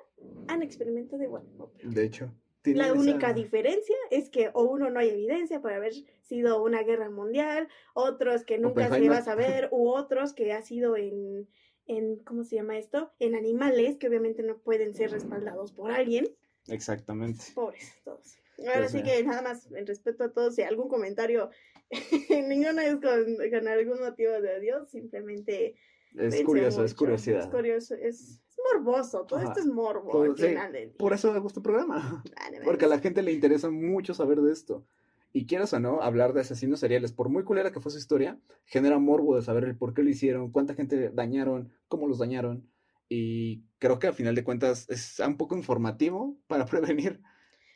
han 0.47 0.63
experimentado 0.63 1.22
igual. 1.22 1.43
De 1.84 2.03
hecho, 2.05 2.32
La 2.74 2.86
esa- 2.88 2.93
única 2.93 3.34
diferencia 3.34 3.95
es 4.09 4.30
que 4.30 4.49
o 4.53 4.63
uno 4.63 4.89
no 4.89 4.99
hay 4.99 5.09
evidencia 5.09 5.61
por 5.61 5.74
haber 5.74 5.93
sido 6.22 6.63
una 6.63 6.84
guerra 6.84 7.09
mundial, 7.09 7.68
otros 7.93 8.43
que 8.43 8.57
nunca 8.57 8.89
se 8.89 9.09
va 9.09 9.18
a 9.18 9.24
saber, 9.24 9.70
u 9.72 9.89
otros 9.89 10.34
que 10.34 10.51
ha 10.53 10.61
sido 10.61 10.97
en, 10.97 11.47
en, 11.88 12.18
¿cómo 12.20 12.43
se 12.43 12.55
llama 12.55 12.78
esto? 12.78 13.11
En 13.20 13.36
animales 13.36 13.97
que 13.97 14.07
obviamente 14.07 14.41
no 14.43 14.57
pueden 14.57 14.93
ser 14.93 15.11
respaldados 15.11 15.72
por 15.72 15.91
alguien. 15.91 16.28
Exactamente. 16.68 17.43
Pobres 17.53 17.93
todos. 18.03 18.38
Ahora 18.59 18.80
Pues, 18.82 18.91
sí 18.93 19.03
que 19.03 19.22
nada 19.24 19.41
más, 19.41 19.72
en 19.72 19.86
respeto 19.86 20.24
a 20.24 20.32
todos, 20.32 20.55
si 20.55 20.61
algún 20.63 20.88
comentario, 20.88 21.49
ninguno 22.47 22.82
es 22.82 22.95
con, 22.95 23.36
con 23.51 23.68
algún 23.68 23.99
motivo 23.99 24.32
de 24.41 24.59
Dios, 24.59 24.89
simplemente... 24.89 25.76
Es 26.18 26.41
curioso, 26.43 26.84
es 26.86 26.93
curiosidad. 26.95 27.41
Es 27.41 27.47
curioso, 27.47 27.93
es 27.95 28.39
morboso, 28.74 29.26
todo 29.26 29.39
Ajá. 29.39 29.49
esto 29.49 29.59
es 29.59 29.66
morbo 29.68 30.11
Todo- 30.11 30.24
al 30.24 30.38
sí, 30.38 30.47
final 30.47 30.72
del 30.72 30.89
día. 30.89 30.97
Por 30.97 31.13
eso 31.13 31.32
me 31.34 31.39
gusta 31.39 31.59
el 31.59 31.63
programa. 31.63 32.24
Porque 32.63 32.86
a 32.86 32.88
la 32.88 32.99
gente 32.99 33.22
le 33.22 33.32
interesa 33.32 33.70
mucho 33.70 34.13
saber 34.13 34.41
de 34.41 34.51
esto. 34.51 34.86
Y 35.34 35.47
quieras 35.47 35.74
o 35.74 35.80
no, 35.82 36.01
hablar 36.01 36.32
de 36.34 36.41
asesinos 36.41 36.80
seriales, 36.80 37.11
por 37.11 37.28
muy 37.28 37.43
culera 37.43 37.72
que 37.74 37.82
fue 37.82 37.91
su 37.91 37.97
historia, 37.97 38.39
genera 38.66 38.97
morbo 38.99 39.36
de 39.36 39.41
saber 39.41 39.66
el 39.66 39.78
por 39.78 39.93
qué 39.93 40.01
lo 40.01 40.09
hicieron, 40.09 40.49
cuánta 40.51 40.76
gente 40.76 41.09
dañaron, 41.09 41.74
cómo 41.89 42.07
los 42.07 42.20
dañaron. 42.20 42.70
Y 43.09 43.66
creo 43.78 43.99
que 43.99 44.07
al 44.07 44.13
final 44.13 44.34
de 44.34 44.43
cuentas 44.45 44.89
es 44.89 45.20
un 45.20 45.36
poco 45.38 45.55
informativo 45.57 46.38
para 46.47 46.66
prevenir. 46.66 47.22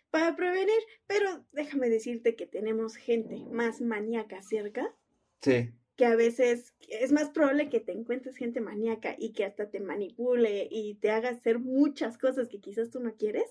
Para 0.09 0.35
prevenir, 0.35 0.79
pero 1.05 1.45
déjame 1.51 1.89
decirte 1.89 2.35
que 2.35 2.47
tenemos 2.47 2.95
gente 2.95 3.45
más 3.51 3.81
maníaca 3.81 4.41
cerca, 4.41 4.95
Sí, 5.41 5.71
que 5.99 6.05
a 6.05 6.15
veces 6.15 6.73
es 6.87 7.11
más 7.11 7.27
probable 7.29 7.67
que 7.67 7.81
te 7.81 7.91
encuentres 7.91 8.37
gente 8.37 8.61
maníaca 8.61 9.15
y 9.17 9.33
que 9.33 9.43
hasta 9.43 9.69
te 9.69 9.81
manipule 9.81 10.65
y 10.71 10.93
te 10.95 11.11
haga 11.11 11.27
hacer 11.27 11.59
muchas 11.59 12.17
cosas 12.17 12.47
que 12.47 12.61
quizás 12.61 12.89
tú 12.89 13.01
no 13.01 13.15
quieres, 13.15 13.43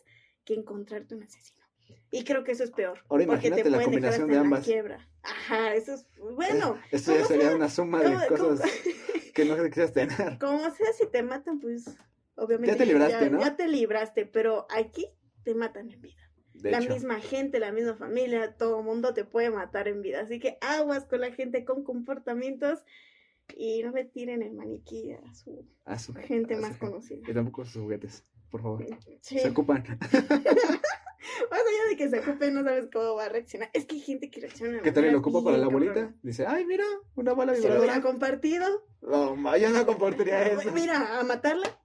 que 0.46 0.55
encontrarte 0.55 1.14
un 1.14 1.24
asesino. 1.24 1.62
Y 2.11 2.24
creo 2.24 2.44
que 2.44 2.53
eso 2.53 2.64
es 2.64 2.70
peor. 2.70 3.01
Ahora 3.11 3.26
porque 3.26 3.49
imagínate 3.49 3.62
te 3.64 3.68
la 3.70 3.82
combinación 3.82 4.30
de 4.30 4.38
ambas. 4.38 4.64
quiebra. 4.64 5.07
Ajá, 5.22 5.74
eso 5.74 5.92
es 5.92 6.07
bueno. 6.18 6.78
esto 6.90 7.11
ya 7.12 7.16
¿cómo 7.18 7.28
sería 7.28 7.46
sea? 7.49 7.57
una 7.57 7.68
suma 7.68 8.03
¿Cómo- 8.03 8.18
de 8.18 8.26
cómo- 8.28 8.44
cosas 8.49 8.70
que 9.34 9.44
no 9.44 9.55
quisieras 9.64 9.92
tener. 9.92 10.38
Como 10.38 10.70
sea, 10.70 10.92
si 10.99 11.07
te 11.07 11.22
matan, 11.22 11.61
pues 11.61 11.84
obviamente 12.36 12.72
Ya 12.72 12.78
te 12.78 12.86
libraste, 12.86 13.24
ya, 13.26 13.28
¿no? 13.30 13.40
ya 13.40 13.57
te 13.57 13.68
libraste, 13.68 14.24
pero 14.24 14.66
aquí 14.70 15.07
te 15.44 15.55
matan 15.55 15.90
en 15.90 16.01
vida. 16.01 16.28
De 16.62 16.70
la 16.70 16.78
hecho, 16.78 16.94
misma 16.94 17.20
gente, 17.20 17.59
la 17.59 17.72
misma 17.72 17.94
familia, 17.94 18.54
todo 18.56 18.82
mundo 18.82 19.14
te 19.14 19.24
puede 19.24 19.50
matar 19.50 19.88
en 19.88 20.02
vida. 20.02 20.20
Así 20.20 20.38
que 20.40 20.59
aguas 20.61 21.04
con 21.04 21.20
la 21.20 21.30
gente 21.32 21.64
con 21.64 21.84
comportamientos 21.84 22.80
y 23.56 23.82
no 23.82 23.92
le 23.92 24.04
tiren 24.04 24.42
el 24.42 24.52
maniquí 24.54 25.12
a 25.12 25.34
su 25.34 25.64
a 25.84 25.98
su 25.98 26.12
gente 26.14 26.54
a 26.54 26.56
su 26.56 26.62
más 26.62 26.70
gente. 26.72 26.86
conocida. 26.86 27.30
Y 27.30 27.34
tampoco 27.34 27.64
sus 27.64 27.82
juguetes, 27.82 28.24
por 28.50 28.62
favor. 28.62 28.84
Sí. 29.20 29.38
Se 29.38 29.48
ocupan. 29.50 29.84
Más 31.50 31.61
allá 31.61 31.88
de 31.90 31.96
que 31.96 32.09
se 32.09 32.18
ocupe, 32.20 32.50
no 32.50 32.64
sabes 32.64 32.88
cómo 32.92 33.14
va 33.14 33.26
a 33.26 33.28
reaccionar. 33.28 33.70
Es 33.72 33.84
que 33.86 33.96
hay 33.96 34.00
gente 34.00 34.30
que 34.30 34.40
reacciona. 34.40 34.78
de 34.78 34.82
¿Qué 34.82 34.90
tal 34.92 35.04
y 35.04 35.06
manera 35.06 35.12
lo 35.12 35.18
ocupa 35.18 35.44
para 35.44 35.59
la 35.59 35.66
abuelita? 35.66 35.94
cabrona. 35.94 36.16
Dice, 36.22 36.46
ay, 36.46 36.64
mira, 36.64 36.84
una 37.16 37.34
bala 37.34 37.54
Se 37.54 37.61
lo 37.61 37.66
hubiera 37.78 37.80
vibradora. 37.94 38.02
compartido. 38.11 38.66
No, 39.02 39.56
yo 39.56 39.70
no 39.70 39.86
compartiría 39.86 40.42
eso. 40.48 40.72
Mira, 40.72 41.18
a 41.20 41.24
matarla. 41.24 41.80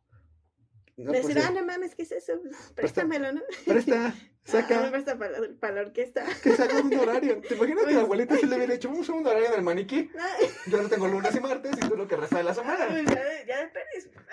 No, 0.95 1.11
pues, 1.11 1.25
decir, 1.27 1.41
sí. 1.41 1.47
ah, 1.47 1.51
no 1.59 1.65
mames, 1.65 1.95
¿qué 1.95 2.03
es 2.03 2.11
eso? 2.11 2.33
Préstamelo, 2.75 3.31
¿no? 3.33 3.41
Presta, 3.65 4.07
Ah, 4.07 4.13
saca. 4.43 4.81
me 4.83 4.91
presta 4.91 5.17
para, 5.17 5.39
la- 5.39 5.49
para 5.59 5.73
la 5.75 5.81
orquesta. 5.81 6.23
Que 6.43 6.51
saca 6.55 6.77
un 6.81 6.93
horario. 6.93 7.41
¿Te 7.41 7.55
imaginas 7.55 7.79
que 7.79 7.83
Pues- 7.85 7.95
la 7.95 8.01
abuelita 8.01 8.37
se 8.37 8.45
le 8.47 8.55
hubiera 8.57 8.73
hecho 8.73 8.89
un 8.89 9.03
segundo 9.03 9.29
horario 9.31 9.51
del 9.51 9.61
maniquí? 9.63 10.09
Ah, 10.19 10.35
Yo 10.67 10.81
no 10.81 10.89
tengo 10.89 11.07
lunes 11.07 11.33
y 11.35 11.39
martes 11.39 11.71
y 11.77 11.79
tú 11.89 11.95
lo 11.95 12.07
que 12.07 12.15
resta 12.17 12.37
de 12.37 12.43
la 12.43 12.53
semana. 12.53 12.87
pues 12.89 13.05
ya, 13.05 13.45
ya. 13.47 13.71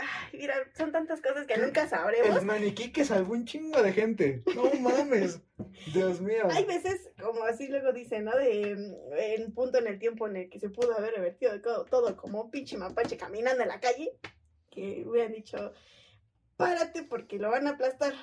Ay, 0.00 0.38
mira, 0.38 0.54
son 0.76 0.92
tantas 0.92 1.20
cosas 1.20 1.46
que 1.46 1.56
nunca 1.58 1.86
sabremos. 1.88 2.36
El 2.40 2.44
maniquí 2.44 2.90
que 2.92 3.04
salvó 3.04 3.32
un 3.34 3.44
chingo 3.46 3.82
de 3.82 3.92
gente. 3.92 4.42
No 4.54 4.64
mames. 4.80 5.40
Dios 5.94 6.20
mío. 6.20 6.48
Hay 6.50 6.64
veces, 6.64 7.10
como 7.22 7.44
así 7.44 7.68
luego 7.68 7.92
dicen, 7.92 8.24
¿no? 8.24 8.36
De 8.36 8.74
mm, 8.76 9.12
en 9.16 9.52
punto 9.54 9.78
en 9.78 9.86
el 9.86 9.98
tiempo 9.98 10.26
en 10.26 10.36
el 10.36 10.50
que 10.50 10.58
se 10.58 10.68
pudo 10.70 10.96
haber 10.96 11.14
revertido 11.14 11.58
todo, 11.62 11.84
todo 11.84 12.16
como 12.16 12.42
un 12.42 12.50
pinche 12.50 12.76
mapache 12.76 13.16
caminando 13.16 13.62
en 13.62 13.68
la 13.68 13.80
calle, 13.80 14.12
que 14.70 15.04
hubieran 15.06 15.32
dicho, 15.32 15.72
párate 16.60 17.02
porque 17.04 17.38
lo 17.38 17.50
van 17.50 17.66
a 17.66 17.70
aplastar. 17.70 18.14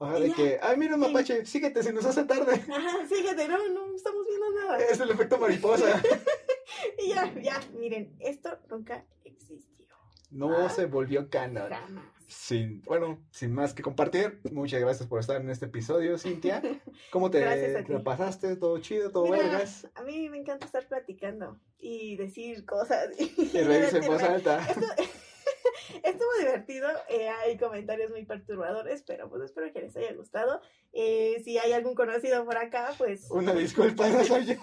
Ajá, 0.00 0.18
de 0.18 0.32
que, 0.32 0.58
ay, 0.60 0.76
mira 0.76 0.94
un 0.96 1.00
mapache, 1.00 1.46
síguete 1.46 1.82
si 1.82 1.92
nos 1.92 2.04
hace 2.04 2.24
tarde. 2.24 2.52
Ajá, 2.72 3.06
fíjate, 3.08 3.48
no, 3.48 3.56
no 3.68 3.94
estamos 3.94 4.26
viendo 4.26 4.50
nada. 4.60 4.78
Es 4.78 5.00
el 5.00 5.10
efecto 5.10 5.38
mariposa. 5.38 6.00
Y 7.02 7.10
ya, 7.10 7.32
ya, 7.40 7.60
miren, 7.78 8.14
esto 8.18 8.58
nunca 8.68 9.04
existió. 9.24 9.86
No 10.30 10.66
Ah. 10.66 10.68
se 10.68 10.86
volvió 10.86 11.30
canon. 11.30 11.68
Jamás. 11.70 12.04
Sin, 12.26 12.82
bueno, 12.82 13.22
sin 13.30 13.52
más 13.52 13.74
que 13.74 13.82
compartir, 13.82 14.40
muchas 14.50 14.80
gracias 14.80 15.08
por 15.08 15.20
estar 15.20 15.40
en 15.40 15.50
este 15.50 15.66
episodio, 15.66 16.18
Cintia. 16.18 16.60
¿Cómo 17.12 17.30
te, 17.30 17.40
te 17.42 17.82
ti. 17.84 17.92
pasaste? 18.02 18.56
¿Todo 18.56 18.78
chido? 18.80 19.10
¿Todo 19.12 19.24
Mira, 19.26 19.38
vergas? 19.38 19.88
a 19.94 20.02
mí 20.02 20.28
me 20.28 20.38
encanta 20.38 20.66
estar 20.66 20.86
platicando 20.88 21.60
y 21.78 22.16
decir 22.16 22.64
cosas. 22.66 23.08
Y 23.18 23.58
reírse 23.60 23.98
en 23.98 24.06
voz 24.06 24.22
alta. 24.22 24.58
Esto- 24.66 24.86
Estuvo 26.02 26.28
divertido, 26.38 26.88
eh, 27.08 27.28
hay 27.28 27.56
comentarios 27.58 28.10
muy 28.10 28.24
perturbadores, 28.24 29.02
pero 29.06 29.28
pues 29.28 29.42
espero 29.42 29.72
que 29.72 29.80
les 29.82 29.96
haya 29.96 30.12
gustado. 30.14 30.60
Eh, 30.92 31.40
si 31.44 31.58
hay 31.58 31.72
algún 31.72 31.94
conocido 31.94 32.44
por 32.44 32.56
acá, 32.56 32.92
pues, 32.98 33.30
Una 33.30 33.52
disculpa, 33.54 34.08
no 34.08 34.24
soy 34.24 34.46
yo. 34.46 34.54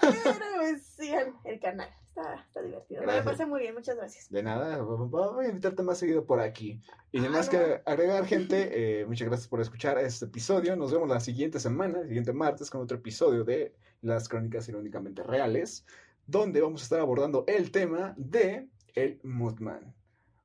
pero, 0.00 0.34
pues 0.56 0.82
sigan 0.86 1.34
el 1.44 1.60
canal. 1.60 1.88
Está, 2.08 2.34
está 2.46 2.62
divertido. 2.62 3.00
Me 3.00 3.06
Gracias. 3.08 3.24
lo 3.26 3.30
pasé 3.32 3.46
muy 3.46 3.60
bien, 3.60 3.74
muchas 3.74 3.96
gracias. 3.96 4.30
De 4.30 4.42
nada, 4.42 4.78
voy 4.80 5.44
a 5.44 5.48
invitarte 5.48 5.82
más 5.82 5.98
seguido 5.98 6.24
por 6.24 6.40
aquí. 6.40 6.80
Y 7.12 7.18
sin 7.18 7.26
Ah, 7.28 7.30
más 7.30 7.46
no. 7.46 7.58
que 7.58 7.82
agregar, 7.84 8.24
gente, 8.24 9.00
eh, 9.02 9.06
muchas 9.06 9.28
gracias 9.28 9.48
por 9.48 9.60
escuchar 9.60 9.98
este 9.98 10.24
episodio. 10.24 10.76
Nos 10.76 10.92
vemos 10.92 11.08
la 11.10 11.20
siguiente 11.20 11.60
semana, 11.60 12.00
el 12.00 12.08
siguiente 12.08 12.32
martes, 12.32 12.70
con 12.70 12.80
otro 12.80 12.96
episodio 12.96 13.44
de 13.44 13.74
Las 14.00 14.28
Crónicas 14.30 14.66
Irónicamente 14.68 15.22
Reales, 15.24 15.84
donde 16.26 16.62
vamos 16.62 16.80
a 16.80 16.84
estar 16.84 17.00
abordando 17.00 17.44
el 17.48 17.70
tema 17.70 18.14
de 18.16 18.66
el 18.96 19.20
Mothman. 19.22 19.94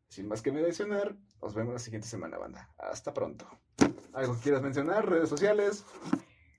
Sin 0.09 0.27
más 0.27 0.41
que 0.41 0.51
mencionar, 0.51 1.15
nos 1.41 1.55
vemos 1.55 1.73
la 1.73 1.79
siguiente 1.79 2.07
semana, 2.07 2.37
banda. 2.37 2.69
Hasta 2.77 3.13
pronto. 3.13 3.49
¿Algo 4.13 4.35
que 4.35 4.41
quieras 4.41 4.61
mencionar? 4.61 5.09
¿Redes 5.09 5.29
sociales? 5.29 5.85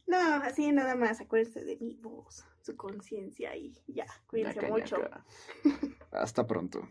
No, 0.06 0.18
así 0.42 0.72
nada 0.72 0.96
más, 0.96 1.20
acuérdense 1.20 1.62
de 1.64 1.76
mi 1.76 1.94
voz, 1.96 2.44
su 2.62 2.76
conciencia 2.76 3.54
y 3.56 3.72
ya, 3.86 4.06
cuídense 4.26 4.66
mucho. 4.68 4.96
Hasta 6.10 6.46
pronto. 6.46 6.88